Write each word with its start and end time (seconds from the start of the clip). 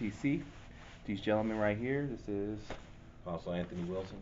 TC. 0.00 0.42
These 1.06 1.20
gentlemen 1.20 1.58
right 1.58 1.76
here, 1.76 2.08
this 2.10 2.28
is 2.28 2.58
Apostle 3.26 3.52
Anthony 3.52 3.82
Wilson. 3.84 4.16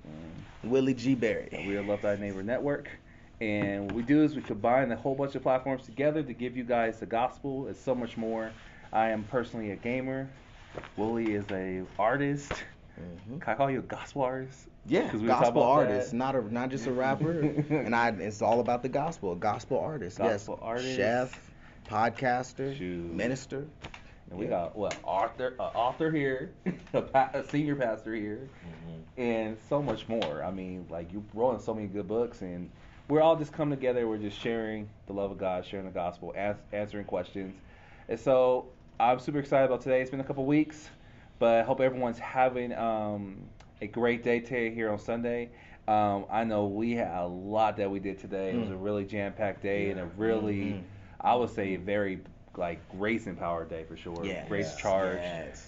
um, 0.64 0.70
Willie 0.70 0.94
G. 0.94 1.14
Berry. 1.14 1.48
we 1.66 1.76
are 1.76 1.82
Love 1.82 2.02
Thy 2.02 2.16
Neighbor 2.16 2.42
Network. 2.42 2.88
And 3.40 3.84
what 3.84 3.94
we 3.94 4.02
do 4.02 4.22
is 4.24 4.34
we 4.34 4.42
combine 4.42 4.90
a 4.90 4.96
whole 4.96 5.14
bunch 5.14 5.34
of 5.36 5.42
platforms 5.42 5.84
together 5.84 6.22
to 6.22 6.32
give 6.32 6.56
you 6.56 6.64
guys 6.64 6.98
the 6.98 7.06
gospel. 7.06 7.68
It's 7.68 7.80
so 7.80 7.94
much 7.94 8.16
more. 8.16 8.50
I 8.92 9.10
am 9.10 9.22
personally 9.24 9.70
a 9.70 9.76
gamer. 9.76 10.28
Willie 10.96 11.34
is 11.34 11.44
a 11.52 11.82
artist. 11.98 12.50
Mhm. 13.30 13.40
Can 13.40 13.52
I 13.52 13.54
call 13.56 13.70
you 13.70 13.78
a 13.78 13.82
gospel 13.82 14.22
artist? 14.22 14.66
Yeah, 14.86 15.08
'Cause 15.08 15.20
we 15.20 15.28
gospel 15.28 15.62
about 15.62 15.70
artist, 15.88 16.10
that. 16.10 16.16
not 16.16 16.34
a 16.34 16.52
not 16.52 16.70
just 16.70 16.86
a 16.86 16.92
rapper. 16.92 17.40
and 17.70 17.94
I, 17.94 18.08
it's 18.08 18.42
all 18.42 18.58
about 18.60 18.82
the 18.82 18.88
gospel. 18.88 19.32
A 19.32 19.36
gospel 19.36 19.78
artist, 19.78 20.18
Gospel 20.18 20.54
yes. 20.60 20.66
artist. 20.66 20.96
chef, 20.96 21.52
podcaster, 21.88 22.76
Shoot. 22.76 23.12
minister. 23.12 23.66
And 24.30 24.38
we 24.38 24.44
Yeah. 24.46 24.50
got 24.50 24.76
what 24.76 24.96
author, 25.04 25.54
uh, 25.58 25.64
author 25.74 26.10
here, 26.10 26.52
a, 26.92 27.02
pa- 27.02 27.30
a 27.34 27.44
senior 27.44 27.76
pastor 27.76 28.14
here, 28.14 28.48
Mm-hmm. 28.66 29.20
and 29.20 29.56
so 29.68 29.82
much 29.82 30.08
more. 30.08 30.42
I 30.42 30.50
mean, 30.50 30.86
like 30.90 31.12
you 31.12 31.24
wrote 31.34 31.62
so 31.62 31.74
many 31.74 31.86
good 31.86 32.06
books, 32.08 32.42
and 32.42 32.70
we're 33.08 33.22
all 33.22 33.36
just 33.36 33.52
coming 33.52 33.76
together. 33.78 34.06
We're 34.06 34.18
just 34.18 34.38
sharing 34.38 34.88
the 35.06 35.12
love 35.14 35.30
of 35.30 35.38
God, 35.38 35.64
sharing 35.64 35.86
the 35.86 35.92
gospel, 35.92 36.32
ans- 36.36 36.58
answering 36.72 37.04
questions. 37.06 37.54
And 38.08 38.18
so 38.20 38.66
I'm 39.00 39.18
super 39.18 39.38
excited 39.38 39.66
about 39.66 39.80
today. 39.80 40.00
It's 40.02 40.10
been 40.10 40.20
a 40.20 40.24
couple 40.24 40.44
weeks, 40.44 40.88
but 41.38 41.54
I 41.58 41.62
hope 41.62 41.80
everyone's 41.80 42.18
having 42.18 42.72
um, 42.74 43.36
a 43.80 43.86
great 43.86 44.22
day 44.22 44.40
today 44.40 44.74
here 44.74 44.90
on 44.90 44.98
Sunday. 44.98 45.50
Um, 45.86 46.26
I 46.30 46.44
know 46.44 46.66
we 46.66 46.92
had 46.92 47.16
a 47.22 47.26
lot 47.26 47.78
that 47.78 47.90
we 47.90 47.98
did 47.98 48.18
today. 48.18 48.50
It 48.50 48.56
was 48.60 48.68
a 48.68 48.72
Mm. 48.74 48.84
really 48.84 49.04
jam-packed 49.06 49.62
day 49.62 49.88
and 49.90 49.98
a 49.98 50.04
really, 50.18 50.64
Mhm. 50.74 50.82
I 51.18 51.34
would 51.34 51.48
say, 51.48 51.76
very 51.76 52.20
like 52.58 52.86
grace 52.90 53.26
empowered 53.26 53.70
day 53.70 53.84
for 53.84 53.96
sure. 53.96 54.24
Yes, 54.24 54.48
grace 54.48 54.66
yes, 54.66 54.80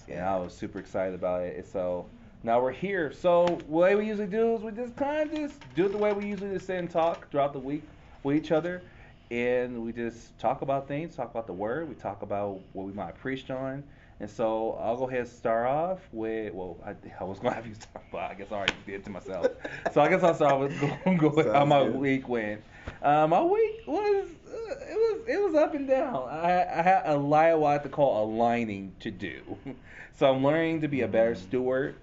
And 0.07 0.19
I 0.21 0.37
was 0.37 0.53
super 0.53 0.79
excited 0.79 1.15
about 1.15 1.41
it. 1.41 1.67
So 1.67 2.05
now 2.43 2.61
we're 2.61 2.71
here. 2.71 3.11
So 3.11 3.45
the 3.45 3.71
way 3.71 3.95
we 3.95 4.07
usually 4.07 4.27
do 4.27 4.55
is 4.55 4.61
we 4.61 4.71
just 4.71 4.95
kind 4.95 5.31
of 5.31 5.35
just 5.35 5.59
do 5.75 5.85
it 5.85 5.91
the 5.91 5.97
way 5.97 6.13
we 6.13 6.27
usually 6.27 6.53
just 6.53 6.67
sit 6.67 6.77
and 6.77 6.89
talk 6.89 7.29
throughout 7.31 7.53
the 7.53 7.59
week 7.59 7.83
with 8.23 8.35
each 8.35 8.51
other. 8.51 8.83
And 9.31 9.83
we 9.83 9.93
just 9.93 10.37
talk 10.37 10.61
about 10.61 10.87
things, 10.87 11.15
talk 11.15 11.31
about 11.31 11.47
the 11.47 11.53
word, 11.53 11.87
we 11.87 11.95
talk 11.95 12.21
about 12.21 12.59
what 12.73 12.85
we 12.85 12.93
might 12.93 13.05
have 13.05 13.17
preached 13.19 13.49
on. 13.49 13.83
And 14.19 14.29
so 14.29 14.73
I'll 14.73 14.97
go 14.97 15.07
ahead 15.07 15.21
and 15.21 15.29
start 15.29 15.67
off 15.67 15.99
with, 16.11 16.53
well, 16.53 16.77
I, 16.85 16.93
I 17.19 17.23
was 17.23 17.39
going 17.39 17.51
to 17.51 17.55
have 17.55 17.65
you 17.65 17.73
start, 17.73 18.05
but 18.11 18.19
I 18.19 18.35
guess 18.35 18.51
I 18.51 18.55
already 18.55 18.73
did 18.85 18.95
it 18.95 19.03
to 19.05 19.09
myself. 19.09 19.47
so 19.93 20.01
I 20.01 20.09
guess 20.09 20.21
I'll 20.21 20.35
start 20.35 20.59
with 20.59 20.79
go, 21.05 21.15
go 21.17 21.29
with 21.29 21.51
how 21.51 21.65
my 21.65 21.83
good. 21.85 21.95
week 21.95 22.29
went. 22.29 22.61
Uh, 23.01 23.25
my 23.25 23.41
week 23.41 23.81
was, 23.87 24.29
it 24.71 24.95
was, 24.95 25.27
it 25.27 25.41
was 25.41 25.55
up 25.55 25.73
and 25.75 25.87
down. 25.87 26.27
I, 26.29 26.63
I 26.63 26.81
had 26.81 27.03
a 27.05 27.17
lot 27.17 27.57
what 27.59 27.69
I 27.69 27.73
like 27.73 27.83
to 27.83 27.89
call 27.89 28.23
aligning 28.23 28.93
to 29.01 29.11
do. 29.11 29.41
So 30.13 30.31
I'm 30.31 30.43
learning 30.43 30.81
to 30.81 30.87
be 30.87 31.01
a 31.01 31.07
better 31.07 31.33
steward, 31.33 31.95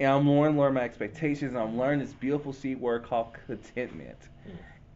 and 0.00 0.10
I'm 0.10 0.30
learning 0.30 0.54
to 0.54 0.60
learn 0.60 0.74
my 0.74 0.82
expectations. 0.82 1.52
And 1.52 1.58
I'm 1.58 1.76
learning 1.76 2.00
this 2.00 2.14
beautiful 2.14 2.52
seed 2.54 2.80
word 2.80 3.04
called 3.04 3.34
contentment, 3.46 4.16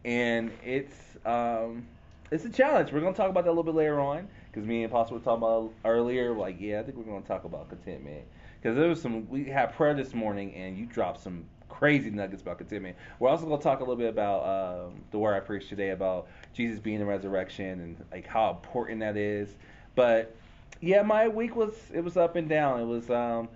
and 0.03 0.51
it's 0.63 0.95
um, 1.25 1.85
it's 2.31 2.45
a 2.45 2.49
challenge. 2.49 2.91
We're 2.91 3.01
gonna 3.01 3.13
talk 3.13 3.29
about 3.29 3.43
that 3.43 3.49
a 3.49 3.51
little 3.51 3.63
bit 3.63 3.75
later 3.75 3.99
on, 3.99 4.27
because 4.49 4.65
me 4.65 4.83
and 4.83 4.91
Apostle 4.91 5.17
were 5.17 5.23
talking 5.23 5.43
about 5.43 5.73
earlier. 5.85 6.31
Like, 6.33 6.59
yeah, 6.59 6.79
I 6.79 6.83
think 6.83 6.97
we're 6.97 7.03
gonna 7.03 7.21
talk 7.25 7.43
about 7.43 7.69
contentment, 7.69 8.23
because 8.59 8.75
there 8.75 8.87
was 8.87 9.01
some. 9.01 9.29
We 9.29 9.45
had 9.45 9.75
prayer 9.75 9.93
this 9.93 10.15
morning, 10.15 10.55
and 10.55 10.77
you 10.77 10.85
dropped 10.87 11.21
some 11.21 11.43
crazy 11.81 12.11
nuggets 12.11 12.43
about 12.43 12.59
contentment. 12.59 12.95
We're 13.17 13.29
also 13.29 13.47
gonna 13.47 13.59
talk 13.59 13.79
a 13.79 13.81
little 13.81 13.95
bit 13.95 14.09
about 14.09 14.45
um, 14.45 15.01
the 15.09 15.17
word 15.17 15.33
I 15.33 15.39
preached 15.39 15.69
today 15.69 15.89
about 15.89 16.27
Jesus 16.53 16.77
being 16.79 16.99
the 16.99 17.05
resurrection 17.07 17.79
and 17.79 18.05
like 18.11 18.27
how 18.27 18.51
important 18.51 18.99
that 18.99 19.17
is. 19.17 19.55
But 19.95 20.35
yeah, 20.79 21.01
my 21.01 21.27
week 21.27 21.55
was 21.55 21.73
it 21.91 22.03
was 22.03 22.17
up 22.17 22.35
and 22.35 22.47
down. 22.47 22.81
It 22.81 22.85
was 22.85 23.09
um, 23.09 23.49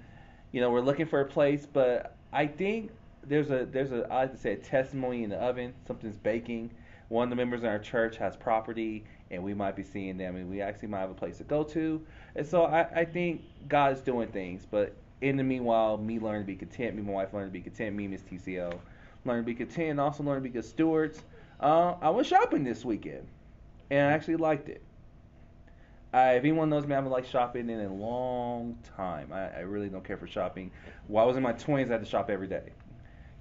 you 0.52 0.60
know, 0.60 0.72
we're 0.72 0.82
looking 0.82 1.06
for 1.06 1.22
a 1.22 1.26
place, 1.26 1.68
but 1.72 2.16
I 2.34 2.48
think 2.48 2.90
there's 3.24 3.52
a 3.52 3.68
there's 3.72 3.92
a 3.92 4.12
I 4.12 4.22
like 4.22 4.32
to 4.32 4.40
say 4.40 4.54
a 4.54 4.58
testimony 4.58 5.24
in 5.24 5.30
the 5.30 5.38
oven. 5.38 5.76
Something's 5.86 6.18
baking. 6.18 6.72
One 7.10 7.26
of 7.26 7.30
the 7.30 7.36
members 7.36 7.62
in 7.62 7.70
our 7.70 7.78
church 7.78 8.18
has 8.18 8.36
property, 8.36 9.06
and 9.30 9.44
we 9.44 9.54
might 9.54 9.76
be 9.76 9.84
seeing 9.84 10.18
them, 10.18 10.36
and 10.36 10.50
we 10.50 10.62
actually 10.62 10.88
might 10.88 11.02
have 11.02 11.12
a 11.12 11.14
place 11.14 11.38
to 11.38 11.44
go 11.44 11.64
to. 11.64 12.02
And 12.36 12.48
so 12.48 12.66
I, 12.66 13.02
I 13.02 13.06
think 13.06 13.44
God's 13.68 14.02
doing 14.02 14.30
things, 14.30 14.66
but 14.66 14.96
in 15.22 15.38
the 15.38 15.44
meanwhile, 15.44 15.98
me 15.98 16.20
learning 16.20 16.44
to 16.44 16.48
be 16.48 16.56
content, 16.56 16.96
me 16.96 17.00
and 17.00 17.08
my 17.08 17.14
wife 17.14 17.34
learning 17.34 17.50
to 17.50 17.54
be 17.54 17.62
content, 17.62 17.96
me 17.96 18.08
Miss 18.08 18.22
TCO 18.22 18.80
learning 19.26 19.44
to 19.44 19.48
be 19.48 19.56
content, 19.56 19.92
and 19.92 20.00
also 20.00 20.24
learning 20.24 20.44
to 20.44 20.50
be 20.50 20.54
good 20.54 20.66
stewards. 20.66 21.22
Uh, 21.60 21.96
I 22.02 22.10
went 22.10 22.28
shopping 22.28 22.64
this 22.64 22.86
weekend, 22.86 23.28
and 23.90 24.08
I 24.08 24.12
actually 24.12 24.38
liked 24.38 24.70
it. 24.70 24.82
I, 26.14 26.34
if 26.34 26.44
anyone 26.44 26.70
knows 26.70 26.86
me, 26.86 26.94
I 26.94 26.96
haven't 26.96 27.12
liked 27.12 27.30
shopping 27.30 27.70
in 27.70 27.82
a 27.82 27.94
long 27.94 28.78
time. 28.96 29.34
I, 29.34 29.50
I 29.50 29.60
really 29.62 29.90
don't 29.90 30.04
care 30.04 30.18
for 30.18 30.28
shopping. 30.28 30.72
While 31.08 31.26
I 31.26 31.28
was 31.28 31.38
in 31.38 31.44
my 31.44 31.54
20s, 31.54 31.90
I 31.90 31.94
had 31.94 32.02
to 32.02 32.06
shop 32.06 32.30
every 32.30 32.48
day. 32.48 32.70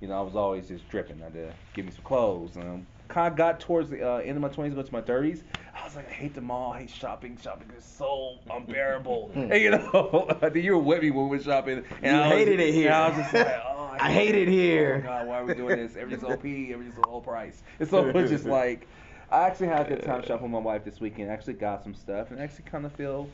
You 0.00 0.08
know, 0.08 0.18
I 0.18 0.22
was 0.22 0.34
always 0.34 0.66
just 0.66 0.88
dripping. 0.88 1.20
I 1.20 1.24
had 1.24 1.34
to 1.34 1.52
give 1.72 1.84
me 1.84 1.92
some 1.92 2.02
clothes. 2.02 2.56
And 2.56 2.84
kind 3.14 3.28
of 3.32 3.36
got 3.36 3.60
towards 3.60 3.90
the 3.90 4.02
uh, 4.02 4.16
end 4.16 4.32
of 4.36 4.42
my 4.42 4.48
20s, 4.48 4.74
go 4.74 4.82
to 4.82 4.92
my 4.92 5.00
30s. 5.00 5.42
I 5.80 5.84
was 5.84 5.94
like, 5.94 6.08
I 6.08 6.12
hate 6.12 6.34
the 6.34 6.40
mall. 6.40 6.72
I 6.72 6.80
hate 6.80 6.90
shopping. 6.90 7.38
Shopping 7.40 7.70
is 7.78 7.84
so 7.84 8.38
unbearable. 8.50 9.30
and, 9.34 9.54
you 9.54 9.70
know, 9.70 10.26
I 10.42 10.50
think 10.50 10.64
you 10.64 10.72
were 10.72 10.78
with 10.82 11.00
me 11.02 11.12
when 11.12 11.28
we 11.28 11.36
were 11.38 11.42
shopping. 11.42 11.84
And 12.02 12.16
You 12.16 12.22
I 12.22 12.28
hated 12.28 12.58
just- 12.58 12.68
it 12.70 12.74
here. 12.74 12.90
I 12.92 13.08
was 13.08 13.16
just 13.18 13.34
like, 13.34 13.46
oh, 13.68 13.96
I 14.00 14.10
hate 14.12 14.34
it 14.34 14.48
Oh 14.48 14.50
here. 14.50 15.00
God, 15.00 15.28
why 15.28 15.38
are 15.38 15.44
we 15.44 15.54
doing 15.54 15.76
this? 15.76 15.94
Everything's 15.96 16.24
OP. 16.24 16.44
Everything's 16.44 16.98
a 16.98 17.08
whole 17.08 17.20
price. 17.20 17.62
And 17.78 17.88
so 17.88 18.04
it 18.08 18.14
was 18.14 18.30
just 18.30 18.46
like, 18.46 18.88
I 19.30 19.42
actually 19.46 19.68
had 19.68 19.86
a 19.86 19.88
good 19.94 20.04
time 20.04 20.22
shopping 20.22 20.50
with 20.50 20.52
my 20.52 20.58
wife 20.58 20.84
this 20.84 21.00
weekend. 21.00 21.30
I 21.30 21.34
Actually 21.34 21.54
got 21.54 21.84
some 21.84 21.94
stuff 21.94 22.32
and 22.32 22.40
actually 22.40 22.64
kind 22.64 22.84
of 22.84 22.92
feel, 22.94 23.28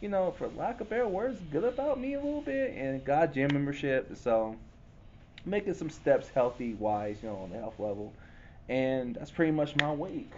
you 0.00 0.08
know, 0.08 0.32
for 0.32 0.48
lack 0.56 0.80
of 0.80 0.90
better 0.90 1.06
words, 1.06 1.40
good 1.52 1.62
about 1.64 2.00
me 2.00 2.14
a 2.14 2.20
little 2.20 2.40
bit. 2.42 2.74
And 2.76 3.04
got 3.04 3.32
gym 3.32 3.50
membership, 3.52 4.16
so 4.16 4.56
making 5.44 5.74
some 5.74 5.88
steps 5.90 6.28
healthy 6.28 6.74
wise, 6.74 7.18
you 7.22 7.28
know, 7.28 7.36
on 7.36 7.50
the 7.50 7.58
health 7.58 7.78
level. 7.78 8.12
And 8.70 9.16
that's 9.16 9.32
pretty 9.32 9.50
much 9.50 9.74
my 9.76 9.92
week. 9.92 10.30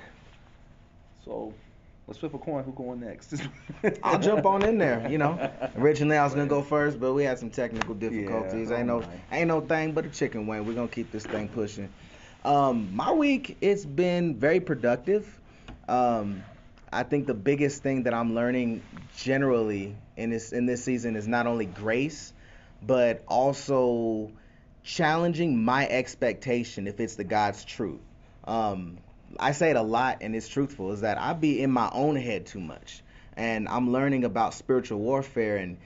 So 1.23 1.52
let's 2.06 2.19
flip 2.19 2.32
a 2.32 2.38
coin. 2.38 2.64
Who 2.64 2.73
going 2.73 2.99
next? 2.99 3.34
I'll 4.02 4.19
jump 4.19 4.46
on 4.46 4.64
in 4.64 4.79
there. 4.79 5.06
You 5.11 5.19
know, 5.19 5.50
originally 5.76 6.17
I 6.17 6.25
was 6.25 6.32
gonna 6.32 6.46
go 6.46 6.62
first, 6.62 6.99
but 6.99 7.12
we 7.12 7.25
had 7.25 7.38
some 7.38 7.50
technical 7.50 7.94
difficulties. 7.94 8.70
Yeah, 8.70 8.79
ain't 8.79 8.87
no, 8.87 9.00
my. 9.00 9.06
ain't 9.32 9.49
no 9.49 9.61
thing 9.61 9.93
but 9.93 10.06
a 10.06 10.08
chicken 10.08 10.46
wing. 10.46 10.64
We're 10.64 10.73
gonna 10.73 10.88
keep 10.88 11.12
this 11.12 11.25
thing 11.25 11.46
pushing. 11.49 11.93
Um, 12.43 12.88
my 12.96 13.12
week 13.12 13.58
it's 13.61 13.84
been 13.84 14.37
very 14.37 14.61
productive. 14.61 15.38
Um, 15.87 16.43
I 16.90 17.02
think 17.02 17.26
the 17.26 17.34
biggest 17.34 17.82
thing 17.82 18.05
that 18.05 18.14
I'm 18.14 18.34
learning 18.34 18.82
generally 19.14 19.94
in 20.17 20.31
this 20.31 20.52
in 20.52 20.64
this 20.64 20.82
season 20.82 21.17
is 21.17 21.29
not 21.29 21.46
only 21.46 21.67
grace, 21.67 22.32
but 22.82 23.25
also 23.29 24.32
challenging 24.82 25.62
my 25.62 25.87
expectation 25.87 26.87
if 26.87 26.99
it's 26.99 27.17
the 27.17 27.25
God's 27.25 27.62
truth. 27.67 28.00
Um, 28.44 28.98
I 29.38 29.52
say 29.52 29.70
it 29.70 29.76
a 29.76 29.82
lot, 29.82 30.18
and 30.20 30.36
it's 30.36 30.48
truthful. 30.48 30.92
Is 30.92 31.00
that 31.02 31.18
I 31.18 31.32
be 31.32 31.60
in 31.62 31.70
my 31.70 31.88
own 31.92 32.16
head 32.16 32.46
too 32.46 32.60
much, 32.60 33.02
and 33.36 33.68
I'm 33.68 33.90
learning 33.92 34.24
about 34.24 34.54
spiritual 34.54 34.98
warfare 34.98 35.56
and 35.56 35.78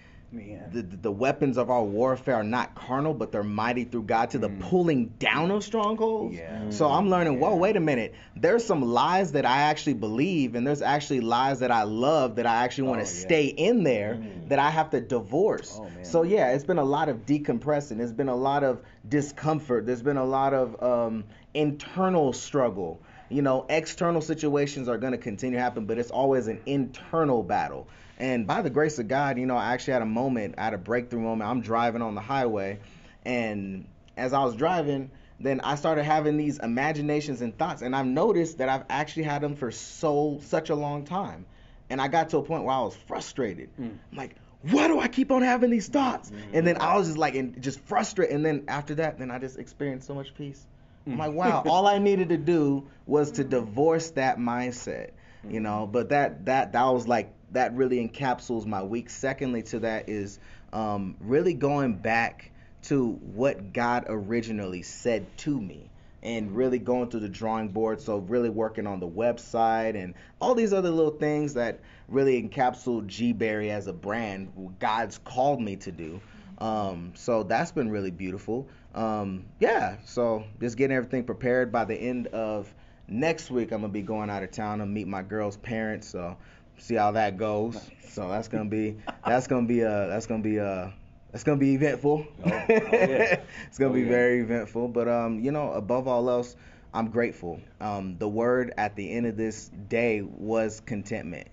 the, 0.72 0.82
the 0.82 1.10
weapons 1.12 1.56
of 1.56 1.70
our 1.70 1.84
warfare 1.84 2.34
are 2.34 2.42
not 2.44 2.74
carnal, 2.74 3.14
but 3.14 3.30
they're 3.30 3.44
mighty 3.44 3.84
through 3.84 4.02
God 4.02 4.30
to 4.30 4.38
the 4.38 4.50
Mm. 4.50 4.60
pulling 4.60 5.06
down 5.20 5.50
of 5.52 5.62
strongholds. 5.64 6.36
Yeah. 6.36 6.68
So 6.70 6.88
I'm 6.88 7.08
learning, 7.08 7.38
whoa, 7.38 7.50
Yeah. 7.54 7.56
wait 7.60 7.76
a 7.76 7.80
minute. 7.80 8.14
There's 8.34 8.64
some 8.64 8.82
lies 8.82 9.32
that 9.32 9.46
I 9.46 9.62
actually 9.62 9.94
believe, 9.94 10.54
and 10.56 10.66
there's 10.66 10.82
actually 10.82 11.20
lies 11.20 11.60
that 11.60 11.70
I 11.70 11.84
love 11.84 12.36
that 12.36 12.44
I 12.46 12.64
actually 12.64 12.88
want 12.88 13.00
Oh, 13.00 13.04
to 13.04 13.10
yeah. 13.10 13.18
stay 13.20 13.44
in 13.46 13.84
there 13.84 14.14
Mm. 14.20 14.48
that 14.48 14.58
I 14.58 14.68
have 14.70 14.90
to 14.90 15.00
divorce. 15.00 15.78
Oh. 15.80 15.86
So 16.02 16.22
yeah, 16.22 16.50
it's 16.50 16.64
been 16.64 16.78
a 16.78 16.84
lot 16.84 17.08
of 17.08 17.24
decompressing. 17.24 17.96
There's 17.96 18.12
been 18.12 18.28
a 18.28 18.36
lot 18.36 18.64
of 18.64 18.82
discomfort. 19.08 19.86
There's 19.86 20.02
been 20.02 20.16
a 20.18 20.24
lot 20.26 20.52
of 20.52 20.82
um, 20.82 21.24
internal 21.56 22.32
struggle. 22.32 23.00
You 23.28 23.42
know, 23.42 23.66
external 23.68 24.20
situations 24.20 24.88
are 24.88 24.98
going 24.98 25.12
to 25.12 25.18
continue 25.18 25.56
to 25.56 25.62
happen, 25.62 25.86
but 25.86 25.98
it's 25.98 26.10
always 26.10 26.46
an 26.46 26.60
internal 26.66 27.42
battle. 27.42 27.88
And 28.18 28.46
by 28.46 28.62
the 28.62 28.70
grace 28.70 28.98
of 28.98 29.08
God, 29.08 29.38
you 29.38 29.46
know, 29.46 29.56
I 29.56 29.72
actually 29.72 29.94
had 29.94 30.02
a 30.02 30.06
moment, 30.06 30.54
I 30.58 30.64
had 30.64 30.74
a 30.74 30.78
breakthrough 30.78 31.20
moment. 31.20 31.50
I'm 31.50 31.60
driving 31.60 32.02
on 32.02 32.14
the 32.14 32.20
highway, 32.20 32.78
and 33.24 33.86
as 34.16 34.32
I 34.32 34.44
was 34.44 34.54
driving, 34.54 35.10
then 35.40 35.60
I 35.60 35.74
started 35.74 36.04
having 36.04 36.36
these 36.36 36.58
imaginations 36.58 37.42
and 37.42 37.56
thoughts, 37.56 37.82
and 37.82 37.94
I've 37.94 38.06
noticed 38.06 38.58
that 38.58 38.68
I've 38.68 38.84
actually 38.88 39.24
had 39.24 39.42
them 39.42 39.56
for 39.56 39.70
so 39.70 40.38
such 40.42 40.70
a 40.70 40.74
long 40.74 41.04
time. 41.04 41.46
And 41.90 42.00
I 42.00 42.08
got 42.08 42.30
to 42.30 42.38
a 42.38 42.42
point 42.42 42.64
where 42.64 42.74
I 42.74 42.80
was 42.80 42.96
frustrated. 43.06 43.68
Mm. 43.78 43.98
I'm 44.12 44.18
like, 44.18 44.36
why 44.62 44.88
do 44.88 44.98
I 44.98 45.08
keep 45.08 45.30
on 45.30 45.42
having 45.42 45.70
these 45.70 45.88
thoughts? 45.88 46.32
And 46.52 46.66
then 46.66 46.78
I 46.80 46.96
was 46.96 47.06
just 47.08 47.18
like, 47.18 47.34
and 47.34 47.60
just 47.62 47.80
frustrated. 47.80 48.34
And 48.34 48.44
then 48.44 48.64
after 48.66 48.96
that, 48.96 49.18
then 49.18 49.30
I 49.30 49.38
just 49.38 49.58
experienced 49.58 50.06
so 50.06 50.14
much 50.14 50.34
peace. 50.34 50.66
I'm 51.06 51.18
like, 51.18 51.32
wow, 51.32 51.62
all 51.66 51.86
I 51.86 51.98
needed 51.98 52.30
to 52.30 52.36
do 52.36 52.88
was 53.06 53.32
to 53.32 53.44
divorce 53.44 54.10
that 54.10 54.38
mindset, 54.38 55.10
you 55.48 55.60
know. 55.60 55.88
But 55.90 56.08
that 56.08 56.46
that 56.46 56.72
that 56.72 56.84
was 56.84 57.06
like 57.06 57.32
that 57.52 57.74
really 57.74 58.06
encapsulates 58.06 58.66
my 58.66 58.82
week. 58.82 59.10
Secondly, 59.10 59.62
to 59.64 59.80
that 59.80 60.08
is 60.08 60.38
um, 60.72 61.16
really 61.20 61.54
going 61.54 61.94
back 61.94 62.50
to 62.84 63.12
what 63.34 63.72
God 63.72 64.06
originally 64.08 64.82
said 64.82 65.26
to 65.38 65.60
me 65.60 65.90
and 66.22 66.56
really 66.56 66.78
going 66.78 67.08
through 67.08 67.20
the 67.20 67.28
drawing 67.28 67.68
board. 67.68 68.00
So 68.00 68.18
really 68.18 68.50
working 68.50 68.86
on 68.86 69.00
the 69.00 69.08
website 69.08 69.94
and 69.94 70.14
all 70.40 70.54
these 70.54 70.72
other 70.72 70.90
little 70.90 71.12
things 71.12 71.54
that 71.54 71.80
really 72.08 72.42
encapsulate 72.42 73.06
G 73.06 73.32
Berry 73.32 73.70
as 73.70 73.86
a 73.86 73.92
brand. 73.92 74.76
God's 74.80 75.18
called 75.18 75.60
me 75.60 75.76
to 75.76 75.92
do. 75.92 76.20
Um, 76.58 77.12
so 77.14 77.42
that's 77.42 77.72
been 77.72 77.90
really 77.90 78.10
beautiful. 78.10 78.66
Um, 78.96 79.46
yeah, 79.60 79.98
so 80.04 80.44
just 80.60 80.76
getting 80.76 80.96
everything 80.96 81.24
prepared. 81.24 81.72
By 81.72 81.84
the 81.84 81.96
end 81.96 82.28
of 82.28 82.74
next 83.08 83.50
week, 83.50 83.72
I'm 83.72 83.82
gonna 83.82 83.92
be 83.92 84.02
going 84.02 84.30
out 84.30 84.42
of 84.42 84.52
town 84.52 84.78
to 84.80 84.86
meet 84.86 85.08
my 85.08 85.22
girl's 85.22 85.56
parents. 85.58 86.08
So 86.08 86.38
see 86.78 86.96
how 86.96 87.12
that 87.12 87.38
goes. 87.38 87.90
So 88.08 88.28
that's 88.30 88.48
gonna 88.48 88.70
be 88.70 88.98
that's 89.24 89.46
gonna 89.48 89.66
be 89.66 89.84
uh 89.84 90.08
that's 90.08 90.26
gonna 90.26 90.42
be 90.42 90.60
uh 90.60 90.90
that's 91.32 91.44
gonna 91.44 91.58
be 91.58 91.74
eventful. 91.74 92.26
Oh, 92.44 92.70
oh, 92.84 93.02
yeah. 93.02 93.26
it's 93.68 93.78
gonna 93.78 93.92
Oh, 93.92 93.94
be 93.94 94.04
yeah. 94.04 94.04
very 94.04 94.40
eventful. 94.40 94.88
But 94.88 95.08
um, 95.08 95.40
you 95.40 95.52
know, 95.52 95.72
above 95.72 96.08
all 96.08 96.28
else, 96.30 96.56
I'm 96.94 97.10
grateful. 97.10 97.60
Um, 97.80 98.16
the 98.18 98.28
word 98.28 98.72
at 98.78 98.96
the 98.96 99.10
end 99.12 99.26
of 99.26 99.36
this 99.36 99.68
day 99.68 100.22
was 100.22 100.80
contentment. 100.80 101.48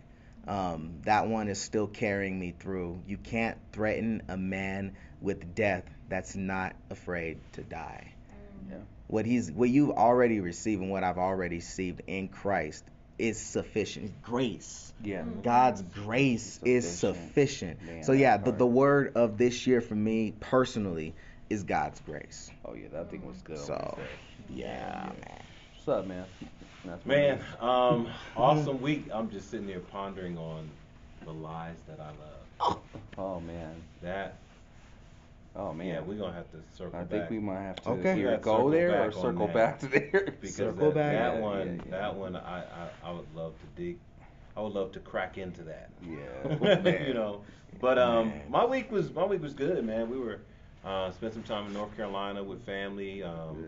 Um, 0.48 1.00
that 1.04 1.28
one 1.28 1.48
is 1.50 1.60
still 1.62 1.88
carrying 1.88 2.40
me 2.40 2.52
through. 2.60 3.02
You 3.08 3.18
can't 3.18 3.58
threaten 3.72 4.24
a 4.30 4.38
man 4.38 4.96
with 5.22 5.56
death 5.56 5.84
that's 6.10 6.36
not 6.36 6.76
afraid 6.90 7.40
to 7.54 7.62
die. 7.64 8.12
Yeah. 8.70 8.78
What 9.08 9.26
he's 9.26 9.52
what 9.52 9.70
you've 9.70 9.92
already 9.92 10.40
received 10.40 10.82
and 10.82 10.92
what 10.92 11.04
I've 11.04 11.18
already 11.18 11.58
received 11.58 12.02
in 12.08 12.28
Christ 12.28 12.84
is 13.20 13.40
sufficient. 13.40 14.22
Grace. 14.24 14.92
Yeah. 15.04 15.24
God's 15.44 15.82
grace 15.82 16.60
is 16.64 16.90
Sufficient. 16.90 17.28
sufficient. 17.30 17.84
Man, 17.86 18.04
so 18.04 18.12
yeah, 18.14 18.38
the, 18.38 18.52
the 18.52 18.66
word 18.66 19.14
of 19.16 19.38
this 19.38 19.68
year 19.68 19.82
for 19.82 19.96
me 19.96 20.34
personally 20.40 21.14
is 21.50 21.64
God's 21.64 22.00
grace. 22.02 22.50
Oh 22.66 22.74
yeah, 22.74 22.88
that 22.94 23.12
thing 23.12 23.26
was 23.26 23.42
good. 23.42 23.60
So 23.60 23.98
yeah, 24.50 25.12
man. 25.20 25.42
What's 25.76 25.88
up, 25.88 26.08
man? 26.08 26.26
That's 26.86 27.06
Man, 27.06 27.40
um, 27.62 28.08
awesome 28.38 28.82
week. 28.82 29.06
I'm 29.14 29.30
just 29.30 29.50
sitting 29.52 29.68
there 29.68 29.80
pondering 29.80 30.38
on 30.38 30.70
the 31.24 31.32
lies 31.32 31.78
that 31.88 32.00
I 32.00 32.12
love. 32.68 32.80
Oh 33.18 33.40
man. 33.42 33.76
That, 34.02 34.38
Oh 35.56 35.72
man. 35.74 35.88
yeah, 35.88 36.00
we're 36.02 36.18
gonna 36.18 36.34
have 36.34 36.50
to 36.52 36.58
circle 36.76 36.98
I 37.00 37.04
back. 37.04 37.10
think 37.10 37.30
we 37.30 37.40
might 37.40 37.62
have 37.62 37.76
to 37.84 37.90
Okay. 37.92 38.20
either 38.22 38.38
go 38.38 38.70
there 38.72 39.04
or 39.04 39.12
circle 39.12 39.48
back 39.48 39.80
to 39.80 39.88
there. 39.88 40.36
because 40.42 40.56
Circle 40.56 40.92
that, 40.92 40.96
back. 40.96 41.14
that 41.14 41.34
Yeah, 41.36 41.40
one, 41.42 41.68
yeah, 41.68 41.74
yeah. 41.86 41.92
that 41.92 42.16
one, 42.16 42.36
I, 42.36 42.60
I, 42.64 42.90
I 43.04 43.12
would 43.12 43.34
love 43.36 43.60
to 43.60 43.66
dig. 43.68 44.00
I 44.56 44.62
would 44.62 44.74
love 44.74 44.92
to 44.94 45.00
crack 45.00 45.38
into 45.38 45.64
that. 45.64 45.90
Yeah. 46.02 46.90
you 47.08 47.14
know. 47.14 47.44
But 47.80 47.98
um, 48.00 48.30
Man. 48.30 48.42
my 48.50 48.66
week 48.66 48.92
was 48.92 49.12
my 49.14 49.26
week 49.26 49.42
was 49.42 49.54
good, 49.54 49.84
man. 49.86 50.10
We 50.10 50.18
were 50.20 50.42
uh, 50.84 51.12
spent 51.12 51.34
some 51.34 51.44
time 51.44 51.68
in 51.68 51.74
North 51.74 51.96
Carolina 51.96 52.44
with 52.44 52.66
family, 52.66 53.24
um, 53.24 53.66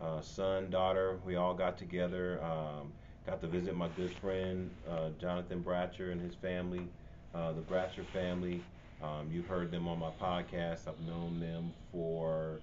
uh, 0.00 0.20
son, 0.20 0.70
daughter. 0.70 1.18
We 1.24 1.36
all 1.36 1.54
got 1.54 1.78
together. 1.78 2.42
Um, 2.42 2.92
got 3.26 3.40
to 3.40 3.46
visit 3.46 3.76
my 3.76 3.88
good 3.88 4.12
friend 4.20 4.70
uh, 4.88 5.10
Jonathan 5.18 5.62
Bratcher 5.62 6.12
and 6.12 6.20
his 6.20 6.34
family, 6.34 6.88
uh, 7.34 7.52
the 7.52 7.60
Bratcher 7.62 8.04
family. 8.12 8.64
Um, 9.02 9.28
you've 9.32 9.46
heard 9.46 9.70
them 9.70 9.88
on 9.88 9.98
my 9.98 10.10
podcast. 10.20 10.86
I've 10.86 11.00
known 11.00 11.40
them 11.40 11.72
for, 11.90 12.60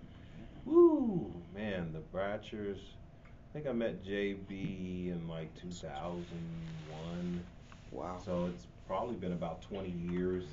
woo, 0.65 1.33
man, 1.53 1.91
the 1.91 2.00
Bratchers. 2.18 2.77
I 3.25 3.53
think 3.53 3.68
I 3.68 3.74
met 3.74 4.03
JB 4.06 5.12
in 5.12 5.27
like 5.27 5.53
2001. 5.59 7.44
wow. 7.91 8.21
So 8.24 8.50
it's 8.53 8.68
probably 8.88 9.15
been 9.15 9.33
about 9.33 9.62
20 9.63 9.89
years. 9.89 10.45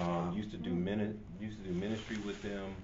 Um, 0.00 0.34
used 0.36 0.50
to 0.50 0.56
do 0.56 0.70
mini- 0.70 1.14
used 1.40 1.62
to 1.62 1.68
do 1.68 1.74
ministry 1.74 2.16
with 2.18 2.42
them. 2.42 2.74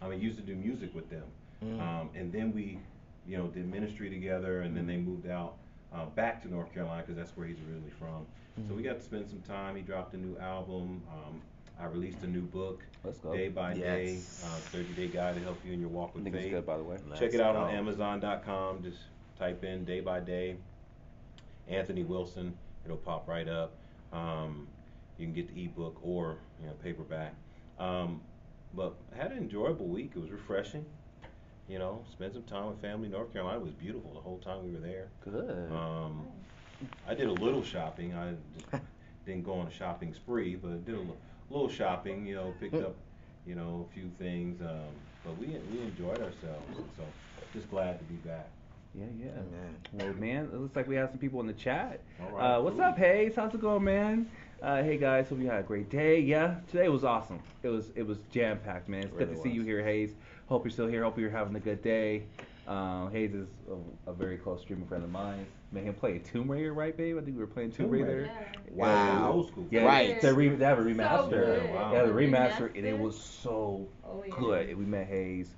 I 0.00 0.08
mean, 0.08 0.20
used 0.20 0.38
to 0.38 0.42
do 0.42 0.54
music 0.56 0.94
with 0.94 1.08
them. 1.08 1.24
Mm. 1.64 1.80
Um, 1.80 2.10
and 2.14 2.32
then 2.32 2.52
we, 2.52 2.78
you 3.26 3.38
know, 3.38 3.46
did 3.46 3.70
ministry 3.70 4.10
together, 4.10 4.62
and 4.62 4.76
then 4.76 4.86
they 4.86 4.96
moved 4.96 5.28
out 5.28 5.54
uh, 5.94 6.06
back 6.06 6.42
to 6.42 6.50
North 6.50 6.74
Carolina 6.74 7.02
because 7.02 7.16
that's 7.16 7.36
where 7.36 7.46
he's 7.46 7.58
originally 7.60 7.92
from. 7.98 8.26
So 8.68 8.74
we 8.74 8.82
got 8.82 8.98
to 8.98 9.04
spend 9.04 9.28
some 9.28 9.40
time. 9.40 9.76
He 9.76 9.82
dropped 9.82 10.14
a 10.14 10.18
new 10.18 10.36
album. 10.38 11.02
Um, 11.10 11.40
I 11.80 11.86
released 11.86 12.22
a 12.22 12.26
new 12.26 12.42
book, 12.42 12.82
Let's 13.02 13.18
go. 13.18 13.32
Day 13.34 13.48
by 13.48 13.74
Day, 13.74 14.14
Yes. 14.14 14.44
uh, 14.44 14.56
30 14.70 14.92
Day 14.92 15.08
Guide 15.08 15.34
to 15.36 15.40
help 15.40 15.58
you 15.64 15.72
in 15.72 15.80
your 15.80 15.88
walk 15.88 16.10
I 16.12 16.16
with 16.16 16.24
think 16.24 16.36
it's 16.36 16.44
faith. 16.44 16.52
good 16.52 16.66
by 16.66 16.76
the 16.76 16.82
way. 16.84 16.96
Check 17.14 17.20
Let's 17.20 17.34
it 17.34 17.40
out 17.40 17.56
on. 17.56 17.70
Amazon.com. 17.74 18.82
Just 18.82 18.98
type 19.38 19.64
in 19.64 19.84
day 19.84 20.00
by 20.00 20.20
day. 20.20 20.56
Anthony 21.68 22.04
Wilson. 22.04 22.56
It'll 22.84 22.96
pop 22.98 23.26
right 23.26 23.48
up. 23.48 23.72
Um, 24.12 24.68
you 25.18 25.26
can 25.26 25.34
get 25.34 25.52
the 25.52 25.64
ebook 25.64 25.96
or 26.02 26.36
you 26.60 26.66
know 26.66 26.74
paperback. 26.82 27.34
Um, 27.78 28.20
but 28.74 28.94
I 29.14 29.16
had 29.22 29.32
an 29.32 29.38
enjoyable 29.38 29.86
week. 29.86 30.12
It 30.14 30.18
was 30.20 30.30
refreshing. 30.30 30.84
You 31.68 31.78
know, 31.78 32.04
spent 32.12 32.34
some 32.34 32.42
time 32.42 32.66
with 32.66 32.80
family. 32.82 33.08
North 33.08 33.32
Carolina 33.32 33.60
was 33.60 33.72
beautiful 33.72 34.12
the 34.14 34.20
whole 34.20 34.38
time 34.38 34.64
we 34.64 34.72
were 34.72 34.80
there. 34.80 35.08
Good. 35.24 35.70
Um, 35.72 36.26
I 37.08 37.14
did 37.14 37.28
a 37.28 37.32
little 37.32 37.62
shopping. 37.62 38.14
I 38.14 38.34
didn't 39.26 39.44
go 39.44 39.54
on 39.54 39.66
a 39.66 39.70
shopping 39.70 40.14
spree, 40.14 40.56
but 40.56 40.72
I 40.72 40.76
did 40.76 40.94
a 40.94 41.04
little 41.50 41.68
shopping. 41.68 42.26
You 42.26 42.34
know, 42.36 42.54
picked 42.60 42.74
up, 42.74 42.94
you 43.46 43.54
know, 43.54 43.86
a 43.90 43.94
few 43.94 44.10
things. 44.18 44.60
Um, 44.60 44.80
but 45.24 45.36
we 45.38 45.46
we 45.46 45.80
enjoyed 45.80 46.18
ourselves. 46.18 46.66
So 46.96 47.04
just 47.54 47.70
glad 47.70 47.98
to 47.98 48.04
be 48.04 48.14
back. 48.28 48.48
yeah, 48.94 49.04
yeah. 49.18 49.26
Amen. 49.30 49.76
Well, 49.92 50.12
man, 50.14 50.44
it 50.52 50.54
looks 50.60 50.74
like 50.76 50.88
we 50.88 50.96
have 50.96 51.10
some 51.10 51.18
people 51.18 51.40
in 51.40 51.46
the 51.46 51.52
chat. 51.52 52.00
All 52.22 52.30
right, 52.36 52.56
Uh, 52.56 52.60
what's 52.62 52.76
cool. 52.76 52.84
up, 52.84 52.98
Hayes? 52.98 53.34
How's 53.36 53.54
it 53.54 53.60
going, 53.60 53.84
man? 53.84 54.28
Uh, 54.62 54.82
hey 54.82 54.96
guys, 54.96 55.28
hope 55.28 55.40
you 55.40 55.48
had 55.50 55.58
a 55.60 55.62
great 55.64 55.90
day. 55.90 56.20
Yeah, 56.20 56.54
today 56.70 56.88
was 56.88 57.02
awesome. 57.04 57.40
It 57.64 57.68
was 57.68 57.90
it 57.96 58.06
was 58.06 58.18
jam 58.30 58.58
packed, 58.64 58.88
man. 58.88 59.02
It's 59.04 59.12
good 59.12 59.28
Really 59.28 59.36
to 59.36 59.42
see 59.42 59.50
you 59.50 59.62
here, 59.62 59.82
Hayes. 59.82 60.12
Hope 60.48 60.64
you're 60.64 60.70
still 60.70 60.86
here. 60.86 61.02
Hope 61.02 61.18
you're 61.18 61.30
having 61.30 61.56
a 61.56 61.60
good 61.60 61.82
day. 61.82 62.22
Um, 62.66 63.10
Hayes 63.10 63.34
is 63.34 63.48
a, 64.06 64.10
a 64.10 64.14
very 64.14 64.36
close 64.36 64.60
streamer 64.62 64.86
friend 64.86 65.02
of 65.02 65.10
mine. 65.10 65.46
Made 65.72 65.84
him 65.84 65.94
play 65.94 66.18
Tomb 66.18 66.50
Raider, 66.50 66.72
right, 66.72 66.96
babe? 66.96 67.16
I 67.16 67.22
think 67.22 67.36
we 67.36 67.40
were 67.42 67.46
playing 67.48 67.72
Tomb, 67.72 67.86
Tomb 67.86 67.92
Raider. 67.92 68.16
Raider. 68.22 68.32
Wow. 68.70 69.32
Old 69.32 69.48
school. 69.48 69.66
Yeah, 69.70 69.84
Right. 69.84 70.20
They, 70.20 70.32
re- 70.32 70.48
they 70.50 70.64
have 70.64 70.78
a 70.78 70.82
remaster. 70.82 71.30
good. 71.30 71.70
Wow. 71.74 71.92
Yeah, 71.92 72.02
the 72.04 72.12
The 72.12 72.18
remaster, 72.20 72.76
and 72.76 72.86
it 72.86 72.98
was 72.98 73.18
so 73.20 73.88
Oh, 74.04 74.22
yeah. 74.26 74.34
good. 74.38 74.76
We 74.78 74.84
met 74.84 75.06
Hayes, 75.08 75.48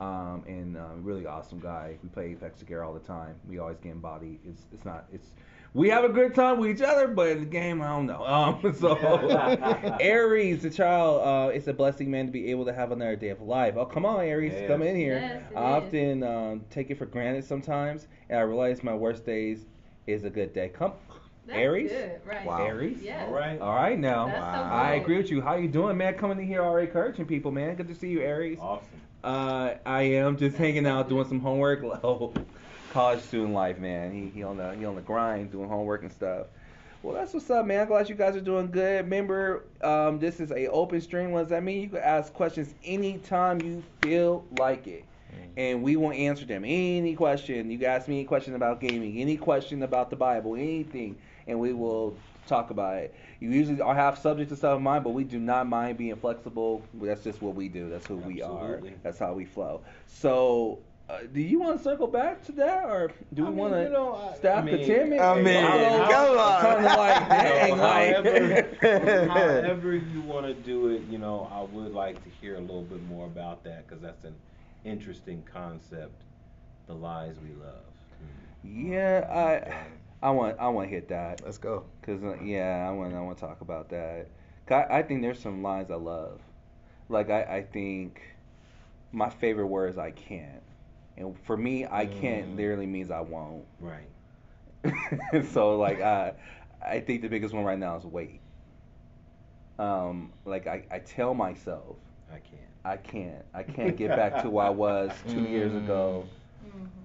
um, 0.00 0.42
and 0.46 0.76
um, 0.76 1.02
really 1.04 1.26
awesome 1.26 1.60
guy. 1.60 1.98
We 2.02 2.08
play 2.08 2.30
Apex 2.32 2.60
together 2.60 2.82
all 2.84 2.94
the 2.94 3.00
time. 3.00 3.34
We 3.48 3.58
always 3.58 3.78
get 3.78 3.92
in 3.92 4.00
body. 4.00 4.40
It's 4.48 4.62
it's 4.72 4.84
not 4.84 5.04
it's. 5.12 5.28
We 5.74 5.88
have 5.88 6.04
a 6.04 6.08
good 6.08 6.36
time 6.36 6.58
with 6.60 6.70
each 6.70 6.82
other, 6.82 7.08
but 7.08 7.30
in 7.30 7.40
the 7.40 7.46
game, 7.46 7.82
I 7.82 7.88
don't 7.88 8.06
know. 8.06 8.24
Um, 8.24 8.74
so 8.78 8.94
Aries, 10.00 10.62
the 10.62 10.70
child, 10.70 11.20
uh, 11.20 11.52
it's 11.52 11.66
a 11.66 11.72
blessing, 11.72 12.08
man, 12.08 12.26
to 12.26 12.32
be 12.32 12.48
able 12.52 12.64
to 12.66 12.72
have 12.72 12.92
another 12.92 13.16
day 13.16 13.30
of 13.30 13.40
life. 13.42 13.74
Oh, 13.76 13.84
come 13.84 14.06
on, 14.06 14.20
Aries, 14.20 14.52
Yes. 14.54 14.68
come 14.68 14.82
in 14.82 14.94
here. 14.94 15.18
Yes, 15.18 15.52
I 15.56 15.60
often 15.60 16.22
um, 16.22 16.64
take 16.70 16.90
it 16.90 16.94
for 16.96 17.06
granted 17.06 17.44
sometimes, 17.44 18.06
and 18.28 18.38
I 18.38 18.42
realize 18.42 18.84
my 18.84 18.94
worst 18.94 19.26
days 19.26 19.66
is 20.06 20.22
a 20.22 20.30
good 20.30 20.52
day. 20.52 20.68
Come, 20.68 20.92
That's 21.46 21.58
Aries. 21.58 21.90
Good, 21.90 22.20
right. 22.24 22.46
Wow. 22.46 22.64
Aries. 22.64 23.02
Yes. 23.02 23.26
All 23.26 23.34
right. 23.34 23.60
All 23.60 23.74
right, 23.74 23.98
now. 23.98 24.28
That's 24.28 24.44
so 24.44 24.72
I 24.72 24.92
agree 24.92 25.16
with 25.16 25.30
you. 25.32 25.40
How 25.40 25.56
you 25.56 25.66
doing, 25.66 25.96
man? 25.96 26.14
Coming 26.14 26.38
in 26.38 26.46
here 26.46 26.62
already 26.62 26.86
encouraging 26.86 27.26
people, 27.26 27.50
man. 27.50 27.74
Good 27.74 27.88
to 27.88 27.96
see 27.96 28.10
you, 28.10 28.20
Aries. 28.20 28.60
Awesome. 28.60 29.00
Uh, 29.24 29.74
I 29.84 30.02
am 30.02 30.36
just 30.36 30.56
hanging 30.56 30.86
out, 30.86 31.08
doing 31.08 31.26
some 31.26 31.40
homework. 31.40 31.82
College 32.94 33.22
student 33.22 33.52
life, 33.52 33.78
man. 33.80 34.12
He 34.12 34.28
he 34.28 34.44
on 34.44 34.56
the 34.56 34.72
he 34.76 34.84
on 34.84 34.94
the 34.94 35.00
grind, 35.02 35.50
doing 35.50 35.68
homework 35.68 36.02
and 36.02 36.12
stuff. 36.12 36.46
Well, 37.02 37.12
that's 37.12 37.34
what's 37.34 37.50
up, 37.50 37.66
man. 37.66 37.80
I'm 37.80 37.88
glad 37.88 38.08
you 38.08 38.14
guys 38.14 38.36
are 38.36 38.40
doing 38.40 38.70
good. 38.70 39.04
Remember, 39.04 39.64
um, 39.82 40.20
this 40.20 40.38
is 40.38 40.52
a 40.52 40.68
open 40.68 41.00
stream. 41.00 41.32
What 41.32 41.40
does 41.40 41.48
that 41.48 41.64
mean? 41.64 41.82
You 41.82 41.88
can 41.88 41.98
ask 41.98 42.32
questions 42.32 42.72
anytime 42.84 43.60
you 43.60 43.82
feel 44.00 44.44
like 44.58 44.86
it, 44.86 45.04
and 45.56 45.82
we 45.82 45.96
will 45.96 46.12
answer 46.12 46.44
them. 46.44 46.64
Any 46.64 47.16
question 47.16 47.68
you 47.68 47.78
can 47.78 47.88
ask 47.88 48.06
me, 48.06 48.20
any 48.20 48.24
question 48.26 48.54
about 48.54 48.80
gaming, 48.80 49.18
any 49.18 49.36
question 49.38 49.82
about 49.82 50.08
the 50.08 50.16
Bible, 50.16 50.54
anything, 50.54 51.16
and 51.48 51.58
we 51.58 51.72
will 51.72 52.16
talk 52.46 52.70
about 52.70 52.98
it. 52.98 53.12
You 53.40 53.50
usually 53.50 53.80
are 53.80 53.94
have 53.94 54.18
subjects 54.18 54.52
and 54.52 54.58
stuff 54.58 54.76
in 54.76 54.84
mind, 54.84 55.02
but 55.02 55.10
we 55.10 55.24
do 55.24 55.40
not 55.40 55.66
mind 55.66 55.98
being 55.98 56.14
flexible. 56.14 56.80
That's 56.94 57.24
just 57.24 57.42
what 57.42 57.56
we 57.56 57.68
do. 57.68 57.90
That's 57.90 58.06
who 58.06 58.18
we 58.18 58.40
are. 58.40 58.80
That's 59.02 59.18
how 59.18 59.32
we 59.32 59.44
flow. 59.46 59.80
So, 60.06 60.78
uh, 61.08 61.18
do 61.32 61.40
you 61.40 61.60
want 61.60 61.76
to 61.78 61.84
circle 61.84 62.06
back 62.06 62.42
to 62.46 62.52
that, 62.52 62.84
or 62.84 63.10
do 63.34 63.42
we 63.42 63.48
I 63.48 63.50
mean, 63.50 63.58
want 63.58 63.74
to 63.74 63.82
you 63.82 63.88
know, 63.90 64.14
I- 64.42 64.48
I 64.48 64.62
mean- 64.62 64.76
contentment? 64.78 65.20
I 65.20 65.42
mean, 65.42 65.64
I'm 65.64 66.10
come 66.10 66.38
on. 66.38 66.60
Kind 66.62 66.86
of 66.86 66.96
like, 66.96 67.28
dang, 67.28 67.78
like. 67.78 68.80
however, 68.82 69.28
however 69.28 69.94
you 69.96 70.20
want 70.22 70.46
to 70.46 70.54
do 70.54 70.88
it, 70.88 71.02
you 71.10 71.18
know, 71.18 71.48
I 71.52 71.62
would 71.74 71.92
like 71.92 72.22
to 72.24 72.30
hear 72.40 72.56
a 72.56 72.60
little 72.60 72.82
bit 72.82 73.02
more 73.04 73.26
about 73.26 73.62
that 73.64 73.86
because 73.86 74.00
that's 74.02 74.24
an 74.24 74.34
interesting 74.84 75.42
concept. 75.52 76.22
The 76.86 76.94
lies 76.94 77.36
we 77.42 77.54
love. 77.62 77.84
yeah, 78.62 79.26
I, 80.22 80.26
I 80.26 80.30
want, 80.30 80.58
I 80.58 80.68
want 80.68 80.88
to 80.88 80.94
hit 80.94 81.08
that. 81.08 81.42
Let's 81.44 81.58
go. 81.58 81.84
Cause 82.02 82.22
uh, 82.22 82.36
yeah, 82.42 82.86
I 82.88 82.92
want 82.92 83.14
I 83.14 83.20
want 83.20 83.38
to 83.38 83.44
talk 83.46 83.60
about 83.62 83.88
that. 83.90 84.28
'Cause 84.66 84.84
I, 84.90 84.98
I 84.98 85.02
think 85.02 85.20
there's 85.22 85.38
some 85.38 85.62
lines 85.62 85.90
I 85.90 85.94
love. 85.96 86.40
Like 87.08 87.28
I, 87.30 87.42
I 87.42 87.62
think 87.72 88.22
my 89.12 89.28
favorite 89.30 89.66
word 89.66 89.90
is 89.90 89.98
I 89.98 90.10
can't, 90.10 90.62
and 91.16 91.38
for 91.44 91.56
me, 91.56 91.86
I 91.86 92.06
can't 92.06 92.48
Mm. 92.52 92.56
literally 92.56 92.86
means 92.86 93.10
I 93.10 93.20
won't. 93.20 93.64
Right. 93.80 94.08
so 95.52 95.76
like 95.78 96.00
I, 96.00 96.34
I 96.84 97.00
think 97.00 97.22
the 97.22 97.28
biggest 97.28 97.54
one 97.54 97.64
right 97.64 97.78
now 97.78 97.96
is 97.96 98.04
wait. 98.04 98.40
Um, 99.78 100.32
like 100.44 100.66
I, 100.66 100.84
I 100.90 100.98
tell 101.00 101.34
myself 101.34 101.96
I 102.30 102.38
can't. 102.38 102.60
I 102.84 102.96
can't 102.96 103.44
I 103.54 103.62
can't 103.62 103.96
get 103.96 104.10
back 104.10 104.42
to 104.42 104.50
where 104.50 104.66
I 104.66 104.70
was 104.86 105.10
two 105.28 105.42
years 105.42 105.74
ago. 105.74 106.26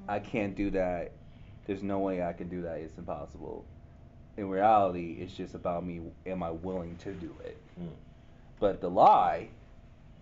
I 0.08 0.20
can't 0.20 0.56
do 0.56 0.70
that. 0.72 1.12
There's 1.66 1.84
no 1.84 2.00
way 2.00 2.24
I 2.24 2.34
can 2.34 2.50
do 2.50 2.62
that. 2.64 2.78
It's 2.78 2.98
impossible. 2.98 3.64
In 4.38 4.50
reality, 4.50 5.18
it's 5.20 5.34
just 5.34 5.54
about 5.54 5.86
me. 5.86 6.02
Am 6.26 6.42
I 6.42 6.50
willing 6.52 6.96
to 6.98 7.14
do 7.14 7.34
it? 7.44 7.58
Mm. 7.80 7.90
But 8.60 8.82
the 8.82 8.90
lie 8.90 9.50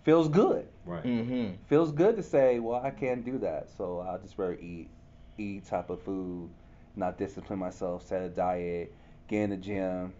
feels 0.08 0.28
good. 0.30 0.66
Right. 0.86 1.04
Mm-hmm. 1.04 1.56
Feels 1.66 1.92
good 1.92 2.16
to 2.16 2.22
say, 2.22 2.60
well, 2.60 2.80
I 2.82 2.88
can't 2.88 3.22
do 3.26 3.36
that, 3.40 3.68
so 3.76 3.98
I'll 4.08 4.16
just 4.18 4.38
rather 4.38 4.54
eat, 4.54 4.88
eat 5.36 5.66
type 5.66 5.90
of 5.90 6.00
food, 6.00 6.48
not 6.96 7.18
discipline 7.18 7.58
myself, 7.58 8.06
set 8.06 8.22
a 8.22 8.30
diet, 8.30 8.94
get 9.28 9.42
in 9.42 9.50
the 9.50 9.58
gym, 9.58 10.14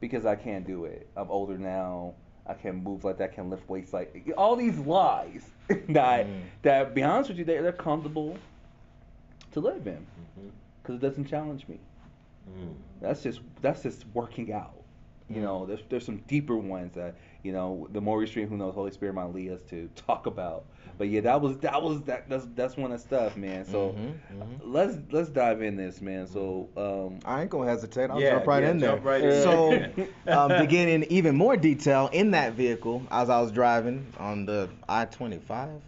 because 0.00 0.24
I 0.24 0.34
can't 0.34 0.66
do 0.66 0.86
it. 0.86 1.10
I'm 1.14 1.30
older 1.30 1.58
now. 1.58 2.14
I 2.46 2.54
can't 2.54 2.82
move 2.82 3.04
like 3.04 3.18
that. 3.18 3.34
Can't 3.34 3.50
lift 3.50 3.68
weights 3.68 3.92
like 3.92 4.16
all 4.38 4.56
these 4.56 4.78
lies 4.78 5.44
that 5.90 6.26
Mhm. 6.26 6.40
that. 6.62 6.94
Be 6.94 7.02
honest 7.02 7.28
with 7.28 7.38
you, 7.38 7.44
they 7.44 7.58
they're 7.58 7.72
comfortable 7.72 8.38
to 9.52 9.60
live 9.60 9.86
in 9.86 10.06
Mhm. 10.38 10.50
because 10.82 10.96
it 10.96 11.00
doesn't 11.00 11.26
challenge 11.26 11.66
me. 11.68 11.78
Mm. 12.50 12.74
That's 13.00 13.22
just 13.22 13.40
that's 13.62 13.82
just 13.82 14.04
working 14.14 14.52
out. 14.52 14.82
You 15.28 15.40
know, 15.40 15.64
there's 15.66 15.80
there's 15.88 16.04
some 16.04 16.18
deeper 16.28 16.56
ones 16.56 16.94
that 16.94 17.14
you 17.44 17.52
know 17.52 17.86
the 17.92 18.00
more 18.00 18.16
we 18.16 18.26
stream, 18.26 18.48
Who 18.48 18.56
knows? 18.56 18.74
Holy 18.74 18.90
Spirit 18.90 19.14
might 19.14 19.32
lead 19.32 19.52
us 19.52 19.62
to 19.70 19.88
talk 19.94 20.26
about. 20.26 20.64
But 20.98 21.08
yeah, 21.08 21.20
that 21.22 21.40
was 21.40 21.58
that 21.58 21.80
was 21.82 22.02
that 22.02 22.28
that's 22.28 22.46
that's 22.54 22.76
one 22.76 22.90
of 22.92 22.98
the 23.00 23.06
stuff, 23.06 23.36
man. 23.36 23.64
So 23.64 23.90
Mhm, 23.96 24.14
mhm. 24.32 24.58
let's 24.62 24.96
let's 25.10 25.28
dive 25.28 25.60
in 25.62 25.76
this, 25.76 26.00
man. 26.00 26.26
So 26.26 26.68
um, 26.76 27.18
I 27.24 27.42
ain't 27.42 27.50
gonna 27.50 27.68
hesitate. 27.70 28.10
I'll 28.10 28.20
Yeah, 28.20 28.30
jump 28.30 28.46
right 28.46 28.62
yeah, 28.62 28.70
in 28.70 28.78
there. 28.80 28.90
jump 28.92 29.04
right 29.04 29.22
in. 29.22 29.42
So, 29.42 29.84
um, 30.32 30.56
to 30.56 30.66
get 30.66 30.88
in 30.88 31.04
even 31.12 31.36
more 31.36 31.56
detail 31.56 32.10
in 32.12 32.30
that 32.32 32.54
vehicle, 32.54 33.02
as 33.10 33.28
I 33.30 33.40
was 33.40 33.50
driving 33.52 34.06
on 34.18 34.46
the 34.46 34.68
I-25, 34.88 35.80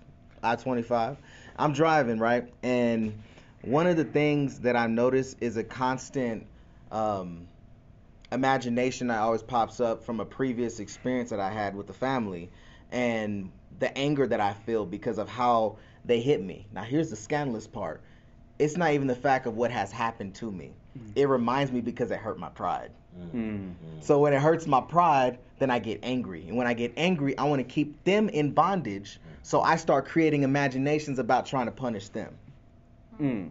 I-25, 0.42 1.16
I'm 1.56 1.72
driving 1.72 2.18
right, 2.18 2.52
and 2.62 3.14
one 3.62 3.86
of 3.86 3.96
the 3.96 4.04
things 4.04 4.60
that 4.60 4.76
I 4.76 4.86
notice 4.86 5.36
is 5.40 5.56
a 5.56 5.64
constant 5.64 6.46
um, 6.92 7.46
imagination 8.32 9.08
that 9.08 9.18
always 9.18 9.42
pops 9.42 9.80
up 9.80 10.04
from 10.04 10.20
a 10.20 10.24
previous 10.24 10.80
experience 10.80 11.30
that 11.30 11.40
I 11.40 11.50
had 11.50 11.74
with 11.74 11.86
the 11.86 11.92
family, 11.92 12.50
and 12.92 13.50
the 13.78 13.96
anger 13.96 14.26
that 14.26 14.40
I 14.40 14.52
feel 14.52 14.86
because 14.86 15.18
of 15.18 15.28
how 15.28 15.76
they 16.04 16.20
hit 16.20 16.42
me. 16.42 16.66
Now, 16.72 16.82
here's 16.82 17.10
the 17.10 17.16
scandalous 17.16 17.66
part. 17.66 18.00
It's 18.58 18.76
not 18.76 18.92
even 18.92 19.06
the 19.06 19.14
fact 19.16 19.46
of 19.46 19.56
what 19.56 19.70
has 19.70 19.92
happened 19.92 20.34
to 20.36 20.50
me. 20.50 20.72
It 21.14 21.28
reminds 21.28 21.72
me 21.72 21.80
because 21.82 22.10
it 22.10 22.18
hurt 22.18 22.38
my 22.38 22.48
pride. 22.48 22.90
Mm. 23.18 23.30
mm, 23.34 23.58
Mm. 23.58 23.74
So 24.02 24.18
when 24.20 24.32
it 24.32 24.40
hurts 24.40 24.66
my 24.66 24.80
pride, 24.80 25.38
then 25.58 25.70
I 25.70 25.78
get 25.78 26.00
angry. 26.02 26.46
And 26.48 26.56
when 26.56 26.66
I 26.66 26.72
get 26.72 26.92
angry, 26.96 27.36
I 27.36 27.44
want 27.44 27.60
to 27.60 27.64
keep 27.64 28.02
them 28.04 28.28
in 28.30 28.52
bondage. 28.52 29.18
So 29.42 29.60
I 29.60 29.76
start 29.76 30.06
creating 30.06 30.42
imaginations 30.42 31.18
about 31.18 31.44
trying 31.46 31.66
to 31.66 31.72
punish 31.72 32.08
them. 32.08 32.34
mm. 33.20 33.50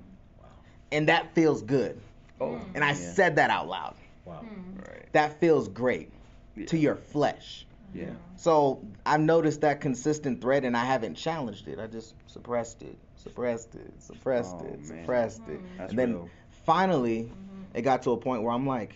And 0.92 1.08
that 1.10 1.34
feels 1.36 1.62
good. 1.62 2.00
oh, 2.42 2.60
And 2.74 2.84
I 2.84 2.90
yeah. 2.90 2.94
said 2.94 3.36
that 3.36 3.50
out 3.50 3.68
loud. 3.68 3.96
Wow. 4.26 4.40
Hmm. 4.40 4.80
right, 4.80 5.06
That 5.14 5.40
feels 5.40 5.68
great 5.68 6.12
yeah. 6.56 6.66
to 6.68 6.78
your 6.78 6.96
flesh. 6.96 7.66
yeah. 7.94 8.10
So 8.38 8.82
I've 9.06 9.22
noticed 9.22 9.62
that 9.62 9.82
consistent 9.82 10.42
thread 10.42 10.66
and 10.66 10.76
I 10.76 10.84
haven't 10.86 11.16
challenged 11.16 11.68
it. 11.68 11.80
I 11.80 11.88
just 11.88 12.14
suppressed 12.28 12.82
it, 12.82 12.98
suppressed 13.16 13.76
it, 13.76 13.94
suppressed 14.02 14.56
Oh, 14.60 14.66
it, 14.66 14.80
man. 14.80 14.86
suppressed 15.02 15.42
it. 15.48 15.60
Hmm. 15.60 15.78
That's 15.78 15.90
and 15.92 16.00
then 16.00 16.14
real. 16.14 16.30
finally, 16.66 17.24
mm-hmm. 17.24 17.62
it 17.78 17.84
got 17.84 18.04
to 18.04 18.12
a 18.12 18.18
point 18.18 18.44
where 18.44 18.52
I'm 18.52 18.68
like, 18.68 18.96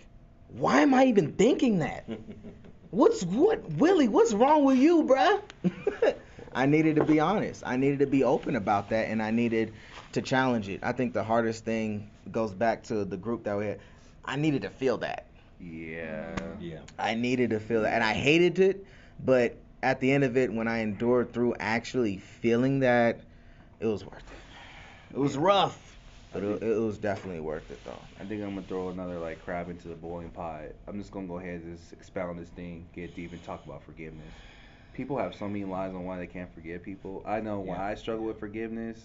why 0.50 0.82
am 0.82 0.94
I 0.94 1.06
even 1.06 1.34
thinking 1.34 1.80
that? 1.80 2.10
What's 2.92 3.24
what 3.24 3.70
Willie? 3.74 4.08
What's 4.08 4.34
wrong 4.34 4.64
with 4.64 4.78
you, 4.80 5.04
bruh? 5.04 5.42
I 6.54 6.66
needed 6.66 6.96
to 6.96 7.06
be 7.06 7.20
honest. 7.20 7.62
I 7.66 7.78
needed 7.78 8.00
to 8.00 8.08
be 8.08 8.24
open 8.24 8.56
about 8.56 8.90
that, 8.90 9.10
and 9.10 9.22
I 9.22 9.30
needed 9.30 9.74
to 10.14 10.24
challenge 10.24 10.68
it. 10.70 10.80
I 10.82 10.92
think 10.94 11.14
the 11.14 11.24
hardest 11.24 11.64
thing 11.66 12.10
goes 12.32 12.52
back 12.52 12.84
to 12.86 13.06
the 13.06 13.16
group 13.18 13.44
that 13.44 13.56
we 13.60 13.68
had. 13.68 13.80
I 14.26 14.36
needed 14.36 14.62
to 14.64 14.70
feel 14.70 14.98
that. 14.98 15.26
Yeah. 15.60 16.36
yeah. 16.60 16.80
I 16.98 17.16
needed 17.16 17.50
to 17.52 17.60
feel 17.60 17.82
that, 17.82 17.94
and 17.94 18.04
I 18.04 18.14
hated 18.14 18.60
it. 18.60 18.86
But 19.24 19.58
at 19.84 20.00
the 20.00 20.12
end 20.12 20.24
of 20.24 20.38
it, 20.38 20.52
when 20.52 20.68
I 20.68 20.80
endured 20.80 21.34
through 21.34 21.56
actually 21.60 22.18
feeling 22.18 22.80
that, 22.80 23.20
it 23.80 23.88
was 23.88 24.06
worth 24.06 24.24
it. 24.32 25.16
It 25.16 25.20
was 25.20 25.38
rough, 25.38 25.98
but 26.32 26.44
it, 26.44 26.62
it 26.62 26.80
was 26.80 26.98
definitely 26.98 27.42
worth 27.42 27.70
it, 27.72 27.84
though. 27.84 28.00
I 28.20 28.24
think 28.24 28.44
I'm 28.44 28.56
gonna 28.56 28.68
throw 28.68 28.90
another 28.90 29.20
like 29.20 29.44
crab 29.44 29.70
into 29.70 29.88
the 29.88 29.96
boiling 29.96 30.30
pot. 30.30 30.66
I'm 30.88 31.00
just 31.00 31.12
gonna 31.12 31.28
go 31.28 31.40
ahead 31.40 31.62
and 31.62 31.78
just 31.78 31.92
expound 31.94 32.40
this 32.40 32.50
thing, 32.50 32.86
get 32.94 33.16
deep, 33.16 33.32
and 33.34 33.44
talk 33.44 33.66
about 33.66 33.84
forgiveness. 33.84 34.34
People 34.94 35.18
have 35.18 35.34
so 35.34 35.48
many 35.48 35.66
lies 35.66 35.94
on 35.94 36.06
why 36.06 36.18
they 36.18 36.28
can't 36.28 36.54
forgive 36.54 36.84
people. 36.84 37.24
I 37.26 37.40
know 37.40 37.60
when 37.62 37.80
I 37.80 37.96
struggle 37.96 38.26
with 38.26 38.40
forgiveness, 38.40 39.00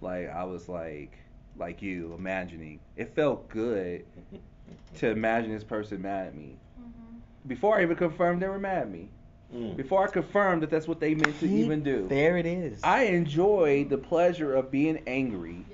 like 0.00 0.30
I 0.30 0.44
was 0.44 0.68
like, 0.68 1.18
like 1.58 1.82
you, 1.82 2.14
imagining. 2.14 2.80
It 2.96 3.14
felt 3.14 3.48
good 3.48 4.04
to 4.96 5.10
imagine 5.10 5.52
this 5.52 5.64
person 5.64 6.02
mad 6.02 6.28
at 6.28 6.34
me. 6.34 6.56
Before 7.46 7.78
I 7.78 7.82
even 7.82 7.96
confirmed 7.96 8.42
they 8.42 8.48
were 8.48 8.58
mad 8.58 8.82
at 8.82 8.90
me. 8.90 9.08
Mm. 9.54 9.76
Before 9.76 10.06
I 10.06 10.10
confirmed 10.10 10.62
that 10.62 10.70
that's 10.70 10.88
what 10.88 10.98
they 10.98 11.14
meant 11.14 11.38
to 11.40 11.46
even 11.46 11.82
do. 11.82 12.06
There 12.08 12.36
it 12.36 12.46
is. 12.46 12.80
I 12.82 13.04
enjoyed 13.04 13.90
the 13.90 13.98
pleasure 13.98 14.54
of 14.54 14.70
being 14.70 15.02
angry 15.06 15.64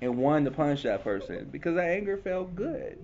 and 0.00 0.16
wanting 0.16 0.44
to 0.44 0.50
punish 0.50 0.82
that 0.84 1.02
person 1.02 1.48
because 1.50 1.74
that 1.74 1.88
anger 1.88 2.16
felt 2.16 2.54
good. 2.54 2.98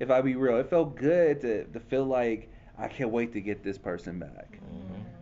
If 0.00 0.10
I 0.10 0.20
be 0.20 0.34
real, 0.34 0.58
it 0.58 0.70
felt 0.70 0.96
good 0.96 1.40
to, 1.42 1.64
to 1.64 1.80
feel 1.80 2.04
like 2.04 2.50
I 2.76 2.88
can't 2.88 3.10
wait 3.10 3.32
to 3.32 3.40
get 3.40 3.62
this 3.62 3.78
person 3.78 4.18
back. 4.18 4.58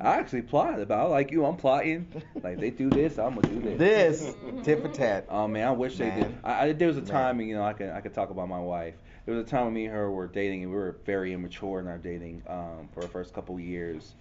I 0.00 0.18
actually 0.18 0.42
plotted 0.42 0.80
about 0.80 1.06
it. 1.06 1.10
like 1.10 1.30
you. 1.30 1.44
I'm 1.44 1.56
plotting. 1.56 2.06
Like 2.42 2.60
they 2.60 2.70
do 2.70 2.90
this, 2.90 3.18
I'm 3.18 3.34
gonna 3.34 3.48
do 3.48 3.60
this. 3.60 4.20
this 4.20 4.34
tit 4.64 4.82
for 4.82 4.88
tat. 4.88 5.26
Oh 5.28 5.48
man, 5.48 5.66
I 5.66 5.70
wish 5.72 5.96
they 5.96 6.10
did. 6.10 6.36
I, 6.44 6.68
I, 6.68 6.72
there 6.72 6.88
was 6.88 6.98
a 6.98 7.02
time, 7.02 7.40
and 7.40 7.48
you 7.48 7.54
know, 7.54 7.64
I 7.64 7.72
could 7.72 7.90
I 7.90 8.00
could 8.00 8.14
talk 8.14 8.30
about 8.30 8.48
my 8.48 8.60
wife. 8.60 8.94
There 9.24 9.34
was 9.34 9.44
a 9.44 9.46
time 9.46 9.64
when 9.64 9.74
me 9.74 9.86
and 9.86 9.94
her 9.94 10.10
were 10.10 10.28
dating, 10.28 10.62
and 10.62 10.70
we 10.70 10.76
were 10.78 10.96
very 11.04 11.32
immature 11.32 11.80
in 11.80 11.88
our 11.88 11.98
dating 11.98 12.42
um, 12.46 12.88
for 12.92 13.00
the 13.00 13.08
first 13.08 13.32
couple 13.34 13.56
of 13.56 13.60
years, 13.62 14.14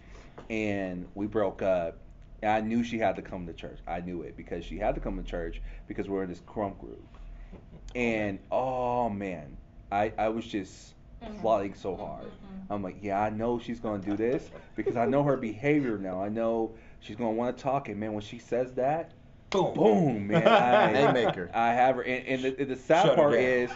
and 0.49 1.07
we 1.13 1.27
broke 1.27 1.61
up. 1.61 1.97
And 2.41 2.51
I 2.51 2.61
knew 2.61 2.83
she 2.83 2.97
had 2.97 3.15
to 3.17 3.21
come 3.21 3.45
to 3.47 3.53
church. 3.53 3.79
I 3.87 4.01
knew 4.01 4.21
it 4.23 4.35
because 4.37 4.65
she 4.65 4.77
had 4.77 4.95
to 4.95 5.01
come 5.01 5.17
to 5.17 5.23
church 5.23 5.61
because 5.87 6.07
we're 6.07 6.23
in 6.23 6.29
this 6.29 6.41
krump 6.41 6.79
group. 6.79 7.05
And 7.93 8.39
oh 8.51 9.09
man, 9.09 9.57
I 9.91 10.13
I 10.17 10.29
was 10.29 10.45
just 10.45 10.94
plotting 11.41 11.73
so 11.73 11.95
hard. 11.95 12.31
I'm 12.69 12.81
like, 12.81 12.97
yeah, 13.01 13.21
I 13.21 13.29
know 13.29 13.59
she's 13.59 13.79
gonna 13.79 14.01
do 14.01 14.15
this 14.17 14.49
because 14.75 14.95
I 14.97 15.05
know 15.05 15.21
her 15.23 15.37
behavior 15.37 15.97
now. 15.97 16.21
I 16.21 16.29
know 16.29 16.71
she's 16.99 17.15
gonna 17.15 17.31
want 17.31 17.55
to 17.55 17.63
talk, 17.63 17.89
and 17.89 17.99
man, 17.99 18.13
when 18.13 18.23
she 18.23 18.39
says 18.39 18.73
that, 18.73 19.11
Boom. 19.51 19.73
boom, 19.75 20.27
man, 20.27 20.47
I, 20.47 20.87
Haymaker. 20.91 21.51
I 21.53 21.73
have 21.73 21.97
her, 21.97 22.01
and, 22.03 22.25
and 22.43 22.57
the, 22.57 22.63
the 22.65 22.75
sad 22.75 23.05
Shut 23.05 23.15
part 23.15 23.35
is, 23.35 23.69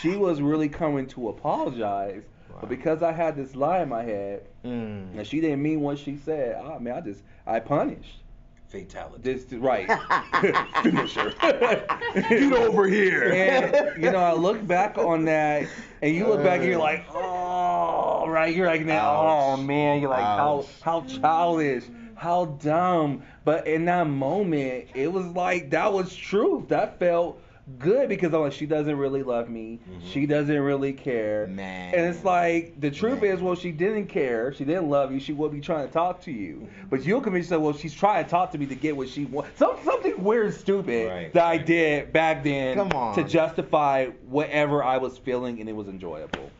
she 0.00 0.16
was 0.16 0.40
really 0.40 0.68
coming 0.68 1.06
to 1.08 1.28
apologize, 1.28 2.22
Wow. 2.50 2.58
but 2.60 2.68
because 2.68 3.02
I 3.02 3.10
had 3.12 3.36
this 3.36 3.56
lie 3.56 3.82
in 3.82 3.88
my 3.88 4.02
head, 4.04 4.46
Mm. 4.64 5.16
and 5.18 5.26
she 5.26 5.40
didn't 5.40 5.62
mean 5.62 5.80
what 5.80 5.98
she 5.98 6.16
said, 6.16 6.60
ah, 6.64 6.78
man, 6.78 6.94
I 6.94 7.00
just 7.00 7.22
I 7.46 7.58
punished. 7.60 8.22
Fatality. 8.68 9.22
This 9.22 9.52
right, 9.52 9.86
finisher. 10.82 11.32
Get 11.40 12.52
over 12.52 12.88
here. 12.88 13.32
And 13.32 14.02
you 14.02 14.10
know, 14.10 14.18
I 14.18 14.32
look 14.32 14.66
back 14.66 14.98
on 14.98 15.24
that, 15.26 15.68
and 16.02 16.14
you 16.14 16.26
look 16.26 16.42
back, 16.42 16.60
and 16.60 16.68
you're 16.68 16.78
like, 16.78 17.06
uh. 17.08 17.18
oh, 17.18 18.28
right. 18.28 18.54
You're 18.54 18.66
like, 18.66 18.84
now, 18.84 19.16
oh 19.16 19.56
man, 19.56 20.00
you're 20.00 20.10
like, 20.10 20.24
how 20.24 20.58
Ouch. 20.58 20.80
how 20.82 21.00
childish, 21.02 21.84
how 22.16 22.46
dumb. 22.60 23.22
But 23.44 23.68
in 23.68 23.84
that 23.84 24.08
moment, 24.08 24.86
it 24.94 25.12
was 25.12 25.26
like 25.26 25.70
that 25.70 25.92
was 25.92 26.14
truth. 26.14 26.68
That 26.68 26.98
felt 26.98 27.40
good 27.78 28.08
because 28.08 28.32
I'm 28.32 28.42
like, 28.42 28.52
she 28.52 28.64
doesn't 28.66 28.96
really 28.96 29.22
love 29.22 29.48
me. 29.48 29.80
Mhm. 29.90 30.12
She 30.12 30.24
doesn't 30.26 30.60
really 30.60 30.92
care. 30.92 31.46
Man. 31.48 31.94
And 31.94 32.06
it's 32.06 32.24
like 32.24 32.80
the 32.80 32.90
truth 32.90 33.22
Man. 33.22 33.34
is, 33.34 33.40
well, 33.42 33.56
she 33.56 33.72
didn't 33.72 34.06
care. 34.06 34.52
She 34.52 34.64
didn't 34.64 34.88
love 34.88 35.10
you. 35.12 35.18
She 35.18 35.32
would 35.32 35.50
be 35.52 35.60
trying 35.60 35.86
to 35.86 35.92
talk 35.92 36.20
to 36.22 36.30
you. 36.32 36.68
But 36.88 37.04
you'll 37.04 37.20
convince 37.20 37.46
yourself, 37.46 37.62
well, 37.62 37.72
she's 37.72 37.92
trying 37.94 38.24
to 38.24 38.30
talk 38.30 38.52
to 38.52 38.58
me 38.58 38.66
to 38.66 38.74
get 38.76 38.96
what 38.96 39.08
she 39.08 39.24
wants. 39.24 39.58
Some, 39.58 39.76
something 39.84 40.22
weird, 40.22 40.46
and 40.46 40.54
stupid 40.54 41.08
Right, 41.08 41.32
that 41.32 41.44
I 41.44 41.58
did 41.58 42.12
back 42.12 42.44
then 42.44 42.76
Come 42.76 42.92
on. 42.92 43.14
to 43.16 43.24
justify 43.24 44.06
whatever 44.28 44.84
I 44.84 44.98
was 44.98 45.18
feeling, 45.18 45.58
and 45.60 45.68
it 45.68 45.74
was 45.74 45.88
enjoyable. 45.88 46.50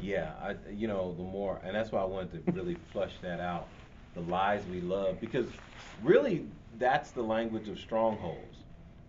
Yeah, 0.00 0.30
I, 0.40 0.54
you 0.72 0.86
know, 0.86 1.14
the 1.16 1.24
more, 1.24 1.60
and 1.64 1.74
that's 1.74 1.90
why 1.90 2.00
I 2.00 2.04
wanted 2.04 2.46
to 2.46 2.52
really 2.52 2.76
flush 2.92 3.14
that 3.22 3.40
out. 3.40 3.66
The 4.14 4.20
lies 4.20 4.62
we 4.70 4.80
love, 4.80 5.20
because 5.20 5.46
really, 6.04 6.46
that's 6.78 7.10
the 7.10 7.22
language 7.22 7.68
of 7.68 7.78
strongholds. 7.80 8.57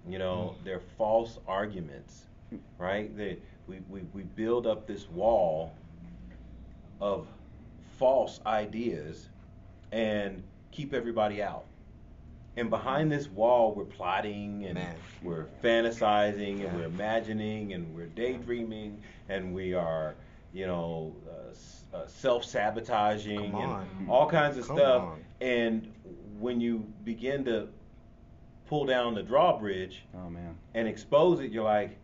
You 0.08 0.18
know, 0.20 0.56
they're 0.64 0.82
false 0.98 1.38
arguments, 1.48 2.26
right? 2.78 3.16
They, 3.16 3.38
we, 3.68 3.80
we, 3.90 4.02
we 4.14 4.24
build 4.24 4.66
up 4.66 4.88
this 4.88 5.08
wall 5.10 5.74
of 7.02 7.28
false 7.98 8.40
ideas 8.46 9.30
and 9.92 10.42
keep 10.72 10.94
everybody 10.94 11.42
out. 11.42 11.66
And 12.58 12.70
behind 12.70 13.12
this 13.12 13.28
wall, 13.30 13.74
we're 13.74 13.86
plotting 13.86 14.66
and 14.66 14.76
Man. 14.76 14.96
we're 15.24 15.46
fantasizing 15.64 16.66
and 16.68 16.78
we're 16.78 16.86
imagining 16.86 17.74
and 17.74 17.94
we're 17.96 18.08
daydreaming 18.08 19.02
and 19.30 19.54
we 19.54 19.74
are, 19.74 20.16
you 20.54 20.66
know, 20.68 21.16
uh, 21.30 21.96
uh, 21.98 22.08
self-sabotaging 22.08 23.54
and 23.54 24.10
all 24.10 24.30
kinds 24.30 24.58
of 24.58 24.68
Come 24.68 24.78
stuff. 24.78 25.02
on. 25.04 25.24
And 25.42 25.92
when 26.40 26.60
you 26.60 26.86
begin 27.04 27.46
to 27.46 27.68
pull 28.70 28.86
down 28.86 29.16
the 29.16 29.24
drawbridge 29.24 30.04
Oh 30.16 30.30
man. 30.30 30.56
and 30.76 30.88
expose 30.88 31.40
it, 31.42 31.52
you're 31.52 31.64
like, 31.64 31.98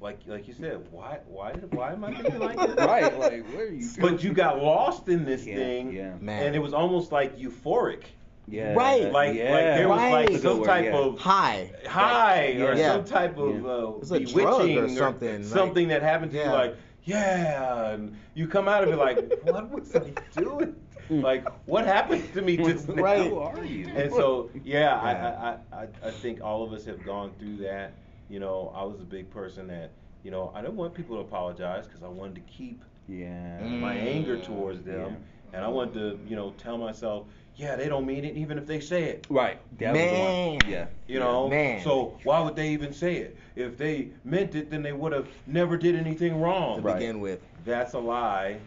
like 0.00 0.20
like 0.28 0.46
you 0.46 0.54
said, 0.54 0.86
why 0.92 1.18
why 1.26 1.52
did- 1.52 1.74
why 1.74 1.92
am 1.92 2.04
I 2.04 2.14
thinking 2.14 2.38
like 2.38 2.56
this? 2.56 2.76
Right. 2.86 3.18
Like 3.18 3.44
what 3.48 3.60
are 3.62 3.74
you? 3.74 3.88
But 4.00 4.22
you 4.22 4.32
got 4.32 4.62
lost 4.62 5.08
in 5.08 5.24
this 5.24 5.44
Yeah, 5.44 5.56
thing, 5.56 5.92
yeah. 5.92 6.14
Man. 6.20 6.46
and 6.46 6.54
it 6.54 6.60
was 6.60 6.72
almost 6.72 7.10
like 7.10 7.36
euphoric, 7.36 8.04
Yeah. 8.46 8.74
Right. 8.74 9.10
like 9.10 9.34
yeah. 9.34 9.50
like 9.52 9.64
there 9.64 9.88
was 9.88 9.98
Right. 9.98 10.30
like 10.30 10.40
some 10.40 10.62
type 10.62 10.84
yeah. 10.84 10.96
of 10.96 11.18
High. 11.18 11.72
high 11.88 12.52
or 12.60 12.76
some 12.76 13.04
type 13.04 13.36
of 13.36 13.60
Yeah. 13.62 13.68
uh, 13.68 13.92
It's 14.00 14.10
a 14.12 14.18
bewitching 14.20 14.78
or 14.78 14.88
something, 14.90 15.36
like- 15.42 15.44
something 15.44 15.88
that 15.88 16.02
happened 16.02 16.30
to 16.32 16.38
Yeah. 16.38 16.44
you, 16.44 16.50
like 16.52 16.76
yeah, 17.06 17.88
and 17.90 18.16
you 18.34 18.46
come 18.46 18.66
out 18.68 18.82
of 18.84 18.88
it 18.90 18.96
like, 18.96 19.18
what 19.42 19.68
was 19.70 19.94
I 19.96 20.12
doing? 20.40 20.74
Like, 21.10 21.48
what 21.66 21.86
happened 21.86 22.32
to 22.34 22.42
me 22.42 22.56
just 22.56 22.88
now? 22.94 23.02
Right. 23.02 23.28
Who 23.30 23.38
are 23.38 23.64
you? 23.64 23.88
And 23.88 24.10
so, 24.12 24.50
yeah, 24.64 24.80
Yeah. 24.80 25.56
I, 25.72 25.76
I, 25.76 25.82
I, 25.82 25.88
I 26.08 26.10
think 26.10 26.42
all 26.42 26.62
of 26.62 26.72
us 26.72 26.84
have 26.86 27.04
gone 27.04 27.32
through 27.38 27.56
that. 27.58 27.92
You 28.28 28.40
know, 28.40 28.72
I 28.74 28.84
was 28.84 29.00
a 29.00 29.04
big 29.04 29.30
person 29.30 29.66
that, 29.68 29.90
you 30.22 30.30
know, 30.30 30.50
I 30.54 30.60
didn't 30.62 30.76
want 30.76 30.94
people 30.94 31.16
to 31.16 31.20
apologize 31.22 31.86
because 31.86 32.02
I 32.02 32.08
wanted 32.08 32.36
to 32.36 32.40
keep 32.42 32.82
Yeah. 33.08 33.58
Mm. 33.60 33.80
my 33.80 33.94
anger 33.94 34.38
towards 34.38 34.82
them, 34.82 35.16
and 35.52 35.62
I 35.64 35.68
wanted 35.68 35.94
to, 35.94 36.18
you 36.28 36.36
know, 36.36 36.52
tell 36.56 36.78
myself, 36.78 37.26
yeah, 37.56 37.76
they 37.76 37.88
don't 37.88 38.04
mean 38.06 38.24
it 38.24 38.34
even 38.36 38.58
if 38.58 38.66
they 38.66 38.80
say 38.80 39.04
it. 39.04 39.26
Right. 39.30 39.60
That 39.78 39.92
Man. 39.92 40.58
Yeah. 40.66 40.86
You 41.06 41.20
know, 41.20 41.48
Man. 41.48 41.84
so 41.84 42.18
why 42.24 42.40
would 42.40 42.56
they 42.56 42.70
even 42.70 42.92
say 42.92 43.16
it? 43.18 43.36
If 43.54 43.76
they 43.76 44.08
meant 44.24 44.54
it, 44.56 44.70
then 44.70 44.82
they 44.82 44.92
would 44.92 45.12
have 45.12 45.28
never 45.46 45.76
did 45.76 45.94
anything 45.94 46.32
To 46.32 46.38
wrong. 46.38 46.82
Right. 46.82 46.98
begin 46.98 47.20
with. 47.20 47.40
That's 47.64 47.92
a 47.92 47.98
lie 48.00 48.58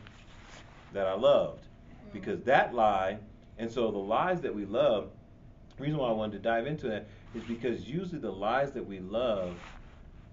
that 0.94 1.06
I 1.08 1.14
loved, 1.16 1.66
because 2.14 2.42
that 2.44 2.74
lie, 2.74 3.18
and 3.58 3.72
so 3.72 3.92
the 3.92 3.98
lies 3.98 4.42
that 4.42 4.54
we 4.54 4.66
love. 4.66 5.10
The 5.78 5.84
reason 5.84 6.00
why 6.00 6.10
I 6.10 6.12
wanted 6.14 6.34
to 6.34 6.40
dive 6.40 6.66
into 6.68 6.88
that 6.90 7.08
is 7.36 7.44
because 7.44 7.88
usually 7.88 8.20
the 8.20 8.32
lies 8.32 8.72
that 8.72 8.86
we 8.86 9.00
love, 9.00 9.54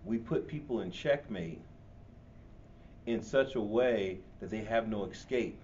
we 0.05 0.19
put 0.19 0.47
people 0.49 0.81
in 0.81 0.91
checkmate 0.91 1.61
in 3.07 3.21
such 3.23 3.55
a 3.55 3.61
way 3.61 4.19
that 4.41 4.51
they 4.51 4.65
have 4.65 4.89
no 4.89 5.05
escape. 5.05 5.61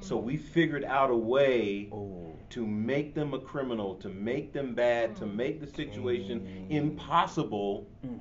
So 0.00 0.16
we 0.18 0.36
figured 0.36 0.84
out 0.84 1.10
a 1.10 1.16
way 1.16 1.88
Oh. 1.90 2.32
to 2.50 2.66
make 2.66 3.14
them 3.14 3.32
a 3.32 3.38
criminal, 3.38 3.94
to 3.96 4.08
make 4.10 4.52
them 4.52 4.74
bad, 4.74 5.16
to 5.16 5.26
make 5.26 5.58
the 5.60 5.66
situation 5.66 6.40
Mm. 6.40 6.70
impossible 6.70 7.86
Mm. 8.06 8.20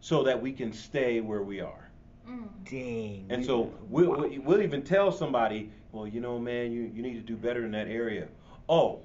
so 0.00 0.22
that 0.22 0.40
we 0.40 0.52
can 0.52 0.72
stay 0.72 1.20
where 1.20 1.42
we 1.42 1.60
are. 1.60 1.90
Mm. 2.26 2.48
Dang. 2.70 3.26
And 3.28 3.44
so 3.44 3.70
we'll, 3.90 4.10
we'll- 4.10 4.40
we'll 4.42 4.62
even 4.62 4.82
tell 4.82 5.12
somebody, 5.12 5.70
well, 5.92 6.06
you 6.06 6.20
know, 6.20 6.38
man, 6.38 6.72
you, 6.72 6.90
you 6.94 7.02
need 7.02 7.14
to 7.14 7.20
do 7.20 7.36
better 7.36 7.64
in 7.64 7.72
that 7.72 7.88
area. 7.88 8.28
Oh, 8.68 9.00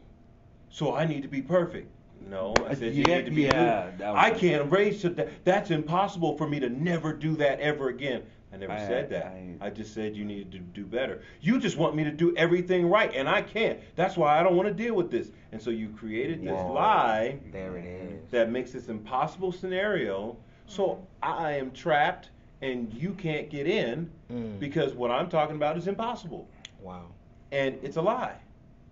so 0.70 0.96
I 0.96 1.06
need 1.06 1.22
to 1.24 1.28
be 1.28 1.42
perfect. 1.42 1.90
No, 2.30 2.54
I 2.68 2.74
said 2.74 2.96
you 2.96 3.04
need 3.04 3.26
to 3.26 3.32
be 3.32 3.44
yeah, 3.44 3.90
good. 3.92 4.00
that 4.00 4.14
was 4.14 4.24
I 4.24 4.32
can't 4.32 4.72
raise 4.72 5.02
to 5.02 5.10
that. 5.10 5.30
That's 5.46 5.70
impossible 5.70 6.38
for 6.38 6.48
me 6.50 6.60
to 6.60 6.70
never 6.70 7.14
do 7.14 7.36
that 7.38 7.60
ever 7.60 7.90
again. 7.90 8.24
I 8.52 8.58
never 8.58 8.74
I- 8.74 8.80
said 8.80 9.10
that. 9.12 9.26
I- 9.28 9.58
I, 9.62 9.70
just 9.70 9.94
said 9.94 10.16
you 10.16 10.26
needed 10.26 10.52
to 10.54 10.60
do 10.60 10.86
better. 10.86 11.22
You 11.42 11.60
just 11.60 11.78
want 11.78 11.96
me 11.96 12.04
to 12.04 12.12
do 12.12 12.36
everything 12.36 12.90
right, 12.90 13.14
and 13.14 13.28
I 13.30 13.42
can't. 13.42 13.80
That's 13.96 14.18
why 14.18 14.40
I 14.40 14.44
don't 14.44 14.56
want 14.56 14.68
to 14.68 14.74
deal 14.74 14.96
with 14.96 15.12
this. 15.12 15.32
And 15.52 15.62
so 15.62 15.70
you 15.70 15.90
created 15.90 16.42
this 16.42 16.52
Whoa. 16.54 16.74
lie 16.74 17.40
There 17.52 17.78
it 17.78 17.86
is. 17.86 18.32
that 18.32 18.50
makes 18.50 18.72
this 18.72 18.88
impossible 18.88 19.52
scenario. 19.52 20.36
So 20.68 21.06
I 21.22 21.52
am 21.54 21.72
trapped, 21.72 22.30
and 22.62 22.92
you 22.94 23.12
can't 23.14 23.50
get 23.50 23.68
in 23.68 24.10
Mm. 24.32 24.60
because 24.60 24.94
what 24.94 25.12
I'm 25.12 25.30
talking 25.30 25.56
about 25.58 25.78
is 25.78 25.88
impossible, 25.88 26.48
Wow. 26.86 27.08
and 27.52 27.78
it's 27.84 27.98
a 27.98 28.02
lie, 28.02 28.38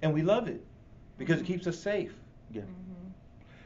and 0.02 0.14
we 0.14 0.22
love 0.24 0.48
it 0.48 0.66
because 1.18 1.40
it 1.42 1.46
keeps 1.46 1.68
us 1.68 1.78
safe. 1.80 2.14
Yeah. 2.52 2.62
Mhm. 2.64 3.12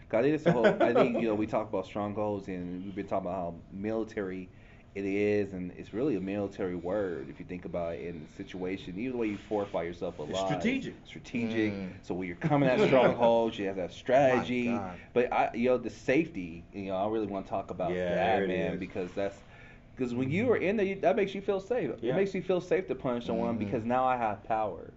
God, 0.09 0.25
it 0.25 0.33
is 0.33 0.45
a 0.45 0.51
whole. 0.51 0.65
I 0.67 0.93
think 0.93 1.19
you 1.21 1.27
know 1.27 1.35
we 1.35 1.47
talk 1.47 1.69
about 1.69 1.85
strongholds, 1.85 2.47
and 2.47 2.83
we've 2.85 2.95
been 2.95 3.07
talking 3.07 3.27
about 3.27 3.35
how 3.35 3.55
military 3.71 4.49
it 4.95 5.05
is, 5.05 5.53
and 5.53 5.71
it's 5.77 5.93
really 5.93 6.15
a 6.15 6.19
military 6.21 6.75
word 6.75 7.29
if 7.29 7.39
you 7.39 7.45
think 7.45 7.65
about 7.65 7.95
it 7.95 8.01
in 8.07 8.21
the 8.25 8.27
situation. 8.43 8.97
Even 8.97 9.11
the 9.13 9.17
way 9.17 9.27
you 9.27 9.37
fortify 9.37 9.83
yourself 9.83 10.19
a 10.19 10.23
It's 10.23 10.39
strategic. 10.39 10.95
Strategic. 11.05 11.73
Mm. 11.73 11.89
So 12.01 12.15
when 12.15 12.27
you're 12.27 12.37
coming 12.37 12.69
at 12.69 12.79
strongholds, 12.87 13.59
you 13.59 13.67
have 13.67 13.75
that 13.75 13.91
strategy. 13.91 14.79
But 15.13 15.31
I, 15.31 15.51
you 15.53 15.69
know, 15.69 15.77
the 15.77 15.89
safety. 15.91 16.63
You 16.73 16.85
know, 16.87 16.95
I 16.95 17.07
really 17.09 17.27
want 17.27 17.45
to 17.45 17.49
talk 17.49 17.69
about 17.71 17.91
Yeah, 17.91 18.39
that, 18.39 18.47
man, 18.47 18.73
is. 18.73 18.79
because 18.79 19.11
that's. 19.13 19.37
Because 19.97 20.13
when 20.13 20.29
you 20.29 20.51
are 20.51 20.57
in 20.57 20.77
there, 20.77 20.85
you, 20.85 20.95
that 21.01 21.15
makes 21.15 21.33
you 21.33 21.41
feel 21.41 21.59
safe. 21.59 21.89
Yeah. 22.01 22.13
It 22.13 22.15
makes 22.17 22.35
you 22.35 22.41
feel 22.43 22.61
safe 22.61 22.87
to 22.87 22.95
punish 22.95 23.25
someone 23.25 23.55
Mhm. 23.55 23.59
because 23.59 23.83
now 23.83 24.05
I 24.05 24.15
have 24.15 24.43
power. 24.43 24.93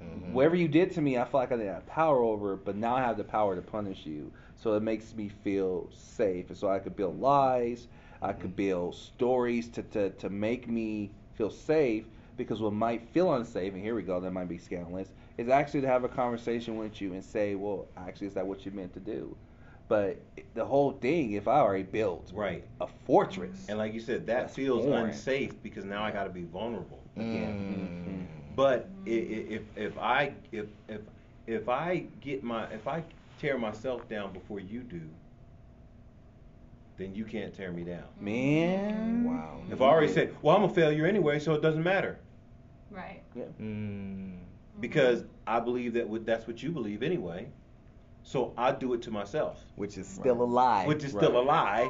Mhm. 0.00 0.32
Whatever 0.32 0.54
you 0.54 0.68
did 0.68 0.92
to 0.92 1.00
me, 1.00 1.18
I 1.18 1.24
feel 1.24 1.40
like 1.40 1.50
I 1.50 1.56
didn't 1.56 1.74
have 1.74 1.86
power 1.86 2.22
over, 2.22 2.54
but 2.54 2.76
now 2.76 2.94
I 2.94 3.00
have 3.00 3.16
the 3.16 3.24
power 3.24 3.56
to 3.56 3.62
punish 3.62 4.06
you. 4.06 4.30
So 4.56 4.74
it 4.74 4.82
makes 4.82 5.12
me 5.16 5.28
feel 5.28 5.88
safe. 5.90 6.48
And 6.50 6.56
so 6.56 6.68
I 6.68 6.78
could 6.78 6.94
build 6.94 7.20
lies, 7.20 7.88
I 8.22 8.32
could 8.32 8.54
build 8.54 8.94
stories 8.94 9.68
to, 9.70 9.82
to, 9.82 10.10
to 10.10 10.30
make 10.30 10.68
me 10.68 11.10
feel 11.32 11.50
safe 11.50 12.06
because 12.36 12.62
what 12.62 12.72
might 12.72 13.08
feel 13.08 13.34
unsafe, 13.34 13.74
and 13.74 13.82
here 13.82 13.94
we 13.96 14.02
go, 14.02 14.20
that 14.20 14.30
might 14.32 14.48
be 14.48 14.58
scandalous, 14.58 15.10
is 15.36 15.48
actually 15.48 15.80
to 15.80 15.88
have 15.88 16.04
a 16.04 16.08
conversation 16.08 16.76
with 16.76 17.00
you 17.00 17.12
and 17.12 17.24
say, 17.24 17.54
well, 17.56 17.88
actually, 17.96 18.28
is 18.28 18.34
that 18.34 18.46
what 18.46 18.64
you 18.64 18.70
meant 18.72 18.92
to 18.94 19.00
do? 19.00 19.36
But 19.88 20.16
the 20.54 20.64
whole 20.64 20.92
thing, 20.92 21.32
if 21.32 21.46
I 21.46 21.58
already 21.60 21.82
built 21.82 22.32
Right. 22.34 22.64
a 22.80 22.86
fortress, 23.06 23.66
And 23.68 23.78
like 23.78 23.92
you 23.92 24.00
said, 24.00 24.26
that 24.26 24.40
That's 24.42 24.54
feels 24.54 24.84
foreign. 24.84 25.06
unsafe 25.10 25.62
because 25.62 25.84
now 25.84 26.02
I 26.02 26.10
got 26.10 26.24
to 26.24 26.30
be 26.30 26.44
vulnerable. 26.44 27.00
Mm. 27.18 28.24
But 28.56 28.88
i- 29.06 29.10
i- 29.10 29.46
if 29.50 29.62
if 29.76 29.98
I 29.98 30.32
if 30.52 30.66
if 30.88 31.00
if 31.46 31.68
I 31.68 32.06
get 32.20 32.42
my 32.42 32.66
if 32.72 32.86
I 32.88 33.02
tear 33.38 33.58
myself 33.58 34.08
down 34.08 34.32
before 34.32 34.58
you 34.60 34.80
do, 34.80 35.00
then 36.96 37.14
you 37.14 37.24
can't 37.24 37.52
tear 37.52 37.72
me 37.72 37.82
down. 37.84 38.04
man, 38.20 39.24
Wow. 39.24 39.60
If 39.70 39.80
I 39.82 39.84
already 39.86 40.12
said, 40.12 40.34
well, 40.42 40.56
I'm 40.56 40.62
a 40.64 40.68
failure 40.68 41.06
anyway, 41.06 41.38
so 41.40 41.52
it 41.54 41.60
doesn't 41.62 41.82
matter 41.82 42.18
Right. 42.90 43.22
yeah. 43.34 43.44
Mm. 43.60 44.36
because 44.80 45.24
I 45.46 45.60
believe 45.60 45.94
that 45.94 46.08
what- 46.08 46.24
that's 46.24 46.46
what 46.46 46.62
you 46.62 46.70
believe 46.70 47.02
anyway. 47.02 47.48
So 48.24 48.52
I 48.56 48.72
do 48.72 48.94
it 48.94 49.02
to 49.02 49.10
myself, 49.10 49.60
Which 49.76 49.98
is 49.98 50.08
still 50.08 50.42
a 50.42 50.44
lie. 50.44 50.86
which 50.86 51.04
is 51.04 51.10
still 51.12 51.38
a 51.38 51.42
lie, 51.44 51.88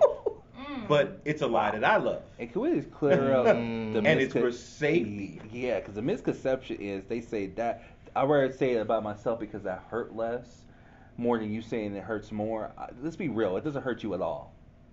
Mm. 0.58 0.88
but 0.88 1.20
it's 1.24 1.42
a 1.42 1.46
lie 1.46 1.70
that 1.70 1.84
I 1.84 1.96
love. 1.96 2.22
And 2.38 2.52
can 2.52 2.60
we 2.60 2.74
just 2.74 2.90
clear 2.90 3.34
up 3.34 3.46
Mm. 3.56 3.92
the 3.92 3.98
And 4.00 4.20
it's 4.20 4.32
for 4.32 4.50
safety. 4.52 5.40
Yeah, 5.52 5.78
because 5.80 5.94
the 5.94 6.02
misconception 6.02 6.76
is 6.80 7.04
they 7.04 7.20
say 7.20 7.46
that 7.48 7.82
I 8.16 8.24
rather 8.24 8.52
say 8.52 8.72
it 8.72 8.80
about 8.80 9.02
myself 9.02 9.40
because 9.40 9.64
I 9.66 9.76
hurt 9.90 10.14
less, 10.14 10.62
more 11.16 11.38
than 11.38 11.52
you 11.52 11.62
saying 11.62 11.94
it 11.94 12.02
hurts 12.04 12.30
more. 12.32 12.72
I, 12.78 12.88
let's 13.02 13.16
be 13.16 13.28
real, 13.28 13.56
it 13.56 13.64
doesn't 13.64 13.82
hurt 13.82 14.02
you 14.02 14.14
at 14.14 14.20
all. 14.20 14.52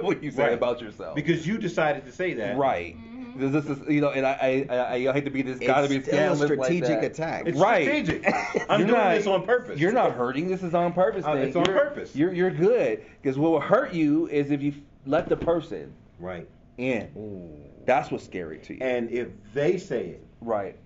what 0.00 0.22
you 0.22 0.30
say 0.30 0.44
Right. 0.44 0.52
about 0.54 0.80
yourself. 0.80 1.14
Because 1.14 1.46
you 1.46 1.58
decided 1.58 2.04
to 2.06 2.12
say 2.12 2.32
that. 2.34 2.56
right. 2.56 2.96
Mhm. 3.36 3.52
This, 3.52 3.64
this 3.64 3.78
is 3.78 3.88
you 3.88 4.00
know, 4.00 4.10
and 4.10 4.26
I 4.26 4.66
I, 4.70 4.74
I, 4.76 4.94
I 5.08 5.12
hate 5.12 5.24
to 5.24 5.30
be 5.30 5.42
this 5.42 5.58
guy 5.58 5.82
to 5.82 5.88
be 5.88 5.96
It's 5.96 6.06
still 6.06 6.32
a 6.32 6.36
strategic 6.36 6.88
like 6.90 7.02
attack. 7.02 7.46
It's 7.46 7.58
Right. 7.58 7.84
strategic. 7.86 8.26
I'm 8.70 8.80
You're 8.80 8.88
doing 8.88 8.98
not- 9.00 9.14
this 9.14 9.26
on 9.26 9.44
purpose. 9.44 9.78
You're 9.78 9.92
not 9.92 10.12
hurting. 10.12 10.48
This 10.48 10.62
is 10.62 10.74
on 10.74 10.92
purpose. 10.92 11.24
Uh, 11.24 11.34
thing. 11.34 11.42
it's 11.48 11.56
on 11.56 11.64
You're- 11.66 11.78
purpose. 11.78 12.14
You're 12.16 12.32
you're 12.32 12.50
good 12.50 13.04
because 13.20 13.38
what 13.38 13.50
will 13.52 13.60
hurt 13.60 13.92
you 13.92 14.28
is 14.28 14.50
if 14.50 14.62
you 14.62 14.74
let 15.06 15.28
the 15.28 15.36
person 15.36 15.92
Right. 16.18 16.48
in. 16.78 17.10
Ooh. 17.16 17.50
That's 17.84 18.10
what's 18.10 18.24
scary 18.24 18.58
to 18.58 18.74
you. 18.74 18.80
And 18.80 19.10
if 19.10 19.28
they 19.54 19.76
say 19.76 20.06
it, 20.10 20.24
right. 20.40 20.76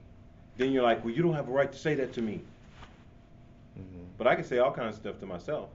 then 0.56 0.72
you're 0.72 0.82
like, 0.82 1.04
well, 1.04 1.12
you 1.12 1.22
don't 1.22 1.34
have 1.34 1.48
a 1.48 1.52
right 1.52 1.70
to 1.70 1.78
say 1.78 1.94
that 1.96 2.14
to 2.14 2.22
me. 2.22 2.40
Mm-hmm. 3.78 4.04
But 4.16 4.26
I 4.26 4.34
can 4.34 4.44
say 4.44 4.58
all 4.58 4.72
kinds 4.72 4.94
of 4.96 5.02
stuff 5.02 5.20
to 5.20 5.26
myself. 5.26 5.68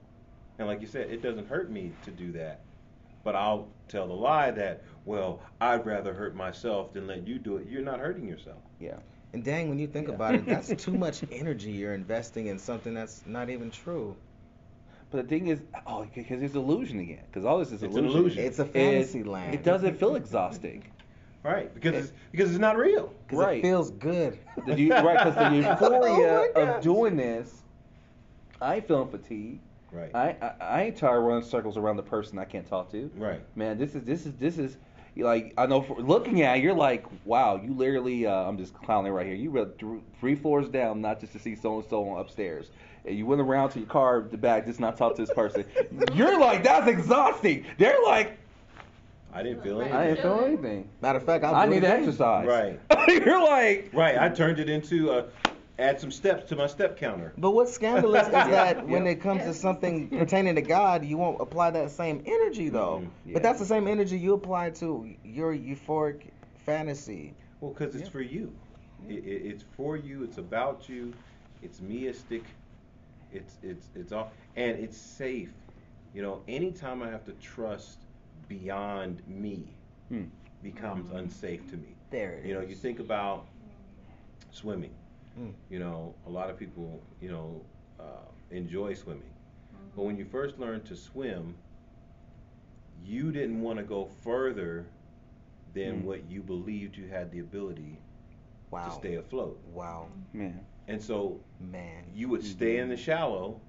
And 0.58 0.68
like 0.68 0.82
you 0.82 0.88
said, 0.88 1.12
it 1.12 1.22
doesn't 1.22 1.48
hurt 1.48 1.70
me 1.72 1.92
to 2.06 2.12
do 2.12 2.32
that. 2.32 2.62
But 3.24 3.36
I'll 3.36 3.68
tell 3.88 4.08
the 4.08 4.14
lie 4.14 4.52
that, 4.52 4.84
well, 5.06 5.42
I'd 5.60 5.86
rather 5.86 6.14
hurt 6.14 6.36
myself 6.36 6.94
than 6.94 7.08
let 7.08 7.28
you 7.28 7.38
do 7.40 7.58
it. 7.58 7.68
You're 7.70 7.82
not 7.84 8.00
hurting 8.00 8.28
yourself. 8.28 8.58
Yeah. 8.80 8.98
And 9.34 9.44
dang, 9.44 9.70
when 9.70 9.80
you 9.80 9.88
think 9.88 10.08
Yeah. 10.08 10.16
about 10.16 10.36
it, 10.36 10.46
that's 10.46 10.74
too 10.84 10.94
much 10.94 11.24
energy 11.32 11.72
you're 11.72 11.94
investing 11.94 12.48
in 12.48 12.58
something 12.58 12.94
that's 12.94 13.24
not 13.26 13.50
even 13.50 13.70
true. 13.72 14.16
But 15.12 15.24
the 15.24 15.28
thing 15.28 15.48
is, 15.48 15.62
oh, 15.86 16.08
because 16.16 16.42
it's 16.42 16.56
illusion 16.56 17.00
again. 17.00 17.24
Because 17.28 17.46
all 17.46 17.60
this 17.60 17.72
is 17.72 17.84
It's 17.84 17.96
an 17.96 18.06
illusion. 18.06 18.20
illusion. 18.22 18.44
It's 18.44 18.60
a 18.60 18.64
It- 18.64 18.72
fantasy 18.74 19.24
land. 19.24 19.54
It 19.54 19.64
doesn't 19.64 19.96
feel 19.98 20.16
exhausting. 20.16 20.84
Right. 21.44 21.74
Because 21.74 21.96
it's 21.96 22.14
because 22.32 22.52
it's 22.52 22.60
not 22.60 22.78
real. 22.78 23.12
Because 23.26 23.40
Right. 23.44 23.58
it 23.58 23.62
feels 23.64 23.90
good. 23.90 24.38
The, 24.68 24.92
right, 24.92 25.18
because 25.18 25.34
the 25.34 25.48
oh 25.48 25.52
euphoria 25.54 26.52
Oh 26.56 26.62
of 26.76 26.84
doing 26.84 27.18
this, 27.18 27.64
I 28.62 28.76
ain't 28.76 28.88
feeling 28.88 29.10
fatigue. 29.10 29.60
Right. 29.92 30.14
I, 30.16 30.36
I 30.42 30.54
I 30.64 30.82
ain't 30.84 30.98
tired 30.98 31.18
of 31.18 31.24
running 31.24 31.44
circles 31.44 31.78
around 31.78 31.98
the 31.98 32.04
person 32.04 32.40
I 32.40 32.46
can't 32.46 32.68
talk 32.68 32.92
to. 32.92 33.10
right. 33.16 33.42
Man, 33.56 33.78
this 33.78 33.96
is 33.96 34.04
this 34.04 34.26
is 34.26 34.34
this 34.36 34.58
is 34.58 34.78
like 35.18 35.54
I 35.58 35.66
know 35.66 35.82
for 35.82 36.00
looking 36.02 36.42
at 36.44 36.58
it, 36.58 36.64
you're 36.64 36.74
like, 36.74 37.06
wow, 37.26 37.60
you 37.62 37.74
literally 37.74 38.26
uh, 38.26 38.34
I'm 38.34 38.58
just 38.58 38.74
clowning 38.74 39.12
right 39.12 39.26
here. 39.26 39.36
You 39.36 39.52
went 39.52 39.78
thr- 39.78 39.98
three 40.20 40.36
floors 40.36 40.70
down 40.70 41.02
not 41.02 41.20
just 41.20 41.34
to 41.34 41.40
see 41.40 41.56
so 41.56 41.80
and 41.80 41.90
so 41.90 42.18
upstairs. 42.18 42.68
And 43.04 43.18
you 43.18 43.26
went 43.26 43.42
around 43.42 43.72
to 43.72 43.80
your 43.80 43.88
car, 43.90 44.22
the 44.30 44.38
back, 44.38 44.66
just 44.68 44.80
not 44.80 44.96
talk 44.96 45.16
to 45.16 45.22
this 45.24 45.34
person. 45.34 45.66
You're 46.14 46.40
like, 46.40 46.64
that's 46.64 46.88
exhausting. 46.88 47.66
They're 47.80 48.00
like, 48.06 48.38
I 49.34 49.42
didn't 49.42 49.64
feel 49.64 49.82
anything. 49.82 49.98
I 49.98 50.08
didn't 50.08 50.22
feel 50.22 50.42
anything. 50.46 50.90
Matter 51.02 51.18
of 51.18 51.26
fact, 51.26 51.44
I'll 51.44 51.56
I 51.56 51.66
need 51.66 51.82
to 51.82 51.90
exercise. 51.90 52.46
Right. 52.46 52.80
you're 53.26 53.42
like, 53.44 53.90
Right. 53.92 54.18
I 54.20 54.30
turned 54.30 54.60
it 54.60 54.70
into 54.70 55.12
a 55.12 55.26
add 55.82 56.00
some 56.00 56.12
steps 56.12 56.48
to 56.50 56.56
my 56.56 56.68
step 56.68 56.98
counter. 56.98 57.34
But 57.38 57.52
what's 57.52 57.74
scandalous 57.74 58.28
is 58.28 58.32
that 58.34 58.88
when 58.88 59.06
Yeah. 59.06 59.12
it 59.12 59.22
comes 59.22 59.44
to 59.44 59.54
something 59.54 60.10
pertaining 60.10 60.56
to 60.56 60.62
God, 60.62 61.04
you 61.06 61.18
won't 61.18 61.42
apply 61.42 61.72
that 61.72 61.92
same 61.92 62.22
energy 62.26 62.70
though. 62.70 63.00
Mhm. 63.04 63.10
Yeah. 63.26 63.34
But 63.34 63.44
that's 63.44 63.60
the 63.60 63.66
same 63.66 63.88
energy 63.88 64.18
you 64.18 64.34
apply 64.34 64.72
to 64.82 65.10
your 65.24 65.54
euphoric 65.56 66.30
fantasy. 66.66 67.34
Well, 67.60 67.72
because 67.74 67.96
it's 67.96 68.06
Yeah. 68.06 68.12
for 68.12 68.22
you. 68.22 68.54
It, 69.10 69.26
it, 69.26 69.42
it's 69.46 69.64
for 69.76 69.98
you. 69.98 70.24
It's 70.24 70.38
about 70.38 70.88
you. 70.88 71.14
It's 71.62 71.80
meistic. 71.80 72.44
It's 73.32 73.58
it's 73.64 73.90
it's 73.96 74.12
all 74.12 74.32
and 74.56 74.78
it's 74.78 74.98
safe. 74.98 75.54
You 76.14 76.22
know, 76.22 76.42
anytime 76.48 77.02
I 77.02 77.10
have 77.10 77.24
to 77.26 77.34
trust 77.34 78.00
beyond 78.48 79.22
me 79.28 79.76
Hmm. 80.10 80.26
becomes 80.62 81.10
unsafe 81.12 81.70
to 81.72 81.78
me. 81.78 81.96
There 82.10 82.34
it 82.34 82.46
You 82.46 82.54
know, 82.54 82.62
you 82.62 82.76
think 82.76 83.00
about 83.00 83.46
swimming. 84.52 84.94
Mm. 85.40 85.54
You 85.70 85.80
know, 85.80 86.14
a 86.28 86.30
lot 86.30 86.50
of 86.50 86.58
people, 86.58 87.02
you 87.22 87.30
know, 87.32 87.62
uh, 88.00 88.26
enjoy 88.52 88.94
swimming. 88.94 89.24
But 89.96 90.04
when 90.04 90.18
you 90.18 90.26
first 90.26 90.58
learned 90.60 90.86
to 90.86 90.96
swim, 90.96 91.56
you 93.04 93.32
didn't 93.32 93.62
want 93.62 93.78
to 93.80 93.84
go 93.84 94.06
further 94.06 94.86
than 95.74 96.02
Mm. 96.02 96.04
what 96.06 96.30
you 96.30 96.42
believed 96.42 96.96
you 96.98 97.08
had 97.08 97.32
the 97.32 97.40
ability 97.40 97.98
Wow. 98.70 98.86
to 98.88 98.92
stay 98.92 99.16
afloat. 99.16 99.60
Wow. 99.74 100.08
Man. 100.34 100.66
And 100.88 101.02
so 101.02 101.40
Man. 101.60 102.04
you 102.14 102.30
would 102.30 102.44
stay 102.44 102.78
in 102.78 102.90
the 102.90 102.98
shallow 102.98 103.60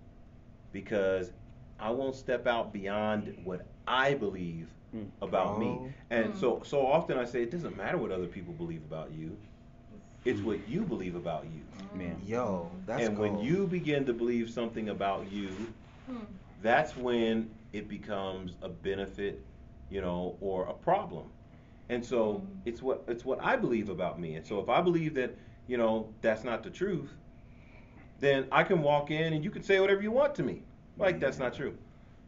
because 0.72 1.32
I 1.78 1.90
won't 1.90 2.14
step 2.14 2.46
out 2.46 2.72
beyond 2.72 3.36
what 3.44 3.66
I 3.86 4.14
believe 4.14 4.68
Mm. 4.94 5.08
about 5.22 5.56
Oh. 5.56 5.58
me. 5.58 5.92
And 6.10 6.34
so 6.36 6.62
so 6.64 6.86
often 6.86 7.16
I 7.18 7.24
say 7.24 7.42
it 7.42 7.50
doesn't 7.50 7.76
matter 7.76 7.96
what 7.98 8.10
other 8.12 8.26
people 8.26 8.52
believe 8.52 8.82
about 8.84 9.12
you. 9.12 9.36
It's 10.24 10.40
what 10.40 10.66
you 10.68 10.82
believe 10.82 11.14
about 11.14 11.46
you. 11.46 11.62
Man. 11.94 12.16
Yo, 12.24 12.70
that's 12.86 13.06
and 13.06 13.18
when 13.18 13.32
cold. 13.32 13.44
you 13.44 13.66
begin 13.66 14.04
to 14.06 14.12
believe 14.12 14.50
something 14.50 14.88
about 14.88 15.30
you, 15.30 15.72
Hmm. 16.06 16.24
that's 16.60 16.96
when 16.96 17.50
it 17.72 17.88
becomes 17.88 18.56
a 18.62 18.68
benefit, 18.68 19.44
you 19.90 20.00
know, 20.00 20.36
or 20.40 20.66
a 20.66 20.74
problem. 20.74 21.30
And 21.88 22.04
so 22.04 22.34
Mhm. 22.34 22.60
it's 22.64 22.82
what 22.82 23.04
it's 23.08 23.24
what 23.24 23.42
I 23.42 23.56
believe 23.56 23.88
about 23.88 24.18
me. 24.20 24.34
And 24.36 24.46
so 24.46 24.60
if 24.60 24.68
I 24.68 24.80
believe 24.80 25.14
that, 25.14 25.36
you 25.66 25.76
know, 25.76 26.14
that's 26.20 26.44
not 26.44 26.62
the 26.62 26.70
truth, 26.70 27.16
then 28.20 28.46
I 28.52 28.62
can 28.64 28.82
walk 28.82 29.10
in 29.10 29.32
and 29.32 29.44
you 29.44 29.50
can 29.50 29.62
say 29.62 29.80
whatever 29.80 30.02
you 30.02 30.10
want 30.12 30.34
to 30.36 30.42
me. 30.42 30.62
Like 30.96 31.20
that's 31.20 31.38
not 31.38 31.54
true. 31.54 31.76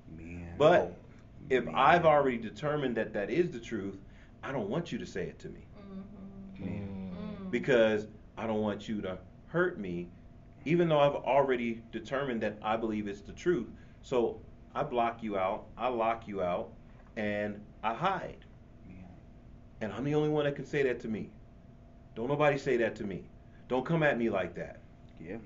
Man. 0.08 0.54
But 0.56 0.96
if 1.48 1.64
Man. 1.64 1.74
I've 1.74 2.04
already 2.04 2.38
determined 2.38 2.96
that 2.96 3.12
that 3.14 3.30
is 3.30 3.50
the 3.50 3.60
truth, 3.60 3.98
I 4.42 4.52
don't 4.52 4.68
want 4.68 4.92
you 4.92 4.98
to 4.98 5.06
say 5.06 5.24
it 5.26 5.38
to 5.40 5.48
me 5.48 5.66
Mhm. 6.60 6.93
Man. 7.54 7.62
Because 7.62 8.06
I 8.36 8.46
don't 8.46 8.60
want 8.60 8.88
you 8.88 9.00
to 9.02 9.18
hurt 9.46 9.78
me, 9.78 10.08
even 10.64 10.88
though 10.88 10.98
I've 11.00 11.14
already 11.14 11.82
determined 11.92 12.42
that 12.42 12.58
I 12.62 12.76
believe 12.76 13.08
it's 13.08 13.20
the 13.20 13.32
truth. 13.32 13.68
So 14.02 14.40
I 14.74 14.82
block 14.82 15.22
you 15.22 15.38
out, 15.38 15.66
I 15.76 15.88
lock 15.88 16.26
you 16.28 16.42
out, 16.42 16.70
and 17.16 17.60
I 17.82 17.94
hide. 17.94 18.44
Man. 18.88 19.04
And 19.80 19.92
I'm 19.92 20.04
the 20.04 20.14
only 20.14 20.28
one 20.28 20.44
that 20.44 20.56
can 20.56 20.66
say 20.66 20.82
that 20.82 21.00
to 21.00 21.08
me. 21.08 21.30
Don't 22.14 22.28
nobody 22.28 22.58
say 22.58 22.76
that 22.78 22.96
to 22.96 23.04
me. 23.04 23.24
Don't 23.68 23.84
come 23.84 24.02
at 24.02 24.18
me 24.18 24.30
like 24.30 24.54
that. 24.56 24.80
Yeah. 25.20 25.36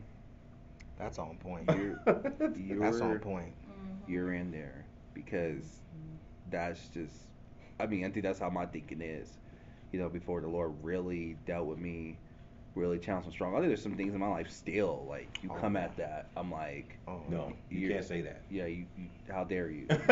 That's 0.99 1.18
on 1.18 1.37
point. 1.37 1.64
You're, 1.68 2.01
you're, 2.57 2.81
That's 2.81 3.01
on 3.01 3.18
point. 3.21 3.53
Mhm. 3.71 4.09
you're 4.09 4.33
in 4.35 4.51
there 4.51 4.85
because 5.14 5.81
that's 6.51 6.88
just 6.88 7.14
I 7.81 7.87
mean, 7.87 8.05
I 8.05 8.11
think 8.11 8.25
that's 8.25 8.40
how 8.40 8.51
my 8.51 8.66
thinking 8.66 9.01
is. 9.01 9.38
You 9.92 10.01
know, 10.01 10.09
before 10.09 10.40
the 10.40 10.48
Lord 10.48 10.72
really 10.83 11.37
dealt 11.46 11.66
with 11.66 11.79
me, 11.79 12.16
really 12.74 12.98
challenged 12.98 13.29
me 13.29 13.33
strong. 13.35 13.55
I 13.55 13.59
think 13.59 13.68
there's 13.70 13.83
some 13.83 13.96
things 13.96 14.14
in 14.14 14.20
my 14.20 14.29
life 14.29 14.51
still, 14.51 15.07
like 15.09 15.29
you 15.42 15.51
Oh. 15.53 15.55
come 15.59 15.77
at 15.77 15.96
that, 15.96 16.29
I'm 16.37 16.51
like, 16.53 16.96
Oh. 17.09 17.22
no, 17.29 17.53
you 17.70 17.88
can't 17.88 18.05
say 18.05 18.20
that. 18.20 18.42
yeah, 18.51 18.66
you, 18.66 18.85
you 18.96 19.07
how 19.33 19.44
dare 19.44 19.70
you? 19.70 19.87
Yeah, 19.90 19.96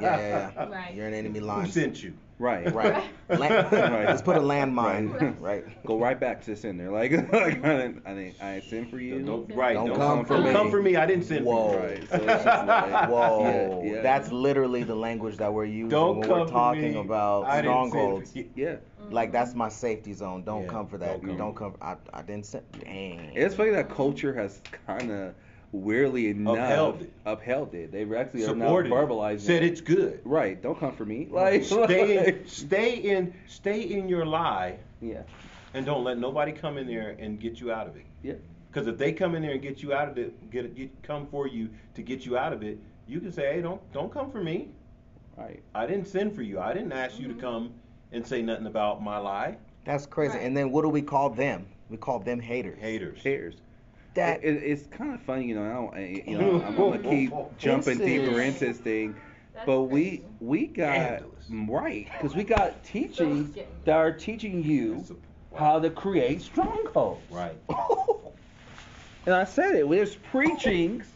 yeah, 0.00 0.50
yeah. 0.56 0.68
Right. 0.68 0.94
You're 0.94 1.06
an 1.06 1.14
enemy 1.14 1.38
Who 1.40 1.66
sent 1.66 2.02
you? 2.02 2.14
right. 2.38 2.72
Right. 2.74 3.04
Right. 3.30 4.06
Let's 4.06 4.22
put 4.22 4.36
a 4.36 4.40
landmine. 4.40 5.12
Right. 5.20 5.40
Right. 5.40 5.86
Go 5.86 5.98
right 5.98 6.18
back 6.18 6.42
to 6.44 6.50
the 6.50 6.56
sender. 6.56 6.90
Like, 6.90 7.12
like 7.12 7.64
I 7.64 7.76
didn't, 7.76 8.02
I 8.04 8.14
didn't, 8.14 8.36
I 8.42 8.54
ain't 8.56 8.64
sent 8.64 8.90
for 8.90 8.98
you. 8.98 9.20
Don't, 9.22 9.54
right. 9.54 9.74
Don't 9.74 9.86
Don't, 9.88 9.96
come 9.96 10.16
come, 10.18 10.24
for 10.26 10.34
don't 10.34 10.44
me. 10.46 10.52
come 10.52 10.70
for 10.70 10.82
me. 10.82 10.96
I 10.96 11.06
didn't 11.06 11.24
send 11.26 11.44
Whoa. 11.46 11.68
for 11.74 11.74
you. 11.76 11.80
Right. 12.00 12.08
So 12.10 12.16
like, 12.24 13.08
Whoa. 13.08 13.82
Yeah, 13.84 13.92
yeah. 13.94 14.02
That's 14.02 14.32
literally 14.32 14.82
the 14.82 14.96
language 14.96 15.36
that 15.36 15.52
we're 15.52 15.64
using 15.66 15.90
Don't 15.90 16.18
when 16.18 16.28
come 16.28 16.40
we're 16.40 16.46
talking 16.48 16.96
about 16.96 17.44
I 17.44 17.62
didn't 17.62 17.76
send 17.76 17.90
strongholds. 17.90 18.32
for 18.32 18.38
you. 18.38 18.50
Yeah. 18.56 18.76
Like 19.10 19.32
that's 19.32 19.54
my 19.54 19.68
safety 19.68 20.12
zone. 20.12 20.42
Don't 20.44 20.64
Yeah, 20.64 20.68
come 20.68 20.86
for 20.86 20.98
that. 20.98 21.20
don't 21.22 21.36
Don't 21.36 21.54
come. 21.54 21.72
come. 21.72 21.98
I, 22.12 22.18
I 22.18 22.22
didn't 22.22 22.46
say. 22.46 22.60
Dang. 22.80 23.32
It's 23.34 23.54
funny 23.54 23.70
that 23.70 23.88
culture 23.90 24.32
has 24.34 24.60
kind 24.86 25.10
of 25.10 25.34
weirdly 25.72 26.28
enough 26.28 26.56
Upheld 26.58 27.02
it. 27.02 27.12
upheld 27.26 27.74
it. 27.74 27.92
They 27.92 28.02
actually 28.16 28.44
are 28.44 28.54
now 28.54 28.74
verbalized 28.74 29.34
it. 29.36 29.40
Said 29.42 29.62
it. 29.62 29.72
it's 29.72 29.80
good. 29.80 30.20
Right. 30.24 30.60
Don't 30.60 30.78
come 30.78 30.94
for 30.94 31.04
me. 31.04 31.28
Like, 31.30 31.64
Stay 31.64 32.16
in, 32.18 32.24
like- 32.24 32.42
stay 32.46 32.96
in, 32.96 33.34
stay 33.46 33.82
in 33.82 34.08
your 34.08 34.26
lie, 34.26 34.78
yeah. 35.00 35.22
and 35.74 35.84
don't 35.86 36.04
let 36.04 36.18
nobody 36.18 36.52
come 36.52 36.78
in 36.78 36.86
there 36.86 37.16
and 37.18 37.38
get 37.40 37.60
you 37.60 37.72
out 37.72 37.86
of 37.86 37.96
it. 37.96 38.06
Yeah. 38.22 38.34
Because 38.70 38.86
if 38.86 38.98
they 38.98 39.12
come 39.12 39.34
in 39.34 39.42
there 39.42 39.52
and 39.52 39.62
get 39.62 39.82
you 39.82 39.92
out 39.92 40.08
of 40.08 40.18
it, 40.18 40.50
get, 40.50 40.74
get 40.74 41.02
come 41.02 41.26
for 41.26 41.46
you 41.46 41.70
to 41.94 42.02
get 42.02 42.24
you 42.26 42.36
out 42.36 42.52
of 42.52 42.62
it, 42.62 42.78
you 43.06 43.20
can 43.20 43.32
say, 43.32 43.54
hey, 43.54 43.60
don't 43.60 43.80
don't 43.92 44.12
come 44.12 44.30
for 44.30 44.42
me. 44.42 44.68
Right. 45.36 45.62
I 45.74 45.86
didn't 45.86 46.06
send 46.06 46.34
for 46.34 46.42
you. 46.42 46.60
I 46.60 46.72
didn't 46.72 46.92
ask 46.92 47.18
you 47.18 47.28
to 47.28 47.34
mm-hmm. 47.34 47.40
come 47.40 47.74
and 48.12 48.26
say 48.26 48.42
nothing 48.42 48.66
about 48.66 49.02
my 49.02 49.18
lie. 49.18 49.56
That's 49.84 50.06
crazy. 50.06 50.34
Right. 50.36 50.44
And 50.44 50.56
then 50.56 50.70
what 50.70 50.82
do 50.82 50.88
we 50.88 51.02
call 51.02 51.30
them? 51.30 51.66
We 51.88 51.96
call 51.96 52.18
them 52.20 52.40
haters. 52.40 52.78
Haters. 52.78 53.18
Haters. 53.22 53.54
That 54.14 54.42
it, 54.44 54.62
it's 54.62 54.86
kind 54.86 55.14
of 55.14 55.20
funny, 55.22 55.46
you 55.46 55.54
know. 55.54 55.64
I 55.64 55.72
don't, 55.72 55.94
I, 55.94 56.22
you 56.30 56.38
know, 56.38 56.62
I'm 56.62 56.76
gonna 56.76 56.98
keep 57.10 57.32
jumping 57.58 58.00
is- 58.00 58.06
deeper 58.06 58.40
into 58.40 58.66
this 58.66 58.78
thing, 58.78 59.14
That's 59.54 59.66
but 59.66 59.82
we 59.82 60.08
crazy. 60.18 60.24
we 60.40 60.66
got 60.66 60.94
Scandalous. 60.94 61.44
right 61.50 62.08
because 62.12 62.34
we 62.36 62.44
got 62.44 62.82
teachings 62.84 63.56
that 63.84 63.96
are 63.96 64.12
teaching 64.12 64.62
you 64.64 65.04
how 65.56 65.78
to 65.80 65.90
create 65.90 66.42
strongholds. 66.42 67.22
Right. 67.30 67.56
And 69.26 69.34
I 69.34 69.44
said 69.44 69.74
it. 69.74 69.88
There's 69.88 70.16
preachings 70.16 71.06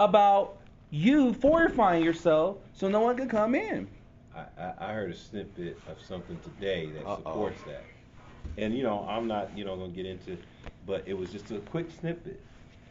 about 0.00 0.56
you 0.90 1.32
fortifying 1.34 2.02
yourself 2.04 2.56
so 2.72 2.88
no 2.88 3.00
one 3.00 3.16
can 3.16 3.28
come 3.28 3.54
in. 3.54 3.86
I, 4.34 4.46
I, 4.58 4.74
I 4.78 4.92
heard 4.94 5.10
a 5.10 5.16
snippet 5.16 5.82
of 5.86 6.00
something 6.00 6.40
today 6.40 6.92
that 6.92 7.06
Uh-oh. 7.06 7.18
supports 7.18 7.62
that. 7.64 7.86
And 8.56 8.76
you 8.76 8.82
know, 8.82 9.06
I'm 9.08 9.26
not, 9.26 9.56
you 9.56 9.64
know, 9.64 9.76
gonna 9.76 9.92
get 9.92 10.06
into 10.06 10.38
but 10.86 11.04
it 11.06 11.14
was 11.14 11.32
just 11.32 11.50
a 11.50 11.60
quick 11.60 11.90
snippet. 11.90 12.40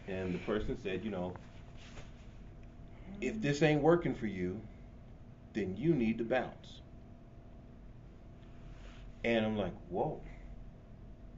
And 0.08 0.34
the 0.34 0.40
person 0.40 0.78
said, 0.82 1.04
you 1.04 1.12
know, 1.12 1.38
if 3.22 3.42
this 3.42 3.62
ain't 3.62 3.82
working 3.82 4.16
for 4.16 4.28
you, 4.28 4.62
then 5.54 5.76
you 5.78 5.94
need 5.94 6.18
to 6.20 6.24
bounce. 6.24 6.82
And 9.24 9.46
I'm 9.46 9.58
like, 9.58 9.74
whoa. 9.90 10.22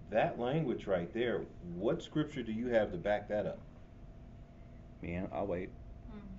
That 0.09 0.39
language 0.39 0.87
right 0.87 1.11
there, 1.13 1.45
what 1.61 2.01
scripture 2.01 2.43
do 2.43 2.51
you 2.51 2.67
have 2.69 2.91
to 2.91 2.97
back 2.97 3.27
that 3.29 3.45
up? 3.45 3.59
Man, 5.01 5.29
I'll 5.31 5.47
wait. 5.47 5.69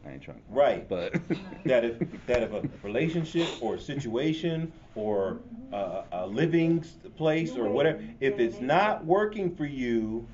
I 0.06 0.12
ain't 0.12 0.22
trying. 0.22 0.40
Right. 0.48 0.88
But 0.88 1.14
that 1.64 1.84
if 1.84 1.98
that 2.26 2.42
if 2.42 2.52
a 2.52 2.62
relationship 2.82 3.48
or 3.60 3.74
a 3.74 3.80
situation 3.80 4.72
or 4.94 5.38
a, 5.72 6.02
a 6.12 6.26
living 6.26 6.84
place 7.16 7.56
or 7.56 7.68
whatever, 7.68 8.02
if 8.20 8.38
it's 8.38 8.60
not 8.60 9.04
working 9.04 9.54
for 9.54 9.64
you, 9.66 10.26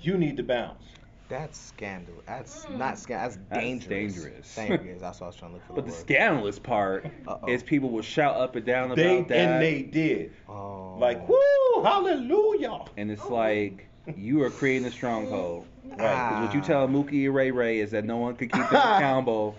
you 0.00 0.16
need 0.16 0.36
to 0.38 0.42
bounce. 0.42 0.80
That's 1.28 1.58
scandal. 1.58 2.14
That's 2.26 2.66
Mm. 2.66 2.78
not 2.78 2.98
scandal. 2.98 3.24
That's 3.28 3.38
That's 3.48 3.60
dangerous. 3.62 3.88
dangerous. 3.88 4.54
Dangerous. 4.54 5.00
That's 5.00 5.20
what 5.20 5.26
I 5.26 5.28
was 5.28 5.36
trying 5.36 5.50
to 5.52 5.54
look 5.56 5.66
for. 5.66 5.72
but 5.74 5.86
the 5.86 5.90
word. 5.92 6.00
scandalous 6.00 6.58
part 6.58 7.06
Uh-oh. 7.26 7.48
is 7.50 7.62
people 7.62 7.90
will 7.90 8.02
shout 8.02 8.36
up 8.36 8.56
and 8.56 8.64
down 8.66 8.86
about 8.86 8.96
They 8.96 9.22
that. 9.22 9.32
and 9.32 9.62
they 9.62 9.82
did 9.82 10.32
Oh. 10.48 10.96
like 11.00 11.26
woo 11.28 11.82
hallelujah. 11.82 12.80
and 12.98 13.10
it's 13.10 13.24
like 13.24 13.86
you 14.16 14.42
are 14.42 14.50
creating 14.50 14.86
a 14.86 14.90
stronghold. 14.90 15.66
Right. 15.84 15.98
'Cause 15.98 16.46
what 16.46 16.54
you 16.54 16.60
tell 16.60 16.88
Mookie 16.88 17.26
and 17.26 17.34
Ray 17.34 17.50
Ray 17.50 17.78
is 17.78 17.90
that 17.92 18.04
no 18.04 18.16
one 18.16 18.36
could 18.36 18.50
keep 18.52 18.62
them 18.70 18.80
accountable. 18.80 19.54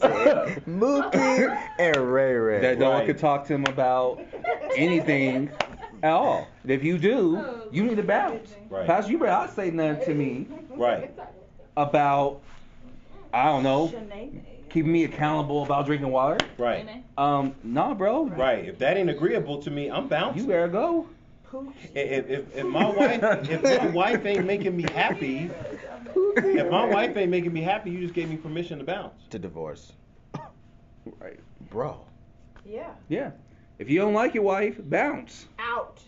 Mookie 0.00 1.58
and 1.78 2.12
Ray 2.12 2.34
Ray. 2.34 2.60
That 2.60 2.78
no 2.78 2.90
one 2.90 2.98
Right. 3.00 3.06
can 3.06 3.16
talk 3.16 3.46
to 3.46 3.54
him 3.54 3.64
about 3.64 4.20
anything 4.76 5.50
at 6.02 6.12
all. 6.12 6.48
If 6.66 6.84
you 6.84 6.98
do, 6.98 7.68
you 7.70 7.84
need 7.84 7.96
to 7.96 8.02
bounce. 8.02 8.54
Right. 8.70 8.86
Pastor, 8.86 9.10
you 9.12 9.18
better 9.18 9.30
not 9.32 9.54
say 9.54 9.70
nothing 9.70 10.04
to 10.06 10.14
me 10.14 10.46
Right. 10.76 11.10
about, 11.76 12.40
I 13.32 13.44
don't 13.46 13.62
know, 13.62 13.92
keeping 14.70 14.92
me 14.92 15.04
accountable 15.04 15.62
about 15.64 15.86
drinking 15.86 16.10
water. 16.10 16.38
Right. 16.58 16.86
Um, 17.16 17.54
nah, 17.62 17.94
bro. 17.94 18.26
Right. 18.26 18.66
If 18.66 18.78
that 18.78 18.96
ain't 18.96 19.08
agreeable 19.10 19.62
to 19.62 19.70
me, 19.70 19.88
I'm 19.90 20.08
bouncing. 20.08 20.42
You 20.42 20.48
better 20.48 20.68
go. 20.68 21.08
If, 21.94 22.28
if, 22.30 22.56
if 22.56 22.66
my 22.66 22.88
wife 22.90 23.22
if 23.50 23.62
my 23.62 23.86
wife 23.88 24.26
ain't 24.26 24.46
making 24.46 24.76
me 24.76 24.84
happy, 24.92 25.50
if 26.16 26.70
my 26.70 26.84
wife 26.86 27.16
ain't 27.16 27.30
making 27.30 27.52
me 27.52 27.62
happy, 27.62 27.90
you 27.90 28.00
just 28.00 28.14
gave 28.14 28.28
me 28.28 28.36
permission 28.36 28.78
to 28.78 28.84
bounce. 28.84 29.14
to 29.30 29.38
divorce, 29.38 29.92
Right. 31.20 31.38
bro. 31.70 32.00
Yeah. 32.64 32.90
Yeah. 33.08 33.30
If 33.78 33.88
you 33.90 33.98
don't 34.00 34.14
like 34.14 34.34
your 34.34 34.42
wife, 34.42 34.76
bounce. 34.78 35.46
Out. 35.58 36.00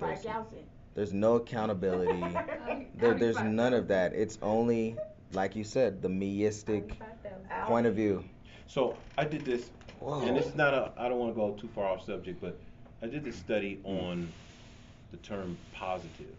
Like 0.00 0.16
Listen. 0.16 0.30
Galson. 0.32 0.62
There's 0.94 1.12
no 1.12 1.36
accountability. 1.36 2.22
There, 2.96 3.14
there's 3.14 3.40
none 3.40 3.74
of 3.74 3.88
that. 3.88 4.12
It's 4.14 4.38
only, 4.40 4.96
like 5.32 5.56
you 5.56 5.64
said, 5.64 6.00
the 6.00 6.08
meistic 6.08 6.92
point 7.66 7.86
of 7.86 7.94
view. 7.96 8.22
So 8.68 8.96
I 9.18 9.24
did 9.24 9.44
this, 9.44 9.70
Whoa. 10.00 10.20
and 10.22 10.36
it's 10.36 10.54
not 10.54 10.72
a. 10.72 10.92
I 10.96 11.08
don't 11.08 11.18
want 11.18 11.34
to 11.34 11.40
go 11.40 11.50
too 11.60 11.68
far 11.74 11.86
off 11.86 12.06
subject, 12.06 12.40
but 12.40 12.56
I 13.02 13.06
did 13.06 13.24
this 13.24 13.36
study 13.36 13.80
on 13.84 14.28
the 15.14 15.22
term 15.22 15.56
positive 15.72 16.34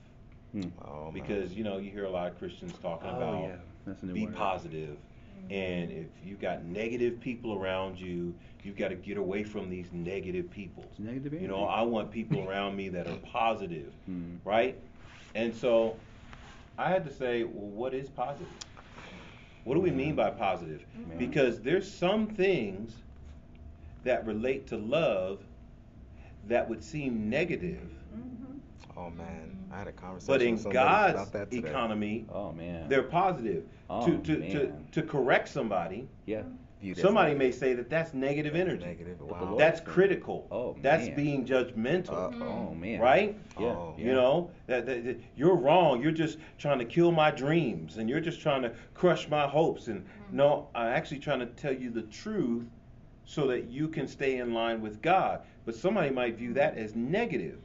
Hmm. 0.51 0.69
Oh, 0.85 1.11
because 1.11 1.53
you 1.53 1.63
know 1.65 1.77
you 1.79 1.91
hear 1.91 2.05
a 2.05 2.09
lot 2.09 2.27
of 2.31 2.38
Christians 2.38 2.73
talking 2.81 3.09
Oh 3.09 3.15
about 3.17 3.43
yeah, 3.43 3.55
that's 3.85 4.03
a 4.03 4.05
new 4.05 4.13
be 4.13 4.25
word. 4.25 4.35
positive, 4.35 4.97
and 5.49 5.91
if 5.91 6.07
you've 6.23 6.39
got 6.39 6.63
negative 6.63 7.19
people 7.19 7.53
around 7.53 7.99
you, 7.99 8.33
you've 8.63 8.77
got 8.77 8.88
to 8.89 8.95
get 8.95 9.17
away 9.17 9.43
from 9.43 9.69
these 9.69 9.91
negative 9.91 10.49
people. 10.49 10.85
It's 10.89 10.99
negative 10.99 11.33
You 11.41 11.47
know, 11.49 11.65
I 11.65 11.81
want 11.81 12.09
people 12.09 12.39
around 12.49 12.75
me 12.77 12.88
that 12.89 13.05
are 13.07 13.17
positive, 13.17 13.91
Hmm. 14.05 14.35
right? 14.45 14.77
And 15.35 15.53
so 15.53 15.97
I 16.77 16.89
had 16.89 17.03
to 17.05 17.11
say, 17.11 17.43
well, 17.43 17.67
what 17.67 17.93
is 17.93 18.09
positive? 18.09 18.47
What 19.65 19.73
do 19.73 19.81
we 19.81 19.91
mean 19.91 20.15
by 20.15 20.29
positive? 20.29 20.85
Man. 21.09 21.17
Because 21.17 21.59
there's 21.61 21.91
some 21.91 22.27
things 22.27 22.95
that 24.05 24.25
relate 24.25 24.67
to 24.67 24.77
love 24.77 25.39
that 26.47 26.69
would 26.69 26.83
seem 26.83 27.29
negative, 27.29 27.89
Oh 28.97 29.10
man, 29.10 29.58
I 29.71 29.79
had 29.79 29.88
a 29.88 29.91
conversation 29.91 30.34
but 30.34 30.41
in 30.41 30.51
with 30.53 30.62
somebody 30.62 30.73
God's 30.88 31.13
about 31.13 31.34
that 31.34 31.51
today. 31.51 31.67
economy, 31.69 32.25
Oh 32.31 32.51
man. 32.53 32.88
they're 32.89 33.03
positive. 33.03 33.63
Oh, 33.89 34.05
to, 34.05 34.17
to, 34.19 34.36
to, 34.36 34.39
man. 34.67 34.88
to 34.91 35.01
correct 35.03 35.49
somebody, 35.49 36.08
yeah. 36.25 36.43
Somebody 36.93 37.31
different. 37.31 37.38
may 37.39 37.51
say 37.51 37.73
that 37.73 37.89
that's 37.89 38.13
negative 38.13 38.53
That's 38.53 38.62
energy. 38.67 38.86
Negative. 38.86 39.19
Wow. 39.19 39.55
That's 39.58 39.81
critical. 39.81 40.45
Oh, 40.51 40.75
that's 40.84 41.08
man. 41.08 41.15
being 41.15 41.45
judgmental. 41.45 42.12
Uh, 42.39 42.43
Oh 42.45 42.75
man. 42.75 42.99
right? 42.99 43.36
Yeah. 43.60 43.65
Oh. 43.67 43.95
yeah. 43.97 44.05
You 44.05 44.12
know 44.13 44.51
that, 44.67 44.86
that, 44.86 45.03
that 45.05 45.19
you're 45.36 45.55
wrong. 45.55 46.01
You're 46.01 46.12
just 46.12 46.38
trying 46.60 46.77
to 46.79 46.86
kill 46.86 47.12
my 47.12 47.31
dreams, 47.31 47.97
and 47.97 48.08
you're 48.08 48.19
just 48.19 48.39
trying 48.39 48.62
to 48.62 48.71
crush 48.93 49.27
my 49.29 49.47
hopes. 49.47 49.88
And 49.88 50.05
no, 50.31 50.67
I'm 50.75 50.88
actually 50.88 51.19
trying 51.19 51.39
to 51.39 51.47
tell 51.47 51.73
you 51.73 51.89
the 51.89 52.03
truth, 52.03 52.65
so 53.25 53.47
that 53.47 53.65
you 53.71 53.88
can 53.88 54.08
stay 54.08 54.38
in 54.38 54.53
line 54.53 54.79
with 54.79 55.01
God. 55.01 55.41
But 55.65 55.75
somebody 55.75 56.12
might 56.12 56.38
view 56.38 56.53
that 56.53 56.77
as 56.77 56.95
negative. 56.95 57.58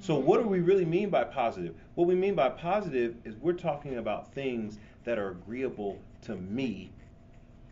So 0.00 0.14
what 0.16 0.40
do 0.42 0.48
we 0.48 0.60
really 0.60 0.84
mean 0.84 1.10
by 1.10 1.24
positive? 1.24 1.74
What 1.94 2.06
we 2.06 2.14
mean 2.14 2.34
by 2.34 2.50
positive 2.50 3.16
is 3.24 3.34
we're 3.36 3.52
talking 3.52 3.96
about 3.98 4.32
things 4.32 4.78
that 5.04 5.18
are 5.18 5.30
agreeable 5.30 5.98
to 6.22 6.36
me 6.36 6.90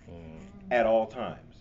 Mm. 0.09 0.39
at 0.71 0.87
all 0.87 1.07
times. 1.07 1.55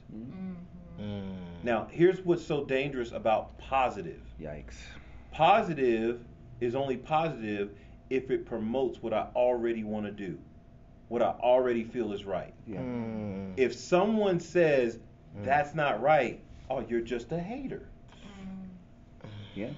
Mm. 1.00 1.36
Now, 1.64 1.88
here's 1.92 2.22
what's 2.22 2.46
so 2.46 2.64
dangerous 2.64 3.12
about 3.12 3.58
positive. 3.58 4.22
Yikes. 4.40 4.76
Positive 5.32 6.24
is 6.62 6.76
only 6.76 6.96
positive 6.98 7.72
if 8.12 8.30
it 8.30 8.46
promotes 8.46 9.02
what 9.02 9.14
I 9.14 9.28
already 9.36 9.84
want 9.84 10.06
to 10.06 10.12
do, 10.12 10.38
what 11.10 11.22
I 11.24 11.34
already 11.40 11.84
feel 11.84 12.14
is 12.14 12.24
right. 12.24 12.54
Yeah. 12.68 12.80
Mm. 12.82 13.54
If 13.58 13.74
someone 13.74 14.40
says 14.40 15.00
Mm. 15.38 15.44
that's 15.46 15.74
not 15.76 16.02
right, 16.02 16.40
oh, 16.70 16.82
you're 16.88 17.02
just 17.02 17.32
a 17.32 17.40
hater. 17.40 17.88
Yeah. 19.56 19.70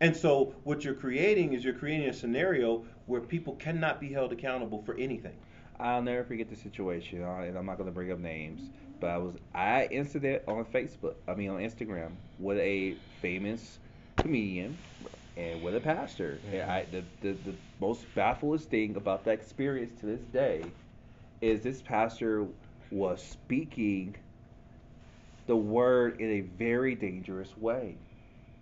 And 0.00 0.16
so 0.16 0.54
what 0.64 0.84
you're 0.84 0.94
creating 0.94 1.54
is 1.54 1.64
you're 1.64 1.74
creating 1.74 2.08
a 2.08 2.12
scenario 2.12 2.84
where 3.06 3.20
people 3.20 3.54
cannot 3.56 4.00
be 4.00 4.12
held 4.12 4.32
accountable 4.32 4.82
for 4.82 4.94
anything. 4.96 5.36
I'll 5.78 6.02
never 6.02 6.24
forget 6.24 6.48
the 6.48 6.56
situation, 6.56 7.22
uh, 7.22 7.36
and 7.38 7.56
I'm 7.56 7.66
not 7.66 7.76
going 7.76 7.88
to 7.88 7.94
bring 7.94 8.10
up 8.10 8.18
names, 8.18 8.70
but 9.00 9.10
I 9.10 9.18
was 9.18 9.36
I 9.54 9.86
incident 9.90 10.42
on 10.46 10.64
Facebook, 10.64 11.14
I 11.28 11.34
mean 11.34 11.50
on 11.50 11.58
Instagram, 11.60 12.12
with 12.38 12.58
a 12.58 12.96
famous 13.20 13.78
comedian 14.16 14.78
and 15.36 15.62
with 15.62 15.76
a 15.76 15.80
pastor. 15.80 16.40
And 16.50 16.62
I 16.62 16.86
the, 16.90 17.04
the 17.20 17.32
the 17.44 17.54
most 17.78 18.12
baffling 18.14 18.58
thing 18.58 18.96
about 18.96 19.24
that 19.24 19.32
experience 19.32 20.00
to 20.00 20.06
this 20.06 20.22
day 20.22 20.64
is 21.42 21.60
this 21.60 21.82
pastor 21.82 22.46
was 22.90 23.22
speaking 23.22 24.16
the 25.46 25.56
word 25.56 26.20
in 26.20 26.30
a 26.30 26.40
very 26.40 26.94
dangerous 26.94 27.54
way, 27.56 27.98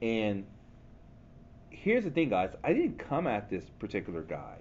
and 0.02 0.44
here's 1.84 2.04
the 2.04 2.10
thing, 2.10 2.30
guys. 2.30 2.50
I 2.64 2.72
didn't 2.72 2.98
come 2.98 3.26
at 3.26 3.50
this 3.50 3.64
particular 3.78 4.22
guy 4.22 4.56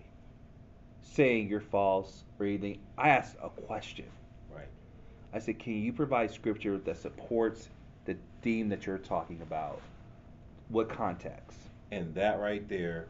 saying 1.01 1.47
you're 1.47 1.61
false 1.61 2.25
or 2.37 2.45
anything. 2.45 2.79
I 2.97 3.09
asked 3.09 3.37
a 3.41 3.49
question. 3.49 4.05
Right. 4.53 4.67
I 5.33 5.39
said, 5.39 5.57
can 5.57 5.81
you 5.81 5.93
provide 5.93 6.31
scripture 6.31 6.77
that 6.77 6.97
supports 6.97 7.69
the 8.03 8.17
theme 8.41 8.67
that 8.69 8.85
you're 8.85 8.97
talking 8.97 9.41
about? 9.41 9.79
What 10.67 10.89
context? 10.89 11.57
And 11.91 12.13
that 12.15 12.39
right 12.39 12.67
there 12.67 13.07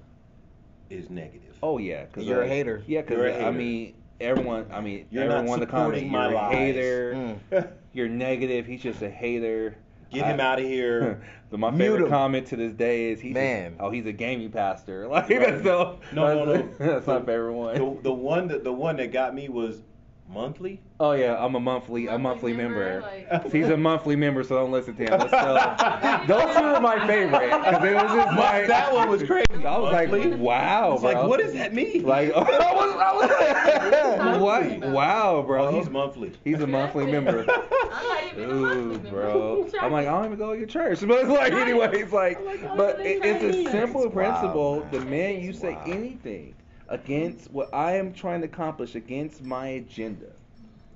is 0.92 1.10
negative. 1.10 1.58
Oh 1.64 1.80
yeah, 1.80 2.06
because 2.06 2.26
You're 2.26 2.44
a 2.44 2.48
hater. 2.48 2.84
Yeah, 2.86 3.02
because 3.02 3.42
I 3.42 3.50
mean, 3.50 3.96
everyone. 4.22 4.68
I 4.72 4.82
mean, 4.82 5.08
You're 5.10 5.26
not 5.26 5.38
everyone 5.38 5.56
in 5.56 5.60
the 5.62 5.72
comments. 5.72 6.02
supporting 6.02 6.12
my 6.12 6.30
You're 6.30 6.38
a 6.38 6.56
hater. 6.56 7.38
Mm. 7.52 7.68
You're 7.94 8.10
negative. 8.10 8.68
He's 8.68 8.84
just 8.84 9.02
a 9.02 9.10
hater. 9.10 9.76
Get 10.14 10.26
him 10.28 10.40
I- 10.40 10.44
out 10.44 10.60
of 10.60 10.66
here. 10.66 11.22
but 11.50 11.60
my 11.60 11.70
Mute 11.72 11.80
favorite 11.80 12.02
him. 12.04 12.10
comment 12.10 12.48
to 12.48 12.56
this 12.56 12.74
day 12.74 13.12
is 13.12 13.20
he's 13.22 13.34
Man. 13.34 13.76
oh 13.80 13.90
he's 13.90 14.06
a 14.06 14.12
gaming 14.12 14.52
pastor. 14.52 15.08
Like 15.14 15.30
Right. 15.30 15.40
that's 15.40 15.64
so. 15.64 16.00
No, 16.14 16.46
no, 16.46 16.54
that's, 16.54 16.80
no. 16.80 16.86
That's 16.88 17.08
my 17.08 17.20
favorite 17.20 17.54
one. 17.54 17.76
The, 17.76 18.02
the 18.04 18.14
one 18.14 18.48
that 18.50 18.64
the 18.64 18.74
one 18.74 18.98
that 18.98 19.12
got 19.12 19.34
me 19.36 19.50
was 19.50 19.82
monthly. 20.30 20.80
Oh 21.00 21.12
yeah, 21.12 21.36
I'm 21.44 21.56
a 21.56 21.60
monthly 21.60 22.08
a 22.08 22.18
monthly 22.18 22.54
Monthly 22.54 22.54
member. 22.54 23.02
member, 23.02 23.28
like- 23.32 23.52
He's 23.52 23.68
a 23.70 23.78
monthly 23.78 24.16
member, 24.16 24.44
so 24.44 24.56
don't 24.56 24.72
listen 24.72 24.96
to 24.96 25.04
him. 25.04 25.10
But 25.12 25.28
still, 25.28 26.28
those 26.40 26.56
two 26.56 26.64
are 26.64 26.80
my 26.82 27.06
favorite 27.06 27.50
because 27.50 27.84
it 27.84 27.94
was 27.94 28.12
just 28.14 28.38
like 28.38 28.68
that 28.68 28.94
one 28.94 29.10
was 29.10 29.24
crazy. 29.24 29.46
I 29.66 29.78
was 29.78 29.92
Monthly? 29.92 30.32
like, 30.32 30.40
wow, 30.40 30.94
It's 30.94 31.02
bro. 31.02 31.12
like, 31.14 31.28
what 31.30 31.40
does 31.40 31.54
that 31.54 31.74
mean? 31.74 32.04
Like, 32.04 32.32
I 32.36 32.40
was, 32.40 32.96
I 32.96 33.14
was, 33.14 34.40
Monthly. 34.42 34.80
what? 34.80 34.92
Wow, 34.94 35.44
bro. 35.46 35.68
Oh, 35.68 35.78
he's 35.80 35.90
monthly. 35.90 36.32
He's 36.44 36.60
a 36.62 36.68
monthly 36.68 37.06
member. 37.06 37.40
I'm 37.42 37.46
not 37.48 38.24
even 38.34 38.44
a 38.44 38.54
monthly 38.54 38.78
Ooh, 38.82 38.88
member. 38.94 39.10
bro. 39.10 39.70
I'm 39.82 39.92
like, 39.92 40.08
I 40.08 40.12
don't 40.12 40.26
even 40.26 40.38
go 40.38 40.54
to 40.54 40.58
your 40.58 40.68
church. 40.68 41.00
But 41.08 41.20
it's 41.22 41.30
like, 41.30 41.54
anyway, 41.54 41.90
it's 41.94 42.12
like, 42.14 42.38
I'm 42.40 42.46
like, 42.46 42.76
but 42.78 43.00
it, 43.02 43.24
it's 43.24 43.44
a 43.68 43.72
simple 43.72 44.10
principle. 44.10 44.82
man. 44.82 44.92
The 44.92 45.00
man, 45.02 45.42
you 45.42 45.54
say 45.54 45.74
Wow. 45.74 45.84
anything 45.88 46.56
against 46.94 47.50
what 47.52 47.74
I 47.74 47.94
am 47.94 48.14
trying 48.14 48.42
to 48.42 48.46
accomplish 48.46 48.94
against 48.94 49.44
my 49.44 49.68
agenda, 49.68 50.28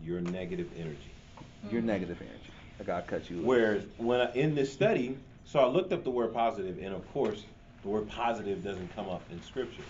Your 0.03 0.21
negative 0.21 0.69
energy. 0.77 1.11
you're 1.71 1.81
negative 1.81 2.21
energy. 2.21 2.51
I 2.79 2.83
gotta 2.83 3.01
cut 3.07 3.29
you. 3.31 3.37
loose. 3.37 3.45
Whereas 3.45 3.83
when 3.97 4.21
I, 4.21 4.31
in 4.33 4.53
this 4.53 4.71
study, 4.71 5.17
so 5.43 5.59
I 5.59 5.65
looked 5.65 5.91
up 5.91 6.03
the 6.03 6.11
word 6.11 6.33
positive, 6.35 6.77
and 6.79 6.93
of 6.93 7.11
course, 7.13 7.43
the 7.81 7.89
word 7.89 8.07
positive 8.09 8.63
doesn't 8.63 8.93
come 8.95 9.09
up 9.09 9.23
in 9.31 9.41
scripture. 9.41 9.81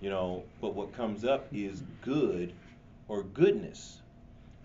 You 0.00 0.10
know, 0.10 0.44
but 0.60 0.74
what 0.74 0.92
comes 0.92 1.24
up 1.24 1.48
is 1.52 1.82
good 2.00 2.52
or 3.08 3.24
goodness, 3.24 4.00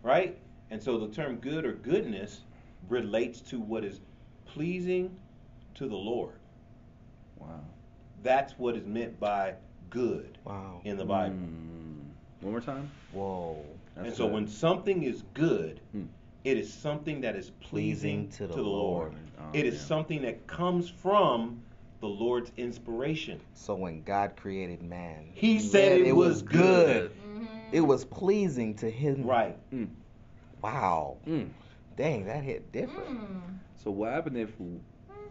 right? 0.04 0.38
And 0.70 0.82
so 0.82 1.00
the 1.00 1.08
term 1.08 1.38
good 1.38 1.66
or 1.66 1.74
goodness 1.74 2.42
relates 2.90 3.42
to 3.42 3.60
what 3.60 3.84
is 3.84 4.02
pleasing 4.46 5.10
to 5.76 5.88
the 5.88 5.96
Lord. 5.96 6.36
Wow. 7.38 7.60
That's 8.22 8.54
what 8.60 8.76
is 8.76 8.86
meant 8.86 9.20
by 9.20 9.54
good 9.90 10.38
Wow. 10.46 10.82
in 10.84 10.98
the 10.98 11.06
Bible. 11.06 11.36
Mm. 11.36 12.00
One 12.42 12.52
more 12.52 12.62
time. 12.62 12.90
Whoa. 13.12 13.58
That's 13.96 14.08
and 14.10 14.16
so 14.18 14.26
good. 14.26 14.34
when 14.34 14.48
something 14.48 15.04
is 15.04 15.24
good, 15.34 15.80
Hmm. 15.92 16.04
it 16.44 16.58
is 16.58 16.72
something 16.72 17.22
that 17.22 17.36
is 17.36 17.50
pleasing, 17.60 18.28
Pleasing 18.28 18.30
to 18.30 18.38
to 18.38 18.48
the 18.48 18.54
the, 18.56 18.62
Lord. 18.62 19.12
Lord. 19.12 19.16
Oh, 19.40 19.44
it 19.54 19.66
is 19.66 19.76
man. 19.76 19.84
something 19.84 20.22
that 20.22 20.48
comes 20.48 20.90
from 20.90 21.62
the 22.00 22.08
Lord's 22.08 22.52
inspiration. 22.58 23.40
So 23.54 23.76
when 23.76 24.04
God 24.04 24.36
created 24.38 24.82
man, 24.82 25.30
He 25.34 25.60
said 25.60 26.00
it 26.02 26.16
was 26.16 26.42
good. 26.42 27.12
Mhm. 27.12 27.48
It 27.74 27.82
was 27.82 28.06
pleasing 28.06 28.74
to 28.76 28.90
him. 28.90 29.24
Right. 29.26 29.58
Mm. 29.74 29.90
Wow. 30.62 31.18
Mm. 31.28 31.50
Dang, 31.98 32.26
that 32.26 32.44
hit 32.44 32.72
different. 32.72 33.10
Mm. 33.10 33.42
So 33.84 33.92
what 33.92 34.12
happened 34.14 34.38
if 34.38 34.52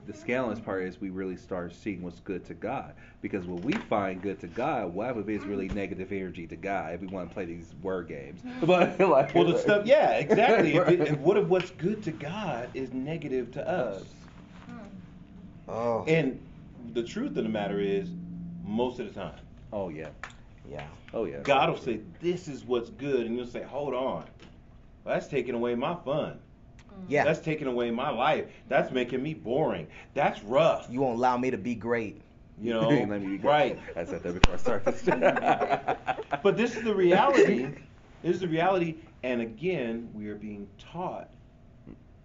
the 0.08 0.14
scandalous 0.14 0.58
part 0.58 0.84
is 0.84 0.98
we 1.02 1.10
really 1.10 1.36
start 1.36 1.74
seeing 1.74 2.02
what's 2.02 2.20
good 2.20 2.42
to 2.46 2.54
God? 2.54 2.94
Because 3.20 3.44
when 3.44 3.60
we 3.60 3.74
find 3.74 4.22
good 4.22 4.40
to 4.40 4.46
God, 4.46 4.94
what 4.94 5.06
happens 5.06 5.28
if 5.28 5.36
it's 5.36 5.44
really 5.44 5.68
negative 5.68 6.10
energy 6.10 6.46
to 6.46 6.56
God? 6.56 6.94
If 6.94 7.02
we 7.02 7.08
want 7.08 7.28
to 7.28 7.34
play 7.34 7.44
these 7.44 7.74
word 7.82 8.08
games, 8.08 8.40
but 8.64 8.98
like, 8.98 9.34
Well, 9.34 9.44
the 9.44 9.58
stuff, 9.58 9.84
yeah, 9.84 10.12
exactly. 10.12 10.72
If, 10.78 10.88
it, 10.88 11.00
if 11.00 11.18
what 11.18 11.36
if 11.36 11.46
what's 11.46 11.70
good 11.72 12.02
to 12.04 12.10
God 12.10 12.70
is 12.72 12.94
negative 12.94 13.52
to 13.52 13.68
us? 13.68 14.04
Mm. 14.70 14.78
Oh. 15.68 16.04
And 16.08 16.40
the 16.94 17.02
truth 17.02 17.36
of 17.36 17.44
the 17.44 17.50
matter 17.50 17.78
is, 17.78 18.08
most 18.64 19.00
of 19.00 19.12
the 19.12 19.20
time, 19.20 19.38
Oh 19.74 19.90
yeah, 19.90 20.08
yeah. 20.70 20.86
oh 21.12 21.26
yeah. 21.26 21.40
God 21.42 21.68
will 21.68 21.76
say, 21.76 22.00
"This 22.22 22.48
is 22.48 22.64
what's 22.64 22.88
good," 22.88 23.26
and 23.26 23.36
you'll 23.36 23.46
say, 23.46 23.62
"Hold 23.62 23.92
on, 23.92 24.24
that's 25.04 25.26
taking 25.26 25.54
away 25.54 25.74
my 25.74 25.94
fun. 25.96 26.38
Yeah. 27.06 27.24
That's 27.24 27.40
taking 27.40 27.66
away 27.66 27.90
my 27.90 28.10
life. 28.10 28.46
That's 28.68 28.90
making 28.90 29.22
me 29.22 29.34
boring. 29.34 29.88
That's 30.14 30.42
rough." 30.42 30.86
You 30.90 31.00
won't 31.00 31.16
allow 31.18 31.36
me 31.36 31.50
to 31.50 31.58
be 31.58 31.74
great. 31.74 32.22
You 32.60 32.72
know, 32.80 32.88
Let 32.88 33.08
me 33.22 33.36
be- 33.36 33.38
right? 33.38 33.78
I 33.96 34.04
said 34.04 34.22
that 34.22 34.34
before 34.34 34.54
I 34.54 34.92
started. 34.92 35.98
But 36.42 36.56
this 36.56 36.76
is 36.76 36.82
the 36.84 36.94
reality. 36.94 37.66
This 38.22 38.34
is 38.34 38.40
the 38.40 38.48
reality, 38.48 38.96
and 39.22 39.40
again, 39.40 40.10
we 40.12 40.28
are 40.28 40.34
being 40.34 40.68
taught 40.78 41.30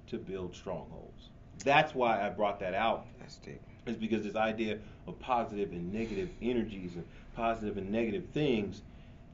to 0.07 0.17
build 0.17 0.55
strongholds. 0.55 1.29
that's 1.63 1.93
why 1.95 2.25
I 2.25 2.29
brought 2.29 2.59
that 2.59 2.73
out. 2.73 3.05
That's 3.19 3.37
deep. 3.37 3.61
Is 3.85 3.95
because 3.97 4.23
this 4.23 4.35
idea 4.35 4.79
of 5.07 5.19
positive 5.19 5.71
and 5.71 5.91
negative 5.93 6.29
energies 6.41 6.95
and 6.95 7.05
positive 7.35 7.77
and 7.77 7.91
negative 7.91 8.25
things 8.33 8.81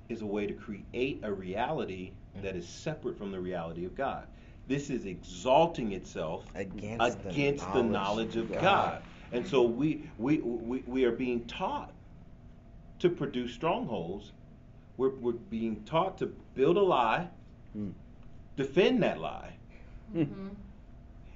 is 0.10 0.21
a 0.21 0.25
way 0.25 0.47
to 0.47 0.54
create 0.54 1.19
a 1.23 1.32
reality 1.32 2.12
that 2.41 2.56
is 2.56 2.67
separate 2.67 3.17
from 3.17 3.32
the 3.32 3.39
reality 3.39 3.86
of 3.86 3.95
God. 3.95 4.28
This 4.69 4.91
is 4.91 5.05
exalting 5.05 5.93
itself 5.93 6.45
Against, 6.53 7.17
against 7.25 7.73
the 7.73 7.82
knowledge 7.82 8.36
of 8.36 8.51
God. 8.53 9.01
And 9.32 9.45
so 9.45 9.63
we, 9.63 10.03
we, 10.19 10.38
we, 10.38 10.84
we 10.86 11.03
are 11.05 11.12
being 11.12 11.43
taught 11.45 11.91
to 12.99 13.10
produce 13.10 13.51
strongholds. 13.51 14.32
We're, 14.97 15.10
we're 15.15 15.32
being 15.34 15.84
taught 15.86 16.19
to 16.19 16.27
build 16.55 16.77
a 16.77 16.82
lie, 16.82 17.27
Mm. 17.77 17.93
defend 18.58 19.03
that 19.03 19.19
lie. 19.19 19.53
Mm-hmm. 20.15 20.47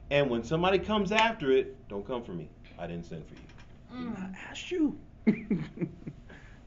And 0.10 0.30
when 0.32 0.44
somebody 0.44 0.80
comes 0.80 1.12
after 1.12 1.52
it, 1.52 1.76
don't 1.88 2.06
come 2.08 2.24
for 2.24 2.34
me. 2.34 2.50
I 2.80 2.88
didn't 2.88 3.06
send 3.06 3.24
for 3.28 3.36
you. 3.36 4.00
Mm. 4.10 4.34
I 4.34 4.38
asked 4.50 4.72
you. 4.72 4.98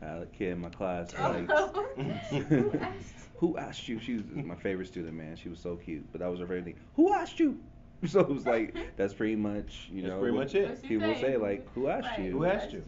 I 0.03 0.07
a 0.07 0.27
kid 0.27 0.53
in 0.53 0.61
my 0.61 0.69
class 0.71 1.15
oh. 1.19 1.31
like, 1.31 1.49
Who 2.49 2.73
asked? 2.81 3.15
who 3.37 3.57
asked 3.59 3.89
you? 3.89 3.99
She 4.01 4.15
was 4.15 4.25
my 4.33 4.55
favorite 4.55 4.89
student, 4.89 5.15
man. 5.15 5.37
She 5.37 5.49
was 5.49 5.59
so 5.59 5.77
cute, 5.77 6.07
but 6.13 6.21
that 6.21 6.31
was 6.31 6.41
her 6.41 6.47
favorite 6.47 6.65
thing. 6.65 6.77
Who 6.97 7.13
asked 7.13 7.41
you? 7.41 7.59
So 8.07 8.21
it 8.21 8.29
was 8.29 8.45
like 8.45 8.77
that's 8.97 9.15
pretty 9.15 9.37
much 9.37 9.89
you 9.91 10.03
That's 10.03 10.13
know 10.13 10.21
pretty 10.21 10.37
much 10.37 10.55
it. 10.55 10.83
People 10.83 11.15
thing? 11.15 11.21
say 11.21 11.37
like, 11.39 11.67
who 11.73 11.89
asked 11.89 12.09
Right, 12.09 12.27
you? 12.27 12.33
Who 12.33 12.45
asked 12.45 12.73
you? 12.73 12.85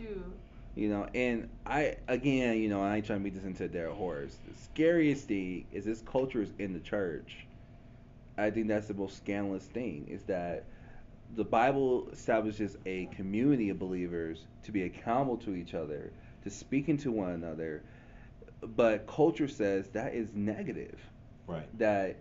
You 0.74 0.90
know, 0.90 1.06
and 1.14 1.48
I 1.64 1.96
again, 2.08 2.58
you 2.58 2.68
know, 2.68 2.82
I 2.82 2.96
ain't 2.96 3.06
trying 3.06 3.20
to 3.20 3.24
beat 3.24 3.34
this 3.34 3.44
into 3.44 3.66
their 3.68 3.86
dead 3.86 3.96
horse. 3.96 4.36
The 4.46 4.54
scariest 4.62 5.26
thing 5.26 5.66
is 5.72 5.86
this 5.86 6.02
culture 6.02 6.42
is 6.42 6.52
in 6.58 6.74
the 6.74 6.80
church. 6.80 7.46
I 8.36 8.50
think 8.50 8.68
that's 8.68 8.86
the 8.86 8.94
most 8.94 9.16
scandalous 9.16 9.64
thing 9.64 10.06
is 10.08 10.24
that 10.24 10.64
the 11.34 11.44
Bible 11.44 12.08
establishes 12.12 12.76
a 12.86 13.06
community 13.06 13.70
of 13.70 13.78
believers 13.78 14.46
to 14.64 14.72
be 14.72 14.84
accountable 14.84 15.36
to 15.38 15.54
each 15.54 15.74
other, 15.74 16.12
to 16.42 16.50
speaking 16.50 16.96
to 16.98 17.12
one 17.12 17.30
another, 17.30 17.82
but 18.62 19.06
culture 19.06 19.48
says 19.48 19.88
that 19.90 20.14
is 20.14 20.34
negative. 20.34 20.98
Right. 21.46 21.66
That 21.78 22.16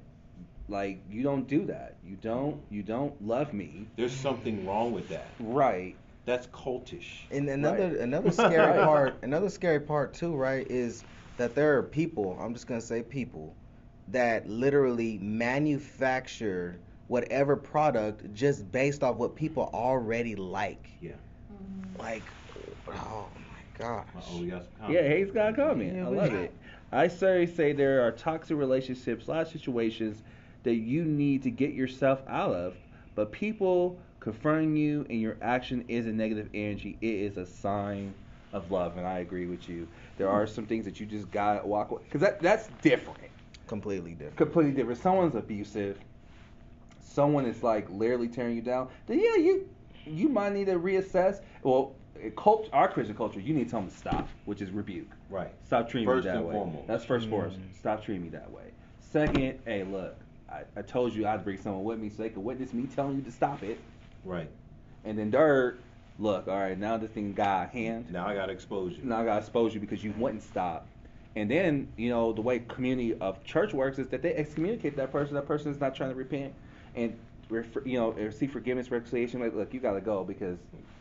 like 0.70 1.02
you 1.10 1.24
don't 1.24 1.48
do 1.48 1.66
that. 1.66 1.96
You 2.06 2.16
don't 2.18 2.62
you 2.70 2.84
don't 2.84 3.26
love 3.26 3.54
me. 3.54 3.88
There's 3.96 4.14
something 4.14 4.66
wrong 4.66 4.92
with 4.92 5.10
that. 5.10 5.28
Right. 5.40 5.96
That's 6.26 6.48
cultish. 6.48 7.26
And 7.32 7.48
another 7.50 7.88
Right. 7.90 8.00
another 8.00 8.32
scary 8.32 8.84
part, 8.84 9.16
another 9.24 9.50
scary 9.50 9.80
part 9.80 10.14
too, 10.14 10.36
right, 10.36 10.68
is 10.70 11.04
that 11.38 11.56
there 11.56 11.78
are 11.78 11.84
people. 11.84 12.38
I'm 12.40 12.54
just 12.54 12.68
gonna 12.68 12.82
say 12.82 13.02
people 13.02 13.56
that 14.10 14.48
literally 14.50 15.18
manufacture 15.20 16.80
whatever 17.08 17.56
product 17.56 18.34
just 18.34 18.70
based 18.72 19.04
off 19.04 19.16
what 19.16 19.36
people 19.36 19.70
already 19.74 20.36
like. 20.36 20.90
Yeah. 21.02 21.12
Mm-hmm. 21.54 22.02
Like, 22.02 22.24
oh 22.90 23.28
my 23.36 23.47
gosh. 23.78 24.06
Oh, 24.32 24.40
we 24.42 24.48
got 24.48 24.64
some 24.64 24.92
Yeah, 24.92 25.00
comments. 25.02 25.08
Hayes 25.08 25.32
got 25.32 25.54
a 25.54 25.56
comment. 25.56 25.96
Yeah, 25.96 26.08
I 26.08 26.10
we- 26.10 26.18
love 26.18 26.34
it. 26.34 26.54
I 26.92 27.08
certainly 27.10 27.48
say 27.48 27.74
there 27.74 28.08
are 28.08 28.12
toxic 28.12 28.58
relationships, 28.58 29.28
a 29.28 29.32
lot 29.32 29.42
of 29.42 29.48
situations 29.50 30.24
that 30.64 30.76
you 30.76 31.04
need 31.06 31.44
to 31.44 31.52
get 31.52 31.74
yourself 31.74 32.22
out 32.28 32.54
of, 32.54 32.76
but 33.16 33.32
people 33.32 34.00
confronting 34.20 34.76
you 34.76 35.06
and 35.10 35.20
your 35.22 35.38
action 35.42 35.84
is 35.90 36.08
a 36.08 36.12
negative 36.14 36.50
energy. 36.54 36.98
It 37.02 37.08
is 37.08 37.38
a 37.38 37.46
sign 37.46 38.14
of 38.54 38.72
love, 38.72 38.98
and 38.98 39.06
I 39.06 39.20
agree 39.20 39.46
with 39.48 39.68
you. 39.68 39.88
There 40.18 40.30
are 40.30 40.48
some 40.48 40.66
things 40.66 40.86
that 40.86 41.00
you 41.00 41.06
just 41.06 41.30
gotta 41.30 41.66
walk 41.68 41.92
away 41.92 42.02
because 42.06 42.22
that 42.22 42.42
that's 42.42 42.70
different, 42.82 43.20
Completely 43.68 44.12
different. 44.12 44.38
completely 44.38 44.72
different. 44.72 45.00
Someone's 45.02 45.36
abusive, 45.36 46.00
someone 47.02 47.46
is 47.46 47.64
like 47.64 47.90
literally 47.90 48.28
tearing 48.30 48.56
you 48.56 48.62
down. 48.62 48.88
Then 49.08 49.20
yeah, 49.20 49.36
you 49.36 49.68
you 50.06 50.30
might 50.30 50.54
need 50.54 50.66
to 50.68 50.80
reassess. 50.80 51.42
Well, 51.64 51.96
cult, 52.36 52.70
our 52.74 52.88
Christian 52.88 53.16
culture, 53.16 53.40
you 53.40 53.54
need 53.54 53.66
to 53.66 53.70
tell 53.72 53.82
them 53.82 53.90
to 53.90 53.96
stop, 53.98 54.28
which 54.46 54.62
is 54.62 54.72
rebuke. 54.72 55.12
Right. 55.30 55.52
Stop 55.66 55.90
treating 55.90 56.08
First 56.08 56.26
me 56.26 56.32
that 56.32 56.38
and 56.38 56.48
way. 56.48 56.54
foremost. 56.54 56.88
That's 56.88 57.06
first 57.06 57.28
Mm. 57.28 57.30
foremost. 57.32 57.58
Stop 57.80 58.04
treating 58.04 58.24
me 58.24 58.30
that 58.30 58.50
way. 58.52 58.64
Second, 59.00 59.60
hey, 59.66 59.84
look, 59.84 60.16
I, 60.50 60.64
I 60.76 60.82
told 60.82 61.14
you 61.14 61.28
I'd 61.28 61.44
bring 61.44 61.58
someone 61.58 61.84
with 61.84 62.00
me 62.00 62.10
so 62.10 62.24
they 62.24 62.30
could 62.30 62.44
witness 62.44 62.74
me 62.74 62.88
telling 62.88 63.16
you 63.18 63.22
to 63.24 63.32
stop 63.32 63.64
it. 63.64 63.80
Right. 64.24 64.50
And 65.06 65.18
then 65.18 65.32
third, 65.32 65.80
look, 66.20 66.48
all 66.48 66.58
right, 66.58 66.78
now 66.78 66.98
this 66.98 67.12
thing 67.12 67.34
got 67.34 67.66
a 67.66 67.68
hand. 67.70 68.12
Now 68.12 68.28
I 68.28 68.34
got 68.36 68.48
to 68.48 68.52
expose 68.54 68.98
you. 68.98 69.04
Now 69.04 69.22
I 69.22 69.26
gotta 69.26 69.40
expose 69.40 69.74
you 69.74 69.80
because 69.80 70.04
you 70.04 70.14
wouldn't 70.18 70.44
stop. 70.44 70.88
And 71.36 71.52
then, 71.52 71.88
you 71.98 72.10
know, 72.10 72.34
the 72.34 72.42
way 72.42 72.60
community 72.60 73.14
of 73.20 73.44
church 73.44 73.74
works 73.74 74.00
is 74.00 74.08
that 74.08 74.22
they 74.24 74.34
excommunicate 74.34 74.96
that 74.98 75.12
person. 75.12 75.36
That 75.36 75.46
person 75.48 75.72
is 75.72 75.80
not 75.80 75.94
trying 75.96 76.10
to 76.10 76.16
repent 76.16 76.54
and, 76.96 77.16
ref- 77.50 77.86
you 77.86 78.00
know, 78.00 78.12
receive 78.12 78.52
forgiveness, 78.52 78.92
reconciliation. 78.92 79.40
Like, 79.40 79.54
look, 79.54 79.74
you 79.74 79.80
gotta 79.80 80.02
go 80.02 80.24
because 80.24 80.58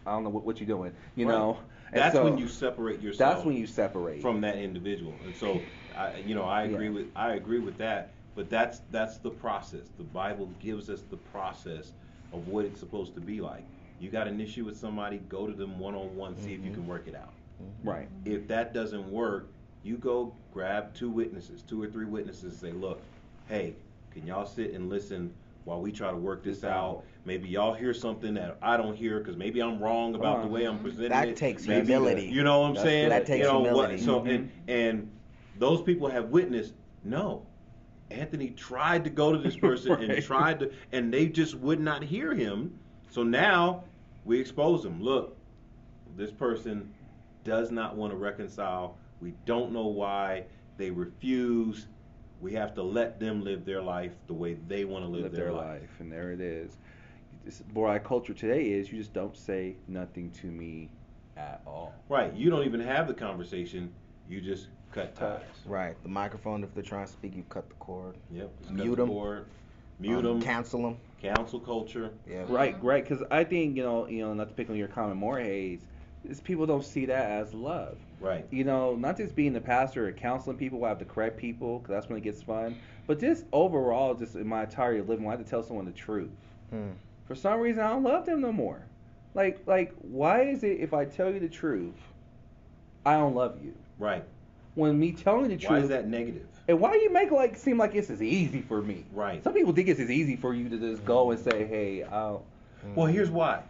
I 0.07 0.13
don't 0.13 0.25
know 0.25 0.31
what, 0.31 0.45
what 0.45 0.61
you're 0.61 0.67
doing. 0.67 0.93
You 1.15 1.29
Right. 1.29 1.39
know. 1.39 1.59
And 1.93 2.01
That's 2.01 2.15
so 2.15 2.25
when 2.25 2.37
you 2.37 2.49
separate 2.49 3.01
yourself. 3.01 3.35
That's 3.35 3.47
when 3.47 3.57
you 3.57 3.67
separate 3.67 4.21
from 4.21 4.41
that 4.41 4.57
individual. 4.57 5.15
And 5.25 5.35
so, 5.35 5.61
I, 5.97 6.17
you 6.27 6.35
know, 6.35 6.43
I 6.45 6.65
agree 6.65 6.87
Yeah. 6.87 6.93
with 6.93 7.07
I 7.15 7.35
agree 7.35 7.61
with 7.61 7.79
that. 7.79 8.13
But 8.35 8.51
that's 8.51 8.81
that's 8.91 9.19
the 9.19 9.31
process. 9.31 9.89
The 9.97 10.05
Bible 10.05 10.51
gives 10.61 10.91
us 10.91 11.03
the 11.11 11.17
process 11.17 11.93
of 12.33 12.49
what 12.49 12.65
it's 12.65 12.81
supposed 12.81 13.15
to 13.15 13.21
be 13.21 13.41
like. 13.41 13.65
You 13.99 14.11
got 14.11 14.29
an 14.29 14.41
issue 14.41 14.65
with 14.65 14.77
somebody, 14.77 15.19
go 15.29 15.47
to 15.47 15.53
them 15.53 15.79
one 15.79 15.95
on 15.95 16.15
one, 16.17 16.37
see 16.37 16.53
if 16.53 16.63
you 16.63 16.71
can 16.71 16.83
mm-hmm. 16.83 16.91
work 16.91 17.09
it 17.09 17.15
out. 17.15 17.33
Mm-hmm. 17.63 17.89
Right. 17.89 18.09
If 18.27 18.47
that 18.49 18.75
doesn't 18.75 19.11
work, 19.11 19.49
you 19.83 19.97
go 19.97 20.35
grab 20.53 20.95
two 20.95 21.09
witnesses, 21.09 21.63
two 21.63 21.83
or 21.83 21.87
three 21.87 22.05
witnesses, 22.05 22.43
and 22.43 22.53
say, 22.53 22.73
look, 22.73 23.01
hey, 23.49 23.75
can 24.11 24.27
y'all 24.27 24.45
sit 24.45 24.73
and 24.73 24.91
listen 24.91 25.33
while 25.67 25.81
we 25.83 25.91
try 25.93 26.11
to 26.11 26.17
work 26.17 26.43
this 26.45 26.59
This 26.59 26.65
out? 26.65 26.71
out. 26.99 27.05
Maybe 27.25 27.49
y'all 27.49 27.75
hear 27.75 27.93
something 27.93 28.33
that 28.35 28.57
I 28.63 28.77
don't 28.77 28.95
hear 28.97 29.19
because 29.19 29.37
maybe 29.37 29.61
I'm 29.61 29.81
wrong 29.83 30.15
about 30.15 30.43
the 30.43 30.49
way 30.49 30.65
I'm 30.65 30.79
presenting 30.79 31.11
That 31.11 31.29
it. 31.29 31.37
takes 31.37 31.67
Maybe- 31.67 31.87
humility. 31.89 32.27
You 32.27 32.45
know 32.45 32.61
what 32.61 32.67
I'm 32.69 32.75
That's 32.75 32.87
saying? 32.87 33.09
That 33.11 33.27
takes 33.27 33.45
you 33.45 33.53
know, 33.53 33.63
humility. 33.65 33.95
What, 33.95 34.03
so 34.05 34.21
Mhm. 34.21 34.31
and 34.35 34.51
and 34.69 35.11
those 35.59 35.83
people 35.83 36.09
have 36.09 36.31
witnessed. 36.31 36.73
No, 37.03 37.45
Anthony 38.13 38.51
tried 38.51 39.03
to 39.05 39.11
go 39.11 39.33
to 39.33 39.39
this 39.39 39.57
person 39.69 40.09
and 40.09 40.23
tried 40.23 40.61
to, 40.61 40.71
and 40.93 41.13
they 41.13 41.27
just 41.27 41.57
would 41.57 41.81
not 41.81 42.03
hear 42.05 42.33
him. 42.33 42.79
So 43.11 43.25
now 43.25 43.83
we 44.25 44.39
expose 44.39 44.85
them. 44.85 45.03
Look, 45.03 45.37
this 46.17 46.31
person 46.31 46.93
does 47.43 47.73
not 47.73 47.97
want 47.97 48.13
to 48.13 48.17
reconcile. 48.17 48.97
We 49.21 49.35
don't 49.47 49.73
know 49.73 49.87
why 49.89 50.45
they 50.77 50.91
refuse. 50.93 51.89
We 52.41 52.53
have 52.55 52.75
to 52.75 52.83
let 52.83 53.19
them 53.19 53.43
live 53.43 53.65
their 53.65 53.83
life 53.83 54.13
the 54.27 54.35
way 54.35 54.55
they 54.69 54.85
want 54.85 55.05
to 55.05 55.09
live, 55.11 55.23
live 55.25 55.33
their 55.33 55.53
life. 55.53 55.89
and 55.99 56.13
there 56.13 56.33
it 56.33 56.41
is. 56.41 56.77
This 57.45 57.61
boy 57.61 57.99
culture 58.05 58.35
today 58.35 58.71
is 58.73 58.91
you 58.91 58.99
just 58.99 59.13
don't 59.13 59.37
say 59.37 59.77
nothing 59.89 60.31
to 60.33 60.47
me 60.49 60.91
at 61.37 61.63
all. 61.67 61.95
Right. 62.09 62.35
You 62.35 62.51
don't 62.51 62.65
even 62.65 62.81
have 62.81 63.07
the 63.09 63.15
conversation. 63.15 63.93
You 64.29 64.41
just 64.41 64.69
cut 64.93 65.15
ties. 65.15 65.43
Right. 65.65 66.01
The 66.03 66.09
microphone, 66.09 66.65
if 66.65 66.75
they're 66.75 66.83
trying 66.83 67.07
to 67.07 67.13
speak, 67.13 67.37
you 67.37 67.45
cut 67.49 67.69
the 67.69 67.75
cord. 67.77 68.17
Yep. 68.33 68.51
Mute 68.71 68.89
cut 68.89 68.97
the 68.97 69.03
'em. 69.03 69.09
cord, 69.09 69.47
Mute 69.99 70.19
Um, 70.19 70.25
them. 70.25 70.43
Cancel 70.43 70.83
them. 70.83 70.97
Cancel 71.21 71.61
culture. 71.61 72.11
Yeah. 72.29 72.45
Right, 72.49 72.83
right. 72.83 73.03
Because 73.03 73.25
I 73.31 73.45
think 73.45 73.77
you 73.77 73.83
know, 73.83 74.07
you 74.09 74.21
know, 74.25 74.35
not 74.35 74.49
to 74.49 74.55
pick 74.55 74.69
on 74.69 74.77
your 74.77 74.89
common 74.89 75.17
more, 75.17 75.39
Hayes, 75.39 75.87
is 76.25 76.41
people 76.41 76.67
don't 76.67 76.85
see 76.85 77.07
that 77.07 77.31
as 77.31 77.55
love. 77.55 77.97
Right. 78.21 78.47
You 78.51 78.65
know, 78.65 78.95
not 78.97 79.17
just 79.17 79.35
being 79.35 79.53
the 79.53 79.61
pastor 79.61 80.09
or 80.09 80.13
counseling 80.13 80.57
people, 80.57 80.85
I 80.85 80.89
have 80.89 80.99
to 80.99 81.05
correct 81.05 81.37
people 81.37 81.79
because 81.79 81.91
that's 81.91 82.09
when 82.09 82.19
it 82.19 82.23
gets 82.23 82.43
fun. 82.43 82.77
But 83.07 83.21
just 83.21 83.45
overall, 83.53 84.15
just 84.15 84.35
in 84.35 84.47
my 84.47 84.65
entire 84.65 85.03
living, 85.03 85.27
I 85.27 85.33
have 85.33 85.45
to 85.45 85.49
tell 85.49 85.63
someone 85.63 85.85
the 85.85 85.93
truth. 85.93 86.31
Hmm. 86.71 86.91
For 87.27 87.35
some 87.35 87.61
reason, 87.61 87.83
I 87.83 87.91
don't 87.91 88.03
love 88.03 88.27
them 88.27 88.41
no 88.41 88.53
more. 88.53 88.81
Like, 89.35 89.61
like, 89.67 89.93
why 90.01 90.43
is 90.43 90.65
it 90.65 90.81
if 90.81 90.95
I 90.95 91.05
tell 91.05 91.31
you 91.33 91.41
the 91.41 91.49
truth, 91.49 91.95
I 93.05 93.15
don't 93.15 93.35
love 93.35 93.59
you? 93.63 93.75
Right. 93.99 94.25
When 94.75 94.99
me 94.99 95.13
telling 95.13 95.49
the 95.49 95.57
truth, 95.57 95.71
Why 95.71 95.79
is 95.81 95.89
that 95.89 96.09
negative? 96.09 96.47
And 96.69 96.81
why 96.81 96.93
do 96.93 96.99
you 96.99 97.13
make 97.13 97.29
it 97.29 97.35
like 97.35 97.57
seem 97.57 97.79
like 97.79 97.95
it's 97.95 98.11
as 98.11 98.23
easy 98.23 98.61
for 98.61 98.83
me? 98.83 99.05
Right. 99.13 99.43
Some 99.45 99.53
people 99.53 99.73
think 99.73 99.89
it's 99.89 100.01
as 100.01 100.11
easy 100.11 100.37
for 100.37 100.55
you 100.55 100.69
to 100.69 100.79
just 100.79 101.05
go 101.05 101.31
and 101.31 101.39
say, 101.39 101.65
"Hey, 101.65 102.03
I'll 102.03 102.45
Well, 102.95 103.07
here's 103.07 103.31
why. 103.31 103.63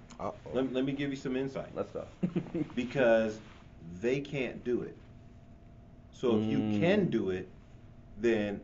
Let, 0.54 0.72
let 0.72 0.84
me 0.84 0.92
give 0.92 1.10
you 1.10 1.16
some 1.16 1.36
insight. 1.36 1.68
let's 1.74 1.90
go." 1.90 2.06
Because 2.74 3.38
they 4.00 4.20
can't 4.20 4.64
do 4.64 4.82
it. 4.82 4.96
So 6.12 6.38
if 6.38 6.50
you 6.50 6.58
Mm. 6.60 6.78
can 6.80 7.06
do 7.10 7.30
it, 7.30 7.48
then 8.20 8.60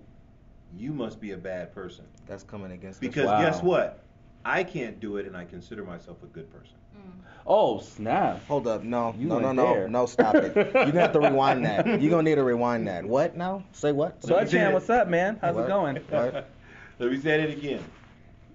you 0.77 0.93
must 0.93 1.21
be 1.21 1.33
a 1.33 1.37
bad 1.37 1.75
person. 1.75 2.05
That's 2.27 2.43
coming 2.45 2.73
against 2.73 2.97
us. 2.97 3.01
Because 3.01 3.27
Wow. 3.27 3.41
guess 3.41 3.63
what? 3.63 3.99
I 4.45 4.65
can't 4.65 4.99
do 5.01 5.19
it, 5.19 5.27
and 5.27 5.37
I 5.37 5.45
consider 5.45 5.85
myself 5.85 6.23
a 6.23 6.27
good 6.27 6.51
person. 6.51 6.77
Mm. 6.97 7.23
oh 7.47 7.79
snap! 7.79 8.45
Hold 8.47 8.67
up, 8.67 8.83
no, 8.85 9.15
You 9.19 9.29
no, 9.29 9.39
no, 9.39 9.53
no, 9.53 9.73
there. 9.75 9.89
no, 9.89 10.07
stop 10.07 10.35
it. 10.37 10.55
You're 10.57 10.73
gonna 10.87 11.01
have 11.01 11.13
to 11.13 11.21
rewind 11.21 11.65
that. 11.65 12.01
You're 12.01 12.11
gonna 12.11 12.23
need 12.23 12.35
to 12.37 12.45
rewind 12.45 12.87
that. 12.89 13.05
What 13.05 13.37
now? 13.37 13.65
Say 13.73 13.93
what? 13.93 14.23
So 14.23 14.35
Let 14.35 14.45
me 14.45 14.51
say 14.51 14.59
Chan, 14.59 14.73
what's 14.73 14.91
up, 14.91 15.09
man? 15.09 15.39
How's 15.41 15.55
What? 15.57 15.65
it 15.65 15.69
going? 15.69 15.97
What? 16.09 16.51
Let 16.99 17.11
me 17.11 17.19
say 17.21 17.43
it 17.43 17.51
again. 17.51 17.83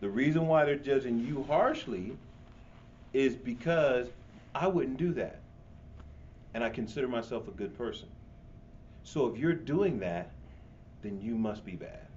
The 0.02 0.10
reason 0.10 0.48
why 0.48 0.66
they're 0.66 0.76
judging 0.76 1.20
you 1.20 1.44
harshly 1.44 2.18
is 3.14 3.36
because 3.36 4.08
I 4.54 4.68
wouldn't 4.68 4.98
do 4.98 5.14
that. 5.14 5.40
And 6.58 6.64
I 6.64 6.70
consider 6.72 7.08
myself 7.08 7.48
a 7.48 7.52
good 7.52 7.78
person. 7.78 8.08
So 9.04 9.28
if 9.28 9.38
you're 9.38 9.54
doing 9.54 10.00
that, 10.00 10.32
then 11.04 11.22
you 11.22 11.36
must 11.36 11.64
be 11.64 11.74
bad. 11.74 12.08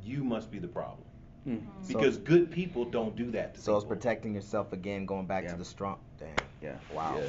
You 0.00 0.22
must 0.22 0.48
be 0.52 0.60
the 0.60 0.68
problem. 0.68 1.02
Mm. 1.48 1.62
because 1.88 2.16
good 2.18 2.52
people 2.52 2.84
don't 2.84 3.16
do 3.16 3.32
that. 3.32 3.54
To 3.56 3.60
So 3.60 3.74
it's 3.74 3.84
protecting 3.84 4.32
yourself 4.32 4.72
again, 4.72 5.06
going 5.06 5.26
back 5.26 5.42
Yeah. 5.42 5.52
to 5.52 5.56
the 5.56 5.64
strong. 5.64 5.98
Damn. 6.20 6.36
Yeah. 6.62 6.76
Wow. 6.94 7.20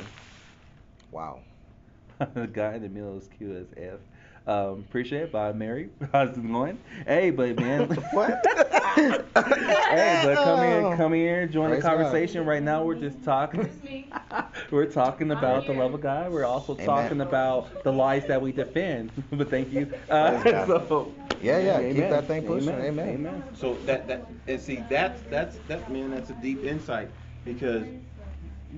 Wow. 1.09 1.39
the 2.35 2.45
guy 2.45 2.75
in 2.75 2.83
the 2.83 2.89
middle 2.89 3.17
is 3.17 3.27
cute 3.27 3.55
as 3.55 3.73
F. 3.75 3.99
Um, 4.47 4.79
appreciate 4.79 5.23
it. 5.23 5.31
Bye, 5.31 5.53
Mary. 5.53 5.89
How's 6.11 6.37
it 6.37 6.47
going? 6.47 6.79
Hey, 7.05 7.31
but 7.31 7.57
man. 7.59 7.89
What? 8.11 8.43
hey, 8.95 10.19
but 10.23 10.41
come 10.43 10.61
here, 10.61 10.95
come 10.97 11.13
here, 11.13 11.47
join 11.47 11.69
Praise 11.69 11.83
the 11.83 11.89
God. 11.89 11.97
conversation. 11.97 12.45
Right 12.45 12.61
now, 12.63 12.83
we're 12.83 12.95
just 12.95 13.23
talking. 13.23 13.69
We're 14.71 14.85
talking 14.89 15.31
about 15.31 15.65
the 15.65 15.73
love 15.73 15.93
of 15.93 16.01
God. 16.01 16.31
We're 16.31 16.45
also 16.45 16.73
Amen. 16.75 16.85
talking 16.85 17.21
about 17.21 17.83
the 17.83 17.91
lies 17.91 18.25
that 18.27 18.41
we 18.41 18.51
defend. 18.51 19.11
but 19.31 19.49
thank 19.49 19.71
you. 19.71 19.93
Uh, 20.09 20.65
so, 20.67 21.15
Yeah, 21.41 21.59
yeah, 21.59 21.93
keep 21.93 22.09
that 22.09 22.27
thing 22.27 22.43
pushing. 22.43 22.69
Amen. 22.69 23.07
Amen. 23.07 23.43
So 23.55 23.75
that 23.85 24.07
that 24.07 24.27
and 24.47 24.59
see 24.61 24.77
that's 24.89 25.21
that's 25.23 25.59
that 25.67 25.89
man 25.89 26.11
that's 26.11 26.29
a 26.29 26.33
deep 26.33 26.63
insight 26.63 27.11
because 27.43 27.87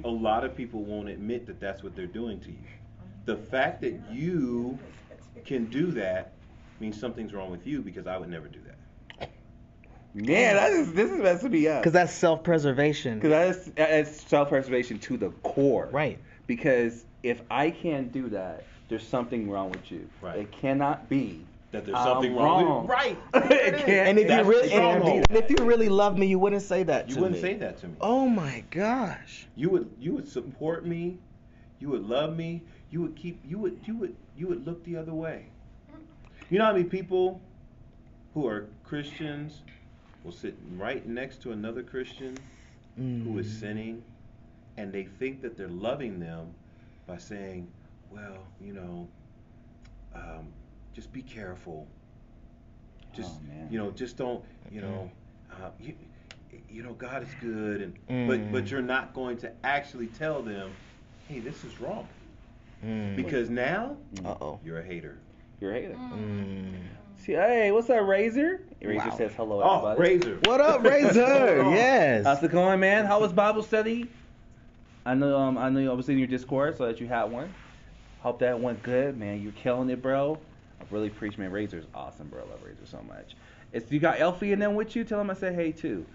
a 0.03 0.09
lot 0.09 0.43
of 0.43 0.55
people 0.55 0.83
won't 0.83 1.09
admit 1.09 1.45
that 1.47 1.59
that's 1.59 1.83
what 1.83 1.95
they're 1.95 2.07
doing 2.07 2.39
to 2.41 2.51
you. 2.51 2.67
The 3.25 3.37
fact 3.37 3.81
that 3.81 4.01
you 4.09 4.79
can 5.45 5.65
do 5.65 5.91
that 5.91 6.31
means 6.79 6.99
something's 6.99 7.33
wrong 7.33 7.51
with 7.51 7.65
you 7.67 7.81
because 7.81 8.07
I 8.07 8.17
would 8.17 8.29
never 8.29 8.47
do 8.47 8.59
that. 8.65 9.29
Man, 10.15 10.55
that 10.55 10.71
is 10.73 10.93
this 10.93 11.09
is 11.09 11.19
messing 11.19 11.51
me 11.51 11.67
up. 11.67 11.81
Because 11.81 11.93
that's 11.93 12.13
self-preservation. 12.13 13.19
Because 13.19 13.31
that 13.31 13.47
is 13.47 13.71
that's 13.75 14.21
self-preservation 14.27 14.99
to 14.99 15.17
the 15.17 15.29
core. 15.41 15.89
Right. 15.91 16.19
Because 16.45 17.03
if 17.23 17.41
I 17.49 17.71
can't 17.71 18.11
do 18.11 18.29
that, 18.29 18.63
there's 18.89 19.07
something 19.07 19.49
wrong 19.49 19.71
with 19.71 19.91
you. 19.91 20.07
Right. 20.21 20.39
It 20.39 20.51
cannot 20.51 21.09
be 21.09 21.43
That 21.71 21.85
there's 21.85 21.97
I'm 21.97 22.05
something 22.05 22.35
wrong. 22.35 22.65
wrong. 22.65 22.81
with 22.83 22.91
Right. 22.91 23.17
it 23.33 23.77
can't. 23.85 24.09
And 24.09 24.19
if 24.19 24.29
you 24.29 24.43
really, 24.43 24.71
and, 24.71 25.03
and 25.03 25.25
if 25.31 25.49
you 25.49 25.65
really 25.65 25.89
love 25.89 26.15
me, 26.15 26.27
you 26.27 26.37
wouldn't 26.37 26.61
say 26.61 26.83
that 26.83 27.09
You 27.09 27.15
to 27.15 27.21
wouldn't 27.21 27.41
me. 27.41 27.49
say 27.49 27.53
that 27.55 27.79
to 27.79 27.87
me. 27.87 27.95
Oh 27.99 28.27
my 28.29 28.63
gosh. 28.69 29.47
You 29.55 29.69
would 29.71 29.89
you 29.99 30.13
would 30.13 30.27
support 30.27 30.85
me, 30.85 31.17
you 31.79 31.89
would 31.89 32.07
love 32.07 32.37
me, 32.37 32.61
you 32.93 33.01
would 33.01 33.15
keep 33.15 33.41
you 33.43 33.57
would 33.57 33.79
you 33.85 33.97
would 33.97 34.15
you 34.37 34.47
would 34.47 34.63
look 34.67 34.83
the 34.83 34.95
other 34.95 35.13
way. 35.15 35.47
You 36.51 36.59
know 36.59 36.65
how 36.65 36.73
many 36.73 36.83
people 36.83 37.41
who 38.35 38.45
are 38.47 38.67
Christians 38.83 39.61
will 40.23 40.31
sit 40.31 40.55
right 40.77 41.05
next 41.07 41.41
to 41.41 41.51
another 41.53 41.81
Christian 41.81 42.37
who 42.95 43.39
is 43.39 43.47
Mm. 43.47 43.59
sinning 43.59 44.03
and 44.77 44.93
they 44.93 45.05
think 45.05 45.41
that 45.41 45.57
they're 45.57 45.67
loving 45.89 46.19
them 46.19 46.53
by 47.07 47.17
saying, 47.17 47.67
Well, 48.11 48.45
you 48.61 48.73
know, 48.73 49.07
um, 50.13 50.53
just 50.93 51.11
be 51.11 51.23
careful. 51.23 51.87
Just 53.11 53.31
Oh, 53.37 53.71
you 53.71 53.79
know, 53.79 53.89
just 53.89 54.17
don't 54.17 54.45
you 54.71 54.81
know 54.81 55.09
uh, 55.51 55.71
you, 55.79 55.95
you 56.69 56.83
know 56.83 56.93
God 56.93 57.23
is 57.23 57.33
good 57.33 57.81
and 57.81 57.93
Mm. 58.07 58.27
but 58.27 58.51
but 58.51 58.69
you're 58.71 58.83
not 58.83 59.13
going 59.15 59.37
to 59.37 59.51
actually 59.65 60.07
tell 60.07 60.43
them, 60.43 60.75
hey, 61.27 61.39
this 61.39 61.63
is 61.63 61.79
wrong. 61.79 62.07
Mm. 62.85 63.15
Because 63.15 63.49
now 63.49 63.95
Uh 64.25 64.35
oh. 64.41 64.59
you're 64.63 64.79
a 64.79 64.83
hater. 64.83 65.17
You're 65.61 65.71
a 65.75 65.81
hater. 65.81 65.93
Mm. 65.95 66.73
See, 67.17 67.33
hey, 67.33 67.71
what's 67.71 67.89
up, 67.89 68.05
Razor? 68.05 68.61
Razor 68.81 69.09
Wow. 69.09 69.17
says 69.17 69.31
hello, 69.35 69.61
Oh, 69.63 69.85
everybody. 69.87 70.15
Razor. 70.17 70.39
What 70.43 70.59
up, 70.59 70.83
Razor? 70.91 71.19
yes. 71.73 72.25
How's 72.25 72.43
it 72.43 72.51
going, 72.51 72.79
man? 72.81 73.05
How 73.05 73.19
was 73.21 73.31
Bible 73.31 73.63
study? 73.63 74.09
I 75.05 75.13
know, 75.15 75.37
um, 75.37 75.57
I 75.57 75.69
know 75.69 75.79
you 75.79 75.89
obviously 75.89 76.13
in 76.15 76.19
your 76.19 76.27
Discord, 76.27 76.75
so 76.77 76.85
that 76.85 76.99
you 76.99 77.07
had 77.07 77.25
one. 77.25 77.53
Hope 78.21 78.39
that 78.39 78.59
went 78.59 78.81
good, 78.83 79.17
man. 79.17 79.41
You're 79.41 79.51
killing 79.53 79.89
it, 79.89 80.01
bro. 80.01 80.37
I 80.81 80.83
really 80.91 81.07
appreciate, 81.07 81.39
man. 81.39 81.51
Razor's 81.51 81.85
awesome, 81.93 82.27
bro. 82.27 82.41
I 82.45 82.49
love 82.51 82.63
Razor 82.63 82.85
so 82.85 83.01
much. 83.07 83.35
If 83.71 83.91
you 83.91 83.99
got 83.99 84.19
Elfie 84.19 84.51
and 84.53 84.61
them 84.61 84.75
with 84.75 84.95
you, 84.95 85.03
tell 85.03 85.17
them 85.17 85.29
I 85.29 85.33
said 85.33 85.55
hey 85.55 85.71
too. 85.71 86.05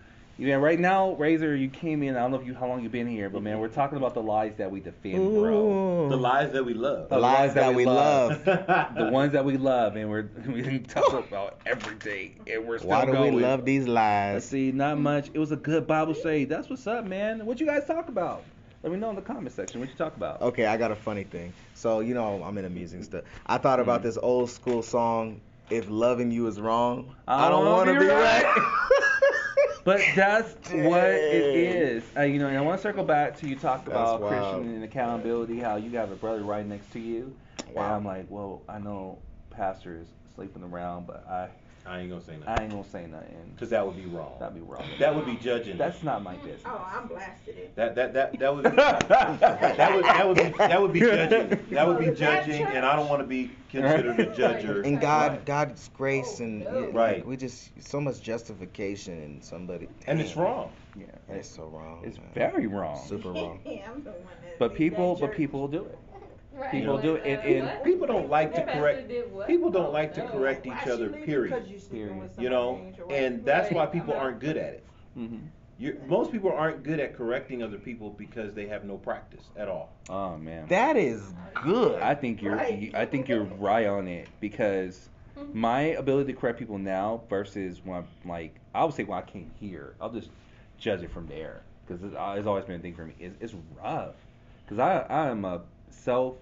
You 0.40 0.46
know, 0.46 0.58
right 0.60 0.78
now, 0.78 1.14
Razor, 1.14 1.56
you 1.56 1.68
came 1.68 2.00
in. 2.04 2.14
I 2.16 2.20
don't 2.20 2.30
know 2.30 2.38
if 2.38 2.46
you 2.46 2.54
how 2.54 2.68
long 2.68 2.80
you've 2.80 2.92
been 2.92 3.08
here, 3.08 3.28
but 3.28 3.42
man, 3.42 3.58
we're 3.58 3.66
talking 3.66 3.98
about 3.98 4.14
the 4.14 4.22
lies 4.22 4.54
that 4.58 4.70
we 4.70 4.78
defend, 4.78 5.34
bro. 5.34 6.08
The 6.08 6.16
lies 6.16 6.52
that 6.52 6.64
we 6.64 6.74
love. 6.74 7.08
The 7.08 7.18
lies 7.18 7.54
that 7.54 7.74
we 7.74 7.84
love. 7.84 8.44
The 8.96 9.08
ones 9.10 9.32
that 9.32 9.44
we 9.44 9.56
love, 9.56 9.96
and 9.96 10.08
we're 10.08 10.28
we 10.46 10.78
talk 10.78 11.12
about 11.12 11.58
everything, 11.66 12.38
and 12.46 12.66
we're 12.68 12.78
still 12.78 12.90
Why 12.90 13.04
do 13.04 13.12
going. 13.12 13.34
we 13.34 13.42
love 13.42 13.64
these 13.64 13.88
Let's 13.88 14.44
lies? 14.44 14.48
see, 14.48 14.70
not 14.70 14.98
much. 14.98 15.28
It 15.34 15.38
was 15.40 15.50
a 15.50 15.56
good 15.56 15.88
Bible 15.88 16.14
study. 16.14 16.44
That's 16.44 16.70
what's 16.70 16.86
up, 16.86 17.04
man. 17.04 17.44
What 17.44 17.58
you 17.58 17.66
guys 17.66 17.84
talk 17.84 18.08
about? 18.08 18.44
Let 18.84 18.92
me 18.92 18.98
know 18.98 19.10
in 19.10 19.16
the 19.16 19.22
comment 19.22 19.52
section. 19.52 19.80
What 19.80 19.88
you 19.88 19.96
talk 19.96 20.16
about? 20.16 20.40
Okay, 20.40 20.66
I 20.66 20.76
got 20.76 20.92
a 20.92 20.96
funny 20.96 21.24
thing. 21.24 21.52
So 21.74 21.98
you 21.98 22.14
know 22.14 22.44
I'm 22.44 22.56
into 22.58 22.70
music 22.70 22.98
and 22.98 23.04
stuff. 23.04 23.24
I 23.46 23.58
thought 23.58 23.80
about 23.80 24.00
Mhm. 24.00 24.04
this 24.04 24.18
old 24.22 24.50
school 24.50 24.82
song. 24.82 25.40
If 25.68 25.90
loving 25.90 26.30
you 26.30 26.46
is 26.46 26.60
wrong, 26.60 27.16
I 27.26 27.46
I 27.46 27.50
don't 27.50 27.64
wanna 27.64 27.76
want 27.76 27.88
to 27.88 27.94
be 27.94 28.06
be 28.06 28.12
right. 28.12 28.44
right. 28.44 28.72
But 29.84 30.00
that's 30.14 30.52
what 30.70 31.04
it 31.04 31.56
is. 31.56 32.04
Uh, 32.16 32.22
you 32.22 32.38
know, 32.38 32.48
and 32.48 32.58
I 32.58 32.60
want 32.60 32.78
to 32.78 32.82
circle 32.82 33.04
back 33.04 33.36
to 33.38 33.48
you 33.48 33.56
That's 33.56 33.86
about 33.86 34.20
wild. 34.20 34.32
Christian 34.32 34.74
and 34.74 34.84
accountability, 34.84 35.58
how 35.58 35.76
you 35.76 35.90
have 35.98 36.10
a 36.12 36.16
brother 36.16 36.42
right 36.42 36.66
next 36.66 36.92
to 36.92 37.00
you. 37.00 37.34
Wow. 37.72 37.84
And 37.84 37.94
I'm 37.94 38.04
like, 38.04 38.26
well, 38.28 38.62
I 38.68 38.78
know 38.78 39.18
pastor 39.50 39.98
is 40.00 40.06
sleeping 40.34 40.62
around, 40.62 41.06
but 41.06 41.26
I, 41.28 41.48
I 41.86 42.00
ain't 42.00 42.10
gonna 42.10 42.22
say 42.22 42.32
nothing. 42.36 42.48
I 42.48 42.62
ain't 42.62 42.70
gonna 42.70 42.84
say 42.84 43.06
nothing. 43.06 43.50
Because 43.54 43.70
that 43.70 43.86
would 43.86 43.96
be 43.96 44.06
wrong. 44.06 44.36
That'd 44.38 44.54
be 44.54 44.60
wrong. 44.60 44.84
That 44.98 45.14
would 45.14 45.24
be 45.26 45.36
judging. 45.36 45.78
That's 45.78 46.02
not 46.02 46.22
my 46.22 46.36
business. 46.36 46.62
Oh, 46.66 46.86
I'm 46.92 47.08
blasted 47.08 47.56
it. 47.56 47.76
That 47.76 47.94
that 47.94 48.12
that 48.14 48.38
that 48.38 48.54
would 48.54 48.64
that 49.08 49.94
would 49.94 50.04
that 50.04 50.26
would 50.28 50.36
be 50.36 50.50
that 50.58 50.80
would 50.80 50.92
be 50.92 51.00
judging. 51.00 51.66
That 51.70 51.86
would 51.86 51.98
be 51.98 52.10
judging, 52.12 52.62
and 52.62 52.84
I 52.84 52.96
don't 52.96 53.08
want 53.08 53.22
to 53.22 53.26
be 53.26 53.56
considered 53.68 54.20
a 54.20 54.26
judger. 54.26 54.84
And 54.84 55.00
God, 55.00 55.32
Right. 55.32 55.44
God's 55.44 55.88
grace, 55.88 56.40
Oh, 56.40 56.44
and 56.44 56.60
no. 56.64 56.80
yeah, 56.80 56.86
Right. 56.92 57.26
we 57.26 57.36
just 57.36 57.70
so 57.82 58.00
much 58.00 58.20
justification 58.22 59.22
in 59.22 59.42
somebody. 59.42 59.88
And 60.06 60.20
it's 60.20 60.36
wrong. 60.36 60.72
Yeah, 60.94 61.06
It's 61.28 61.48
so 61.48 61.66
wrong. 61.66 62.02
it's 62.04 62.18
man. 62.18 62.28
very 62.34 62.66
wrong. 62.66 63.04
super 63.06 63.32
wrong. 63.32 63.60
Yeah, 63.64 63.90
I'm 63.92 64.02
the 64.02 64.10
one 64.10 64.22
that 64.42 64.58
But 64.58 64.74
people, 64.74 65.14
that 65.14 65.20
but 65.20 65.26
church. 65.28 65.36
people 65.36 65.68
do 65.68 65.84
it. 65.84 65.98
Right. 66.58 66.70
People 66.72 66.94
What, 66.94 67.02
do 67.02 67.14
it, 67.16 67.22
and- 67.24 67.68
and- 67.68 67.84
People 67.84 68.06
don't 68.06 68.28
like 68.28 68.54
to 68.54 68.62
correct. 68.64 69.08
People 69.46 69.70
don't 69.70 69.92
like 69.92 70.14
to 70.14 70.24
Oh, 70.24 70.28
correct 70.28 70.66
each 70.66 70.86
other. 70.86 71.06
leaving? 71.06 71.24
Period. 71.24 71.52
'Cause 71.52 71.68
you 71.68 71.78
sleeping 71.78 72.08
Period. 72.08 72.30
You 72.38 72.50
know, 72.50 72.66
somebody 72.72 72.86
ain't 72.88 72.96
your 72.98 73.06
wife. 73.06 73.16
and 73.16 73.44
that's 73.44 73.70
why 73.72 73.86
people 73.86 74.14
aren't 74.14 74.40
good 74.40 74.56
at 74.56 74.74
it. 74.74 74.84
hmm 75.14 75.36
you 75.80 75.96
most 76.08 76.32
people 76.32 76.50
aren't 76.50 76.82
good 76.82 76.98
at 76.98 77.14
correcting 77.14 77.62
other 77.62 77.78
people 77.78 78.10
because 78.10 78.52
they 78.52 78.66
have 78.66 78.84
no 78.84 78.96
practice 78.96 79.44
at 79.56 79.68
all. 79.68 79.90
Oh 80.10 80.36
man. 80.36 80.66
That 80.66 80.96
is 80.96 81.22
good. 81.62 82.02
I 82.02 82.16
think 82.16 82.42
you're 82.42 82.56
Right. 82.56 82.90
I 82.94 83.06
think 83.06 83.28
you're 83.28 83.44
right 83.44 83.86
on 83.86 84.08
it 84.08 84.28
because 84.40 85.08
my 85.52 85.80
ability 85.82 86.32
to 86.32 86.38
correct 86.38 86.58
people 86.58 86.78
now 86.78 87.20
versus 87.30 87.80
when 87.84 87.98
I, 88.02 88.28
like 88.28 88.56
I 88.74 88.84
would 88.84 88.94
say 88.94 89.04
when 89.04 89.18
I 89.18 89.22
came 89.22 89.52
here, 89.60 89.94
I'll 90.00 90.10
just 90.10 90.30
judge 90.78 91.02
it 91.04 91.12
from 91.12 91.28
there 91.28 91.60
because 91.86 92.02
it's, 92.02 92.14
uh, 92.16 92.34
it's 92.36 92.46
always 92.48 92.64
been 92.64 92.76
a 92.80 92.82
thing 92.82 92.94
for 92.94 93.04
me. 93.04 93.14
It's, 93.20 93.36
it's 93.40 93.54
rough 93.80 94.16
because 94.64 94.80
I 94.80 94.98
I 95.08 95.28
am 95.28 95.44
a 95.44 95.60
self. 95.90 96.34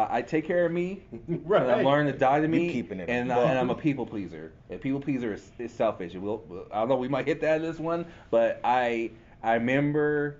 I, 0.00 0.18
I 0.18 0.22
take 0.22 0.46
care 0.46 0.66
of 0.66 0.72
me. 0.72 1.02
Right. 1.28 1.62
And 1.62 1.70
I'm 1.72 1.84
learning 1.84 2.12
to 2.12 2.18
die 2.18 2.40
to 2.40 2.48
me. 2.48 2.66
You 2.66 2.72
keeping 2.72 3.00
it 3.00 3.08
and, 3.08 3.30
a 3.30 3.34
I, 3.34 3.50
and 3.50 3.58
I'm 3.58 3.70
a 3.70 3.74
people 3.74 4.06
pleaser. 4.06 4.52
A 4.70 4.78
people 4.78 5.00
pleaser 5.00 5.34
is, 5.34 5.50
is 5.58 5.72
selfish. 5.72 6.14
We'll, 6.14 6.42
I 6.72 6.80
don't 6.80 6.88
know. 6.88 6.96
We 6.96 7.08
might 7.08 7.26
hit 7.26 7.40
that 7.42 7.56
in 7.56 7.62
this 7.62 7.78
one, 7.78 8.06
but 8.30 8.60
I 8.64 9.10
I 9.42 9.54
remember 9.54 10.36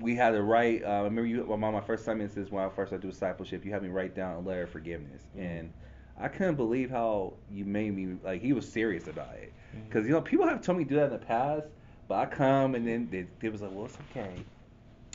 we 0.00 0.14
had 0.14 0.30
to 0.30 0.42
write. 0.42 0.84
Uh, 0.84 0.88
I 0.88 0.98
remember 1.00 1.26
you 1.26 1.42
one 1.44 1.62
of 1.62 1.74
my 1.74 1.80
first 1.80 2.04
time 2.06 2.20
in 2.20 2.28
this 2.28 2.50
when 2.50 2.64
I 2.64 2.68
first 2.68 2.90
started 2.90 3.02
doing 3.02 3.12
discipleship. 3.12 3.64
You 3.64 3.72
had 3.72 3.82
me 3.82 3.88
write 3.88 4.14
down 4.14 4.36
a 4.36 4.40
letter 4.40 4.62
of 4.62 4.70
forgiveness, 4.70 5.22
Mm-hmm. 5.36 5.44
and 5.46 5.72
I 6.20 6.28
couldn't 6.28 6.56
believe 6.56 6.90
how 6.90 7.34
you 7.50 7.64
made 7.64 7.94
me 7.94 8.16
like. 8.24 8.40
He 8.42 8.52
was 8.52 8.70
serious 8.70 9.06
about 9.08 9.34
it, 9.34 9.52
Mm-hmm. 9.74 9.84
because 9.88 10.06
you 10.06 10.12
know 10.12 10.20
people 10.20 10.46
have 10.46 10.62
told 10.62 10.78
me 10.78 10.84
to 10.84 10.90
do 10.90 10.96
that 10.96 11.06
in 11.06 11.12
the 11.12 11.18
past, 11.18 11.66
but 12.06 12.14
I 12.16 12.26
come 12.26 12.74
and 12.74 12.86
then 12.86 13.08
they, 13.10 13.26
they 13.40 13.48
was 13.50 13.60
like, 13.62 13.70
well, 13.72 13.86
it's 13.86 13.98
okay. 14.10 14.32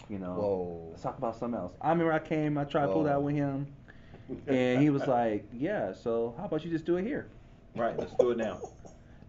You 0.09 0.19
know, 0.19 0.33
Whoa. 0.33 0.87
let's 0.91 1.01
talk 1.01 1.17
about 1.17 1.37
something 1.39 1.59
else. 1.59 1.73
I 1.81 1.89
remember 1.89 2.11
I 2.13 2.19
came, 2.19 2.57
I 2.57 2.65
tried 2.65 2.87
to 2.87 2.91
pull 2.93 3.03
that 3.03 3.21
with 3.21 3.35
him, 3.35 3.67
and 4.47 4.81
he 4.81 4.89
was 4.89 5.07
like, 5.07 5.45
yeah. 5.53 5.93
So 5.93 6.35
how 6.37 6.45
about 6.45 6.63
you 6.65 6.71
just 6.71 6.85
do 6.85 6.97
it 6.97 7.03
here? 7.05 7.27
Right. 7.75 7.97
Let's 7.97 8.13
do 8.19 8.31
it 8.31 8.37
now. 8.37 8.59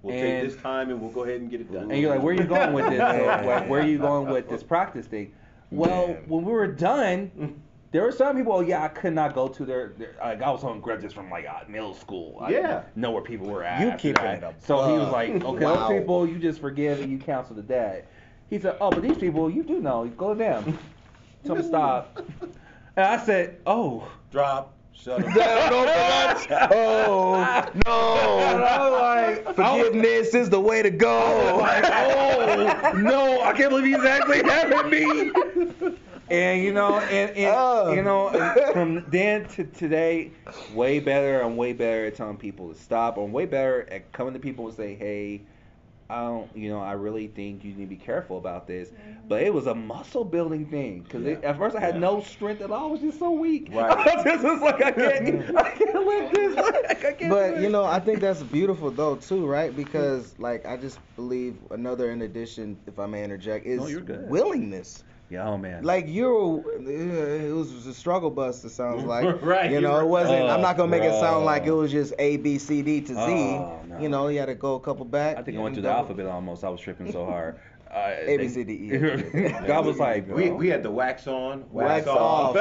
We'll 0.02 0.14
And- 0.14 0.22
take 0.42 0.50
this 0.52 0.60
time 0.62 0.90
and 0.90 1.00
we'll 1.00 1.10
go 1.12 1.24
ahead 1.24 1.40
and 1.40 1.50
get 1.50 1.60
it 1.62 1.72
done. 1.72 1.90
And 1.90 2.00
you're 2.00 2.10
like, 2.10 2.22
where 2.22 2.34
are 2.34 2.36
you 2.36 2.44
going 2.44 2.72
with 2.74 2.90
this? 2.90 2.98
So, 2.98 3.24
like, 3.46 3.68
where 3.70 3.80
are 3.80 3.86
you 3.86 3.98
going 3.98 4.28
with 4.28 4.48
this 4.50 4.62
practice 4.62 5.06
thing? 5.06 5.32
Well, 5.70 6.08
Man. 6.08 6.16
when 6.26 6.44
we 6.44 6.52
were 6.52 6.66
done, 6.66 7.60
there 7.90 8.02
were 8.02 8.12
some 8.12 8.36
people. 8.36 8.52
Oh, 8.52 8.60
yeah, 8.60 8.84
I 8.84 8.88
could 8.88 9.14
not 9.14 9.34
go 9.34 9.48
to 9.48 9.64
their. 9.64 9.94
their 9.96 10.14
like, 10.20 10.42
I 10.42 10.50
was 10.50 10.62
on 10.62 10.80
grudges 10.80 11.12
from 11.14 11.30
like 11.30 11.46
uh, 11.46 11.60
middle 11.68 11.94
school. 11.94 12.38
I 12.42 12.50
Yeah. 12.50 12.60
didn't 12.82 12.96
know 12.96 13.12
where 13.12 13.22
people 13.22 13.46
were 13.48 13.64
at. 13.64 13.80
You 13.80 13.88
after 13.88 14.02
keeping 14.02 14.24
that. 14.24 14.42
it 14.42 14.44
a 14.44 14.54
So 14.66 14.86
he 14.88 14.92
was 14.92 15.04
buck. 15.04 15.12
like, 15.12 15.30
okay, 15.42 15.64
Wow. 15.64 15.88
those 15.88 15.98
people 16.00 16.28
you 16.28 16.38
just 16.38 16.60
forgive 16.60 17.00
and 17.00 17.10
you 17.10 17.18
counsel 17.18 17.56
the 17.56 17.62
dad. 17.62 18.04
He 18.54 18.60
said, 18.60 18.76
oh, 18.80 18.88
but 18.88 19.02
these 19.02 19.18
people 19.18 19.50
you 19.50 19.64
do 19.64 19.80
know. 19.80 20.06
Go 20.16 20.28
to 20.32 20.38
them. 20.38 20.78
Tell 21.44 21.56
them 21.56 21.64
stop. 21.66 22.20
And 22.96 23.04
I 23.04 23.16
said, 23.16 23.58
oh. 23.66 24.06
Drop. 24.30 24.72
Shut 24.92 25.18
No, 25.18 25.26
up. 25.26 26.48
no, 26.48 26.68
Oh, 26.70 27.78
no. 27.84 27.92
I 27.92 28.88
was 28.88 29.44
like, 29.44 29.56
Forgiveness 29.56 30.32
is 30.36 30.48
the 30.50 30.60
way 30.60 30.82
to 30.82 30.90
go. 30.90 31.56
like, 31.60 31.82
oh 31.84 32.92
no, 32.96 33.42
I 33.42 33.52
can't 33.54 33.70
believe 33.70 33.86
he's 33.86 34.04
actually 34.04 34.44
having 34.44 34.88
me. 34.88 35.32
And 36.30 36.62
you 36.62 36.72
know, 36.72 37.00
and, 37.00 37.36
and 37.36 37.52
Oh. 37.58 37.92
you 37.92 38.02
know, 38.02 38.28
and 38.28 38.72
from 38.72 39.04
then 39.10 39.48
to 39.48 39.64
today, 39.64 40.30
way 40.72 41.00
better. 41.00 41.40
I'm 41.42 41.56
way 41.56 41.72
better 41.72 42.06
at 42.06 42.14
telling 42.14 42.36
people 42.36 42.72
to 42.72 42.78
stop. 42.78 43.16
I'm 43.18 43.32
way 43.32 43.46
better 43.46 43.88
at 43.90 44.12
coming 44.12 44.34
to 44.34 44.38
people 44.38 44.68
and 44.68 44.76
say, 44.76 44.94
hey, 44.94 45.42
I 46.10 46.20
don't, 46.26 46.54
you 46.54 46.68
know, 46.68 46.80
I 46.80 46.92
really 46.92 47.28
think 47.28 47.64
you 47.64 47.72
need 47.74 47.84
to 47.84 47.88
be 47.88 47.96
careful 47.96 48.36
about 48.36 48.66
this. 48.66 48.90
Mm-hmm. 48.90 49.28
But 49.28 49.42
it 49.42 49.52
was 49.54 49.66
a 49.66 49.74
muscle 49.74 50.24
building 50.24 50.66
thing 50.66 51.00
because 51.02 51.24
Yeah. 51.24 51.38
at 51.42 51.56
first 51.56 51.74
I 51.76 51.80
had 51.80 51.94
Yeah. 51.94 52.00
no 52.00 52.20
strength 52.20 52.60
at 52.60 52.70
all. 52.70 52.88
I 52.88 52.92
was 52.92 53.00
just 53.00 53.18
so 53.18 53.30
weak. 53.30 53.68
Right. 53.72 53.90
I 54.26 54.36
was 54.36 54.60
like 54.60 54.82
I 54.82 54.92
can't, 54.92 55.56
I 55.58 55.70
can't 55.70 56.06
lift 56.06 56.34
this. 56.34 56.54
Like, 56.64 57.04
I 57.04 57.12
can't 57.12 57.30
But 57.30 57.60
you 57.60 57.70
know, 57.70 57.84
I 57.84 58.00
think 58.00 58.20
that's 58.20 58.42
beautiful 58.42 58.90
though 58.90 59.16
too, 59.16 59.46
right? 59.46 59.70
Mm-hmm. 59.70 59.82
Because 59.82 60.38
like 60.38 60.66
I 60.66 60.76
just 60.76 60.98
believe 61.16 61.56
another 61.70 62.10
in 62.10 62.22
addition, 62.22 62.76
if 62.86 62.98
I 62.98 63.06
may 63.06 63.24
interject, 63.24 63.66
is 63.66 63.80
No, 63.80 64.14
willingness. 64.28 65.04
Yeah, 65.30 65.48
oh 65.48 65.56
man. 65.58 65.82
Like 65.84 66.04
you're, 66.08 66.62
it 66.80 67.52
was 67.54 67.86
a 67.86 67.94
struggle 67.94 68.30
bus. 68.30 68.64
It 68.64 68.70
sounds 68.70 69.04
like, 69.14 69.42
Right, 69.42 69.70
You 69.70 69.76
you 69.76 69.80
know, 69.82 69.98
it 70.00 70.06
wasn't. 70.06 70.42
Oh, 70.42 70.48
I'm 70.48 70.60
not 70.60 70.76
gonna 70.76 70.90
make 70.90 71.02
it 71.02 71.12
sound 71.20 71.44
like 71.44 71.64
it 71.66 71.72
was 71.72 71.90
just 71.90 72.12
A 72.18 72.36
B 72.36 72.58
C 72.58 72.82
D 72.82 73.00
to 73.02 73.14
Z. 73.14 73.14
Oh, 73.18 73.80
no. 73.88 73.98
You 73.98 74.08
know, 74.08 74.28
you 74.28 74.38
had 74.38 74.46
to 74.46 74.54
go 74.54 74.74
a 74.74 74.80
couple 74.80 75.04
back. 75.04 75.36
I 75.38 75.42
think 75.42 75.56
I 75.58 75.60
went 75.60 75.74
through 75.74 75.82
the 75.82 75.90
alphabet 75.90 76.26
almost. 76.26 76.64
I 76.64 76.68
was 76.68 76.80
tripping 76.80 77.10
so 77.12 77.24
hard. 77.24 77.58
Uh, 77.94 78.16
A, 78.26 78.38
B, 78.38 78.48
C, 78.48 78.64
D, 78.64 78.72
E, 78.72 78.90
F, 78.92 79.32
G. 79.32 79.66
God 79.68 79.86
was 79.86 79.98
like, 79.98 80.26
we, 80.28 80.50
we 80.50 80.66
had 80.66 80.82
the 80.82 80.90
wax 80.90 81.28
on, 81.28 81.64
Wax 81.70 82.06
wax, 82.06 82.08
off. 82.08 82.54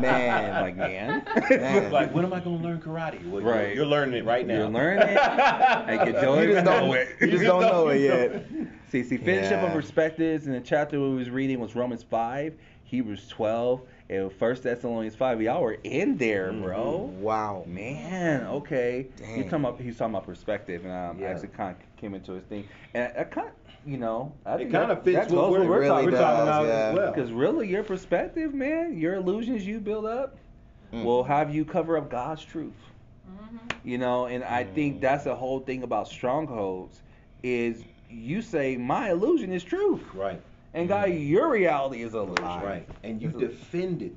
Man. 0.00 0.54
I'm 0.56 0.62
like, 0.64 0.76
man. 0.76 1.22
Man. 1.50 1.92
like, 1.92 2.12
when 2.12 2.24
am 2.24 2.32
I 2.32 2.40
gonna 2.40 2.56
learn 2.56 2.80
karate? 2.80 3.24
Well, 3.30 3.42
you're- 3.42 3.44
Right. 3.54 3.76
You're, 3.76 3.86
learning 3.86 4.16
it 4.16 4.24
right 4.24 4.44
now. 4.44 4.54
You're 4.56 4.68
learning 4.68 5.06
it. 5.08 5.18
I 5.18 5.96
can 6.04 6.14
tell 6.14 6.34
You 6.42 6.48
you 6.48 6.54
just 6.54 6.64
don't, 6.64 6.88
know 6.88 6.94
it. 6.94 7.08
you 7.20 7.30
just 7.30 7.44
don't 7.44 7.60
know 7.62 7.88
it 7.90 8.00
yet. 8.00 8.50
See, 8.90 9.02
see, 9.02 9.16
finish 9.16 9.50
up 9.50 9.62
on 9.64 9.72
perspectives 9.72 10.46
and 10.46 10.54
the 10.54 10.60
chapter 10.60 11.00
we 11.00 11.14
was 11.16 11.28
reading 11.28 11.58
was 11.58 11.74
Romans 11.74 12.02
5, 12.04 12.54
Hebrews 12.84 13.26
12, 13.28 13.80
and 14.08 14.32
First 14.32 14.62
Thessalonians 14.62 15.16
5. 15.16 15.42
Y'all 15.42 15.60
were 15.62 15.76
in 15.82 16.16
there, 16.16 16.52
bro. 16.52 17.12
Wow. 17.18 17.64
Man, 17.66 18.46
okay. 18.46 19.08
You 19.18 19.26
Dang. 19.26 19.42
talking 19.44 19.64
about 19.64 19.80
he's 19.80 19.96
talking 19.98 20.14
about 20.14 20.24
perspective, 20.26 20.84
and 20.84 20.92
um, 20.94 21.18
Yeah. 21.18 21.28
actually 21.30 21.48
kind 21.48 21.74
of 21.76 21.96
came 21.96 22.14
into 22.14 22.32
his 22.32 22.44
thing, 22.44 22.68
and 22.94 23.12
I 23.18 23.24
kind, 23.24 23.48
of, 23.48 23.54
you 23.90 23.96
know, 23.98 24.32
I 24.46 24.54
It 24.54 24.58
think 24.58 24.72
kind 24.72 24.92
of 24.92 25.02
fits 25.02 25.32
what 25.32 25.50
we're, 25.50 25.66
we're, 25.66 25.80
really 25.80 25.88
talking, 25.88 26.04
we're 26.12 26.18
talking 26.18 26.42
about 26.42 26.66
yeah. 26.66 26.72
as 26.90 26.94
well. 26.96 27.12
because 27.12 27.32
really, 27.32 27.68
your 27.68 27.82
perspective, 27.82 28.54
man, 28.54 28.96
your 28.96 29.14
illusions 29.14 29.66
you 29.66 29.80
build 29.80 30.06
up 30.06 30.36
Mm. 30.92 31.02
will 31.02 31.24
have 31.24 31.52
you 31.52 31.64
cover 31.64 31.98
up 31.98 32.08
God's 32.08 32.44
truth. 32.44 32.72
Mm-hmm. 33.28 33.56
You 33.82 33.98
know, 33.98 34.26
and 34.26 34.44
I 34.44 34.62
think 34.62 35.00
that's 35.00 35.24
the 35.24 35.34
whole 35.34 35.58
thing 35.58 35.82
about 35.82 36.06
strongholds 36.06 37.02
is 37.42 37.82
you 38.10 38.42
say 38.42 38.76
my 38.76 39.10
illusion 39.10 39.52
is 39.52 39.62
truth, 39.64 40.02
Right, 40.14 40.40
and 40.74 40.88
God, 40.88 41.06
your 41.10 41.50
reality 41.50 42.02
is 42.02 42.14
illusion. 42.14 42.44
right. 42.44 42.86
And 43.02 43.20
you 43.20 43.28
defend 43.30 44.02
it 44.02 44.12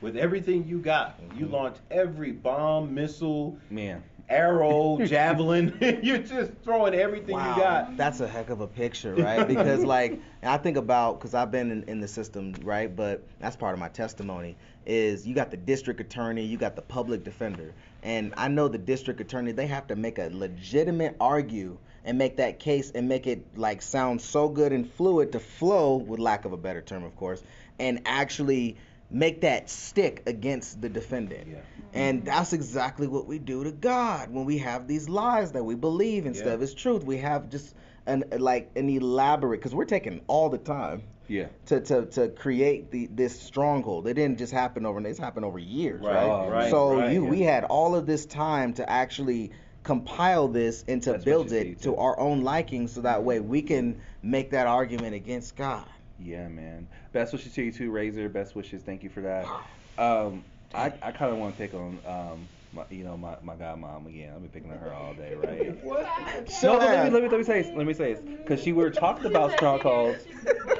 with 0.00 0.16
everything 0.16 0.66
you 0.66 0.78
got. 0.78 1.18
You 1.34 1.46
Mhm. 1.46 1.52
launch 1.52 1.76
every 1.90 2.32
bomb, 2.32 2.94
missile, 2.94 3.58
Man, 3.70 4.02
arrow, 4.28 4.98
javelin. 5.04 5.76
You're 6.02 6.18
just 6.18 6.52
throwing 6.62 6.94
everything 6.94 7.34
Wow, 7.34 7.56
you 7.56 7.62
got. 7.62 7.96
that's 7.96 8.20
a 8.20 8.28
heck 8.28 8.48
of 8.50 8.60
a 8.60 8.66
picture, 8.68 9.14
right? 9.16 9.46
Because 9.46 9.84
like 9.96 10.20
I 10.42 10.56
think 10.56 10.76
about 10.76 11.18
because 11.18 11.34
I've 11.34 11.50
been 11.50 11.70
in, 11.70 11.82
in 11.84 12.00
the 12.00 12.08
system, 12.08 12.54
right? 12.62 12.94
But 12.94 13.26
that's 13.40 13.56
part 13.56 13.74
of 13.74 13.80
my 13.80 13.88
testimony. 13.88 14.56
Is 14.86 15.26
you 15.26 15.34
got 15.34 15.50
the 15.50 15.56
district 15.56 16.00
attorney, 16.00 16.44
you 16.44 16.56
got 16.56 16.74
the 16.76 16.82
public 16.82 17.24
defender, 17.24 17.74
and 18.02 18.32
I 18.36 18.48
know 18.48 18.66
the 18.68 18.78
district 18.78 19.20
attorney 19.20 19.52
they 19.52 19.66
have 19.66 19.86
to 19.88 19.96
make 19.96 20.18
a 20.18 20.30
legitimate 20.32 21.16
argue 21.20 21.76
and 22.04 22.18
make 22.18 22.36
that 22.36 22.58
case 22.58 22.90
and 22.94 23.08
make 23.08 23.26
it 23.26 23.56
like 23.56 23.82
sound 23.82 24.20
so 24.20 24.48
good 24.48 24.72
and 24.72 24.90
fluid 24.92 25.32
to 25.32 25.40
flow, 25.40 25.96
with 25.96 26.18
lack 26.20 26.44
of 26.44 26.52
a 26.52 26.56
better 26.56 26.80
term, 26.80 27.04
of 27.04 27.14
course, 27.16 27.42
and 27.78 28.02
actually 28.06 28.76
make 29.10 29.40
that 29.40 29.68
stick 29.68 30.22
against 30.26 30.80
the 30.80 30.88
defendant. 30.88 31.48
Yeah. 31.50 31.58
And 31.92 32.24
that's 32.24 32.52
exactly 32.52 33.08
what 33.08 33.26
we 33.26 33.38
do 33.40 33.64
to 33.64 33.72
God 33.72 34.30
when 34.30 34.44
we 34.44 34.58
have 34.58 34.86
these 34.86 35.08
lies 35.08 35.52
that 35.52 35.64
we 35.64 35.74
believe 35.74 36.26
instead 36.26 36.46
Yeah. 36.46 36.52
of 36.54 36.60
His 36.60 36.74
truth. 36.74 37.04
We 37.04 37.18
have 37.18 37.50
just 37.50 37.74
an 38.06 38.24
like 38.38 38.70
an 38.76 38.88
elaborate 38.88 39.58
because 39.60 39.74
we're 39.74 39.84
taking 39.84 40.20
all 40.28 40.48
the 40.48 40.58
time 40.58 41.02
yeah. 41.28 41.46
to, 41.66 41.80
to, 41.80 42.06
to 42.06 42.28
create 42.28 42.90
the 42.92 43.06
this 43.06 43.38
stronghold. 43.40 44.06
It 44.06 44.14
didn't 44.14 44.38
just 44.38 44.52
happen 44.52 44.86
overnight. 44.86 45.10
It's 45.10 45.18
happened 45.18 45.44
over 45.44 45.58
years, 45.58 46.00
Right, 46.00 46.14
right? 46.14 46.24
Oh, 46.24 46.48
right, 46.48 46.70
so 46.70 46.96
right, 46.96 47.12
you 47.12 47.24
yeah. 47.24 47.30
we 47.30 47.40
had 47.42 47.64
all 47.64 47.94
of 47.96 48.06
this 48.06 48.24
time 48.26 48.74
to 48.74 48.88
actually 48.88 49.50
compile 49.82 50.48
this 50.48 50.84
and 50.88 51.02
to 51.02 51.12
That's 51.12 51.24
build 51.24 51.52
it 51.52 51.80
too. 51.80 51.92
to 51.92 51.96
our 51.96 52.18
own 52.18 52.42
liking 52.42 52.86
so 52.88 53.00
that 53.00 53.22
way 53.24 53.40
we 53.40 53.62
can 53.62 54.00
make 54.22 54.50
that 54.50 54.66
argument 54.66 55.14
against 55.14 55.56
God. 55.56 55.86
Yeah, 56.18 56.48
man. 56.48 56.86
Best 57.12 57.32
wishes 57.32 57.54
to 57.54 57.62
you 57.62 57.72
too, 57.72 57.90
Razor. 57.90 58.28
Best 58.28 58.54
wishes. 58.54 58.82
Thank 58.82 59.02
you 59.02 59.10
for 59.10 59.22
that. 59.22 59.46
Um, 59.98 60.44
I, 60.72 60.86
I 61.02 61.12
kind 61.12 61.30
of 61.30 61.36
want 61.36 61.54
to 61.54 61.58
pick 61.58 61.74
on 61.74 61.98
um, 62.06 62.48
my, 62.72 62.84
you 62.88 63.04
know, 63.04 63.18
my 63.18 63.36
my 63.42 63.54
godmom 63.54 64.06
again. 64.06 64.32
I've 64.34 64.40
been 64.40 64.50
picking 64.50 64.72
on 64.72 64.78
her 64.78 64.94
all 64.94 65.12
day, 65.12 65.34
right? 65.34 65.76
No, 66.62 66.78
but 66.78 66.88
let 66.88 67.04
me, 67.04 67.10
let 67.10 67.22
me 67.22 67.28
let 67.28 67.38
me 67.38 67.44
say 67.44 67.62
this. 67.62 67.76
Let 67.76 67.86
me 67.86 67.92
say 67.92 68.14
this, 68.14 68.22
because 68.22 68.62
she 68.62 68.72
we 68.72 68.82
were 68.82 68.90
talking 68.90 69.26
about 69.26 69.52
strongholds, 69.52 70.24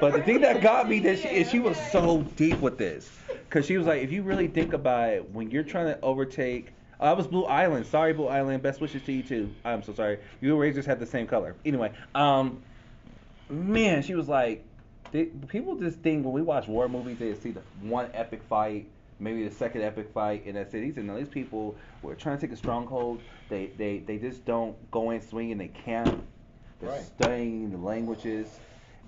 but 0.00 0.14
the 0.14 0.22
thing 0.22 0.40
that 0.40 0.62
got 0.62 0.88
me 0.88 1.00
that 1.00 1.18
she, 1.18 1.28
is 1.28 1.50
she 1.50 1.58
was 1.58 1.76
so 1.90 2.22
deep 2.36 2.60
with 2.60 2.78
this, 2.78 3.10
because 3.28 3.66
she 3.66 3.76
was 3.76 3.86
like, 3.86 4.00
if 4.02 4.10
you 4.10 4.22
really 4.22 4.48
think 4.48 4.72
about 4.72 5.10
it, 5.10 5.30
when 5.32 5.50
you're 5.50 5.64
trying 5.64 5.86
to 5.86 6.00
overtake. 6.00 6.72
Oh, 7.00 7.06
that 7.06 7.16
was 7.16 7.26
Blue 7.26 7.44
Island. 7.44 7.86
Sorry, 7.86 8.12
Blue 8.12 8.26
Island. 8.28 8.62
Best 8.62 8.80
wishes 8.80 9.02
to 9.02 9.12
you 9.12 9.22
too. 9.22 9.50
I'm 9.64 9.82
so 9.82 9.94
sorry. 9.94 10.18
You 10.40 10.50
and 10.52 10.60
Razors 10.60 10.84
had 10.84 11.00
the 11.00 11.06
same 11.06 11.26
color. 11.26 11.56
Anyway, 11.64 11.92
um, 12.14 12.62
man, 13.48 14.02
she 14.02 14.14
was 14.14 14.28
like, 14.28 14.64
they, 15.10 15.24
people 15.24 15.76
just 15.76 15.98
think 16.00 16.24
when 16.24 16.34
we 16.34 16.42
watch 16.42 16.68
war 16.68 16.88
movies, 16.88 17.18
they 17.18 17.34
see 17.34 17.52
the 17.52 17.62
one 17.80 18.10
epic 18.12 18.42
fight, 18.48 18.86
maybe 19.18 19.48
the 19.48 19.54
second 19.54 19.82
epic 19.82 20.10
fight, 20.12 20.44
and 20.46 20.56
that's 20.56 20.74
it. 20.74 20.80
These, 20.80 20.96
no, 20.98 21.16
these 21.16 21.28
people 21.28 21.74
were 22.02 22.14
trying 22.14 22.36
to 22.38 22.46
take 22.46 22.52
a 22.52 22.56
stronghold. 22.56 23.20
They, 23.48 23.70
they, 23.78 23.98
they 23.98 24.18
just 24.18 24.44
don't 24.44 24.76
go 24.90 25.10
in 25.10 25.22
swinging. 25.22 25.58
They 25.58 25.68
can't. 25.68 26.22
They're 26.80 26.90
Right. 26.90 27.00
studying 27.02 27.70
the 27.70 27.78
languages. 27.78 28.60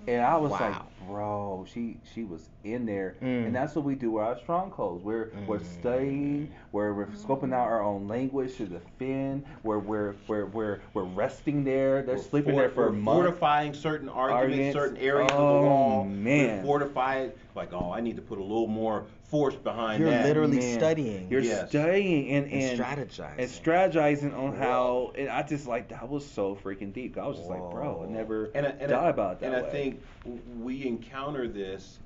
And 0.07 0.21
I 0.21 0.35
was 0.37 0.51
Wow. 0.51 0.59
like, 0.59 1.07
bro, 1.07 1.65
she 1.71 1.97
she 2.13 2.23
was 2.23 2.49
in 2.63 2.85
there, 2.85 3.15
Mm. 3.21 3.47
and 3.47 3.55
that's 3.55 3.73
what 3.75 3.85
we 3.85 3.95
do 3.95 4.11
with 4.11 4.23
our 4.23 4.37
strongholds. 4.37 5.03
We're 5.03 5.31
we're 5.47 5.59
Mm. 5.59 5.65
studying, 5.65 6.51
we're 6.73 6.93
we're 6.93 7.05
scoping 7.07 7.53
out 7.53 7.67
our 7.67 7.81
own 7.81 8.07
language 8.07 8.55
to 8.57 8.65
defend. 8.65 9.45
We're 9.63 9.79
we're 9.79 10.15
we're 10.27 10.45
we're, 10.47 10.79
we're 10.93 11.03
resting 11.03 11.63
there. 11.63 12.01
They're 12.01 12.15
We're 12.15 12.21
sleeping 12.21 12.55
there 12.55 12.69
for 12.69 12.87
a 12.87 12.91
we're 12.91 12.97
month. 12.97 13.17
Fortifying 13.17 13.73
certain 13.73 14.09
arguments, 14.09 14.75
Arguments. 14.75 14.77
certain 14.77 14.97
areas 14.97 15.31
of 15.31 15.39
Oh, 15.39 15.61
the 15.61 15.67
wall. 15.67 16.03
man. 16.05 16.57
We 16.57 16.63
fortify 16.67 17.15
it. 17.19 17.37
Like, 17.55 17.71
oh, 17.73 17.91
I 17.91 18.01
need 18.01 18.15
to 18.17 18.21
put 18.21 18.39
a 18.39 18.43
little 18.43 18.67
more 18.67 19.05
force 19.33 19.55
behind 19.55 19.99
You're 19.99 20.11
that. 20.11 20.27
literally 20.27 20.59
Man, 20.59 20.77
studying 20.77 21.27
You're 21.27 21.41
Yes. 21.41 21.69
studying 21.69 22.29
and 22.29 22.45
and 22.53 22.53
and, 22.53 22.79
strategizing. 22.79 23.39
and 23.39 23.49
strategizing 23.49 24.37
on 24.37 24.55
how. 24.55 25.11
And 25.17 25.27
I 25.27 25.41
just 25.41 25.65
like 25.65 25.89
that 25.89 26.07
was 26.07 26.23
so 26.23 26.55
freaking 26.55 26.93
deep. 26.93 27.17
I 27.17 27.25
was 27.25 27.37
just 27.37 27.49
like, 27.49 27.57
bro, 27.71 28.03
I 28.03 28.05
Whoa. 28.05 28.05
never 28.05 28.51
and 28.53 28.67
I, 28.67 28.69
and 28.69 28.91
thought 28.91 29.05
I, 29.05 29.09
about 29.09 29.31
it 29.33 29.39
that 29.39 29.53
and 29.53 29.63
way. 29.63 29.67
I 29.67 29.71
think 29.71 30.03
w- 30.23 30.41
we 30.59 30.85
encounter 30.85 31.47
this 31.47 31.97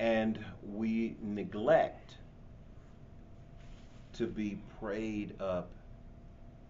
and 0.00 0.44
we 0.74 1.14
neglect 1.22 2.16
to 4.14 4.26
be 4.26 4.58
prayed 4.80 5.40
up 5.40 5.70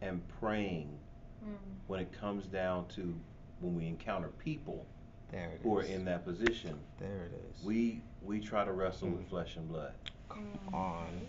and 0.03 0.21
praying 0.39 0.99
mm. 1.43 1.55
when 1.87 1.99
it 1.99 2.13
comes 2.13 2.45
down 2.45 2.89
to 2.89 3.19
when 3.61 3.75
we 3.75 3.87
encounter 3.87 4.29
people 4.39 4.85
there 5.33 5.49
it 5.49 5.55
is. 5.55 5.63
who 5.63 5.79
are 5.79 5.83
in 5.83 6.05
that 6.05 6.27
position. 6.27 6.79
There 7.01 7.25
it 7.25 7.33
is. 7.59 7.65
We 7.65 8.03
we 8.27 8.41
try 8.41 8.65
to 8.65 8.73
wrestle 8.73 9.09
with 9.09 9.29
flesh 9.29 9.57
and 9.57 9.69
blood 9.69 9.93
Come 10.29 10.59
on. 10.75 11.27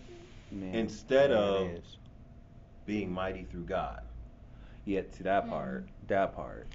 Man. 0.50 0.74
instead 0.74 1.30
There 1.30 1.38
of 1.38 1.82
being 2.86 3.10
mighty 3.12 3.44
through 3.44 3.64
God. 3.64 4.02
yeah, 4.84 5.02
to 5.02 5.22
that 5.22 5.48
part, 5.48 5.88
that 6.08 6.34
part. 6.34 6.66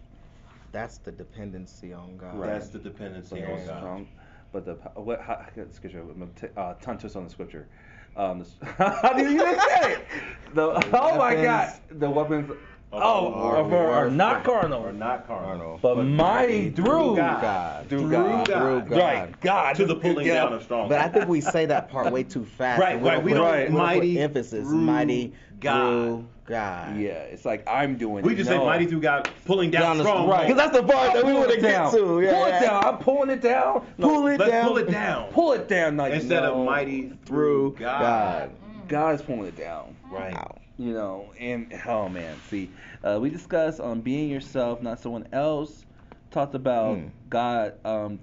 That's 0.72 0.98
the 0.98 1.12
dependency 1.12 1.94
on 1.94 2.18
God. 2.18 2.38
Right. 2.38 2.48
That's 2.54 2.70
the 2.70 2.80
dependency 2.80 3.42
Very 3.42 3.54
on 3.54 3.66
God. 3.68 3.78
strong. 3.78 4.08
But 4.52 4.66
the 4.66 4.74
what? 4.96 5.22
How, 5.22 5.34
I 5.34 5.50
got 5.56 5.70
the 5.70 5.74
scripture. 5.74 6.00
I'm 6.02 6.20
gonna 6.20 6.52
uh, 6.58 6.74
tongue 6.76 6.98
twist 6.98 7.16
on 7.16 7.24
the 7.26 7.30
scripture. 7.30 7.68
Um, 8.16 8.46
how 8.78 9.14
did 9.14 9.32
you 9.32 9.42
even 9.42 9.60
say 9.60 9.94
it? 9.94 10.08
The, 10.54 10.64
oh 10.94 11.18
my 11.18 11.36
God, 11.36 11.74
the 11.90 12.10
weapons. 12.10 12.52
Oh, 12.96 13.30
war- 13.32 13.58
are, 13.58 13.74
are, 13.74 13.92
are 14.06 14.10
not 14.12 14.48
Or 14.48 14.60
carnal, 14.62 14.94
not 14.94 15.26
carnal. 15.28 15.48
Carnal. 15.48 15.80
but 15.82 16.04
mighty 16.04 16.70
through 16.70 17.16
God. 17.16 17.42
God. 17.42 17.90
Through 17.90 18.12
God. 18.12 18.46
Through 18.46 18.82
God. 18.82 18.92
Right, 18.92 19.42
God. 19.42 19.76
To 19.78 19.86
the 19.86 19.96
pulling 19.96 20.28
Yeah. 20.28 20.36
down 20.36 20.54
of 20.54 20.64
strongholds. 20.64 20.90
But 20.90 21.00
I 21.02 21.10
think 21.10 21.28
we 21.28 21.42
say 21.42 21.66
that 21.66 21.90
part 21.90 22.12
way 22.14 22.24
too 22.24 22.46
fast. 22.46 22.80
Right, 22.80 23.00
we 23.02 23.10
right, 23.10 23.24
we 23.24 23.32
put- 23.32 23.38
don't- 23.38 23.52
we 23.52 23.58
don't 23.58 23.66
put 23.68 23.74
mighty 23.74 24.20
emphasis. 24.20 24.68
Mighty 24.68 25.34
God. 25.60 26.26
God. 26.46 26.98
Yeah, 26.98 27.12
it's 27.14 27.46
like 27.46 27.68
I'm 27.70 27.98
doing. 27.98 28.24
we 28.26 28.34
it. 28.34 28.36
just 28.36 28.50
no. 28.50 28.58
say 28.60 28.66
mighty 28.66 28.86
through 28.86 29.00
God, 29.00 29.30
pulling 29.46 29.72
down, 29.72 29.82
Down 29.82 29.98
the- 29.98 30.04
strongholds. 30.04 30.32
right. 30.32 30.48
Because 30.48 30.58
that's 30.72 30.78
the 30.78 30.84
part 30.94 31.14
that 31.14 31.26
we 31.26 31.34
want 31.34 31.52
to 31.52 31.62
get 31.62 31.92
to. 31.92 32.22
Yeah, 32.22 32.34
pull 32.34 32.46
it 32.46 32.60
down. 32.60 32.84
I'm 32.84 32.98
pulling 32.98 33.30
it 33.30 33.42
down. 33.42 33.88
No, 33.98 34.08
Pull 34.10 34.28
it 34.28 34.40
Let's 34.40 34.52
down. 34.52 34.68
pull 34.68 34.78
it 34.78 34.92
down. 34.92 35.32
Pull 35.32 35.52
it 35.54 35.68
down. 35.70 35.98
Like 35.98 36.14
Instead 36.14 36.44
no. 36.44 36.60
of 36.60 36.66
mighty 36.66 37.10
Through 37.26 37.72
through 37.72 37.76
God. 37.80 38.02
God. 38.02 38.52
God 38.90 39.16
is 39.16 39.22
pulling 39.22 39.46
it 39.46 39.56
down. 39.56 39.96
Right. 40.12 40.34
Wow. 40.34 40.58
You 40.78 40.94
know, 40.94 41.34
and 41.40 41.72
oh 41.86 42.10
man, 42.10 42.42
see, 42.42 42.74
uh, 43.04 43.20
we 43.22 43.30
discussed 43.30 43.80
on 43.80 44.02
being 44.02 44.30
yourself, 44.30 44.82
not 44.82 45.00
someone 45.00 45.28
else. 45.32 45.86
Talked 46.32 46.56
about 46.56 46.98
Mm. 46.98 47.12
God, 47.30 47.74
um, 47.86 48.20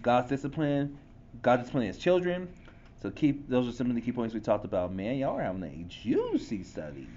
God's 0.00 0.30
discipline, 0.30 0.98
God 1.42 1.58
disciplining 1.58 1.88
His 1.88 1.98
children. 1.98 2.48
So 3.02 3.10
keep 3.10 3.48
those 3.48 3.68
are 3.68 3.72
some 3.72 3.90
of 3.90 3.94
the 3.94 4.00
key 4.00 4.12
points 4.12 4.32
we 4.34 4.40
talked 4.40 4.64
about. 4.64 4.92
Man, 4.92 5.18
y'all 5.18 5.36
are 5.36 5.42
having 5.42 5.62
a 5.62 5.84
juicy 5.86 6.62
study. 6.62 7.08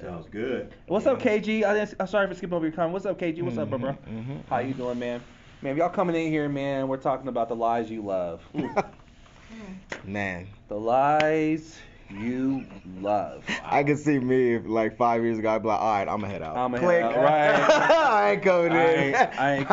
Sounds 0.00 0.26
good. 0.28 0.74
What's 0.88 1.06
up, 1.06 1.20
KG? 1.20 1.62
I, 1.62 1.86
I'm 2.00 2.08
sorry 2.08 2.26
for 2.26 2.34
skipping 2.34 2.54
over 2.54 2.66
your 2.66 2.74
comment. 2.74 2.94
What's 2.94 3.06
up, 3.06 3.16
KG? 3.18 3.42
What's 3.42 3.58
up, 3.58 3.70
bro? 3.70 3.78
bro? 3.78 3.96
Mhm. 4.10 4.44
How 4.48 4.58
you 4.58 4.74
doing, 4.74 4.98
man? 4.98 5.22
Man, 5.62 5.72
if 5.72 5.78
y'all 5.78 5.88
coming 5.88 6.16
in 6.16 6.32
here, 6.32 6.48
man, 6.48 6.88
we're 6.88 6.96
talking 6.96 7.28
about 7.28 7.48
the 7.48 7.56
lies 7.56 7.90
you 7.90 8.02
love. 8.02 8.42
Man, 10.04 10.48
the 10.68 10.74
lies 10.74 11.78
you 12.10 12.66
love. 12.84 13.44
I 13.62 13.82
can 13.84 13.96
see 13.96 14.18
me 14.18 14.54
if 14.54 14.66
like 14.66 14.96
five 14.96 15.22
years 15.22 15.38
ago 15.38 15.50
I'd 15.54 15.62
be 15.62 15.68
like, 15.68 15.80
all 15.80 15.92
right, 15.98 16.08
I'ma 16.08 16.26
head 16.28 16.42
out. 16.42 16.56
I'ma 16.56 16.78
head 16.78 16.84
Click. 16.84 17.02
out, 17.02 17.16
right. 17.24 17.70
I 17.90 18.32
ain't 18.32 18.42
coming 18.42 18.72
I 18.72 18.84
in. 18.92 19.14
ain't- 19.14 19.40
I 19.40 19.54
ain't- 19.54 19.70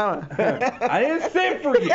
I 0.81 1.01
didn't 1.01 1.31
for 1.61 1.77
you. 1.79 1.89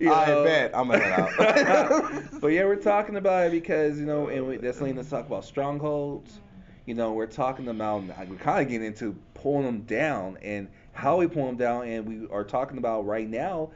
You 0.00 0.12
I 0.12 0.26
know. 0.26 0.44
bet 0.44 0.76
I'ma 0.76 0.94
head 0.94 1.12
out. 1.12 2.30
but 2.40 2.48
yeah, 2.48 2.64
we're 2.64 2.76
talking 2.76 3.16
about 3.16 3.46
it 3.48 3.50
because 3.52 3.98
you 3.98 4.06
know, 4.06 4.28
and 4.28 4.46
we, 4.46 4.56
that's 4.58 4.80
us 4.98 5.04
to 5.04 5.10
talk 5.10 5.26
about 5.26 5.44
strongholds. 5.44 6.40
You 6.86 6.94
know, 6.94 7.12
we're 7.14 7.26
talking 7.26 7.68
about 7.68 8.02
we're 8.28 8.36
kind 8.36 8.62
of 8.62 8.68
getting 8.68 8.86
into 8.86 9.14
pulling 9.34 9.64
them 9.64 9.82
down 9.82 10.36
and 10.38 10.70
how 10.92 11.16
we 11.16 11.26
pull 11.26 11.46
them 11.46 11.56
down, 11.56 11.86
and 11.86 12.06
we 12.06 12.28
are 12.28 12.44
talking 12.44 12.78
about 12.78 13.06
right 13.06 13.28
now. 13.28 13.72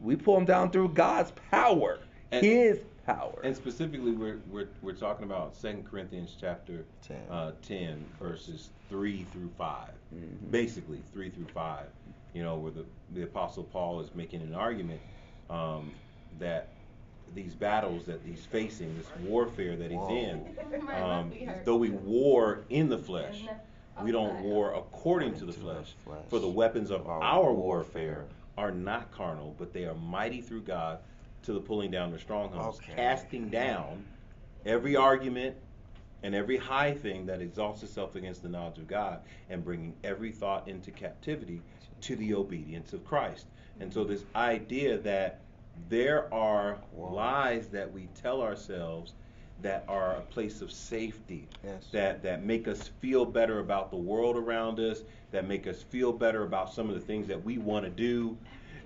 We 0.00 0.16
pull 0.16 0.34
them 0.34 0.44
down 0.44 0.70
through 0.70 0.90
God's 0.90 1.32
power, 1.50 1.98
And- 2.30 2.44
His 2.44 2.80
power. 3.06 3.40
And 3.42 3.56
specifically, 3.56 4.12
we're 4.12 4.38
we're 4.50 4.68
we're 4.82 4.92
talking 4.92 5.24
about 5.24 5.56
Second 5.56 5.86
Corinthians 5.88 6.36
chapter 6.40 6.84
10. 7.02 7.16
uh, 7.30 7.52
ten, 7.62 8.04
verses 8.20 8.68
three 8.90 9.24
through 9.32 9.50
5 9.58 9.90
Mhm. 10.14 10.50
Basically, 10.50 11.00
three 11.12 11.30
through 11.30 11.46
five. 11.54 11.86
You 12.34 12.42
know, 12.42 12.56
where 12.58 12.70
the 12.70 12.84
the 13.14 13.22
apostle 13.22 13.64
Paul 13.64 14.00
is 14.00 14.14
making 14.14 14.42
an 14.42 14.54
argument 14.54 15.00
um, 15.50 15.90
that 16.38 16.68
these 17.34 17.54
battles 17.54 18.04
that 18.06 18.20
he's 18.24 18.44
facing, 18.44 18.96
this 18.96 19.06
warfare 19.26 19.76
that 19.76 19.90
he's 19.90 19.98
Whoa. 19.98 20.14
in, 20.16 20.40
um, 21.02 21.30
left 21.30 21.40
ear 21.40 21.48
hurts. 21.48 21.64
though 21.66 21.76
we 21.76 21.90
war 21.90 22.60
in 22.70 22.88
the 22.90 22.98
flesh, 22.98 23.36
Isn't 23.36 23.48
it? 23.48 23.56
we 24.02 24.12
don't 24.12 24.42
war 24.42 24.74
according 24.74 25.34
to 25.34 25.44
the 25.46 25.52
To 25.52 25.58
the 25.58 25.64
flesh. 25.64 25.94
flesh. 26.04 26.24
For 26.28 26.38
the 26.38 26.48
weapons 26.48 26.90
of 26.90 27.06
Our 27.06 27.22
our 27.22 27.52
warfare. 27.52 28.26
Are 28.58 28.72
not 28.72 29.10
carnal, 29.12 29.54
but 29.56 29.72
they 29.72 29.84
are 29.84 29.94
mighty 29.94 30.40
through 30.42 30.62
God 30.62 30.98
to 31.44 31.52
the 31.52 31.60
pulling 31.60 31.92
down 31.92 32.12
of 32.12 32.20
strongholds, 32.20 32.78
Okay. 32.80 32.92
casting 32.94 33.48
down 33.48 34.04
every 34.66 34.96
argument 34.96 35.56
and 36.24 36.34
every 36.34 36.56
high 36.56 36.92
thing 36.92 37.24
that 37.26 37.40
exalts 37.40 37.84
itself 37.84 38.16
against 38.16 38.42
the 38.42 38.48
knowledge 38.48 38.78
of 38.78 38.88
God, 38.88 39.20
and 39.48 39.64
bringing 39.64 39.94
every 40.02 40.32
thought 40.32 40.66
into 40.66 40.90
captivity 40.90 41.62
to 42.00 42.16
the 42.16 42.34
obedience 42.34 42.92
of 42.92 43.04
Christ. 43.04 43.46
And 43.78 43.92
so, 43.94 44.02
this 44.02 44.24
idea 44.34 44.98
that 44.98 45.38
there 45.88 46.32
are 46.34 46.78
lies 46.96 47.68
that 47.68 47.92
we 47.92 48.08
tell 48.20 48.42
ourselves 48.42 49.12
that 49.62 49.84
are 49.88 50.16
a 50.16 50.20
place 50.20 50.60
of 50.62 50.70
safety, 50.70 51.48
Yes. 51.64 51.86
that 51.92 52.22
that 52.22 52.44
make 52.44 52.68
us 52.68 52.88
feel 53.00 53.24
better 53.24 53.58
about 53.60 53.90
the 53.90 53.96
world 53.96 54.36
around 54.36 54.78
us, 54.78 55.02
that 55.32 55.46
make 55.46 55.66
us 55.66 55.82
feel 55.82 56.12
better 56.12 56.44
about 56.44 56.72
some 56.72 56.88
of 56.88 56.94
the 56.94 57.00
things 57.00 57.26
that 57.28 57.42
we 57.44 57.58
want 57.58 57.84
to 57.84 57.90
do, 57.90 58.36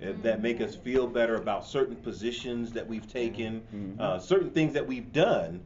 uh, 0.01 0.13
that 0.23 0.41
make 0.41 0.61
us 0.61 0.75
feel 0.75 1.05
better 1.07 1.35
about 1.35 1.65
certain 1.65 1.95
positions 1.97 2.71
that 2.73 2.87
we've 2.87 3.07
taken, 3.07 3.61
Mhm. 3.73 3.99
uh, 3.99 4.19
certain 4.19 4.49
things 4.49 4.73
that 4.73 4.85
we've 4.87 5.11
done. 5.13 5.61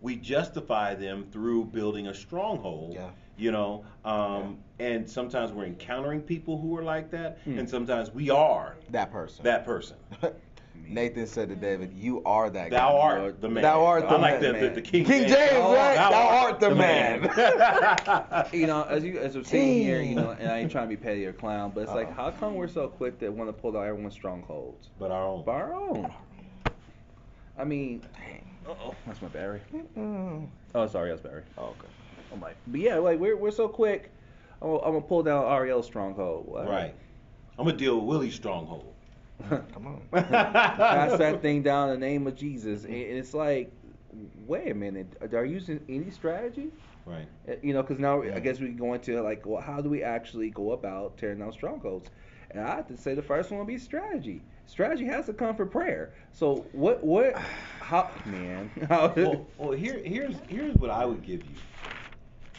We 0.00 0.16
justify 0.16 0.94
them 0.94 1.26
through 1.30 1.66
building 1.66 2.06
a 2.06 2.14
stronghold. 2.14 2.94
Yeah. 2.94 3.10
You 3.36 3.52
know, 3.52 3.84
um, 4.04 4.58
and 4.80 5.08
sometimes 5.08 5.52
we're 5.52 5.66
encountering 5.66 6.22
people 6.22 6.58
who 6.58 6.76
are 6.76 6.82
like 6.82 7.10
that, 7.12 7.38
Hmm. 7.44 7.58
and 7.58 7.70
sometimes 7.70 8.12
we 8.12 8.30
are 8.30 8.76
That 8.90 9.12
person. 9.12 9.44
that 9.44 9.64
person. 9.64 9.96
Nathan 10.86 11.26
said 11.26 11.48
to 11.50 11.54
David, 11.56 11.92
"You 11.94 12.22
are 12.24 12.48
that 12.50 12.70
Thou 12.70 12.92
guy." 12.92 12.98
art 12.98 13.40
the 13.40 13.48
man. 13.48 13.62
Thou 13.62 13.84
art 13.84 14.04
I 14.04 14.10
the 14.12 14.18
like 14.18 14.40
the, 14.40 14.52
man. 14.52 14.62
the, 14.62 14.68
the 14.70 14.82
King, 14.82 15.04
King 15.04 15.28
James, 15.28 15.32
right? 15.64 15.94
Thou 15.96 16.28
art 16.28 16.60
the 16.60 16.74
man. 16.74 17.22
you 18.52 18.66
know, 18.66 18.84
as 18.84 19.04
you 19.04 19.18
as 19.18 19.36
we're 19.36 19.44
sitting 19.44 19.82
here, 19.82 20.00
you 20.00 20.14
know, 20.14 20.30
and 20.38 20.48
I 20.50 20.58
ain't 20.60 20.70
trying 20.72 20.88
to 20.88 20.96
be 20.96 20.96
petty 20.96 21.24
or 21.26 21.32
clown, 21.32 21.72
but 21.74 21.82
it's 21.82 21.92
like, 21.92 22.08
Uh-oh. 22.08 22.14
how 22.14 22.30
come 22.30 22.54
we're 22.54 22.68
so 22.68 22.88
quick 22.88 23.18
to 23.20 23.28
want 23.30 23.48
to 23.48 23.52
pull 23.52 23.72
down 23.72 23.86
everyone's 23.86 24.14
strongholds? 24.14 24.88
but 24.98 25.10
our 25.10 25.24
own. 25.26 25.44
By 25.44 25.52
our 25.54 25.74
own. 25.74 26.12
I 27.58 27.64
mean, 27.64 28.02
uh 28.68 28.74
oh, 28.82 28.94
that's 29.06 29.20
my 29.20 29.28
Barry. 29.28 29.60
Mm. 29.96 30.46
Oh, 30.74 30.86
sorry, 30.86 31.10
that's 31.10 31.20
Barry. 31.22 31.42
Oh, 31.56 31.66
okay. 31.66 31.88
I'm 32.32 32.40
like, 32.40 32.56
but 32.66 32.80
yeah, 32.80 32.96
like 32.96 33.18
we're 33.18 33.36
we're 33.36 33.50
so 33.50 33.68
quick. 33.68 34.10
I'm, 34.60 34.68
gonna- 34.68 34.80
I'm 34.82 34.92
gonna 34.92 35.00
pull 35.02 35.22
down 35.22 35.44
Ariel's 35.44 35.86
stronghold. 35.86 36.48
Like, 36.52 36.68
Right. 36.68 36.94
I'm 37.58 37.64
gonna 37.66 37.76
deal 37.76 37.96
with 37.96 38.04
Willie's 38.04 38.34
stronghold. 38.34 38.94
Come 39.48 39.86
on. 39.86 40.02
Pass 40.12 41.16
that 41.18 41.42
thing 41.42 41.62
down 41.62 41.90
in 41.90 42.00
the 42.00 42.06
name 42.06 42.26
of 42.26 42.34
Jesus. 42.36 42.84
And 42.84 42.94
it's 42.94 43.34
like, 43.34 43.72
wait 44.46 44.70
a 44.70 44.74
minute, 44.74 45.16
are 45.32 45.44
you 45.44 45.54
using 45.54 45.80
any 45.88 46.10
strategy? 46.10 46.70
Right. 47.04 47.28
Uh, 47.48 47.54
You 47.62 47.72
know, 47.72 47.82
because 47.82 47.98
now 47.98 48.22
I 48.22 48.40
guess 48.40 48.60
we 48.60 48.68
go 48.68 48.94
into 48.94 49.20
like, 49.22 49.46
well, 49.46 49.62
how 49.62 49.80
do 49.80 49.88
we 49.88 50.02
actually 50.02 50.50
go 50.50 50.72
about 50.72 51.16
tearing 51.18 51.38
down 51.38 51.52
strongholds? 51.52 52.10
And 52.50 52.62
I 52.64 52.76
have 52.76 52.86
to 52.88 52.96
say 52.96 53.14
the 53.14 53.22
first 53.22 53.50
one 53.50 53.58
would 53.58 53.66
be 53.68 53.78
strategy. 53.78 54.42
Strategy 54.66 55.04
has 55.06 55.26
to 55.26 55.32
come 55.32 55.54
from 55.56 55.68
prayer. 55.70 56.12
So 56.32 56.66
what, 56.72 57.02
what, 57.04 57.34
how, 57.80 58.10
man? 58.26 58.70
How, 58.88 59.12
well, 59.16 59.46
well, 59.58 59.72
here, 59.72 60.00
here's 60.04 60.36
here's 60.48 60.74
what 60.76 60.90
I 60.90 61.04
would 61.04 61.22
give 61.22 61.42
you. 61.44 61.54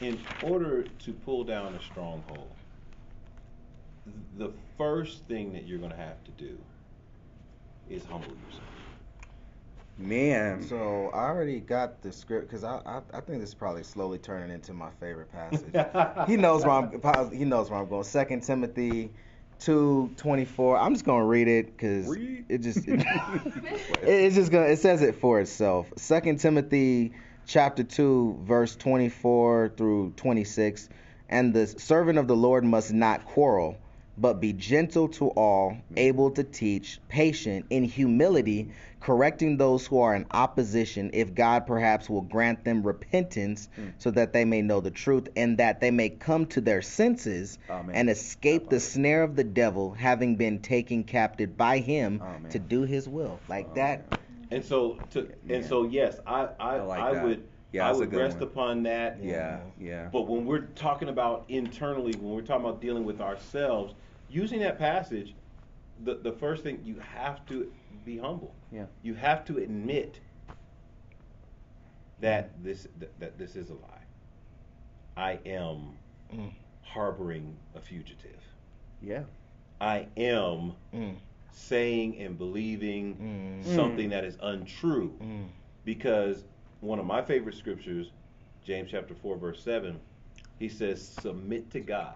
In 0.07 0.17
order 0.43 0.83
to 0.83 1.13
pull 1.13 1.43
down 1.43 1.75
a 1.75 1.81
stronghold, 1.81 2.55
the 4.37 4.51
first 4.77 5.23
thing 5.25 5.51
that 5.53 5.67
you're 5.67 5.79
gonna 5.79 5.95
have 5.95 6.23
to 6.23 6.31
do 6.31 6.57
is 7.89 8.05
humble 8.05 8.27
yourself. 8.29 8.63
man. 9.97 10.63
So 10.63 11.09
I 11.13 11.27
already 11.27 11.59
got 11.59 12.01
the 12.01 12.11
script 12.11 12.47
because 12.47 12.63
I, 12.63 12.81
I 12.85 13.01
I 13.13 13.21
think 13.21 13.39
this 13.41 13.49
is 13.49 13.55
probably 13.55 13.83
slowly 13.83 14.17
turning 14.17 14.51
into 14.51 14.73
my 14.73 14.89
favorite 14.99 15.31
passage. 15.31 15.73
he 16.27 16.37
knows 16.37 16.63
where 16.63 16.73
I'm 16.73 17.31
he 17.31 17.45
knows 17.45 17.69
where 17.69 17.79
I'm 17.79 17.89
going. 17.89 18.03
Second 18.03 18.41
Timothy 18.43 19.11
two 19.59 20.13
twenty 20.17 20.45
four. 20.45 20.77
I'm 20.77 20.93
just 20.93 21.05
gonna 21.05 21.25
read 21.25 21.47
it 21.47 21.65
because 21.77 22.15
it 22.15 22.59
just 22.59 22.87
it, 22.87 23.05
it's 24.03 24.35
just 24.35 24.51
gonna 24.51 24.67
it 24.67 24.79
says 24.79 25.01
it 25.01 25.15
for 25.15 25.39
itself. 25.39 25.91
Second 25.97 26.39
Timothy 26.39 27.13
chapter 27.45 27.83
two 27.83 28.39
verse 28.43 28.75
twenty 28.75 29.09
four 29.09 29.73
through 29.75 30.11
twenty 30.15 30.43
six. 30.43 30.89
And 31.31 31.53
the 31.53 31.67
servant 31.67 32.17
of 32.17 32.27
the 32.27 32.35
Lord 32.35 32.63
must 32.63 32.91
not 32.91 33.23
quarrel, 33.25 33.77
but 34.19 34.39
be 34.41 34.53
gentle 34.53 35.07
to 35.07 35.29
all, 35.29 35.77
able 35.95 36.31
to 36.31 36.43
teach, 36.43 36.99
patient, 37.07 37.65
in 37.69 37.83
humility, 37.83 38.71
correcting 38.99 39.55
those 39.57 39.87
who 39.87 39.99
are 40.01 40.13
in 40.15 40.25
opposition, 40.31 41.09
if 41.13 41.33
God 41.33 41.65
perhaps 41.65 42.09
will 42.09 42.21
grant 42.21 42.65
them 42.65 42.85
repentance, 42.85 43.69
Mm. 43.77 43.93
so 43.97 44.11
that 44.11 44.33
they 44.33 44.43
may 44.45 44.61
know 44.61 44.81
the 44.81 44.91
truth, 44.91 45.29
and 45.37 45.57
that 45.57 45.79
they 45.79 45.91
may 45.91 46.09
come 46.09 46.45
to 46.47 46.59
their 46.61 46.81
senses 46.81 47.57
Amen. 47.69 47.95
and 47.95 48.09
escape 48.09 48.69
the 48.69 48.79
snare 48.79 49.23
of 49.23 49.35
the 49.35 49.43
devil, 49.43 49.91
having 49.91 50.35
been 50.35 50.59
taken 50.59 51.03
captive 51.03 51.55
by 51.55 51.77
him 51.79 52.21
Amen. 52.21 52.51
to 52.51 52.59
do 52.59 52.81
his 52.83 53.07
will. 53.07 53.39
Like 53.47 53.73
that. 53.75 54.05
And 54.51 54.65
so, 54.65 54.97
to, 55.11 55.29
and 55.49 55.63
so, 55.63 55.83
yes, 55.83 56.19
I 56.25 56.49
I, 56.59 56.75
I 56.77 56.81
like 56.81 56.99
I 56.99 57.23
would 57.23 57.43
Yeah, 57.71 57.87
I 57.87 57.91
would 57.93 58.11
rest 58.13 58.39
one. 58.39 58.43
upon 58.43 58.83
that. 58.83 59.23
Yeah, 59.23 59.59
yeah. 59.79 60.09
But 60.11 60.23
when 60.27 60.45
we're 60.45 60.65
talking 60.75 61.07
about 61.09 61.45
internally, 61.49 62.15
when 62.15 62.31
we're 62.33 62.41
talking 62.41 62.65
about 62.65 62.81
dealing 62.81 63.05
with 63.05 63.21
ourselves, 63.21 63.93
using 64.29 64.59
that 64.61 64.77
passage, 64.77 65.35
the 66.03 66.15
the 66.15 66.31
first 66.31 66.63
thing 66.63 66.81
you 66.83 66.99
have 66.99 67.45
to 67.47 67.71
be 68.05 68.17
humble. 68.17 68.55
Yeah. 68.71 68.85
You 69.03 69.15
have 69.15 69.45
to 69.45 69.57
admit 69.57 70.21
that 72.19 72.61
this 72.63 72.87
that, 72.99 73.19
that 73.19 73.37
this 73.37 73.55
is 73.55 73.69
a 73.69 73.73
lie. 73.75 74.03
I 75.17 75.39
am 75.45 75.97
Mm, 76.33 76.51
harboring 76.83 77.57
a 77.75 77.79
fugitive. 77.81 78.41
Yeah. 79.01 79.23
I 79.81 80.07
am 80.17 80.73
mm, 80.93 81.15
saying 81.51 82.17
and 82.19 82.37
believing 82.37 83.15
mm, 83.63 83.75
something 83.75 84.09
that 84.09 84.23
is 84.23 84.37
untrue 84.41 85.13
mm. 85.21 85.47
because 85.85 86.43
one 86.81 86.99
of 86.99 87.05
my 87.05 87.21
favorite 87.21 87.55
scriptures, 87.55 88.11
James 88.63 88.91
chapter 88.91 89.15
4 89.15 89.37
verse 89.37 89.61
7, 89.63 89.99
he 90.59 90.69
says 90.69 91.05
submit 91.05 91.69
to 91.71 91.79
God, 91.79 92.15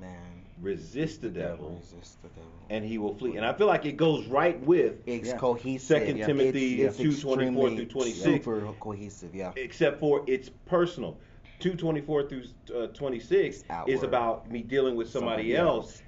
Man, 0.00 0.43
resist 0.60 1.20
the 1.22 1.28
devil, 1.28 1.70
resist 1.80 2.20
the 2.22 2.28
devil. 2.28 2.50
and 2.70 2.84
he 2.84 2.98
will 2.98 3.14
flee. 3.14 3.36
And 3.36 3.44
I 3.44 3.52
feel 3.52 3.66
like 3.66 3.84
it 3.86 3.96
goes 3.96 4.26
right 4.26 4.58
with 4.64 4.94
It's 5.06 5.28
Yeah. 5.30 5.36
cohesive. 5.36 5.86
Second 5.86 6.16
Yeah. 6.18 6.26
Timothy 6.26 6.82
It's- 6.82 6.98
it's 6.98 6.98
2:24 6.98 7.70
through 7.76 7.86
26. 7.86 8.22
Super 8.24 8.60
cohesive, 8.80 9.34
yeah. 9.34 9.52
except 9.56 9.98
for 10.00 10.22
it's 10.26 10.48
personal. 10.66 11.16
224 11.60 12.28
through 12.28 12.42
uh, 12.74 12.86
26 12.88 13.64
is 13.86 14.02
about 14.02 14.50
me 14.50 14.62
dealing 14.62 14.96
with 14.96 15.08
somebody, 15.08 15.52
Somebody 15.52 15.56
else. 15.56 16.02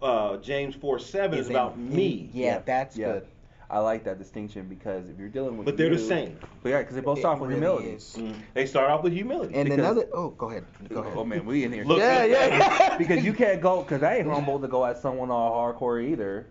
Uh, 0.00 0.36
James 0.38 0.74
4 0.76 0.98
7 0.98 1.38
is 1.38 1.46
Is 1.46 1.50
about 1.50 1.74
in- 1.74 1.94
me. 1.94 2.30
Yeah, 2.32 2.60
that's 2.64 2.96
yeah. 2.96 3.14
good. 3.14 3.26
I 3.70 3.80
like 3.80 4.04
that 4.04 4.18
distinction 4.18 4.66
because 4.66 5.10
if 5.10 5.18
you're 5.18 5.28
dealing 5.28 5.58
with 5.58 5.66
But 5.66 5.76
they're 5.76 5.90
the 5.90 5.98
same. 5.98 6.38
But 6.62 6.70
yeah, 6.70 6.78
because 6.78 6.94
they 6.94 7.02
both 7.02 7.18
It 7.18 7.20
start 7.20 7.38
with 7.38 7.50
really 7.50 7.60
humility. 7.60 7.90
is. 7.90 8.16
Mm. 8.18 8.34
They 8.54 8.64
start 8.64 8.90
off 8.90 9.02
with 9.02 9.12
humility. 9.12 9.54
And 9.54 9.68
Because- 9.68 9.78
another, 9.78 10.06
oh, 10.14 10.30
go 10.30 10.48
ahead. 10.48 10.64
Go 10.88 11.00
ahead. 11.00 11.12
Oh 11.14 11.24
man, 11.24 11.44
we 11.44 11.64
in 11.64 11.72
here. 11.72 11.84
Look- 11.84 11.98
yeah, 11.98 12.24
yeah. 12.24 12.96
because 12.98 13.22
you 13.24 13.34
can't 13.34 13.60
go 13.60 13.82
because 13.82 14.02
I 14.02 14.16
ain't 14.16 14.26
humble 14.28 14.58
to 14.60 14.68
go 14.68 14.86
at 14.86 14.96
someone 14.98 15.30
all 15.30 15.52
hardcore 15.74 16.02
either. 16.02 16.46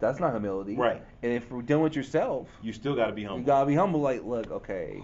That's 0.00 0.18
not 0.18 0.32
humility. 0.32 0.74
Right. 0.76 1.00
And 1.22 1.32
if 1.32 1.50
we're 1.50 1.62
dealing 1.62 1.84
with 1.84 1.94
yourself, 1.96 2.48
You 2.62 2.72
still 2.72 2.96
got 2.96 3.06
to 3.06 3.12
be 3.12 3.22
humble. 3.22 3.40
you 3.40 3.46
gotta 3.46 3.66
be 3.66 3.74
humble. 3.74 4.00
Like, 4.00 4.24
look, 4.24 4.50
okay, 4.50 5.02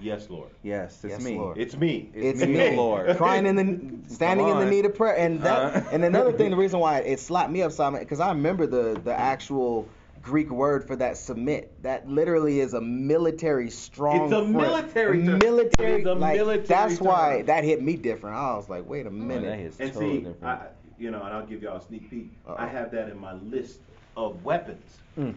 yes, 0.00 0.28
Lord. 0.28 0.50
yes, 0.62 1.02
it's 1.04 1.12
Yes, 1.12 1.22
me. 1.24 1.38
Lord. 1.38 1.56
It's 1.58 1.76
me. 1.76 2.10
It's 2.12 2.40
It's 2.40 2.48
me, 2.50 2.58
me, 2.58 2.76
Lord. 2.76 3.16
crying 3.16 3.46
in 3.46 3.54
the, 3.56 4.12
standing 4.12 4.48
in 4.48 4.58
the 4.58 4.66
need 4.66 4.84
of 4.84 4.94
prayer, 4.96 5.16
and 5.16 5.40
that, 5.42 5.76
Uh. 5.76 5.82
and 5.92 6.04
another 6.04 6.32
thing, 6.32 6.50
the 6.50 6.56
reason 6.64 6.80
why 6.80 6.98
it 6.98 7.20
slapped 7.20 7.50
me 7.52 7.62
up, 7.62 7.70
Simon, 7.72 8.00
because 8.00 8.18
I 8.20 8.30
remember 8.30 8.66
the 8.66 9.00
the 9.02 9.14
actual 9.18 9.88
Greek 10.24 10.50
word 10.50 10.86
for 10.86 10.96
that 10.96 11.18
submit. 11.18 11.82
That 11.82 12.08
literally 12.08 12.60
is 12.60 12.72
a 12.72 12.80
military 12.80 13.68
strong. 13.70 14.24
It's 14.24 14.32
a 14.32 14.36
front. 14.36 14.50
military 14.52 15.24
term. 15.24 15.38
Military. 15.38 15.92
It 15.92 16.00
is 16.00 16.06
a 16.06 16.14
like, 16.14 16.36
military 16.36 16.66
That's 16.66 16.98
why 17.00 17.42
that 17.42 17.62
hit 17.62 17.82
me 17.82 17.96
different. 17.96 18.36
I 18.36 18.54
was 18.56 18.68
like, 18.70 18.88
wait 18.88 19.06
a 19.06 19.10
minute. 19.10 19.44
that 19.44 19.58
hits 19.58 19.80
And 19.80 19.92
totally 19.92 20.12
see, 20.12 20.24
different. 20.24 20.44
I, 20.44 20.66
you 20.98 21.10
know, 21.10 21.22
and 21.22 21.34
I'll 21.34 21.44
give 21.46 21.62
y'all 21.62 21.76
a 21.76 21.80
sneak 21.82 22.08
peek. 22.10 22.30
Uh-oh. 22.48 22.56
I 22.58 22.66
have 22.66 22.90
that 22.92 23.10
in 23.10 23.18
my 23.18 23.34
list 23.34 23.80
of 24.16 24.42
weapons 24.44 24.98
Mm. 25.18 25.34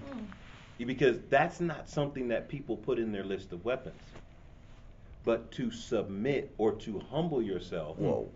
because 0.80 1.18
that's 1.30 1.60
not 1.60 1.90
something 1.90 2.28
that 2.30 2.48
people 2.48 2.78
put 2.78 2.98
in 2.98 3.12
their 3.12 3.24
list 3.24 3.52
of 3.52 3.64
weapons. 3.66 4.00
But 5.26 5.52
to 5.54 5.70
submit 5.70 6.54
or 6.58 6.72
to 6.74 7.00
humble 7.12 7.42
yourself 7.42 7.98
Whoa. 7.98 8.30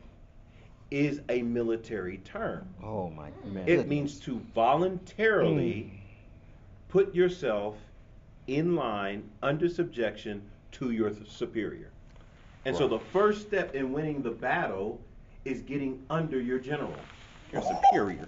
is 0.92 1.22
a 1.30 1.42
military 1.44 2.18
term. 2.18 2.68
Oh 2.84 3.10
my 3.10 3.30
man. 3.46 3.68
It 3.70 3.88
means 3.88 4.20
to 4.22 4.42
voluntarily 4.54 6.01
put 6.92 7.16
yourself 7.16 7.78
in 8.48 8.76
line 8.76 9.24
under 9.42 9.70
subjection 9.70 10.42
to 10.74 10.92
your 10.92 11.10
th- 11.10 11.30
superior. 11.30 11.90
And 12.66 12.76
so 12.76 12.88
the 12.88 13.00
first 13.00 13.42
step 13.48 13.74
in 13.74 13.92
winning 13.92 14.22
the 14.22 14.30
battle 14.32 15.02
is 15.46 15.62
getting 15.62 16.04
under 16.10 16.40
your 16.40 16.60
general, 16.60 16.94
your 17.52 17.62
superior. 17.64 18.28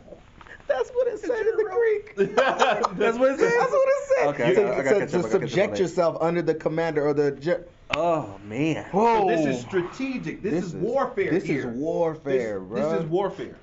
That's 0.67 0.89
what 0.91 1.07
it 1.07 1.19
said 1.19 1.45
in 1.45 1.57
the 1.57 1.63
Greek. 1.69 2.15
That's 2.35 3.17
what 3.17 3.31
it 3.31 3.39
said? 3.39 3.51
That's 3.59 3.71
what 3.71 3.87
it 3.87 4.03
said. 4.17 4.27
Okay, 4.29 4.43
I 4.43 4.53
gotta- 4.53 4.73
I 4.73 4.75
said 4.75 4.75
gotta 4.75 4.75
catch 4.75 4.75
up, 4.75 4.75
I 4.75 4.77
to 4.77 4.83
gotta 4.83 4.99
catch 5.05 5.13
up 5.13 5.31
subject 5.31 5.79
yourself 5.79 6.17
under 6.21 6.41
the 6.41 6.55
commander 6.55 7.05
or 7.05 7.13
the. 7.13 7.31
Ge- 7.33 7.67
Oh 7.95 8.39
man. 8.45 8.85
Whoa. 8.91 9.19
So 9.21 9.27
this 9.27 9.45
is 9.57 9.61
strategic. 9.61 10.41
This, 10.41 10.53
This 10.53 10.63
is 10.65 10.73
is- 10.73 10.81
warfare. 10.81 11.31
this 11.31 11.43
is 11.43 11.65
warfare, 11.65 12.59
this, 12.59 12.67
bruh. 12.69 12.91
This 12.93 13.03
is 13.03 13.09
warfare. 13.09 13.55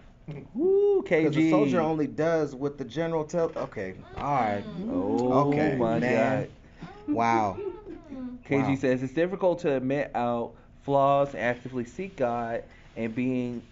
Woo, 0.55 1.03
KG. 1.03 1.18
Because 1.24 1.35
the 1.37 1.51
soldier 1.51 1.81
only 1.81 2.07
does 2.07 2.55
what 2.55 2.78
the 2.78 2.85
general 2.85 3.24
tells. 3.24 3.57
Okay, 3.57 3.95
all 4.16 4.35
right. 4.35 4.64
Oh 4.89 5.49
Okay, 5.49 5.76
my 5.76 5.99
man. 5.99 6.49
God. 6.76 6.85
Wow. 7.14 7.57
KG 8.45 8.68
Wow. 8.68 8.74
says 8.76 9.03
it's 9.03 9.12
difficult 9.12 9.61
to 9.61 9.76
admit 9.76 10.11
out 10.14 10.55
flaws, 10.83 11.35
actively 11.35 11.85
seek 11.85 12.16
God, 12.16 12.64
and 12.97 13.14
being 13.14 13.62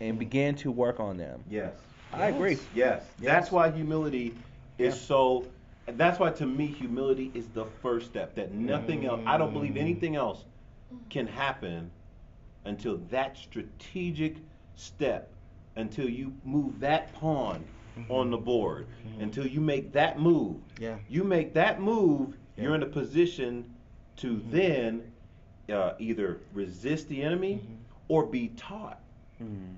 and 0.00 0.18
begin 0.18 0.54
to 0.56 0.70
work 0.70 1.00
on 1.00 1.16
them. 1.16 1.42
Yes. 1.50 1.74
I 2.12 2.28
agree. 2.28 2.58
Yes. 2.74 3.04
That's 3.18 3.50
why 3.50 3.70
humility 3.70 4.34
is 4.78 4.94
Yeah. 4.94 5.00
so. 5.00 5.46
That's 5.86 6.18
why 6.18 6.30
to 6.32 6.46
me 6.46 6.66
humility 6.66 7.30
is 7.34 7.48
the 7.48 7.64
first 7.82 8.06
step. 8.06 8.34
That 8.34 8.52
nothing 8.52 9.06
else. 9.06 9.20
I 9.26 9.38
don't 9.38 9.50
Mm. 9.50 9.54
believe 9.54 9.76
anything 9.76 10.16
else 10.16 10.44
can 11.10 11.26
happen 11.26 11.90
until 12.64 12.98
that 13.10 13.36
strategic 13.36 14.36
step. 14.76 15.32
Until 15.78 16.08
you 16.08 16.32
move 16.44 16.80
that 16.80 17.12
pawn 17.14 17.64
on 18.08 18.30
the 18.30 18.36
board. 18.36 18.86
Until 19.20 19.46
you 19.46 19.60
make 19.60 19.92
that 19.92 20.18
move. 20.20 20.56
Mm-hmm. 20.74 20.82
Yeah. 20.82 20.96
You 21.08 21.24
make 21.24 21.54
that 21.54 21.80
move. 21.80 22.36
You're 22.56 22.74
in 22.74 22.82
a 22.82 22.86
position 22.86 23.64
to 24.16 24.34
Mhm. 24.34 24.50
then 24.50 25.12
uh, 25.72 25.92
either 25.98 26.38
resist 26.54 27.08
the 27.08 27.22
enemy 27.22 27.60
Mhm. 27.62 27.76
or 28.08 28.24
be 28.26 28.48
taught 28.56 29.00
Mm. 29.42 29.74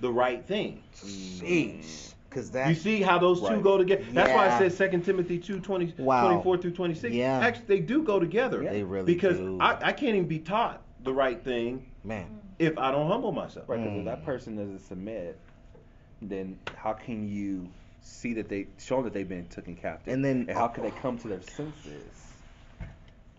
the 0.00 0.12
right 0.12 0.44
thing. 0.44 0.82
Jeez. 0.94 2.12
Because 2.28 2.50
that. 2.50 2.68
You 2.68 2.74
see 2.74 3.00
how 3.02 3.16
those 3.18 3.40
two 3.40 3.60
go 3.62 3.78
together? 3.78 4.04
That's 4.12 4.30
why 4.32 4.48
I 4.48 4.58
said 4.58 4.72
Second 4.72 5.04
Timothy 5.04 5.38
2, 5.38 5.60
20, 5.60 5.94
Wow. 6.02 6.26
24 6.26 6.58
through 6.58 6.72
26. 6.72 7.14
Yeah. 7.14 7.38
Actually, 7.38 7.66
they 7.66 7.80
do 7.80 8.02
go 8.02 8.18
together. 8.18 8.62
They 8.64 8.82
really 8.82 9.06
Because 9.14 9.38
do. 9.38 9.58
I, 9.60 9.78
I 9.80 9.92
can't 9.92 10.16
even 10.16 10.26
be 10.28 10.40
taught 10.40 10.82
the 11.04 11.12
right 11.14 11.40
thing 11.42 11.86
Man. 12.04 12.35
If 12.58 12.76
I 12.78 12.90
don't 12.90 13.08
humble 13.10 13.32
myself. 13.32 13.68
Right, 13.68 13.78
because 13.78 13.94
Mm. 13.96 13.98
if 14.00 14.04
that 14.06 14.24
person 14.24 14.56
doesn't 14.56 14.80
submit, 14.80 15.38
then 16.22 16.58
how 16.76 16.92
can 16.92 17.28
you 17.28 17.68
see 18.00 18.34
that 18.34 18.48
they 18.48 18.66
show 18.78 19.02
that 19.02 19.12
they've 19.12 19.28
been 19.28 19.46
taken 19.48 19.74
captive? 19.76 20.12
And 20.14 20.24
then- 20.24 20.48
how 20.48 20.68
can 20.68 20.84
they 20.84 20.90
come 20.92 21.18
to 21.18 21.28
their 21.28 21.42
senses? 21.42 22.22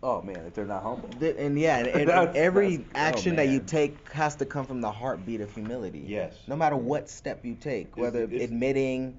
Oh 0.00 0.22
man, 0.22 0.44
if 0.46 0.54
they're 0.54 0.64
not 0.64 0.84
humble. 0.84 1.08
Th- 1.18 1.34
And 1.38 1.58
yeah, 1.58 1.78
and, 1.78 1.88
and 1.88 2.08
That's- 2.08 2.36
every 2.36 2.76
that's- 2.76 2.92
oh, 2.94 2.98
action 2.98 3.36
that 3.36 3.48
you 3.48 3.58
take 3.58 4.08
has 4.12 4.36
to 4.36 4.46
come 4.46 4.64
from 4.64 4.80
the 4.80 4.90
heartbeat 4.92 5.40
of 5.40 5.52
humility. 5.52 6.04
Yes. 6.06 6.34
No 6.46 6.54
matter 6.54 6.76
what 6.76 7.08
step 7.10 7.44
you 7.44 7.56
take, 7.56 7.96
whether 7.96 8.22
it's- 8.22 8.42
admitting, 8.42 9.18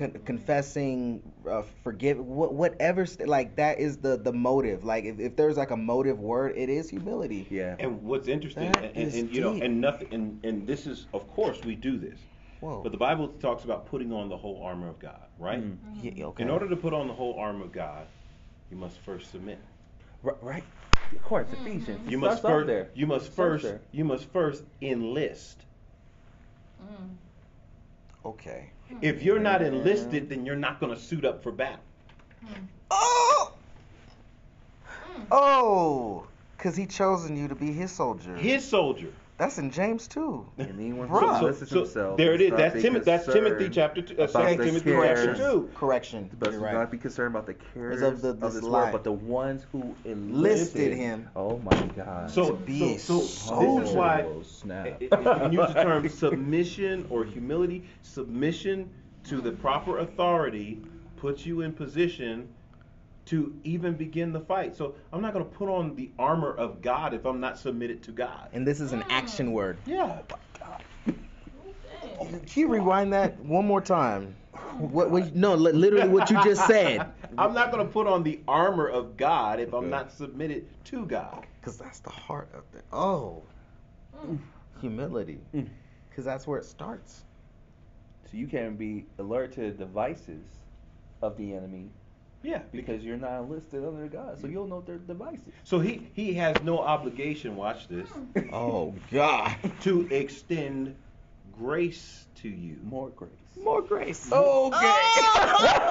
con- 0.00 0.22
confessing, 0.24 1.32
uh, 1.48 1.62
forgive, 1.84 2.16
wh- 2.18 2.52
whatever, 2.52 3.06
st- 3.06 3.28
like 3.28 3.56
that 3.56 3.78
is 3.78 3.98
the 3.98 4.16
the 4.16 4.32
motive. 4.32 4.82
Like 4.84 5.04
if, 5.04 5.20
if 5.20 5.36
there's 5.36 5.56
like 5.56 5.70
a 5.70 5.76
motive 5.76 6.18
word, 6.18 6.56
it 6.56 6.68
is 6.68 6.90
humility. 6.90 7.46
Yeah. 7.50 7.76
And 7.78 8.02
what's 8.02 8.26
interesting, 8.26 8.74
and, 8.76 8.84
and, 8.96 9.14
and, 9.14 9.34
you 9.34 9.40
know, 9.40 9.52
and 9.52 9.80
nothing, 9.80 10.08
and, 10.12 10.44
and 10.44 10.66
this 10.66 10.86
is, 10.86 11.06
of 11.12 11.28
course, 11.28 11.62
we 11.62 11.74
do 11.76 11.98
this. 11.98 12.18
Whoa. 12.60 12.82
But 12.82 12.92
the 12.92 12.98
Bible 12.98 13.28
talks 13.28 13.64
about 13.64 13.86
putting 13.86 14.12
on 14.12 14.28
the 14.28 14.36
whole 14.36 14.62
armor 14.62 14.88
of 14.88 14.98
God, 14.98 15.28
right? 15.38 15.62
Mm. 15.62 15.78
Yeah, 16.16 16.26
okay. 16.26 16.42
In 16.42 16.50
order 16.50 16.68
to 16.68 16.76
put 16.76 16.92
on 16.92 17.06
the 17.08 17.14
whole 17.14 17.38
armor 17.38 17.64
of 17.64 17.72
God, 17.72 18.06
you 18.70 18.76
must 18.76 18.98
first 18.98 19.30
submit. 19.30 19.58
Right, 20.22 20.42
right. 20.42 20.64
Of 21.12 21.22
course, 21.22 21.48
Ephesians. 21.52 22.08
You 22.10 22.18
must 22.18 22.42
first. 22.42 22.66
there. 22.66 22.90
You 22.94 23.06
must 23.06 23.32
first. 23.32 23.64
there. 23.64 23.80
You 23.92 24.04
must 24.04 24.26
first 24.32 24.64
enlist. 24.80 25.64
Okay. 28.24 28.70
Hmm. 28.90 28.98
If 29.00 29.22
you're 29.22 29.38
not 29.38 29.62
enlisted, 29.62 30.28
then 30.28 30.44
you're 30.44 30.56
not 30.56 30.80
going 30.80 30.94
to 30.94 31.00
suit 31.00 31.24
up 31.24 31.42
for 31.42 31.52
battle. 31.52 31.80
Hmm. 32.44 32.64
Oh. 32.90 33.52
Hmm. 34.84 35.22
Oh. 35.30 36.26
Cause 36.58 36.76
he 36.76 36.84
chosen 36.84 37.36
you 37.38 37.48
to 37.48 37.54
be 37.54 37.72
his 37.72 37.90
soldier. 37.90 38.36
His 38.36 38.66
soldier. 38.66 39.10
That's 39.40 39.56
in 39.56 39.70
James 39.70 40.06
too. 40.06 40.46
And 40.58 40.78
anyone 40.78 41.08
Bruh. 41.08 41.38
who 41.40 41.46
lists 41.46 41.70
So- 41.70 41.78
himself. 41.78 42.18
there 42.18 42.34
it 42.34 42.42
is. 42.42 42.50
That's 42.50 42.60
not 42.60 42.74
be 42.74 42.82
Timothy. 42.82 43.04
That's 43.06 43.24
Timothy 43.24 43.68
chapter 43.70 44.02
two. 44.02 44.18
Uh, 44.22 44.26
Second 44.26 44.66
Timothy 44.66 44.90
chapter 44.92 45.34
two. 45.34 45.70
Correction. 45.74 46.28
But 46.38 46.52
right. 46.56 46.74
not 46.74 46.90
be 46.90 46.98
concerned 46.98 47.34
about 47.34 47.46
the 47.46 47.54
cares 47.54 48.02
of 48.02 48.12
of, 48.12 48.20
the- 48.20 48.32
this 48.34 48.52
this 48.56 48.62
world, 48.62 48.72
life. 48.74 48.92
but 48.92 49.02
the 49.02 49.12
ones 49.12 49.64
who 49.72 49.94
enlisted 50.04 50.92
him. 50.92 51.26
Oh 51.34 51.56
my 51.56 51.82
God. 51.96 52.30
So, 52.30 52.50
To 52.50 52.56
be 52.56 52.98
so, 52.98 53.14
a 53.16 53.22
so 53.22 53.22
this 53.22 53.34
soldier. 53.38 53.82
is 53.84 53.92
why 53.92 54.22
Oh, 54.28 54.42
snap. 54.42 54.86
it- 54.88 54.96
it- 55.10 55.52
you 55.52 55.58
use 55.62 55.72
the 55.72 55.82
term 55.84 56.06
submission 56.10 57.06
or 57.08 57.24
humility. 57.24 57.84
Submission 58.02 58.90
to 59.24 59.40
the 59.40 59.52
proper 59.52 60.00
authority 60.00 60.82
puts 61.16 61.46
you 61.46 61.62
in 61.62 61.72
position 61.72 62.46
to 63.26 63.54
even 63.64 63.94
begin 63.94 64.32
the 64.32 64.40
fight. 64.40 64.76
So 64.76 64.94
I'm 65.12 65.22
not 65.22 65.32
going 65.32 65.44
to 65.44 65.50
put 65.50 65.68
on 65.68 65.94
the 65.94 66.10
armor 66.18 66.52
of 66.52 66.82
God 66.82 67.14
if 67.14 67.24
I'm 67.24 67.40
not 67.40 67.58
submitted 67.58 68.02
to 68.04 68.12
God. 68.12 68.48
And 68.52 68.66
this 68.66 68.80
is 68.80 68.92
an 68.92 69.04
action 69.08 69.52
word. 69.52 69.78
Yeah. 69.86 70.20
Can 72.18 72.42
you 72.54 72.68
rewind 72.68 73.12
that 73.12 73.38
one 73.40 73.66
more 73.66 73.80
time? 73.80 74.34
What? 74.78 75.10
what 75.10 75.34
no, 75.34 75.54
literally 75.54 76.08
what 76.08 76.30
you 76.30 76.42
just 76.44 76.66
said. 76.66 77.06
I'm 77.38 77.54
not 77.54 77.70
going 77.70 77.86
to 77.86 77.90
put 77.90 78.06
on 78.06 78.22
the 78.22 78.40
armor 78.46 78.88
of 78.88 79.16
God 79.16 79.60
if 79.60 79.72
I'm 79.72 79.88
not 79.88 80.12
submitted 80.12 80.66
to 80.86 81.06
God. 81.06 81.46
Because 81.60 81.76
that's 81.78 82.00
the 82.00 82.10
heart 82.10 82.50
of 82.54 82.64
it. 82.76 82.84
Oh, 82.92 83.42
humility. 84.80 85.40
Mm. 85.54 85.68
Because 86.08 86.24
that's 86.24 86.46
where 86.46 86.58
it 86.58 86.64
starts. 86.64 87.24
So 88.30 88.36
you 88.36 88.46
can 88.46 88.76
be 88.76 89.06
alert 89.18 89.52
to 89.54 89.60
the 89.60 89.70
devices 89.70 90.44
of 91.22 91.36
the 91.36 91.54
enemy 91.54 91.90
Yeah. 92.42 92.60
because 92.72 93.04
you're 93.04 93.16
not 93.16 93.40
enlisted 93.40 93.84
under 93.84 94.06
God, 94.06 94.40
so 94.40 94.46
you'll 94.46 94.66
know 94.66 94.80
their 94.80 94.98
devices. 94.98 95.52
So 95.64 95.78
he 95.78 96.08
he 96.14 96.34
has 96.34 96.56
no 96.62 96.78
obligation. 96.78 97.56
Watch 97.56 97.88
this. 97.88 98.08
Oh 98.52 98.94
God. 99.12 99.54
To 99.82 100.06
extend 100.10 100.94
grace 101.58 102.24
to 102.36 102.48
you. 102.48 102.76
More 102.84 103.10
grace. 103.10 103.30
More 103.62 103.82
grace. 103.82 104.30
Okay. 104.32 104.76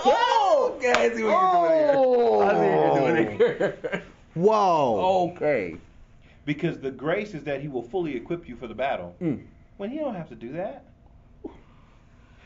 Oh! 0.06 0.74
okay, 0.78 0.92
I 0.92 1.16
see 1.16 1.24
what 1.24 1.32
you're 1.32 1.52
doing 1.54 1.78
here. 1.78 2.44
I 2.44 2.54
see 2.54 2.70
what 2.76 3.04
you're 3.04 3.16
doing 3.16 3.38
here. 3.38 4.04
Whoa. 4.34 5.32
okay. 5.32 5.78
Because 6.46 6.80
the 6.80 6.92
grace 6.92 7.34
is 7.34 7.44
that 7.44 7.62
he 7.62 7.68
will 7.68 7.84
fully 7.84 8.16
equip 8.16 8.48
you 8.48 8.56
for 8.56 8.68
the 8.68 8.74
battle. 8.74 9.16
Mm. 9.22 9.44
When 9.78 9.92
he 9.92 10.00
don't 10.00 10.16
have 10.16 10.30
to 10.30 10.36
do 10.36 10.54
that. 10.54 10.86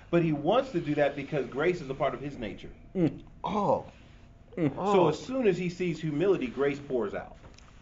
But 0.10 0.24
he 0.24 0.32
wants 0.34 0.72
to 0.72 0.80
do 0.80 0.93
that 0.95 1.16
because 1.16 1.47
grace 1.47 1.82
is 1.82 1.89
a 1.89 1.93
part 1.93 2.14
of 2.14 2.22
his 2.22 2.38
nature. 2.38 2.70
Mm. 2.95 3.22
Oh. 3.44 3.86
Mm. 4.58 4.74
So 4.76 4.82
Oh. 5.06 5.08
as 5.10 5.20
soon 5.20 5.48
as 5.48 5.58
he 5.58 5.70
sees 5.70 6.00
humility, 6.00 6.48
grace 6.48 6.80
pours 6.80 7.14
out. 7.14 7.36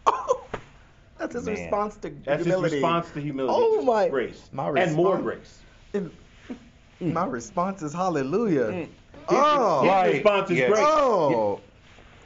That's 1.18 1.34
his 1.34 1.46
Man. 1.46 1.54
response 1.56 1.96
to 1.98 2.10
That's 2.24 2.42
humility. 2.44 2.64
his 2.76 2.82
response 2.82 3.10
to 3.12 3.20
humility. 3.20 3.54
Oh 3.56 3.82
my- 3.82 4.08
grace. 4.08 4.48
my 4.52 4.68
response, 4.68 4.88
and 4.88 4.96
more 4.96 5.18
grace. 5.18 5.58
And 5.94 6.10
My 7.00 7.26
response 7.26 7.82
is 7.82 7.92
hallelujah. 7.92 8.64
Mm. 8.68 8.74
His, 8.80 8.88
Oh. 9.28 9.80
his 9.82 9.88
Right. 9.90 10.12
response 10.14 10.50
is 10.50 10.58
Yes. 10.58 10.68
grace. 10.70 10.84
Oh. 10.84 11.60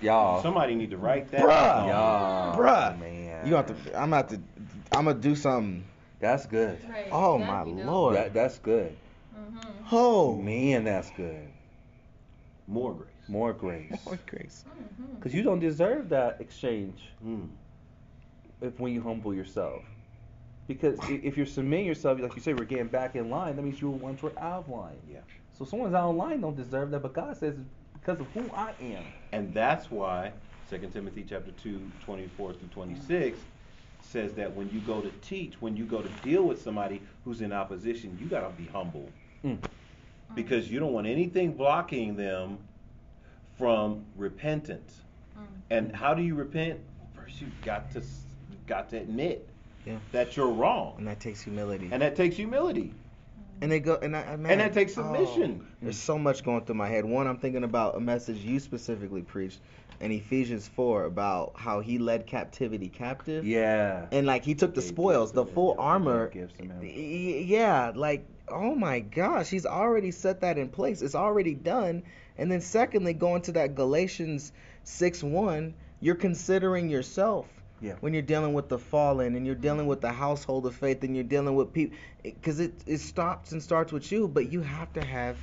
Y'all. 0.02 0.42
Somebody 0.42 0.74
need 0.74 0.90
to 0.90 0.98
write 0.98 1.30
that. 1.30 1.40
Bruh. 1.40 1.48
down. 1.48 1.88
Y'all. 1.88 2.56
Bruh. 2.56 2.98
Man. 3.00 3.46
You 3.46 3.52
got 3.52 3.68
to. 3.68 3.74
I'm 4.00 4.12
about 4.12 4.28
to. 4.30 4.40
I'm 4.92 5.06
gonna 5.06 5.14
do 5.18 5.34
something. 5.34 5.84
That's 6.20 6.46
good. 6.46 6.78
Right. 6.88 7.08
Oh 7.12 7.38
That'd 7.38 7.46
my 7.76 7.84
lord. 7.84 8.16
That, 8.16 8.32
that's 8.34 8.58
good. 8.58 8.96
Mhm. 9.38 9.64
Oh. 9.92 10.36
Man, 10.36 10.84
that's 10.84 11.10
good. 11.10 11.48
more 12.68 12.94
grace. 12.94 13.08
More 13.28 13.52
grace. 13.52 13.92
More 14.06 14.18
grace. 14.26 14.64
Mhm. 14.68 15.16
Because 15.16 15.34
you 15.34 15.42
don't 15.42 15.58
deserve 15.60 16.08
that 16.10 16.40
exchange 16.40 17.00
Mm. 17.24 17.48
if 18.60 18.78
when 18.78 18.92
you 18.92 19.02
humble 19.02 19.34
yourself. 19.34 19.82
Because 20.68 20.98
if 21.08 21.36
you're 21.36 21.46
submitting 21.46 21.86
yourself, 21.86 22.18
like 22.20 22.34
you 22.34 22.42
say, 22.42 22.52
we're 22.54 22.64
getting 22.64 22.88
back 22.88 23.14
in 23.14 23.30
line. 23.30 23.54
That 23.56 23.62
means 23.62 23.80
you 23.80 23.90
were 23.90 23.96
once 23.98 24.22
were 24.22 24.32
out 24.38 24.64
of 24.64 24.68
line. 24.68 24.96
Yeah. 25.10 25.18
So 25.56 25.64
someone's 25.64 25.94
out 25.94 26.10
of 26.10 26.16
line 26.16 26.40
don't 26.40 26.56
deserve 26.56 26.90
that, 26.90 27.00
but 27.02 27.12
God 27.12 27.36
says 27.36 27.54
it's 27.56 27.68
because 28.00 28.20
of 28.20 28.26
who 28.28 28.42
I 28.54 28.72
am. 28.80 29.04
And 29.32 29.54
that's 29.54 29.90
why 29.90 30.32
2 30.70 30.78
Timothy 30.92 31.24
chapter 31.28 31.52
2, 31.52 31.80
24 32.04 32.52
through 32.54 32.68
26 32.68 33.38
says 34.02 34.32
that 34.34 34.54
when 34.54 34.68
you 34.70 34.80
go 34.80 35.00
to 35.00 35.10
teach, 35.22 35.54
when 35.60 35.76
you 35.76 35.84
go 35.84 36.02
to 36.02 36.08
deal 36.22 36.42
with 36.44 36.60
somebody 36.62 37.00
who's 37.24 37.40
in 37.40 37.52
opposition, 37.52 38.16
you 38.20 38.26
got 38.26 38.40
to 38.40 38.50
be 38.60 38.68
humble. 38.68 39.08
Mm. 39.44 39.58
Because 40.34 40.70
you 40.70 40.80
don't 40.80 40.92
want 40.92 41.06
anything 41.06 41.52
blocking 41.52 42.16
them 42.16 42.58
from 43.58 44.04
repentance. 44.16 45.00
Mm. 45.38 45.42
And 45.70 45.96
how 45.96 46.14
do 46.14 46.22
you 46.22 46.34
repent? 46.34 46.80
First 47.14 47.40
you 47.40 47.48
got 47.62 47.90
to 47.92 47.98
s- 48.00 48.22
got 48.66 48.90
to 48.90 48.98
admit 48.98 49.48
Yeah. 49.84 49.96
that 50.12 50.36
you're 50.36 50.50
wrong. 50.50 50.94
And 50.98 51.06
that 51.06 51.20
takes 51.20 51.40
humility. 51.40 51.88
And 51.90 52.02
that 52.02 52.16
takes 52.16 52.36
humility. 52.36 52.92
And 53.62 53.72
they 53.72 53.80
go 53.80 53.94
and 53.94 54.14
I 54.14 54.36
man, 54.36 54.52
And 54.52 54.60
that 54.60 54.74
takes 54.74 54.98
oh, 54.98 55.02
submission. 55.02 55.66
there's 55.80 55.96
so 55.96 56.18
much 56.18 56.44
going 56.44 56.64
through 56.66 56.74
my 56.74 56.88
head. 56.88 57.04
One, 57.06 57.26
I'm 57.26 57.38
thinking 57.38 57.64
about 57.64 57.96
a 57.96 58.00
message 58.00 58.38
you 58.38 58.60
specifically 58.60 59.22
preached 59.22 59.60
in 60.00 60.12
Ephesians 60.12 60.68
4 60.68 61.04
about 61.04 61.52
how 61.56 61.80
he 61.80 61.96
led 61.96 62.26
captivity 62.26 62.88
captive. 62.90 63.46
Yeah. 63.46 64.06
And 64.12 64.26
like 64.26 64.44
he 64.44 64.54
took 64.54 64.74
the 64.74 64.82
spoils, 64.82 65.32
the 65.32 65.46
full 65.46 65.74
armor. 65.78 66.28
Gifts 66.28 66.58
him. 66.58 66.70
Yeah, 66.82 67.92
like 67.94 68.26
oh 68.48 68.74
my 68.74 69.00
gosh, 69.00 69.48
he's 69.48 69.64
already 69.66 70.10
set 70.10 70.40
that 70.42 70.58
in 70.58 70.68
place. 70.68 71.00
It's 71.00 71.14
already 71.14 71.54
done. 71.54 72.02
And 72.38 72.50
then 72.50 72.60
secondly, 72.60 73.14
going 73.14 73.42
to 73.42 73.52
that 73.52 73.74
Galatians 73.74 74.52
6:1, 74.84 75.74
you're 76.00 76.14
considering 76.14 76.88
yourself 76.88 77.48
Yeah. 77.80 77.94
when 78.00 78.12
you're 78.12 78.22
dealing 78.22 78.54
with 78.54 78.68
the 78.68 78.78
fallen 78.78 79.34
and 79.36 79.46
you're 79.46 79.54
dealing 79.54 79.86
with 79.86 80.00
the 80.00 80.12
household 80.12 80.66
of 80.66 80.74
faith 80.74 81.02
and 81.04 81.14
you're 81.14 81.24
dealing 81.24 81.54
with 81.54 81.72
people 81.72 81.96
because 82.22 82.60
it, 82.60 82.82
it 82.86 82.98
stops 82.98 83.52
and 83.52 83.62
starts 83.62 83.92
with 83.92 84.10
you 84.12 84.28
but 84.28 84.50
you 84.52 84.60
have 84.62 84.92
to 84.94 85.02
have 85.04 85.36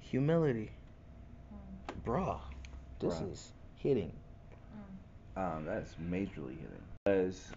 humility 0.00 0.70
bruh 2.04 2.40
this 3.00 3.20
Bruh. 3.20 3.32
is 3.32 3.52
hitting 3.74 4.12
Um, 5.36 5.64
that's 5.64 5.94
majorly 5.96 6.56
hitting. 6.58 6.84
Because 7.04 7.52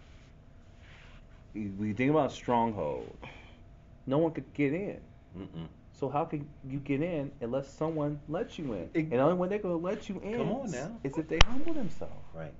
we 1.54 1.92
think 1.92 2.10
about 2.10 2.32
stronghold, 2.32 3.16
no 4.06 4.18
one 4.18 4.32
could 4.32 4.52
get 4.54 4.72
in. 4.72 5.00
Mm-mm. 5.36 5.68
So 6.02 6.08
how 6.08 6.24
can 6.24 6.48
you 6.68 6.80
get 6.80 7.00
in 7.00 7.30
unless 7.40 7.72
someone 7.72 8.18
lets 8.26 8.58
you 8.58 8.72
in? 8.72 8.90
Ex- 8.92 9.12
and 9.12 9.20
only 9.20 9.34
when 9.34 9.48
they're 9.48 9.60
gonna 9.60 9.76
let 9.76 10.08
you 10.08 10.20
in 10.20 10.36
Come 10.36 10.50
on 10.50 10.68
now. 10.72 10.98
is 11.04 11.16
if 11.16 11.28
they 11.28 11.38
humble 11.46 11.74
themselves. 11.74 12.26
Right. 12.34 12.52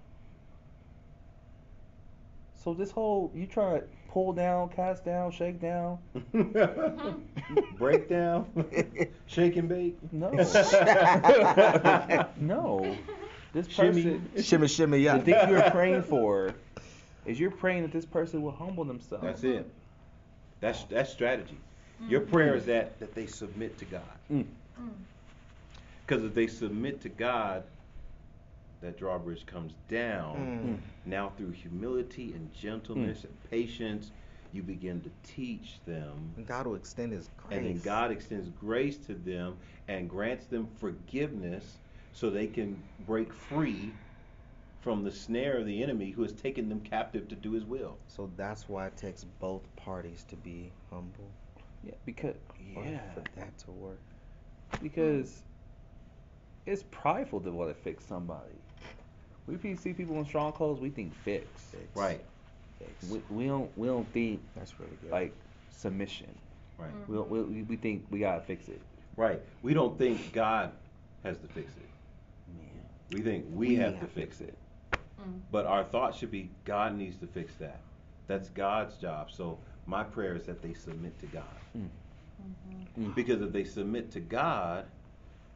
So 2.54 2.72
this 2.72 2.92
whole 2.92 3.32
you 3.34 3.48
try 3.48 3.80
to 3.80 3.84
pull 4.08 4.32
down, 4.32 4.68
cast 4.68 5.04
down, 5.04 5.32
shake 5.32 5.60
down. 5.60 5.98
Break 7.78 8.08
down. 8.08 8.64
Shake 9.26 9.56
and 9.56 9.68
bake. 9.68 9.98
No. 10.12 10.30
no. 12.36 12.96
This 13.52 13.66
Shimmy. 13.66 14.04
person 14.04 14.30
shimmy 14.40 14.68
shimmy 14.68 14.98
yeah 14.98 15.18
the 15.18 15.24
thing 15.24 15.50
you're 15.50 15.68
praying 15.72 16.04
for 16.04 16.54
is 17.26 17.40
you're 17.40 17.50
praying 17.50 17.82
that 17.82 17.90
this 17.90 18.06
person 18.06 18.40
will 18.40 18.52
humble 18.52 18.84
themselves. 18.84 19.24
That's 19.24 19.42
it. 19.42 19.68
That's 20.60 20.84
that's 20.84 21.10
strategy. 21.10 21.58
Your 22.08 22.20
prayer 22.20 22.54
is 22.54 22.66
that 22.66 22.98
that 23.00 23.14
they 23.14 23.26
submit 23.26 23.78
to 23.78 23.84
God. 23.84 24.02
Mm. 24.30 24.46
Mm. 24.80 24.90
Because 26.06 26.24
if 26.24 26.34
they 26.34 26.46
submit 26.46 27.00
to 27.02 27.08
God, 27.08 27.62
that 28.80 28.98
drawbridge 28.98 29.46
comes 29.46 29.72
down. 29.88 30.80
Mm. 30.82 31.08
Now 31.08 31.32
through 31.36 31.52
humility 31.52 32.32
and 32.32 32.52
gentleness 32.52 33.24
and 33.24 33.50
patience, 33.50 34.10
you 34.52 34.62
begin 34.62 35.00
to 35.00 35.10
teach 35.22 35.78
them. 35.86 36.32
And 36.36 36.46
god 36.46 36.66
will 36.66 36.74
extend 36.74 37.12
his 37.12 37.28
grace 37.36 37.58
And 37.58 37.66
then 37.66 37.80
God 37.80 38.10
extends 38.10 38.48
grace 38.60 38.98
to 39.06 39.14
them 39.14 39.56
and 39.88 40.08
grants 40.08 40.46
them 40.46 40.68
forgiveness 40.78 41.78
so 42.12 42.28
they 42.28 42.46
can 42.46 42.80
break 43.06 43.32
free 43.32 43.92
from 44.82 45.04
the 45.04 45.10
snare 45.10 45.58
of 45.58 45.66
the 45.66 45.82
enemy 45.82 46.10
who 46.10 46.22
has 46.22 46.32
taken 46.32 46.68
them 46.68 46.80
captive 46.80 47.28
to 47.28 47.34
do 47.36 47.52
his 47.52 47.64
will. 47.64 47.96
so 48.08 48.30
that's 48.36 48.68
why 48.68 48.86
it 48.86 48.96
takes 48.96 49.24
both 49.40 49.62
parties 49.76 50.24
to 50.28 50.36
be 50.36 50.70
humble 50.90 51.30
Yeah, 51.84 51.92
because 52.06 52.34
yeah, 52.74 53.00
for 53.14 53.22
that 53.36 53.56
to 53.64 53.70
work 53.72 53.98
because 54.82 55.42
it's 56.66 56.84
prideful 56.90 57.40
to 57.40 57.50
want 57.50 57.70
to 57.70 57.74
fix 57.82 58.04
somebody. 58.04 58.54
We 59.46 59.56
pe- 59.56 59.74
see 59.74 59.92
people 59.92 60.16
in 60.18 60.24
strongholds, 60.24 60.80
we 60.80 60.90
think 60.90 61.12
fix. 61.14 61.46
Fix. 61.72 61.84
Right, 61.96 62.20
Fix. 62.78 63.10
We, 63.10 63.20
we 63.36 63.46
don't 63.46 63.76
we 63.76 63.88
don't 63.88 64.06
think 64.12 64.40
that's 64.54 64.78
really 64.78 64.92
good 65.02 65.10
like 65.10 65.34
submission. 65.70 66.28
right, 66.78 66.90
We, 67.08 67.16
don't- 67.16 67.28
we 67.30 67.62
we 67.62 67.76
think 67.76 68.04
we 68.10 68.20
gotta 68.20 68.40
fix 68.42 68.68
it. 68.68 68.80
right. 69.16 69.40
We 69.62 69.74
don't 69.74 69.98
think 69.98 70.32
God 70.32 70.70
has 71.24 71.38
to 71.38 71.48
fix 71.48 71.72
it. 71.76 71.88
Man, 72.56 72.66
We 73.10 73.20
think 73.20 73.46
we, 73.52 73.74
have, 73.76 73.98
to 74.00 74.06
fix 74.06 74.40
it. 74.40 74.56
Mm. 75.20 75.40
But 75.50 75.66
our 75.66 75.84
thought 75.84 76.14
should 76.14 76.30
be 76.30 76.50
God 76.64 76.96
needs 76.96 77.16
to 77.18 77.26
fix 77.26 77.54
that. 77.56 77.80
That's 78.28 78.48
God's 78.50 78.96
job. 78.96 79.30
So 79.30 79.58
my 79.86 80.02
prayer 80.04 80.34
is 80.36 80.44
that 80.46 80.62
they 80.62 80.74
submit 80.74 81.18
to 81.20 81.26
God. 81.26 81.44
Mm. 81.76 81.88
Mhm. 82.98 83.14
Because 83.14 83.40
if 83.42 83.52
they 83.52 83.64
submit 83.64 84.10
to 84.12 84.20
God, 84.20 84.86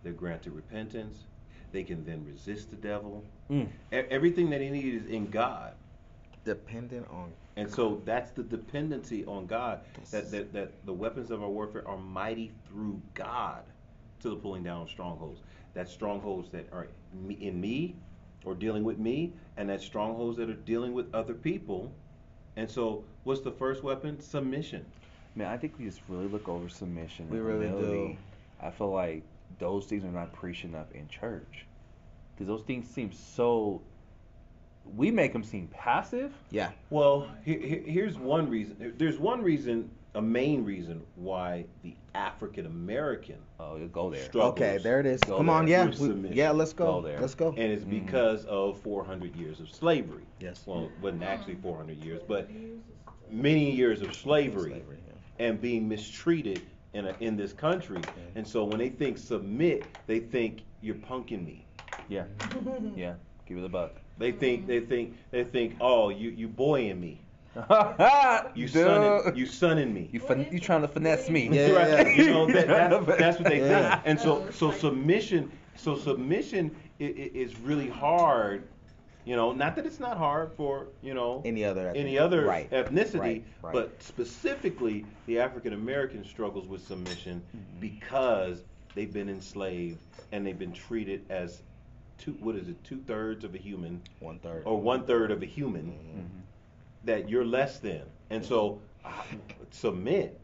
they're 0.02 0.12
granted 0.12 0.52
repentance. 0.52 1.26
They 1.72 1.82
can 1.84 2.04
then 2.04 2.24
resist 2.24 2.70
the 2.70 2.76
devil. 2.76 3.24
Mm. 3.50 3.66
E- 3.92 3.96
everything 4.10 4.50
that 4.50 4.58
they 4.58 4.70
need 4.70 4.94
is 4.94 5.06
in 5.06 5.26
God. 5.30 5.74
dependent 6.44 7.06
on 7.10 7.32
And 7.56 7.68
so 7.68 8.00
that's 8.04 8.30
the 8.30 8.42
dependency 8.44 9.24
on 9.26 9.46
God. 9.46 9.80
That, 10.12 10.30
that 10.30 10.52
that 10.52 10.86
the 10.86 10.92
weapons 10.92 11.30
of 11.32 11.42
our 11.42 11.48
warfare 11.48 11.86
are 11.88 11.96
mighty 11.98 12.52
through 12.68 13.02
God 13.14 13.64
to 14.20 14.30
the 14.30 14.36
pulling 14.36 14.62
down 14.62 14.82
of 14.82 14.88
strongholds. 14.90 15.40
That's 15.74 15.90
strongholds 15.92 16.50
that 16.50 16.68
are 16.72 16.86
in 17.12 17.60
me 17.60 17.96
or 18.44 18.54
dealing 18.54 18.84
with 18.84 18.98
me, 18.98 19.32
and 19.56 19.68
that's 19.68 19.84
strongholds 19.84 20.36
that 20.36 20.48
are 20.48 20.54
dealing 20.54 20.92
with 20.94 21.12
other 21.14 21.34
people. 21.34 21.92
And 22.56 22.70
so, 22.70 23.04
what's 23.26 23.40
the 23.40 23.50
first 23.50 23.82
weapon? 23.82 24.20
Submission. 24.20 24.86
Man, 25.34 25.48
I 25.48 25.56
think 25.58 25.74
we 25.78 25.84
just 25.84 26.00
really 26.08 26.28
look 26.28 26.48
over 26.48 26.68
submission. 26.68 27.28
We 27.28 27.38
really 27.40 27.66
humility. 27.66 28.12
do. 28.14 28.66
I 28.66 28.70
feel 28.70 28.90
like 28.90 29.22
those 29.58 29.84
things 29.86 30.04
are 30.04 30.08
not 30.12 30.32
preached 30.32 30.64
enough 30.64 30.90
in 30.92 31.08
church. 31.08 31.66
Because 32.34 32.46
those 32.46 32.62
things 32.62 32.88
seem 32.88 33.12
so. 33.12 33.82
We 34.96 35.10
make 35.10 35.32
them 35.32 35.42
seem 35.42 35.66
passive. 35.68 36.32
yeah 36.50 36.70
Well, 36.90 37.28
he- 37.44 37.58
he- 37.58 37.90
here's 37.90 38.16
one 38.16 38.48
reason. 38.48 38.94
There's 38.96 39.18
one 39.18 39.42
reason, 39.42 39.90
a 40.14 40.22
main 40.22 40.64
reason 40.64 41.02
why 41.16 41.64
the 41.82 41.96
African 42.14 42.66
American, 42.66 43.38
Oh, 43.58 43.76
you 43.76 43.88
go 43.88 44.10
there. 44.10 44.22
Struggles. 44.22 44.52
okay 44.52 44.78
there 44.78 45.00
it 45.00 45.06
is 45.06 45.20
Go 45.24 45.38
come 45.38 45.50
on 45.50 45.66
yeah 45.66 45.90
we- 45.98 46.28
yeah 46.30 46.52
let's 46.52 46.72
go, 46.72 47.00
Go 47.00 47.00
there. 47.02 47.20
let's 47.20 47.34
go 47.34 47.48
and 47.48 47.72
it's 47.72 47.84
Mhm. 47.84 47.90
because 48.06 48.44
of 48.46 48.78
400 48.80 49.34
years 49.34 49.58
of 49.60 49.68
slavery. 49.68 50.22
yes 50.40 50.64
Well, 50.66 50.84
it 50.84 50.90
wasn't 51.02 51.24
actually 51.24 51.56
400 51.56 52.02
years, 52.04 52.22
but 52.26 52.48
Years 52.50 52.78
of- 52.78 53.05
many 53.30 53.70
years 53.70 54.02
of 54.02 54.14
slavery, 54.14 54.70
Slavery, 54.70 54.98
yeah. 55.38 55.46
and 55.46 55.60
being 55.60 55.88
mistreated 55.88 56.62
in 56.94 57.06
a, 57.06 57.14
in 57.20 57.36
this 57.36 57.52
country. 57.52 58.00
And 58.34 58.46
so 58.46 58.64
when 58.64 58.78
they 58.78 58.88
think 58.88 59.18
submit, 59.18 59.84
they 60.06 60.20
think 60.20 60.62
you're 60.80 60.94
punking 60.96 61.44
me. 61.44 61.66
Yeah. 62.08 62.24
Yeah. 62.96 63.14
Give 63.46 63.58
it 63.58 63.64
a 63.64 63.68
buck. 63.68 63.94
They 64.18 64.32
think 64.32 64.66
they 64.66 64.80
think 64.80 65.14
they 65.30 65.44
think 65.44 65.76
oh 65.80 66.08
you 66.08 66.30
you 66.30 66.48
boying 66.48 66.98
me, 67.00 67.20
you 68.54 68.66
Dude. 68.66 68.70
sunning 68.70 69.36
you 69.36 69.46
sunning 69.46 69.92
me. 69.94 70.08
You, 70.12 70.20
fin- 70.20 70.48
you 70.50 70.58
trying 70.58 70.82
to 70.82 70.88
finesse 70.88 71.28
me. 71.30 71.48
Yeah, 71.52 71.66
yeah, 71.68 71.72
Right. 72.02 72.16
You 72.16 72.30
know 72.30 72.46
that, 72.52 72.66
that's, 72.66 73.06
that's 73.18 73.38
what 73.38 73.48
they 73.48 73.60
Yeah. 73.60 73.90
think. 73.96 74.02
And 74.06 74.18
so 74.20 74.44
Oh, 74.46 74.50
so 74.50 74.70
submission 74.72 75.50
so 75.76 75.96
submission 75.96 76.74
i- 77.00 77.04
i- 77.04 77.30
is 77.34 77.58
really 77.60 77.88
hard. 77.88 78.66
You 79.26 79.34
know, 79.34 79.50
not 79.52 79.74
that 79.76 79.84
it's 79.86 79.98
not 80.00 80.16
hard 80.16 80.52
for 80.56 80.86
you 81.02 81.12
know 81.12 81.42
any 81.44 81.64
other 81.64 81.92
any 81.96 82.16
other 82.16 82.46
right 82.46 82.70
ethnicity, 82.70 83.18
right, 83.18 83.44
right. 83.60 83.72
but 83.72 84.00
specifically 84.02 85.04
the 85.26 85.40
African 85.40 85.72
American 85.72 86.24
struggles 86.24 86.66
with 86.68 86.86
submission 86.86 87.42
Mm-hmm. 87.54 87.80
because 87.80 88.62
they've 88.94 89.12
been 89.12 89.28
enslaved 89.28 89.98
and 90.32 90.46
they've 90.46 90.58
been 90.58 90.72
treated 90.72 91.24
as 91.28 91.62
two 92.18 92.32
what 92.40 92.54
is 92.54 92.68
it 92.68 92.82
two 92.84 92.98
thirds 93.06 93.44
of 93.44 93.54
a 93.56 93.58
human 93.58 94.00
one 94.20 94.38
third 94.38 94.62
or 94.64 94.80
one 94.80 95.04
third 95.04 95.30
of 95.32 95.42
a 95.42 95.46
human 95.46 95.86
Mhm. 95.86 96.20
Mhm. 96.20 96.40
that 97.04 97.28
you're 97.28 97.44
less 97.44 97.80
than, 97.80 98.02
and 98.30 98.44
so 98.44 98.80
submit. 99.72 100.38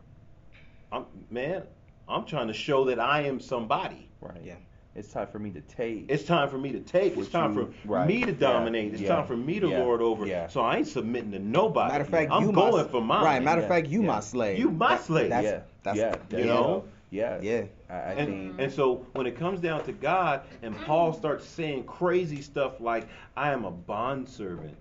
I'm 0.91 1.07
man, 1.31 1.63
I'm 2.09 2.25
trying 2.27 2.49
to 2.49 2.53
show 2.53 2.85
that 2.87 2.99
I 2.99 3.23
am 3.23 3.39
somebody. 3.39 4.09
Right. 4.21 4.43
Yeah. 4.45 4.57
It's 4.95 5.11
time 5.11 5.27
for 5.29 5.39
me 5.39 5.51
to 5.51 5.61
take. 5.63 6.05
It's 6.09 6.25
time 6.25 6.51
for 6.51 6.59
me 6.59 6.71
to 6.73 6.81
take. 6.81 7.17
It's 7.17 7.31
time 7.31 7.55
you- 7.55 7.73
for 7.85 7.89
right. 7.89 8.07
me 8.07 8.21
to 8.25 8.33
Yeah. 8.33 8.39
dominate. 8.39 8.93
It's 8.93 9.01
Yeah. 9.03 9.17
time 9.17 9.27
for 9.27 9.37
me 9.37 9.59
to 9.59 9.69
Yeah. 9.69 9.79
lord 9.79 10.03
over. 10.03 10.27
Yeah. 10.27 10.49
So 10.49 10.61
I 10.61 10.77
ain't 10.77 10.87
submitting 10.87 11.33
to 11.33 11.39
nobody. 11.39 11.93
Matter 11.93 12.05
of 12.05 12.11
fact, 12.11 12.31
I'm 12.31 12.43
you 12.45 12.53
going 12.53 12.73
my, 12.85 12.91
for 12.91 13.01
mine. 13.01 13.25
Right. 13.25 13.43
Matter 13.43 13.61
Yeah. 13.61 13.67
of 13.67 13.71
fact, 13.71 13.87
you 13.89 14.03
Yeah. 14.03 14.07
my 14.07 14.21
slave. 14.21 14.59
You 14.59 14.71
my 14.71 14.91
That- 14.97 15.01
slave. 15.05 15.31
That's, 15.31 15.45
Yeah. 15.47 15.61
That's, 15.83 15.99
Yeah. 15.99 16.17
You 16.31 16.39
Yeah. 16.39 16.45
know, 16.45 16.85
Yeah. 17.11 17.39
Yeah. 17.43 17.63
I, 17.91 17.95
I 17.95 17.97
And, 18.13 18.29
think. 18.29 18.55
and 18.61 18.73
so 18.73 19.05
when 19.13 19.27
it 19.27 19.39
comes 19.39 19.61
down 19.61 19.85
to 19.85 19.93
God 19.93 20.43
and 20.63 20.75
Paul 20.87 21.13
starts 21.13 21.47
saying 21.47 21.85
crazy 21.85 22.41
stuff 22.43 22.81
like, 22.81 23.07
I 23.37 23.53
am 23.53 23.65
a 23.67 23.71
bondservant. 23.71 24.77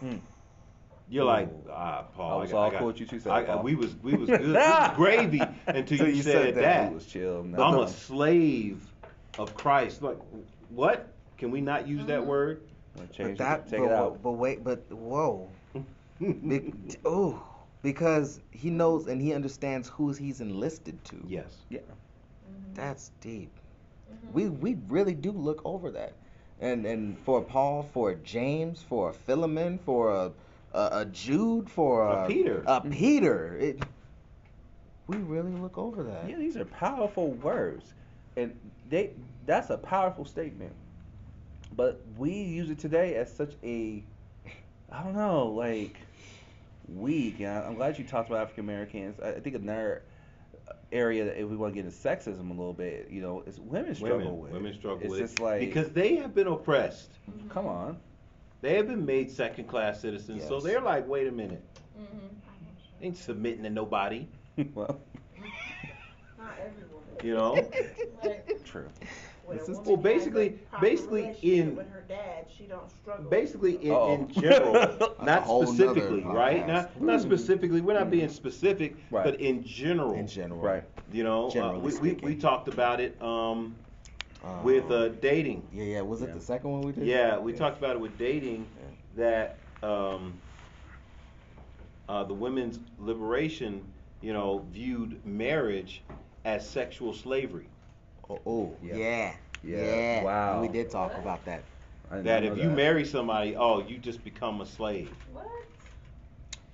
Hmm. 0.00 0.16
You're 1.10 1.24
like, 1.24 1.48
ah, 1.72 2.04
Paul. 2.16 2.38
I 2.38 2.42
was 2.42 2.50
got- 2.52 2.58
all 2.58 2.70
got- 2.70 2.78
cool 2.78 2.86
with 2.88 3.00
you 3.00 3.06
two 3.06 3.18
said, 3.20 3.32
I- 3.32 3.42
Paul. 3.44 3.62
we 3.62 3.74
was 3.76 3.96
we 4.02 4.14
was 4.14 4.28
good, 4.28 4.40
we 4.46 4.52
was 4.52 4.90
gravy 4.96 5.40
until 5.66 5.96
Till 5.98 6.08
you, 6.08 6.14
you 6.16 6.22
said, 6.22 6.32
said 6.32 6.54
that. 6.56 6.60
that. 6.62 6.94
Was 6.94 7.06
chill. 7.06 7.42
But 7.42 7.58
No. 7.58 7.64
I'm 7.64 7.74
the- 7.76 7.82
a 7.82 7.88
slave 7.88 8.84
of 9.38 9.54
Christ. 9.54 10.02
Like, 10.02 10.18
what? 10.70 11.12
Can 11.36 11.50
we 11.50 11.60
not 11.60 11.86
use 11.86 12.06
that 12.06 12.20
mm-hmm. 12.20 12.28
word? 12.28 12.62
Change 13.12 13.38
But 13.38 13.44
that, 13.44 13.60
it. 13.60 13.70
Take 13.70 13.80
but, 13.80 13.86
it 13.86 13.92
out. 13.92 14.22
but 14.22 14.32
wait, 14.32 14.64
but 14.64 14.90
whoa. 14.90 15.48
Be- 16.20 16.72
oh, 17.04 17.40
because 17.82 18.40
he 18.50 18.70
knows 18.70 19.06
and 19.06 19.20
he 19.22 19.32
understands 19.32 19.88
who 19.88 20.12
he's 20.12 20.40
enlisted 20.40 21.02
to. 21.04 21.16
yes. 21.26 21.58
Yeah. 21.68 21.80
Mm-hmm. 21.80 22.74
That's 22.74 23.12
deep. 23.20 23.52
Mhm. 24.10 24.32
We 24.32 24.48
we 24.48 24.78
really 24.88 25.14
do 25.14 25.30
look 25.30 25.60
over 25.64 25.90
that, 25.92 26.14
and 26.60 26.84
and 26.86 27.16
for 27.20 27.40
Paul, 27.40 27.84
for 27.92 28.14
James, 28.14 28.82
for 28.82 29.12
Philemon, 29.12 29.78
for 29.78 30.10
a 30.10 30.32
a, 30.72 30.88
a 31.00 31.04
Jude, 31.06 31.70
for 31.70 32.08
A 32.08 32.24
a, 32.24 32.26
Peter. 32.26 32.62
a 32.66 32.80
mm-hmm. 32.80 32.90
Peter. 32.90 33.56
It, 33.58 33.82
we 35.06 35.18
really 35.18 35.52
look 35.52 35.78
over 35.78 36.02
that. 36.02 36.28
Yeah, 36.28 36.36
these 36.36 36.56
are 36.56 36.64
powerful 36.66 37.30
words, 37.32 37.94
and 38.36 38.54
they 38.88 39.10
that's 39.46 39.70
a 39.70 39.78
powerful 39.78 40.24
statement. 40.24 40.72
But 41.74 42.02
we 42.16 42.32
use 42.32 42.70
it 42.70 42.78
today 42.78 43.14
as 43.16 43.34
such 43.34 43.54
a, 43.62 44.02
I 44.90 45.02
don't 45.02 45.14
know, 45.14 45.48
like 45.48 45.96
weak. 46.88 47.40
And 47.40 47.48
I- 47.48 47.66
I'm 47.66 47.74
glad 47.74 47.98
you 47.98 48.04
talked 48.04 48.28
about 48.30 48.42
African 48.42 48.64
Americans. 48.64 49.20
I 49.20 49.32
I 49.34 49.40
think 49.40 49.56
another 49.56 50.02
area 50.90 51.24
that 51.26 51.38
if 51.40 51.48
we 51.48 51.56
want 51.56 51.74
to 51.74 51.82
get 51.82 51.84
into 51.86 51.96
sexism 51.98 52.46
a 52.48 52.54
little 52.54 52.72
bit, 52.72 53.10
you 53.10 53.20
know, 53.20 53.42
is 53.42 53.60
women 53.60 53.94
struggle 53.94 54.18
Women, 54.18 54.38
with. 54.38 54.52
women 54.52 54.74
struggle 54.74 55.02
it's 55.02 55.10
with 55.10 55.20
It's 55.20 55.32
just 55.32 55.42
like 55.42 55.60
because 55.60 55.90
they 55.90 56.16
have 56.16 56.34
been 56.34 56.46
oppressed. 56.46 57.10
come 57.50 57.66
on. 57.66 57.98
They 58.60 58.74
have 58.76 58.88
been 58.88 59.04
made 59.06 59.30
second 59.30 59.68
class 59.68 60.00
citizens. 60.00 60.44
So 60.48 60.58
they're 60.60 60.80
like, 60.80 61.06
wait 61.06 61.28
a 61.28 61.32
minute, 61.32 61.62
Mhm. 61.98 62.30
ain't 63.02 63.16
submitting 63.16 63.62
to 63.64 63.70
nobody. 63.70 64.26
well, 64.74 65.00
Not 66.38 66.58
everyone. 66.58 66.97
You 67.22 67.34
know. 67.34 67.52
Like, 68.24 68.62
true. 68.64 68.88
This 69.50 69.68
is- 69.68 69.78
Well, 69.78 69.96
basically- 69.96 70.58
basically 70.80 71.34
in- 71.42 71.74
with 71.74 71.90
her 71.90 72.04
dad, 72.06 72.46
she 72.54 72.64
don't 72.64 72.90
struggle. 72.90 73.30
Basically, 73.30 73.76
in, 73.84 73.92
Uh-oh. 73.92 74.12
in 74.14 74.28
general, 74.42 74.72
That's 74.74 75.02
a 75.20 75.24
not 75.24 75.42
whole 75.44 75.62
nother 75.62 75.74
specifically, 75.74 76.22
right? 76.24 76.64
podcast. 76.66 76.66
Not 76.66 77.00
not 77.00 77.20
specifically. 77.22 77.80
We're 77.80 77.94
not 77.98 78.10
being 78.10 78.28
specific, 78.28 78.96
Right. 79.10 79.24
but 79.24 79.40
in 79.40 79.64
general, 79.64 80.12
In 80.14 80.26
general, 80.26 80.60
Right. 80.60 80.84
you 81.12 81.24
know, 81.24 81.46
uh, 81.46 81.50
Generally 81.50 81.78
we, 81.80 81.84
we, 81.84 81.90
speaking. 81.92 82.28
we 82.28 82.34
talked 82.36 82.68
about 82.68 83.00
it 83.00 83.20
um, 83.22 83.74
Um, 84.44 84.62
with 84.64 84.90
uh, 84.90 85.08
dating. 85.20 85.66
yeah, 85.72 85.84
yeah. 85.84 86.00
Was 86.02 86.20
it 86.22 86.28
Yeah. 86.28 86.34
the 86.34 86.40
second 86.40 86.70
one 86.70 86.80
we 86.82 86.92
did? 86.92 87.06
Yeah, 87.06 87.38
we 87.38 87.52
talked 87.54 87.78
about 87.78 87.96
it 87.96 88.00
with 88.00 88.16
dating 88.18 88.66
that 89.16 89.56
um, 89.82 90.34
uh, 92.08 92.22
the 92.24 92.34
women's 92.34 92.80
liberation, 92.98 93.82
you 94.20 94.32
know, 94.34 94.64
viewed 94.72 95.24
marriage 95.24 96.02
as 96.48 96.66
sexual 96.68 97.12
slavery. 97.12 97.66
Oh, 98.30 98.40
oh, 98.46 98.76
Yeah. 98.82 98.96
yeah. 98.96 99.32
Yeah. 99.62 99.76
Yeah. 99.84 100.22
Wow. 100.24 100.62
We 100.62 100.68
did 100.68 100.90
talk 100.90 101.14
about 101.18 101.44
that. 101.44 101.62
I 102.10 102.16
didn't 102.16 102.24
That 102.26 102.44
if 102.44 102.56
you 102.56 102.70
marry 102.70 103.04
somebody, 103.04 103.54
oh, 103.56 103.86
you 103.86 103.98
just 103.98 104.24
become 104.24 104.60
a 104.62 104.66
slave. 104.66 105.10
What? 105.32 105.46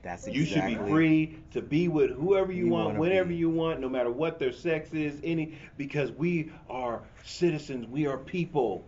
That's 0.02 0.26
exactly. 0.28 0.40
You 0.40 0.46
should 0.46 0.84
be 0.84 0.90
free 0.90 1.38
to 1.52 1.62
be 1.62 1.88
with 1.88 2.10
whoever 2.10 2.52
you, 2.52 2.66
You 2.66 2.70
want, 2.72 2.98
whenever 2.98 3.30
be. 3.30 3.36
you 3.36 3.48
want, 3.50 3.80
no 3.80 3.88
matter 3.88 4.10
what 4.10 4.38
their 4.38 4.52
sex 4.52 4.92
is, 4.92 5.18
any 5.24 5.58
because 5.76 6.12
we 6.12 6.52
are 6.70 7.00
citizens, 7.24 7.88
we 7.88 8.06
are 8.06 8.18
people. 8.18 8.84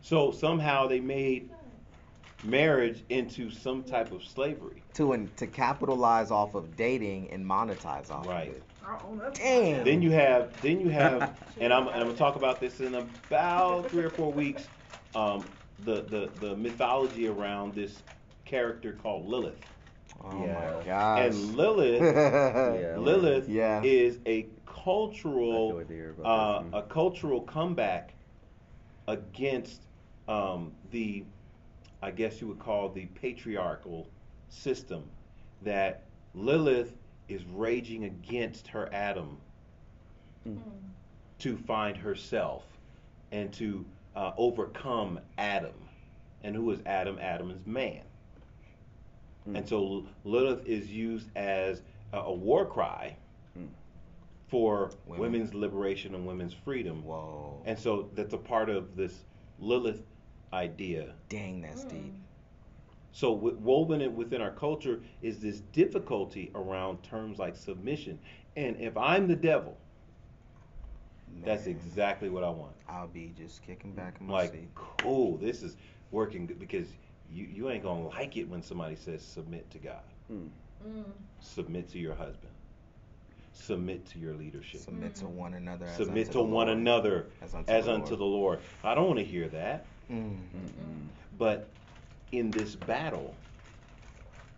So 0.00 0.30
somehow 0.32 0.88
they 0.88 1.00
made 1.00 1.50
marriage 2.44 3.04
into 3.10 3.50
some 3.50 3.82
type 3.84 4.10
of 4.10 4.24
slavery. 4.24 4.82
to 4.94 5.12
and 5.12 5.36
to 5.36 5.46
capitalize 5.46 6.30
off 6.32 6.54
of 6.56 6.76
dating 6.76 7.30
and 7.30 7.44
monetize 7.44 8.10
off 8.10 8.26
Right. 8.26 8.48
of 8.48 8.54
it. 8.56 8.62
I 8.88 8.98
own 9.04 9.20
up 9.20 9.34
Damn. 9.34 9.84
Then 9.84 10.02
you 10.02 10.10
have, 10.12 10.60
then 10.60 10.80
you 10.80 10.88
have, 10.90 11.34
and 11.60 11.72
I'm, 11.72 11.88
and 11.88 11.96
I'm 11.96 12.06
gonna 12.06 12.16
talk 12.16 12.36
about 12.36 12.60
this 12.60 12.80
in 12.80 12.94
about 12.94 13.90
three 13.90 14.04
or 14.04 14.10
four 14.10 14.32
weeks. 14.32 14.68
Um, 15.14 15.50
the, 15.78 16.02
the 16.08 16.32
the 16.38 16.56
mythology 16.56 17.26
around 17.28 17.74
this 17.74 18.02
character 18.44 18.92
called 18.92 19.26
Lilith, 19.26 19.60
Oh 20.22 20.46
Yeah. 20.46 20.54
my 20.54 20.84
gosh. 20.84 21.24
and 21.24 21.56
Lilith, 21.56 22.02
Yeah. 22.66 22.98
Lilith 22.98 23.48
Yeah. 23.48 23.80
is 23.82 24.20
a 24.26 24.48
I 25.50 25.60
cultural, 25.64 25.68
feel 25.68 25.76
like 25.76 25.88
they 25.88 25.94
hear 25.94 26.14
uh, 26.24 26.64
a 26.72 26.82
cultural 26.82 27.42
comeback 27.42 28.14
against 29.06 29.86
um, 30.28 30.74
the, 30.90 31.26
I 32.02 32.10
guess 32.10 32.40
you 32.40 32.48
would 32.48 32.58
call 32.58 32.90
the 32.90 33.06
patriarchal 33.06 34.10
system 34.48 35.10
that 35.62 36.08
Lilith 36.34 36.97
is 37.28 37.44
raging 37.44 38.04
against 38.04 38.66
her 38.68 38.88
Adam 38.92 39.38
Mm. 40.46 40.60
to 41.40 41.56
find 41.56 41.96
herself 41.96 42.64
and 43.32 43.52
to 43.54 43.84
uh, 44.16 44.32
overcome 44.36 45.18
Adam. 45.36 45.74
And 46.42 46.54
who 46.54 46.70
is 46.70 46.80
Adam? 46.86 47.18
Adam 47.20 47.50
is 47.50 47.66
man. 47.66 48.02
Mm. 49.48 49.56
And 49.58 49.68
so 49.68 50.04
Lilith 50.24 50.64
is 50.66 50.90
used 50.90 51.28
as 51.36 51.82
a, 52.12 52.18
a 52.18 52.32
war 52.32 52.64
cry 52.66 53.16
Mm. 53.58 53.68
for 54.48 54.90
Women. 55.06 55.20
women's 55.20 55.54
liberation 55.54 56.14
and 56.14 56.26
women's 56.26 56.54
freedom. 56.54 57.04
Whoa. 57.04 57.60
And 57.64 57.78
so 57.78 58.08
that's 58.14 58.32
a 58.34 58.38
part 58.38 58.70
of 58.70 58.94
this 58.96 59.24
Lilith 59.58 60.02
idea. 60.52 61.14
Dang, 61.28 61.60
that's 61.60 61.84
Mm. 61.84 61.90
deep. 61.90 62.14
So 63.18 63.34
w- 63.34 63.56
woven 63.60 64.00
in 64.00 64.14
within 64.14 64.40
our 64.40 64.52
culture 64.52 65.00
is 65.22 65.40
this 65.40 65.58
difficulty 65.72 66.52
around 66.54 67.02
terms 67.02 67.40
like 67.40 67.56
submission. 67.56 68.16
And 68.56 68.76
if 68.80 68.96
I'm 68.96 69.26
the 69.26 69.34
devil, 69.34 69.76
that's 71.44 71.66
exactly 71.66 72.28
what 72.28 72.44
I 72.44 72.50
want. 72.50 72.74
I'll 72.88 73.08
be 73.08 73.32
just 73.36 73.60
kicking 73.66 73.90
back 73.90 74.18
in 74.20 74.28
my 74.28 74.34
like 74.34 74.52
seat. 74.52 74.68
cool 74.76 75.36
this 75.36 75.64
is 75.64 75.76
working 76.12 76.46
because 76.46 76.86
you, 77.28 77.44
you 77.52 77.70
ain't 77.70 77.82
gonna 77.82 78.06
like 78.06 78.36
it 78.36 78.48
when 78.48 78.62
somebody 78.62 78.94
says 78.94 79.20
submit 79.20 79.68
to 79.72 79.78
god 79.78 80.00
Mm. 80.32 80.48
Mm. 80.86 81.04
submit 81.40 81.88
to 81.90 81.98
your 81.98 82.14
husband 82.14 82.52
submit 83.52 84.06
to 84.10 84.18
your 84.20 84.34
leadership 84.34 84.80
Submit 84.80 85.16
to 85.16 85.26
one 85.26 85.54
another. 85.54 85.86
As 85.86 85.96
submit 85.96 86.28
unto 86.28 86.32
to 86.32 86.38
the 86.38 86.44
one 86.44 86.66
Lord. 86.68 86.78
another 86.78 87.26
As 87.42 87.54
unto 87.54 87.70
as 87.72 87.86
the 87.86 87.92
unto 87.94 88.06
Lord. 88.10 88.20
the 88.20 88.24
lord 88.24 88.58
i 88.84 88.94
don't 88.94 89.06
want 89.08 89.18
to 89.18 89.24
hear 89.24 89.48
that 89.48 89.84
Mm. 90.10 90.30
Mm-mm. 90.54 91.06
but 91.38 91.68
in 92.32 92.50
this 92.52 92.74
battle 92.74 93.36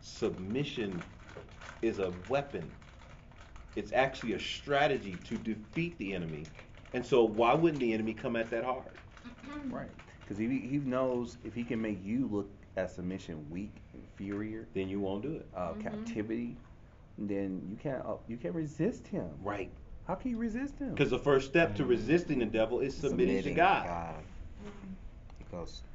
submission 0.01 1.03
is 1.83 1.99
a 1.99 2.13
weapon 2.29 2.71
it's 3.77 3.93
actually 3.93 4.33
a 4.33 4.41
strategy 4.41 5.19
to 5.25 5.37
defeat 5.39 5.97
the 5.99 6.13
enemy 6.13 6.47
and 6.95 7.05
so 7.05 7.25
why 7.25 7.55
wouldn't 7.55 7.81
the 7.81 7.93
enemy 7.93 8.13
come 8.13 8.37
at 8.37 8.51
that 8.51 8.65
hard 8.65 8.99
Right. 9.71 9.91
Because 10.25 10.39
he 10.39 10.47
he 10.61 10.79
knows 10.79 11.39
if 11.45 11.55
he 11.55 11.65
can 11.65 11.81
make 11.81 12.05
you 12.05 12.29
look 12.31 12.51
at 12.77 12.91
submission 12.91 13.45
weak, 13.51 13.83
inferior, 13.95 14.69
then 14.75 14.89
you 14.89 15.01
won't 15.01 15.23
do 15.23 15.35
it 15.35 15.49
uh, 15.55 15.73
Mhm. 15.73 15.81
captivity, 15.81 16.57
then 17.19 17.63
you 17.69 17.77
can't 17.77 18.05
uh, 18.05 18.17
you 18.29 18.37
can't 18.37 18.55
resist 18.55 19.07
him. 19.07 19.29
right 19.43 19.71
How 20.07 20.15
can 20.15 20.31
you 20.31 20.39
resist 20.39 20.79
him? 20.79 20.91
Because 20.91 21.11
the 21.11 21.19
first 21.19 21.49
step 21.49 21.75
to 21.77 21.85
resisting 21.85 22.39
the 22.39 22.47
devil 22.47 22.81
is 22.81 22.97
submitting, 22.97 23.43
to 23.43 23.51
God. 23.51 24.25
It 25.41 25.51
goes 25.51 25.83
all 25.85 25.90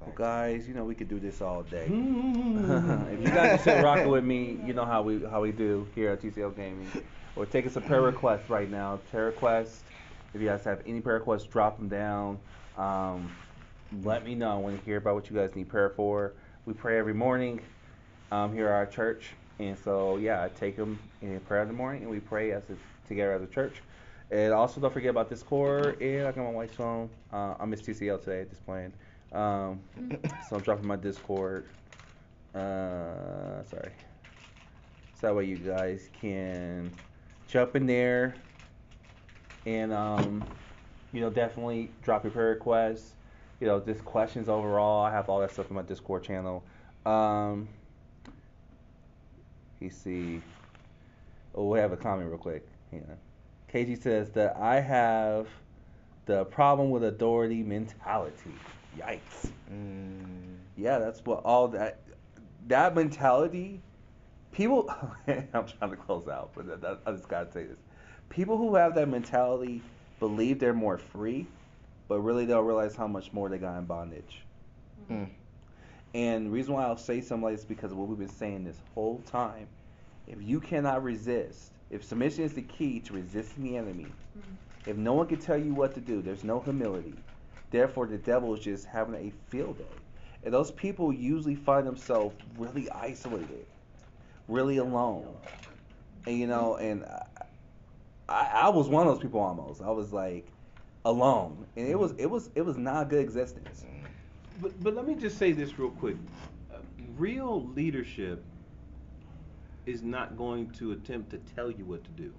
Well, 0.00 0.12
guys, 0.14 0.66
you 0.68 0.74
know 0.74 0.84
we 0.84 0.94
could 0.94 1.08
do 1.08 1.18
this 1.18 1.42
all 1.42 1.62
day. 1.62 1.86
Mm. 1.90 3.12
if 3.14 3.20
you 3.20 3.26
guys 3.26 3.58
are 3.58 3.62
still 3.62 3.82
rocking 3.82 4.08
with 4.08 4.24
me, 4.24 4.58
you 4.64 4.72
know 4.72 4.84
how 4.84 5.02
we 5.02 5.22
how 5.24 5.42
we 5.42 5.52
do 5.52 5.86
here 5.94 6.10
at 6.10 6.22
TCL 6.22 6.56
Gaming. 6.56 6.88
We're 7.36 7.46
taking 7.46 7.70
some 7.70 7.82
prayer 7.82 8.02
requests 8.02 8.48
right 8.48 8.70
now. 8.70 9.00
Prayer 9.10 9.26
requests. 9.26 9.82
If 10.34 10.40
you 10.40 10.48
guys 10.48 10.64
have 10.64 10.82
any 10.86 11.00
prayer 11.00 11.18
requests, 11.18 11.44
drop 11.44 11.78
them 11.78 11.88
down. 11.88 12.38
Um, 12.76 13.30
let 14.02 14.24
me 14.24 14.34
know. 14.34 14.50
I 14.50 14.56
want 14.56 14.78
to 14.78 14.84
hear 14.84 14.96
about 14.98 15.14
what 15.14 15.30
you 15.30 15.36
guys 15.36 15.54
need 15.54 15.68
prayer 15.68 15.90
for. 15.90 16.32
We 16.66 16.74
pray 16.74 16.98
every 16.98 17.14
morning 17.14 17.60
um, 18.30 18.52
here 18.52 18.66
at 18.66 18.72
our 18.72 18.86
church, 18.86 19.30
and 19.58 19.76
so 19.78 20.16
yeah, 20.16 20.42
I 20.42 20.48
take 20.48 20.76
them 20.76 20.98
in 21.22 21.38
prayer 21.40 21.62
in 21.62 21.68
the 21.68 21.74
morning, 21.74 22.02
and 22.02 22.10
we 22.10 22.20
pray 22.20 22.52
as 22.52 22.62
a, 22.70 23.08
together 23.08 23.32
as 23.32 23.42
a 23.42 23.46
church. 23.46 23.82
And 24.30 24.52
also, 24.52 24.80
don't 24.80 24.92
forget 24.92 25.10
about 25.10 25.30
Discord. 25.30 26.00
And 26.02 26.26
I 26.26 26.32
got 26.32 26.44
my 26.44 26.50
wife's 26.50 26.76
phone. 26.76 27.08
Uh, 27.32 27.54
I 27.58 27.64
miss 27.64 27.80
TCL 27.80 28.22
today, 28.22 28.46
just 28.48 28.64
playing. 28.66 28.92
Um, 29.32 29.80
so 30.48 30.56
I'm 30.56 30.62
dropping 30.62 30.86
my 30.86 30.96
Discord. 30.96 31.66
Uh, 32.54 33.62
sorry. 33.64 33.92
So 35.20 35.26
that 35.26 35.34
way 35.34 35.44
you 35.44 35.56
guys 35.56 36.08
can 36.20 36.92
jump 37.48 37.76
in 37.76 37.86
there 37.86 38.34
and 39.66 39.92
um, 39.92 40.44
you 41.12 41.20
know 41.20 41.30
definitely 41.30 41.90
drop 42.02 42.24
your 42.24 42.30
prayer 42.30 42.50
requests. 42.50 43.12
You 43.60 43.66
know, 43.66 43.80
just 43.80 44.04
questions 44.04 44.48
overall. 44.48 45.04
I 45.04 45.10
have 45.10 45.28
all 45.28 45.40
that 45.40 45.50
stuff 45.50 45.68
in 45.68 45.76
my 45.76 45.82
Discord 45.82 46.22
channel. 46.22 46.62
Um, 47.04 47.68
you 49.80 49.90
see. 49.90 50.40
Oh, 51.54 51.66
we 51.66 51.78
have 51.80 51.92
a 51.92 51.96
comment 51.96 52.28
real 52.28 52.38
quick. 52.38 52.66
Hang 52.90 53.04
on. 53.08 53.16
KG 53.72 54.00
says 54.00 54.30
that 54.30 54.56
I 54.56 54.80
have 54.80 55.48
the 56.26 56.44
problem 56.44 56.90
with 56.90 57.04
authority 57.04 57.62
mentality. 57.62 58.54
Yikes. 58.96 59.50
Mm. 59.72 60.56
Yeah, 60.76 60.98
that's 60.98 61.24
what 61.24 61.42
all 61.44 61.68
that 61.68 62.00
that 62.68 62.94
mentality. 62.94 63.80
People, 64.52 64.90
I'm 65.28 65.66
trying 65.66 65.90
to 65.90 65.96
close 65.96 66.26
out, 66.26 66.50
but 66.54 66.66
that, 66.66 66.80
that, 66.80 67.00
I 67.06 67.12
just 67.12 67.28
gotta 67.28 67.50
say 67.52 67.64
this. 67.64 67.78
People 68.28 68.56
who 68.56 68.74
have 68.74 68.94
that 68.94 69.08
mentality 69.08 69.82
believe 70.20 70.58
they're 70.58 70.74
more 70.74 70.98
free, 70.98 71.46
but 72.08 72.20
really 72.20 72.46
don't 72.46 72.64
realize 72.64 72.96
how 72.96 73.06
much 73.06 73.32
more 73.32 73.48
they 73.48 73.58
got 73.58 73.78
in 73.78 73.84
bondage. 73.84 74.42
Mm. 75.10 75.28
And 76.14 76.46
the 76.46 76.50
reason 76.50 76.74
why 76.74 76.84
I'll 76.84 76.96
say 76.96 77.20
something 77.20 77.44
like 77.44 77.56
this 77.56 77.64
because 77.64 77.92
of 77.92 77.98
what 77.98 78.08
we've 78.08 78.18
been 78.18 78.28
saying 78.28 78.64
this 78.64 78.80
whole 78.94 79.22
time. 79.26 79.66
If 80.26 80.42
you 80.42 80.60
cannot 80.60 81.02
resist, 81.02 81.72
if 81.90 82.04
submission 82.04 82.44
is 82.44 82.52
the 82.52 82.62
key 82.62 83.00
to 83.00 83.14
resisting 83.14 83.64
the 83.64 83.76
enemy, 83.76 84.06
if 84.86 84.96
no 84.96 85.14
one 85.14 85.26
can 85.26 85.38
tell 85.38 85.56
you 85.56 85.74
what 85.74 85.94
to 85.94 86.00
do, 86.00 86.22
there's 86.22 86.44
no 86.44 86.60
humility. 86.60 87.14
Therefore, 87.70 88.06
the 88.06 88.18
devil 88.18 88.54
is 88.54 88.60
just 88.60 88.86
having 88.86 89.14
a 89.14 89.32
field 89.50 89.78
day. 89.78 89.84
And 90.44 90.54
those 90.54 90.70
people 90.70 91.12
usually 91.12 91.54
find 91.54 91.86
themselves 91.86 92.36
really 92.56 92.90
isolated, 92.90 93.66
really 94.46 94.78
alone. 94.78 95.36
And 96.26 96.38
you 96.38 96.46
know, 96.46 96.76
and 96.76 97.04
I, 98.28 98.50
I 98.54 98.68
was 98.68 98.88
one 98.88 99.06
of 99.06 99.14
those 99.14 99.22
people 99.22 99.40
almost. 99.40 99.82
I 99.82 99.90
was 99.90 100.12
like 100.12 100.52
alone, 101.04 101.66
and 101.76 101.88
it 101.88 101.98
was 101.98 102.12
it 102.18 102.26
was 102.26 102.50
it 102.54 102.62
was 102.62 102.76
not 102.76 103.02
a 103.02 103.04
good 103.06 103.20
existence. 103.20 103.84
But 104.60 104.82
but 104.82 104.94
let 104.94 105.06
me 105.06 105.14
just 105.14 105.38
say 105.38 105.52
this 105.52 105.78
real 105.78 105.90
quick. 105.90 106.16
Real 107.16 107.66
leadership 107.68 108.44
is 109.86 110.02
not 110.02 110.36
going 110.36 110.70
to 110.72 110.92
attempt 110.92 111.30
to 111.30 111.38
tell 111.54 111.70
you 111.70 111.84
what 111.84 112.04
to 112.04 112.10
do. 112.10 112.32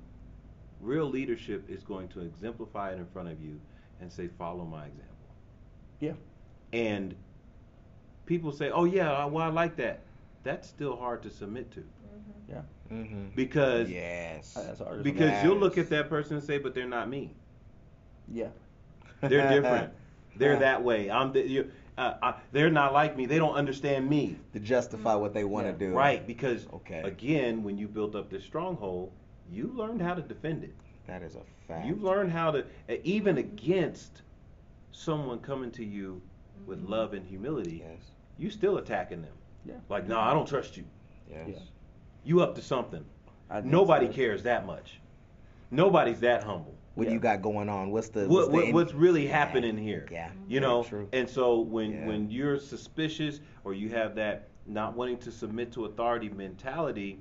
Real 0.80 1.06
leadership 1.10 1.70
is 1.70 1.84
going 1.84 2.08
to 2.10 2.22
exemplify 2.22 2.92
it 2.92 3.00
in 3.00 3.06
front 3.08 3.30
of 3.30 3.42
you 3.42 3.60
and 4.00 4.12
say, 4.12 4.28
"Follow 4.28 4.66
my 4.66 4.86
example." 4.86 5.19
Yeah. 6.00 6.14
And 6.74 7.16
people 8.26 8.52
say, 8.52 8.70
"Oh 8.72 8.86
yeah, 8.86 9.12
I- 9.12 9.26
well 9.26 9.44
I 9.46 9.50
like 9.50 9.76
that." 9.78 10.02
That's 10.44 10.68
still 10.68 10.96
hard 10.96 11.22
to 11.24 11.30
submit 11.30 11.72
to 11.72 11.84
Yeah, 12.48 12.62
Mm-hmm. 12.92 13.30
because 13.36 13.90
Yes. 13.90 14.54
that's 14.54 14.80
hard. 14.80 15.04
because 15.04 15.44
you'll 15.44 15.58
look 15.58 15.78
at 15.78 15.90
that 15.90 16.10
person 16.10 16.38
and 16.38 16.44
say, 16.44 16.58
"But 16.58 16.74
they're 16.74 16.88
not 16.88 17.10
me. 17.10 17.32
yeah. 18.32 18.50
They're 19.22 19.50
different. 19.50 19.94
they're 20.38 20.58
that 20.60 20.84
way. 20.84 21.12
I'm 21.12 21.34
the, 21.34 21.46
you, 21.48 21.72
uh, 21.98 22.14
uh, 22.22 22.34
they're 22.52 22.70
not 22.70 22.94
like 22.94 23.16
me. 23.18 23.26
They 23.26 23.38
don't 23.38 23.56
understand 23.56 24.08
me." 24.10 24.38
to 24.54 24.60
justify 24.60 25.16
what 25.16 25.34
they 25.34 25.44
want 25.44 25.66
to 25.68 25.72
Yeah. 25.74 25.92
do. 25.92 25.96
Right, 25.96 26.26
because 26.26 26.68
Okay. 26.74 27.02
again, 27.04 27.64
when 27.64 27.78
you 27.78 27.88
built 27.88 28.16
up 28.16 28.30
this 28.30 28.44
stronghold, 28.44 29.12
you 29.52 29.68
learned 29.76 30.02
how 30.02 30.14
to 30.16 30.22
defend 30.22 30.64
it. 30.64 30.74
That 31.08 31.22
is 31.24 31.36
a 31.36 31.42
fact. 31.68 31.86
You've 31.88 32.04
learned 32.04 32.32
how 32.32 32.52
to, 32.52 32.60
uh, 32.90 32.96
even 33.04 33.38
against 33.38 34.22
someone 34.92 35.40
coming 35.40 35.72
to 35.72 35.86
you 35.86 36.22
with 36.66 36.80
mm-hmm. 36.80 36.92
love 36.92 37.14
and 37.14 37.26
humility, 37.26 37.84
Yes. 37.86 38.02
you 38.38 38.50
still 38.50 38.78
attacking 38.78 39.22
them. 39.22 39.34
Yeah. 39.66 39.76
Like, 39.90 40.08
no, 40.08 40.20
I 40.20 40.34
don't 40.34 40.48
trust 40.48 40.78
you. 40.78 40.86
Yes. 41.30 41.50
Yeah. 41.50 41.60
You 42.24 42.42
up 42.42 42.56
to 42.56 42.62
something. 42.62 43.04
Nobody 43.64 44.08
so. 44.08 44.14
cares 44.14 44.44
that 44.44 44.66
much. 44.66 45.00
Nobody's 45.72 46.20
that 46.22 46.44
humble. 46.44 46.76
What 46.96 47.08
Yeah. 47.08 47.14
you 47.14 47.20
got 47.20 47.42
going 47.42 47.70
on? 47.70 47.92
What's 47.92 48.10
the 48.10 48.22
What, 48.22 48.30
what's, 48.30 48.48
the 48.48 48.54
what, 48.54 48.66
in- 48.66 48.74
what's 48.74 48.94
really 48.94 49.26
Yeah. 49.26 49.38
happening 49.38 49.78
here? 49.78 50.08
Yeah. 50.12 50.32
You 50.48 50.60
know, 50.60 50.84
true. 50.84 51.08
and 51.14 51.30
so 51.30 51.60
when 51.60 51.92
Yeah. 51.92 52.08
when 52.08 52.30
you're 52.30 52.60
suspicious 52.60 53.40
or 53.64 53.74
you 53.74 53.90
have 53.90 54.16
that 54.16 54.50
not 54.66 54.96
wanting 54.96 55.18
to 55.20 55.32
submit 55.32 55.72
to 55.74 55.86
authority 55.86 56.30
mentality, 56.30 57.20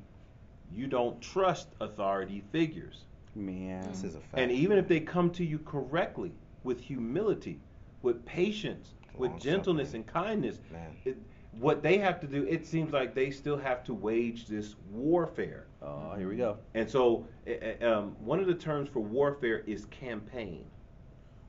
you 0.72 0.86
don't 0.86 1.20
trust 1.20 1.68
authority 1.80 2.42
figures. 2.52 3.04
Man. 3.34 3.88
This 3.88 4.04
is 4.04 4.14
a 4.14 4.20
fact. 4.20 4.38
And 4.38 4.50
even 4.50 4.78
if 4.78 4.88
they 4.88 5.00
come 5.00 5.30
to 5.30 5.44
you 5.44 5.58
correctly, 5.60 6.32
with 6.68 6.80
humility, 6.80 7.58
with 8.02 8.24
patience, 8.26 8.94
with 9.16 9.30
Long 9.32 9.40
gentleness 9.40 9.88
suffering. 9.88 10.04
and 10.04 10.12
kindness, 10.12 10.60
it, 11.04 11.16
what 11.58 11.82
they 11.82 11.98
have 11.98 12.20
to 12.20 12.26
do, 12.28 12.44
it 12.44 12.66
seems 12.66 12.92
like 12.92 13.14
they 13.14 13.30
still 13.30 13.56
have 13.56 13.82
to 13.84 13.94
wage 13.94 14.46
this 14.46 14.76
warfare. 14.92 15.66
Oh, 15.82 16.14
here 16.16 16.28
we 16.28 16.36
go. 16.36 16.58
And 16.74 16.88
so, 16.88 17.26
eh, 17.46 17.74
um, 17.84 18.14
one 18.20 18.38
of 18.38 18.46
the 18.46 18.54
terms 18.54 18.88
for 18.88 19.00
warfare 19.00 19.60
is 19.66 19.86
campaign. 19.86 20.64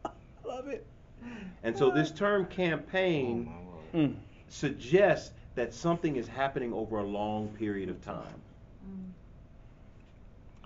I 0.06 0.10
love 0.48 0.68
it. 0.68 0.88
And 1.64 1.78
so, 1.78 1.92
this 1.92 2.12
term 2.12 2.48
Oh, 2.50 2.54
campaign 2.56 3.46
my 3.46 3.52
word. 4.02 4.12
Mm. 4.12 4.16
suggests 4.48 5.32
that 5.56 5.74
something 5.74 6.16
is 6.16 6.28
happening 6.28 6.74
over 6.74 7.00
a 7.00 7.04
long 7.06 7.50
period 7.50 7.90
of 7.90 8.02
time. 8.02 8.42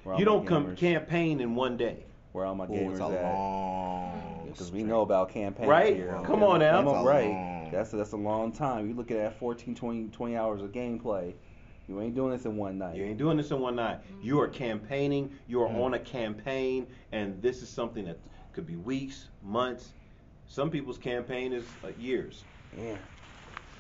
Where 0.03 0.13
all 0.13 0.19
You 0.19 0.25
don't 0.25 0.45
come 0.45 0.75
campaign 0.75 1.41
in 1.41 1.55
one 1.55 1.77
day. 1.77 2.05
Where 2.33 2.45
all 2.45 2.55
my 2.55 2.65
Ooh, 2.65 2.69
gamers 2.69 2.91
it's 2.93 2.99
a 2.99 4.43
at? 4.43 4.45
Because 4.51 4.71
we 4.71 4.83
know 4.83 5.01
about 5.01 5.29
campaigns 5.29 5.69
Right? 5.69 5.95
here. 5.95 6.19
Come 6.25 6.43
on 6.43 6.59
now. 6.59 6.77
Come 6.77 6.87
on, 6.89 6.93
That's 6.95 7.05
a 7.05 7.09
right. 7.09 7.29
long- 7.29 7.69
That's 7.71 7.91
that's 7.91 8.11
a 8.11 8.17
long 8.17 8.51
time. 8.51 8.87
You 8.87 8.95
look 8.95 9.11
at 9.11 9.17
that 9.17 9.37
14, 9.39 9.73
20, 9.75 10.07
20 10.09 10.35
hours 10.35 10.61
of 10.61 10.71
gameplay. 10.71 11.33
You 11.87 12.01
ain't 12.01 12.15
doing 12.15 12.31
this 12.31 12.45
in 12.45 12.55
one 12.57 12.77
night. 12.77 12.95
You 12.95 13.03
ain't 13.03 13.17
doing 13.17 13.37
this 13.37 13.51
in 13.51 13.59
one 13.59 13.75
night. 13.75 13.99
You 14.21 14.39
are 14.41 14.47
campaigning. 14.47 15.31
You 15.47 15.61
are 15.61 15.69
Mm. 15.69 15.81
on 15.83 15.93
a 15.95 15.99
campaign, 15.99 16.87
and 17.11 17.39
this 17.41 17.61
is 17.61 17.69
something 17.69 18.05
that 18.05 18.17
could 18.51 18.65
be 18.65 18.77
weeks, 18.77 19.29
months. 19.43 19.91
Some 20.47 20.69
people's 20.71 20.97
campaign 20.97 21.51
is 21.53 21.65
uh, 21.83 21.89
years. 21.99 22.43
Yeah. 22.77 22.95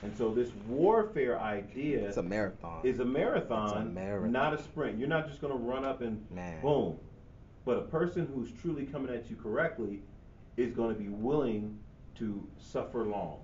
And 0.03 0.15
so 0.17 0.31
this 0.33 0.51
warfare 0.67 1.39
idea 1.39 2.05
It's 2.07 2.17
a 2.17 2.23
marathon. 2.23 2.81
is 2.85 2.99
a 2.99 3.05
marathon, 3.05 3.63
It's 3.69 3.73
a 3.77 3.85
marathon. 3.85 4.31
not 4.31 4.53
a 4.53 4.61
sprint. 4.61 4.99
You're 4.99 5.07
not 5.07 5.27
just 5.27 5.39
going 5.39 5.53
to 5.53 5.59
run 5.59 5.85
up 5.85 6.01
and 6.01 6.25
Man. 6.29 6.61
boom. 6.61 6.97
But 7.65 7.77
a 7.77 7.81
person 7.81 8.27
who's 8.33 8.51
truly 8.61 8.85
coming 8.85 9.13
at 9.13 9.29
you 9.29 9.35
correctly 9.35 10.01
is 10.57 10.71
going 10.73 10.93
to 10.93 10.99
be 11.01 11.09
willing 11.09 11.77
to 12.15 12.45
suffer 12.59 13.05
long. 13.05 13.39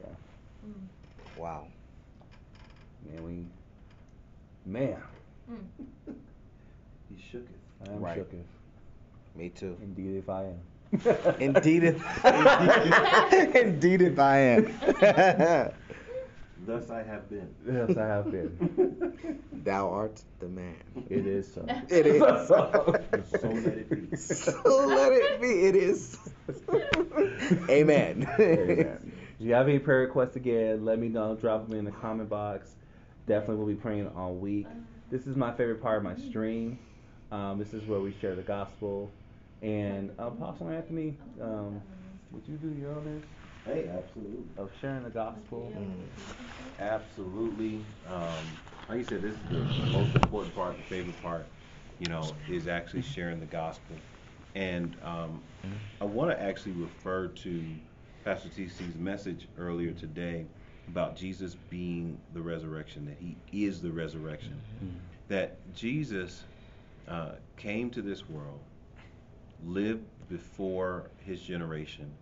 Yeah. 0.00 0.08
Wow. 1.36 1.66
Man, 3.08 3.22
we. 3.24 3.44
Man, 4.70 4.96
mm. 5.50 5.56
He 7.08 7.22
shook 7.30 7.42
it. 7.42 7.88
I 7.88 7.94
am 7.94 8.00
Right. 8.00 8.18
shooketh. 8.18 8.44
Me 9.34 9.48
too. 9.48 9.76
Indeed, 9.82 10.16
if 10.16 10.28
I 10.28 10.44
am. 10.44 10.60
Indeed, 11.40 11.84
if, 11.84 12.24
indeed, 13.54 14.02
if 14.02 14.18
I 14.18 14.36
am. 14.38 15.72
Thus 16.66 16.90
I 16.90 17.02
have 17.02 17.28
been. 17.30 17.54
Thus 17.64 17.96
I 17.96 18.06
have 18.06 18.30
been. 18.30 19.40
Thou 19.52 19.88
art 19.88 20.22
the 20.40 20.48
man. 20.48 20.76
It 21.08 21.26
is 21.26 21.52
so. 21.52 21.64
It 21.88 22.06
is. 22.06 22.20
So 22.20 23.48
let 23.50 23.78
it 23.78 23.90
be. 23.90 24.16
So 24.16 24.86
let 24.86 25.12
it 25.12 25.40
be. 25.40 25.48
It 25.48 25.76
is. 25.76 26.18
Amen. 27.70 28.28
Amen. 28.38 29.12
If 29.38 29.46
you 29.46 29.54
have 29.54 29.68
any 29.68 29.78
prayer 29.78 30.00
requests 30.00 30.36
again, 30.36 30.84
let 30.84 30.98
me 30.98 31.08
know. 31.08 31.34
Drop 31.34 31.68
them 31.68 31.78
in 31.78 31.84
the 31.84 31.92
comment 31.92 32.28
box. 32.28 32.74
Definitely 33.26 33.56
we 33.56 33.60
will 33.60 33.74
be 33.74 33.80
praying 33.80 34.08
all 34.16 34.34
week. 34.34 34.66
This 35.10 35.26
is 35.26 35.36
my 35.36 35.52
favorite 35.52 35.82
part 35.82 35.98
of 35.98 36.02
my 36.04 36.16
stream. 36.16 36.78
Um, 37.32 37.58
this 37.58 37.72
is 37.72 37.84
where 37.86 38.00
we 38.00 38.14
share 38.20 38.34
the 38.34 38.42
gospel. 38.42 39.10
And 39.62 40.10
Apostle 40.18 40.68
Anthony, 40.68 41.16
um, 41.40 41.80
would 42.32 42.46
you 42.46 42.56
do 42.56 42.68
your 42.80 42.92
honors 42.92 43.22
Hey, 43.72 43.88
absolutely. 43.96 44.42
of 44.56 44.70
sharing 44.80 45.04
the 45.04 45.10
gospel? 45.10 45.72
Absolutely. 46.80 47.84
Um, 48.08 48.24
like 48.88 48.98
you 48.98 49.04
said, 49.04 49.22
this 49.22 49.34
is 49.34 49.38
the 49.48 49.86
most 49.92 50.12
important 50.16 50.54
part, 50.56 50.76
the 50.76 50.82
favorite 50.84 51.22
part, 51.22 51.46
you 52.00 52.08
know, 52.08 52.34
is 52.48 52.66
actually 52.66 53.02
sharing 53.02 53.38
the 53.38 53.46
gospel. 53.46 53.96
And 54.56 54.96
um, 55.04 55.42
I 56.00 56.04
want 56.04 56.32
to 56.32 56.42
actually 56.42 56.72
refer 56.72 57.28
to 57.28 57.64
Pastor 58.24 58.48
TC's 58.48 58.96
message 58.96 59.46
earlier 59.56 59.92
today 59.92 60.46
about 60.88 61.16
Jesus 61.16 61.54
being 61.54 62.18
the 62.34 62.40
resurrection, 62.40 63.06
that 63.06 63.18
he 63.20 63.64
is 63.64 63.80
the 63.80 63.90
resurrection. 63.92 64.60
That 65.28 65.58
Jesus 65.74 66.42
uh, 67.06 67.32
came 67.56 67.88
to 67.90 68.02
this 68.02 68.28
world, 68.28 68.58
lived 69.64 70.06
before 70.28 71.10
his 71.24 71.40
generation, 71.40 72.12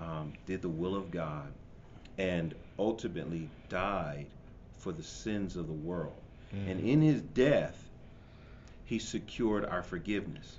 um, 0.00 0.32
did 0.46 0.62
the 0.62 0.68
will 0.68 0.94
of 0.94 1.10
God, 1.10 1.52
and 2.18 2.54
ultimately 2.78 3.48
died 3.68 4.26
for 4.76 4.92
the 4.92 5.02
sins 5.02 5.56
of 5.56 5.66
the 5.66 5.72
world. 5.72 6.20
And 6.66 6.80
in 6.80 7.02
his 7.02 7.20
death, 7.20 7.88
he 8.84 8.98
secured 8.98 9.66
our 9.66 9.82
forgiveness. 9.82 10.58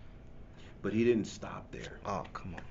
But 0.82 0.94
he 0.94 1.04
didn't 1.04 1.26
stop 1.26 1.72
there. 1.72 1.98
Oh, 2.06 2.24
come 2.32 2.56
on. 2.56 2.62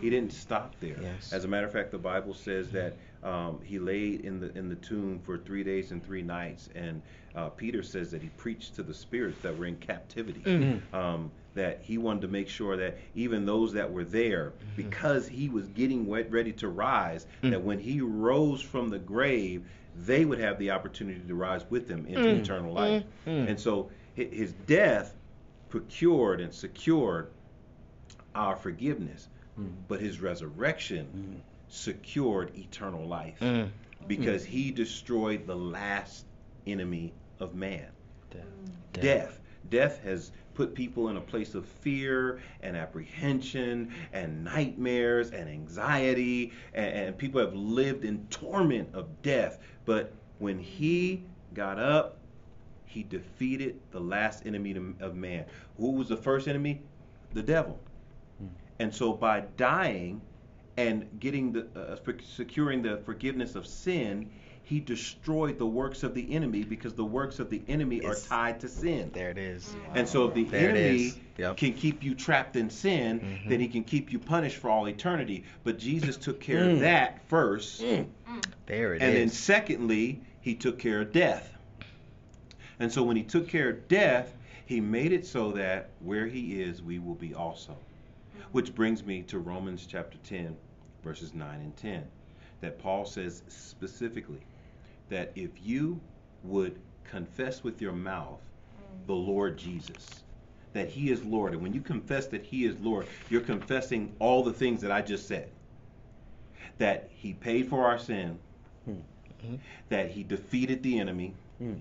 He 0.00 0.10
didn't 0.10 0.32
stop 0.32 0.74
there. 0.80 0.96
Yes. 1.00 1.32
As 1.32 1.44
a 1.44 1.48
matter 1.48 1.66
of 1.66 1.72
fact, 1.72 1.92
the 1.92 1.98
Bible 1.98 2.34
says 2.34 2.70
that 2.70 2.96
um, 3.24 3.60
he 3.64 3.78
laid 3.78 4.20
in 4.20 4.40
the 4.40 4.56
in 4.56 4.68
the 4.68 4.76
tomb 4.76 5.18
for 5.24 5.38
three 5.38 5.64
days 5.64 5.90
and 5.90 6.04
three 6.04 6.22
nights, 6.22 6.68
and 6.74 7.02
uh, 7.34 7.48
Peter 7.50 7.82
says 7.82 8.10
that 8.12 8.22
he 8.22 8.28
preached 8.30 8.74
to 8.76 8.82
the 8.82 8.94
spirits 8.94 9.38
that 9.42 9.56
were 9.56 9.66
in 9.66 9.76
captivity. 9.76 10.40
Mm-hmm. 10.40 10.94
Um, 10.94 11.30
that 11.54 11.80
he 11.82 11.98
wanted 11.98 12.20
to 12.20 12.28
make 12.28 12.48
sure 12.48 12.76
that 12.76 12.96
even 13.16 13.44
those 13.44 13.72
that 13.72 13.90
were 13.90 14.04
there, 14.04 14.50
Mm-hmm. 14.52 14.76
because 14.76 15.26
he 15.26 15.48
was 15.48 15.66
getting 15.68 16.06
wet, 16.06 16.30
ready 16.30 16.52
to 16.52 16.68
rise, 16.68 17.26
Mm. 17.42 17.50
that 17.50 17.62
when 17.64 17.80
he 17.80 18.00
rose 18.00 18.60
from 18.62 18.88
the 18.90 18.98
grave, 19.00 19.64
they 19.96 20.24
would 20.24 20.38
have 20.38 20.58
the 20.60 20.70
opportunity 20.70 21.18
to 21.26 21.34
rise 21.34 21.62
with 21.68 21.88
him 21.88 22.06
into 22.06 22.20
Mm. 22.20 22.40
eternal 22.42 22.72
life. 22.72 23.02
And 23.26 23.58
so 23.58 23.90
his 24.14 24.52
death 24.66 25.16
procured 25.68 26.40
and 26.40 26.54
secured 26.54 27.28
our 28.36 28.54
forgiveness, 28.54 29.28
Mm. 29.58 29.72
but 29.88 30.00
his 30.00 30.20
resurrection 30.20 31.06
Mm. 31.16 31.40
Secured 31.68 32.56
eternal 32.56 33.06
life 33.06 33.38
Mm. 33.40 33.70
because 34.06 34.44
he 34.44 34.70
destroyed 34.70 35.46
the 35.46 35.54
last 35.56 36.24
enemy 36.66 37.12
of 37.40 37.54
man 37.54 37.88
Death. 38.30 38.44
death. 38.92 39.40
Death 39.70 40.02
has 40.02 40.32
put 40.54 40.74
people 40.74 41.08
in 41.08 41.16
a 41.16 41.20
place 41.20 41.54
of 41.54 41.64
fear 41.66 42.40
and 42.62 42.76
apprehension 42.76 43.92
and 44.12 44.42
nightmares 44.44 45.30
and 45.30 45.48
anxiety, 45.48 46.52
and, 46.74 46.86
and 46.94 47.18
people 47.18 47.40
have 47.40 47.54
lived 47.54 48.04
in 48.04 48.26
torment 48.28 48.88
of 48.94 49.06
death. 49.22 49.58
But 49.84 50.12
when 50.38 50.58
he 50.58 51.22
got 51.54 51.78
up, 51.78 52.16
he 52.86 53.02
defeated 53.02 53.78
the 53.90 54.00
last 54.00 54.46
enemy 54.46 54.72
to- 54.74 54.94
of 55.00 55.14
man. 55.14 55.44
Who 55.76 55.92
was 55.92 56.08
the 56.08 56.16
first 56.16 56.48
enemy? 56.48 56.80
The 57.34 57.42
devil. 57.42 57.78
Hmm. 58.38 58.46
And 58.80 58.94
so 58.94 59.12
by 59.12 59.40
dying 59.58 60.20
and 60.78 61.08
getting 61.18 61.52
the 61.52 61.66
uh, 61.74 61.96
securing 62.36 62.82
the 62.82 62.98
forgiveness 62.98 63.56
of 63.56 63.66
sin, 63.66 64.30
he 64.62 64.78
destroyed 64.78 65.58
the 65.58 65.66
works 65.66 66.04
of 66.04 66.14
the 66.14 66.32
enemy 66.32 66.62
because 66.62 66.94
the 66.94 67.04
works 67.04 67.40
of 67.40 67.50
the 67.50 67.60
enemy 67.68 68.04
are 68.04 68.14
tied 68.14 68.60
to 68.60 68.68
sin. 68.68 69.10
There 69.12 69.30
it 69.30 69.38
is. 69.38 69.74
And 69.94 70.08
so 70.08 70.28
if 70.28 70.34
the 70.34 70.44
There 70.44 70.70
enemy. 70.70 71.14
Yep. 71.38 71.56
can 71.56 71.72
keep 71.72 72.02
you 72.02 72.14
trapped 72.14 72.54
in 72.56 72.68
sin, 72.70 73.20
Mhm. 73.20 73.48
then 73.48 73.60
he 73.60 73.68
can 73.68 73.82
keep 73.84 74.12
you 74.12 74.18
punished 74.18 74.56
for 74.56 74.70
all 74.70 74.86
eternity. 74.88 75.44
But 75.64 75.78
Jesus 75.78 76.16
took 76.16 76.40
care 76.40 76.64
Mm. 76.64 76.74
of 76.74 76.80
that 76.80 77.26
first. 77.28 77.80
Mm. 77.80 78.06
There 78.66 78.94
it 78.94 79.02
and 79.02 79.14
then 79.16 79.28
secondly, 79.28 80.20
he 80.40 80.54
took 80.54 80.78
care 80.78 81.00
of 81.00 81.12
death. 81.12 81.56
And 82.78 82.92
so 82.92 83.02
when 83.02 83.16
he 83.16 83.22
took 83.24 83.48
care 83.48 83.70
of 83.70 83.88
death, 83.88 84.36
he 84.66 84.80
made 84.80 85.12
it 85.12 85.26
so 85.26 85.52
that 85.52 85.90
where 86.00 86.26
he 86.26 86.60
is, 86.60 86.82
we 86.82 86.98
will 86.98 87.14
be 87.14 87.34
also. 87.34 87.76
Which 88.52 88.74
brings 88.74 89.04
me 89.04 89.22
to 89.24 89.38
Romans 89.38 89.86
chapter 89.86 90.16
10, 90.24 90.56
verses 91.02 91.34
9 91.34 91.60
and 91.60 91.76
10. 91.76 92.04
That 92.60 92.78
Paul 92.78 93.04
says 93.04 93.42
specifically 93.48 94.40
that 95.10 95.32
if 95.36 95.50
you 95.62 96.00
would 96.44 96.78
confess 97.04 97.62
with 97.62 97.80
your 97.80 97.92
mouth 97.92 98.40
the 99.06 99.14
Lord 99.14 99.56
Jesus, 99.56 100.24
that 100.72 100.88
he 100.88 101.10
is 101.10 101.24
Lord, 101.24 101.52
and 101.54 101.62
when 101.62 101.72
you 101.72 101.80
confess 101.80 102.26
that 102.28 102.42
he 102.42 102.64
is 102.64 102.78
Lord, 102.80 103.06
you're 103.30 103.40
confessing 103.40 104.12
all 104.18 104.42
the 104.42 104.52
things 104.52 104.80
that 104.82 104.90
I 104.92 105.00
just 105.02 105.26
said. 105.28 105.48
That 106.78 107.08
he 107.12 107.32
paid 107.32 107.68
for 107.68 107.86
our 107.86 107.98
sin, 107.98 108.38
Hmm. 108.84 109.54
that 109.88 110.10
he 110.10 110.24
defeated 110.24 110.82
the 110.82 110.98
enemy, 110.98 111.32
Mm. 111.60 111.80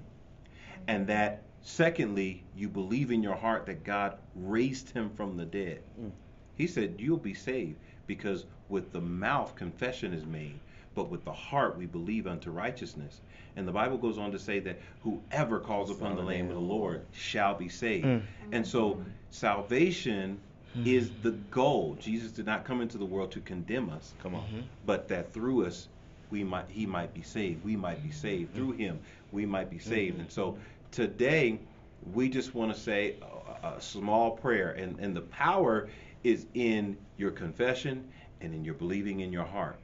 and 0.88 1.08
that 1.08 1.42
secondly, 1.64 2.44
you 2.56 2.70
believe 2.70 3.12
in 3.12 3.24
your 3.24 3.36
heart 3.36 3.66
that 3.66 3.84
God 3.84 4.18
raised 4.36 4.92
him 4.92 5.10
from 5.10 5.38
the 5.38 5.46
dead. 5.46 5.82
Mm. 6.00 6.12
He 6.56 6.68
said, 6.68 6.96
You'll 7.00 7.18
be 7.18 7.34
saved 7.34 7.80
because 8.08 8.46
with 8.70 8.92
the 8.92 9.02
mouth 9.02 9.56
confession 9.56 10.14
is 10.14 10.26
made, 10.26 10.60
but 10.96 11.10
with 11.10 11.24
the 11.26 11.32
heart 11.34 11.78
we 11.78 11.86
believe 11.86 12.26
unto 12.28 12.50
righteousness. 12.50 13.22
And 13.56 13.68
the 13.68 13.72
Bible 13.72 13.98
goes 13.98 14.18
on 14.18 14.32
to 14.32 14.40
say 14.40 14.60
that 14.62 14.80
whoever 15.04 15.60
calls 15.60 15.90
upon 15.92 16.16
the 16.16 16.24
name 16.24 16.48
of 16.50 16.54
the 16.56 16.60
Lord 16.62 17.02
shall 17.12 17.54
be 17.56 17.70
saved. 17.70 18.06
Mm. 18.06 18.22
And 18.52 18.68
so 18.68 19.02
salvation 19.30 20.40
Mm. 20.78 20.86
is 20.86 21.10
the 21.24 21.32
goal. 21.32 21.98
Jesus 22.00 22.32
did 22.34 22.46
not 22.46 22.66
come 22.66 22.82
into 22.82 22.98
the 22.98 23.06
world 23.06 23.32
to 23.32 23.40
condemn 23.40 23.90
us, 23.90 24.14
Come 24.22 24.36
on. 24.36 24.44
Mhm. 24.44 24.64
but 24.86 25.08
that 25.08 25.32
through 25.34 25.66
us 25.66 25.88
we 26.30 26.44
might 26.44 26.66
he 26.70 26.86
might 26.86 27.14
be 27.14 27.22
saved. 27.22 27.64
We 27.64 27.76
might 27.78 28.04
be 28.04 28.12
saved 28.12 28.54
through 28.54 28.74
him. 28.74 29.00
We 29.32 29.46
might 29.46 29.70
be 29.70 29.80
saved. 29.80 30.20
And 30.20 30.30
so 30.30 30.58
today 30.92 31.58
we 32.14 32.28
just 32.30 32.54
want 32.54 32.74
to 32.74 32.80
say 32.80 33.16
a, 33.64 33.68
a 33.78 33.82
small 33.82 34.32
prayer 34.32 34.72
and 34.72 35.00
and 35.00 35.16
the 35.16 35.22
power 35.22 35.88
is 36.28 36.46
in 36.54 36.98
your 37.18 37.32
confession 37.32 38.08
and 38.42 38.54
in 38.54 38.64
your 38.64 38.74
believing 38.74 39.22
in 39.22 39.32
your 39.32 39.46
heart. 39.46 39.80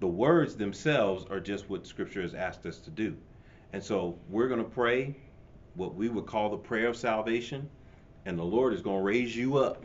The 0.00 0.06
words 0.06 0.56
themselves 0.56 1.24
are 1.30 1.40
just 1.40 1.70
what 1.70 1.86
scripture 1.86 2.22
has 2.22 2.34
asked 2.34 2.66
us 2.66 2.78
to 2.80 2.90
do. 2.90 3.16
And 3.72 3.82
so 3.82 4.18
we're 4.28 4.48
going 4.48 4.62
to 4.62 4.68
pray 4.70 5.16
what 5.74 5.94
we 5.94 6.08
would 6.08 6.26
call 6.26 6.50
the 6.50 6.56
prayer 6.56 6.88
of 6.88 6.96
salvation 6.96 7.68
and 8.26 8.38
the 8.38 8.44
Lord 8.44 8.74
is 8.74 8.82
going 8.82 8.98
to 8.98 9.02
raise 9.04 9.36
you 9.36 9.56
up. 9.58 9.84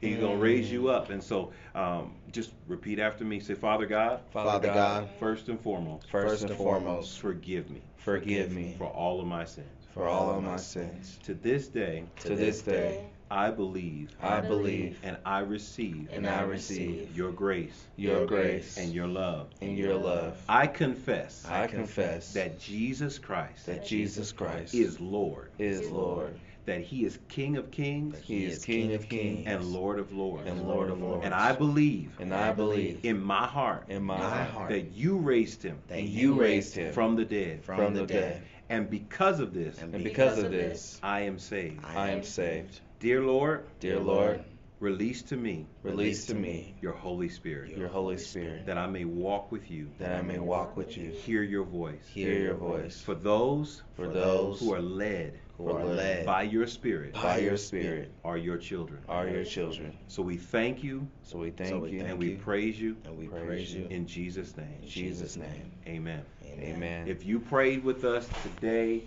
He's 0.00 0.16
going 0.18 0.38
to 0.38 0.42
raise 0.42 0.70
you 0.70 0.88
up. 0.88 1.10
And 1.10 1.22
so 1.22 1.52
um, 1.74 2.14
just 2.30 2.52
repeat 2.68 2.98
after 2.98 3.24
me. 3.24 3.40
Say, 3.40 3.54
Father 3.54 3.86
God, 3.86 4.20
Father 4.32 4.68
God, 4.68 5.08
first 5.18 5.48
and 5.48 5.60
foremost, 5.60 6.08
first 6.08 6.44
and 6.44 6.56
foremost, 6.56 7.18
forgive 7.18 7.68
me 7.70 7.82
forgive 8.02 8.50
me 8.52 8.74
for 8.78 8.86
all 8.86 9.20
of 9.20 9.26
my 9.26 9.44
sins. 9.44 9.68
for 9.94 10.08
all 10.08 10.30
of 10.30 10.42
my 10.42 10.56
sins. 10.56 11.18
To 11.24 11.34
this 11.34 11.68
day, 11.68 12.04
To 12.20 12.34
this 12.34 12.62
day, 12.62 13.04
I 13.32 13.50
believe 13.50 14.14
I 14.20 14.42
believe 14.42 15.00
and 15.02 15.16
I 15.24 15.38
receive 15.38 16.10
and 16.12 16.26
I 16.28 16.42
receive 16.42 17.16
your 17.16 17.32
grace 17.32 17.86
your 17.96 18.26
grace 18.26 18.76
and 18.76 18.92
your 18.92 19.06
love. 19.06 19.48
and 19.62 19.78
your 19.78 19.94
love. 19.94 20.36
I 20.50 20.66
confess 20.66 21.46
I 21.48 21.66
confess 21.66 22.34
that 22.34 22.60
Jesus 22.60 23.18
Christ 23.18 23.64
that 23.66 23.86
Jesus 23.86 24.32
Christ 24.32 24.74
is 24.74 25.00
Lord, 25.00 25.50
is 25.58 25.90
Lord. 25.90 26.38
that 26.66 26.82
He 26.82 27.06
is 27.06 27.18
King 27.28 27.56
of 27.56 27.70
kings 27.70 28.18
He 28.20 28.44
is 28.44 28.62
King 28.62 28.92
of 28.92 29.08
kings 29.08 29.44
and 29.46 29.64
Lord 29.64 29.98
of 29.98 30.12
lords. 30.12 30.46
and 30.46 30.68
Lord 30.68 30.90
of 30.90 31.00
lords. 31.00 31.24
And 31.24 31.32
I 31.32 31.52
believe 31.52 32.14
And 32.20 32.34
I 32.34 32.52
believe 32.52 33.00
in 33.02 33.18
my 33.18 33.46
heart 33.46 33.84
in 33.88 34.02
my 34.02 34.18
My 34.18 34.28
heart 34.28 34.50
heart 34.50 34.68
that 34.68 34.92
you 34.92 35.16
raised 35.16 35.62
Him 35.62 35.78
that 35.88 36.02
you 36.02 36.34
raised 36.34 36.74
him 36.74 36.92
from 36.92 37.16
the 37.16 37.24
dead. 37.24 37.64
from 37.64 37.94
the 37.94 38.04
dead. 38.06 38.42
And 38.68 38.88
because 38.88 39.40
of 39.40 39.52
this, 39.52 39.80
And 39.82 39.94
And 39.94 40.04
because 40.04 40.38
of 40.38 40.50
this, 40.50 40.98
I 41.02 41.20
am 41.22 41.38
saved. 41.38 41.84
I 41.84 42.10
am 42.10 42.22
saved. 42.22 42.80
Dear 43.02 43.24
Lord, 43.24 43.64
Dear 43.80 43.98
Lord, 43.98 44.44
release 44.78 45.22
to 45.22 45.36
me 45.36 45.66
release 45.82 46.26
to 46.26 46.36
me 46.36 46.76
your 46.80 46.92
Holy 46.92 47.28
Spirit 47.28 47.76
your 47.76 47.88
Holy 47.88 48.16
Spirit 48.16 48.64
that 48.66 48.78
I 48.78 48.86
may 48.86 49.04
walk 49.04 49.50
with 49.50 49.72
you, 49.72 49.90
that 49.98 50.14
I 50.14 50.22
may 50.22 50.38
walk 50.38 50.76
with 50.76 50.96
you, 50.96 51.10
hear 51.10 51.42
your 51.42 51.64
voice. 51.64 52.06
hear 52.06 52.32
your 52.32 52.54
voice. 52.54 53.00
For 53.00 53.16
those 53.16 53.82
For 53.96 54.06
those 54.06 54.60
who 54.60 54.72
are 54.72 54.80
led 54.80 55.40
who 55.56 55.68
are 55.72 55.84
led 55.84 56.24
by 56.24 56.42
your 56.42 56.68
Spirit 56.68 57.14
by 57.14 57.38
your 57.38 57.56
Spirit 57.56 58.14
are 58.22 58.38
your 58.38 58.56
children. 58.56 59.02
are 59.08 59.26
your 59.28 59.44
children. 59.44 59.98
So 60.06 60.22
we 60.22 60.36
thank 60.36 60.84
you 60.84 61.08
So 61.22 61.38
we 61.38 61.50
thank 61.50 61.90
you 61.90 62.04
and 62.04 62.16
we 62.20 62.36
praise 62.36 62.80
you 62.80 62.98
and 63.04 63.18
we 63.18 63.26
Praise 63.26 63.74
you. 63.74 63.88
in 63.90 64.06
Jesus' 64.06 64.56
name. 64.56 64.78
in 64.80 64.88
Jesus' 64.88 65.36
name. 65.36 65.72
Amen. 65.88 66.24
Amen. 66.44 67.08
If 67.08 67.26
you 67.26 67.40
prayed 67.40 67.82
with 67.82 68.04
us 68.04 68.30
today, 68.44 69.02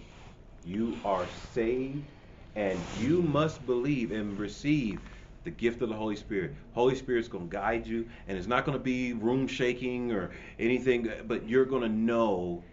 you 0.66 1.00
are 1.06 1.30
saved 1.54 2.10
and 2.56 2.86
you 2.94 3.22
must 3.22 3.66
believe 3.66 4.12
and 4.12 4.38
receive 4.40 5.02
the 5.44 5.52
gift 5.52 5.82
of 5.82 5.90
the 5.90 5.96
Holy 5.96 6.16
Spirit. 6.16 6.56
Holy 6.74 6.96
Spirit's 6.96 7.28
going 7.28 7.50
to 7.50 7.54
guide 7.56 7.86
you 7.86 8.08
and 8.28 8.38
it's 8.38 8.48
not 8.48 8.66
going 8.66 8.78
to 8.78 8.84
be 8.84 9.14
room 9.14 9.48
shaking 9.48 10.12
or 10.12 10.32
anything, 10.60 11.10
but 11.28 11.48
you're 11.48 11.66
going 11.66 11.84
to 11.84 11.90
know 11.90 12.64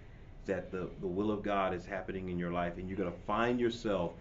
that 0.46 0.70
the, 0.70 0.88
the 1.00 1.06
will 1.06 1.30
of 1.30 1.42
God 1.42 1.74
is 1.74 1.84
happening 1.84 2.28
in 2.30 2.38
your 2.38 2.52
life 2.52 2.78
and 2.78 2.88
you're 2.88 2.98
going 2.98 3.12
to 3.12 3.18
find 3.26 3.60
yourself 3.60 4.12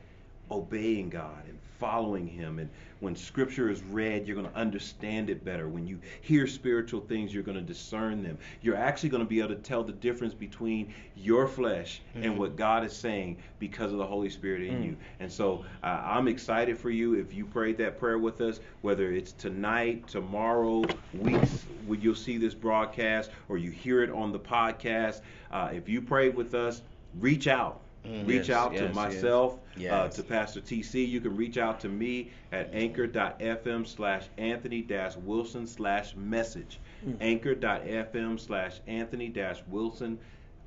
obeying 0.51 1.09
God 1.09 1.43
and 1.47 1.57
following 1.79 2.27
Him. 2.27 2.59
And 2.59 2.69
when 2.99 3.15
Scripture 3.15 3.69
is 3.69 3.81
read, 3.81 4.27
you're 4.27 4.35
going 4.35 4.47
to 4.49 4.55
understand 4.55 5.29
it 5.31 5.43
better. 5.43 5.67
When 5.67 5.87
you 5.87 5.99
hear 6.21 6.45
spiritual 6.45 7.01
things, 7.01 7.33
you're 7.33 7.41
going 7.41 7.57
to 7.57 7.63
discern 7.63 8.21
them. 8.21 8.37
You're 8.61 8.75
actually 8.75 9.09
going 9.09 9.23
to 9.23 9.29
be 9.29 9.39
able 9.39 9.49
to 9.49 9.55
tell 9.55 9.83
the 9.83 9.93
difference 9.93 10.35
between 10.35 10.93
your 11.15 11.47
flesh 11.47 12.01
and 12.13 12.25
Mhm. 12.25 12.37
what 12.37 12.55
God 12.55 12.83
is 12.83 12.93
saying 12.93 13.37
because 13.57 13.91
of 13.91 13.97
the 13.97 14.05
Holy 14.05 14.29
Spirit 14.29 14.61
in 14.61 14.75
Mm. 14.81 14.85
you. 14.85 14.97
And 15.19 15.31
so 15.31 15.65
uh, 15.81 16.01
I'm 16.05 16.27
excited 16.27 16.77
for 16.77 16.91
you 16.91 17.15
if 17.15 17.33
you 17.33 17.45
prayed 17.45 17.77
that 17.77 17.97
prayer 17.97 18.19
with 18.19 18.41
us, 18.41 18.59
whether 18.81 19.11
it's 19.11 19.31
tonight, 19.31 20.07
tomorrow, 20.07 20.83
weeks 21.17 21.65
when 21.87 21.99
you'll 22.01 22.13
see 22.13 22.37
this 22.37 22.53
broadcast, 22.53 23.31
or 23.49 23.57
you 23.57 23.71
hear 23.71 24.03
it 24.03 24.11
on 24.11 24.31
the 24.31 24.39
podcast. 24.39 25.21
Uh, 25.51 25.69
if 25.73 25.89
you 25.89 26.01
prayed 26.01 26.35
with 26.35 26.53
us, 26.53 26.83
reach 27.19 27.47
out. 27.47 27.81
Mm. 28.05 28.27
Reach 28.27 28.49
Yes, 28.49 28.57
out 28.57 28.75
to 28.75 28.89
myself, 28.93 29.59
yes. 29.77 29.91
Uh, 29.93 30.07
to 30.09 30.23
Pastor 30.23 30.59
TC. 30.61 31.07
You 31.07 31.21
can 31.21 31.35
reach 31.35 31.57
out 31.57 31.79
to 31.81 31.89
me 31.89 32.31
at 32.51 32.69
anchor.fm 32.73 33.85
slash 33.87 34.25
Anthony 34.37 34.81
dash 34.81 35.15
Wilson 35.17 35.67
slash 35.67 36.15
message. 36.15 36.79
Mm. 37.05 37.17
Anchor.fm 37.21 38.39
slash 38.39 38.79
Anthony 38.87 39.29
dash 39.29 39.61
Wilson 39.67 40.17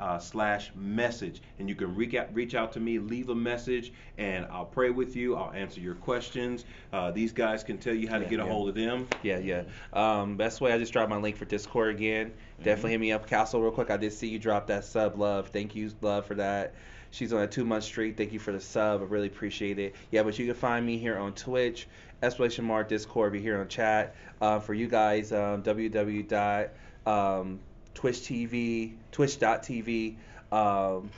uh, 0.01 0.19
slash 0.19 0.71
message. 0.77 1.41
And 1.59 1.69
you 1.69 1.75
can 1.75 1.95
reach 1.95 2.15
out, 2.15 2.33
reach 2.35 2.55
out 2.55 2.73
to 2.73 2.81
me, 2.81 2.99
leave 2.99 3.29
a 3.31 3.35
message, 3.35 3.93
and 4.19 4.45
I'll 4.47 4.65
pray 4.65 4.91
with 4.91 5.17
you. 5.17 5.37
I'll 5.37 5.53
answer 5.53 5.81
your 5.81 5.95
questions. 5.95 6.65
Uh, 6.93 7.11
these 7.11 7.33
guys 7.33 7.63
can 7.65 7.79
tell 7.79 7.95
you 7.95 8.09
how 8.09 8.19
to 8.19 8.25
Yeah, 8.25 8.31
get 8.31 8.41
a 8.41 8.45
yeah. 8.45 8.49
hold 8.51 8.69
of 8.69 8.75
them. 8.75 9.09
Yeah, 9.23 9.39
yeah. 9.39 9.63
Um, 9.93 10.37
best 10.37 10.61
way 10.61 10.73
I 10.73 10.79
just 10.79 10.93
dropped 10.93 11.11
my 11.11 11.17
link 11.19 11.37
for 11.37 11.45
Discord 11.47 11.95
again. 11.95 12.33
Definitely 12.63 12.93
hit 12.93 13.01
me 13.01 13.13
up, 13.13 13.27
Castle, 13.29 13.61
real 13.63 13.73
quick. 13.73 13.91
I 13.91 13.97
did 13.97 14.13
see 14.13 14.29
you 14.29 14.39
drop 14.39 14.67
that 14.69 14.85
sub, 14.85 15.19
love. 15.19 15.49
Thank 15.49 15.75
you, 15.75 15.91
love, 16.01 16.27
for 16.27 16.35
that. 16.35 16.75
She's 17.15 17.33
on 17.33 17.43
a 17.43 17.47
two 17.47 17.65
month 17.65 17.85
streak. 17.85 18.17
Thank 18.17 18.33
you 18.33 18.41
for 18.41 18.51
the 18.51 18.59
sub. 18.61 19.01
I 19.01 19.05
really 19.05 19.29
appreciate 19.29 19.79
it. 19.79 19.95
Yeah, 20.11 20.25
but 20.25 20.37
you 20.37 20.47
can 20.47 20.55
find 20.57 20.85
me 20.85 20.99
here 20.99 21.17
on 21.17 21.33
Twitch, 21.33 21.87
exclamation 22.21 22.65
mark 22.65 22.89
Discord. 22.89 23.33
Be 23.33 23.41
here 23.41 23.61
on 23.61 23.69
chat. 23.69 24.17
Uh, 24.41 24.59
for 24.59 24.75
you 24.75 24.89
guys, 24.89 25.31
um, 25.31 25.63
www. 25.63 26.71
Um, 27.07 27.61
Twitch 27.95 28.17
TV, 28.17 28.95
twitch.tv 29.13 30.17
um, 30.51 31.09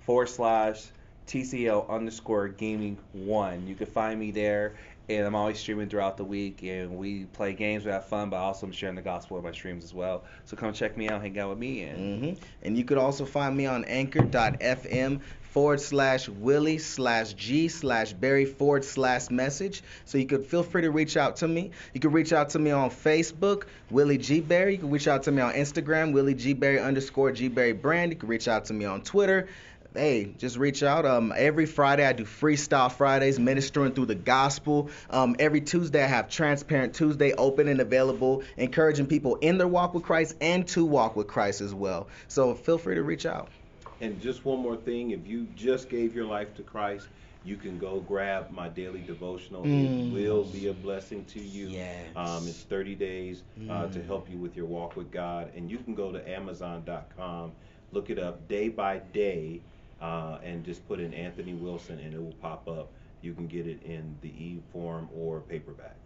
forward 0.00 0.28
slash 0.28 0.86
TCL 1.28 1.88
underscore 1.88 2.48
gaming 2.48 2.98
one. 3.12 3.68
You 3.68 3.76
can 3.76 3.86
find 3.86 4.18
me 4.18 4.32
there, 4.32 4.74
and 5.08 5.24
I'm 5.24 5.36
always 5.36 5.60
streaming 5.60 5.88
throughout 5.88 6.16
the 6.16 6.24
week, 6.24 6.64
and 6.64 6.96
we 6.96 7.26
play 7.26 7.52
games, 7.52 7.84
we 7.84 7.92
have 7.92 8.06
fun, 8.06 8.28
but 8.28 8.38
also 8.38 8.66
I'm 8.66 8.72
sharing 8.72 8.96
the 8.96 9.02
gospel 9.02 9.38
in 9.38 9.44
my 9.44 9.52
streams 9.52 9.84
as 9.84 9.94
well. 9.94 10.24
So 10.46 10.56
come 10.56 10.72
check 10.72 10.96
me 10.96 11.08
out, 11.08 11.22
hang 11.22 11.38
out 11.38 11.50
with 11.50 11.58
me, 11.58 11.82
and 11.84 12.24
hmm 12.24 12.42
And 12.62 12.76
you 12.76 12.84
could 12.84 12.98
also 12.98 13.24
find 13.24 13.56
me 13.56 13.66
on 13.66 13.84
anchor.fm 13.84 15.20
forward 15.54 15.80
slash 15.80 16.28
Willie 16.28 16.78
slash 16.78 17.32
G 17.34 17.68
slash 17.68 18.12
Berry 18.12 18.44
forward 18.44 18.84
slash 18.84 19.30
message. 19.30 19.84
So 20.04 20.18
you 20.18 20.26
could 20.26 20.44
feel 20.44 20.64
free 20.64 20.82
to 20.82 20.90
reach 20.90 21.16
out 21.16 21.36
to 21.36 21.48
me. 21.48 21.70
You 21.92 22.00
can 22.00 22.10
reach 22.10 22.32
out 22.32 22.50
to 22.50 22.58
me 22.58 22.72
on 22.72 22.90
Facebook, 22.90 23.62
Willie 23.88 24.18
G 24.18 24.40
Berry. 24.40 24.72
You 24.72 24.78
can 24.80 24.90
reach 24.90 25.06
out 25.06 25.22
to 25.22 25.30
me 25.30 25.40
on 25.40 25.54
Instagram, 25.54 26.12
Willie 26.12 26.34
G 26.34 26.54
Berry 26.54 26.80
underscore 26.80 27.30
G 27.30 27.46
Berry 27.46 27.72
brand. 27.72 28.10
You 28.10 28.18
can 28.18 28.28
reach 28.28 28.48
out 28.48 28.64
to 28.64 28.74
me 28.74 28.84
on 28.84 29.02
Twitter. 29.02 29.48
Hey, 29.94 30.34
just 30.38 30.56
reach 30.56 30.82
out. 30.82 31.06
Um, 31.06 31.32
every 31.36 31.66
Friday 31.66 32.04
I 32.04 32.12
do 32.12 32.24
Freestyle 32.24 32.90
Fridays, 32.90 33.38
ministering 33.38 33.92
through 33.92 34.06
the 34.06 34.16
gospel. 34.16 34.90
Um, 35.08 35.36
every 35.38 35.60
Tuesday 35.60 36.02
I 36.02 36.08
have 36.08 36.28
Transparent 36.28 36.94
Tuesday 36.94 37.32
open 37.32 37.68
and 37.68 37.80
available, 37.80 38.42
encouraging 38.56 39.06
people 39.06 39.36
in 39.36 39.58
their 39.58 39.68
walk 39.68 39.94
with 39.94 40.02
Christ 40.02 40.34
and 40.40 40.66
to 40.68 40.84
walk 40.84 41.14
with 41.14 41.28
Christ 41.28 41.60
as 41.60 41.72
well. 41.72 42.08
So 42.26 42.56
feel 42.56 42.76
free 42.76 42.96
to 42.96 43.04
reach 43.04 43.24
out. 43.24 43.50
And 44.00 44.20
just 44.20 44.44
one 44.44 44.60
more 44.60 44.76
thing, 44.76 45.10
if 45.10 45.26
you 45.26 45.46
just 45.54 45.88
gave 45.88 46.14
your 46.14 46.24
life 46.26 46.54
to 46.54 46.62
Christ, 46.62 47.08
you 47.42 47.56
can 47.56 47.78
go 47.78 48.00
grab 48.00 48.50
my 48.50 48.68
daily 48.68 49.02
devotional. 49.02 49.64
Mm. 49.64 49.72
It 49.72 50.10
will 50.10 50.44
be 50.44 50.66
a 50.66 50.72
blessing 50.74 51.24
to 51.26 51.40
you. 51.40 51.68
Yes. 51.70 52.16
Um, 52.16 52.46
it's 52.48 52.62
30 52.64 52.94
days 52.94 53.44
uh, 53.68 53.86
to 53.88 54.00
Mm. 54.00 54.06
help 54.06 54.28
you 54.28 54.38
with 54.38 54.56
your 54.56 54.66
walk 54.66 54.96
with 54.96 55.10
God. 55.10 55.52
And 55.54 55.70
you 55.70 55.78
can 55.78 55.94
go 55.94 56.12
to 56.12 56.28
Amazon.com, 56.28 57.52
look 57.92 58.10
it 58.10 58.18
up 58.18 58.48
day 58.48 58.68
by 58.68 58.98
day, 58.98 59.62
uh, 60.00 60.38
and 60.42 60.64
just 60.64 60.86
put 60.86 61.00
in 61.00 61.12
Anthony 61.14 61.54
Wilson, 61.54 61.98
and 62.00 62.14
it 62.14 62.20
will 62.22 62.32
pop 62.32 62.68
up. 62.68 62.92
You 63.20 63.34
can 63.34 63.46
get 63.46 63.66
it 63.66 63.82
in 63.82 64.18
the 64.20 64.28
e 64.28 64.60
form 64.72 65.08
or 65.12 65.40
paperback. 65.40 65.98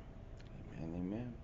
Amen, 0.78 0.94
amen. 0.94 1.34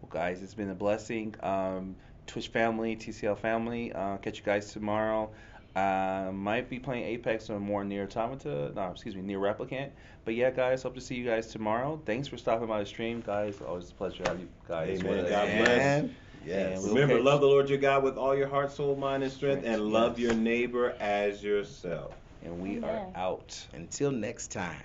Well, 0.00 0.08
guys, 0.10 0.42
it's 0.42 0.54
been 0.54 0.70
a 0.70 0.74
blessing. 0.74 1.34
Um, 1.42 1.96
Twitch 2.26 2.48
family, 2.48 2.96
TCL 2.96 3.34
family. 3.34 3.92
Uh, 3.92 4.16
catch 4.18 4.38
you 4.38 4.44
guys 4.44 4.72
tomorrow. 4.72 5.32
Uh, 5.76 6.30
might 6.32 6.70
be 6.70 6.78
playing 6.78 7.04
Apex 7.04 7.50
or 7.50 7.58
more 7.58 7.82
NieR 7.82 8.04
Automata. 8.04 8.72
No, 8.76 8.90
excuse 8.90 9.16
me, 9.16 9.22
NieR 9.22 9.38
Replicant. 9.40 9.90
But 10.24 10.34
yeah, 10.34 10.50
guys, 10.50 10.82
hope 10.84 10.94
to 10.94 11.00
see 11.00 11.16
you 11.16 11.24
guys 11.24 11.48
tomorrow. 11.48 12.00
Thanks 12.06 12.28
for 12.28 12.36
stopping 12.36 12.68
by 12.68 12.78
the 12.80 12.86
stream, 12.86 13.22
guys. 13.26 13.60
Always 13.60 13.90
a 13.90 13.94
pleasure 13.94 14.22
to 14.24 14.30
have 14.30 14.40
you 14.40 14.48
guys. 14.68 15.00
Amen. 15.00 15.10
with 15.16 15.24
us. 15.26 15.30
God 15.30 15.46
bless. 15.64 15.80
And- 15.80 16.14
Yes. 16.46 16.82
we'll 16.82 16.92
Remember, 16.94 17.16
catch- 17.16 17.24
love 17.24 17.40
the 17.40 17.46
Lord 17.46 17.70
your 17.70 17.78
God 17.78 18.04
with 18.04 18.18
all 18.18 18.36
your 18.36 18.48
heart, 18.48 18.70
soul, 18.70 18.94
mind, 18.96 19.22
and 19.22 19.32
strength, 19.32 19.64
and 19.64 19.80
love 19.80 20.18
your 20.18 20.34
neighbor 20.34 20.94
as 21.00 21.42
yourself. 21.42 22.12
And 22.44 22.60
we 22.60 22.82
are 22.84 23.06
out. 23.14 23.66
Until 23.72 24.12
next 24.12 24.52
time. 24.52 24.76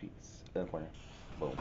Peace. 0.00 0.10
In 0.54 0.62
the 0.62 0.68
corner. 0.68 0.86
Boom. 1.40 1.56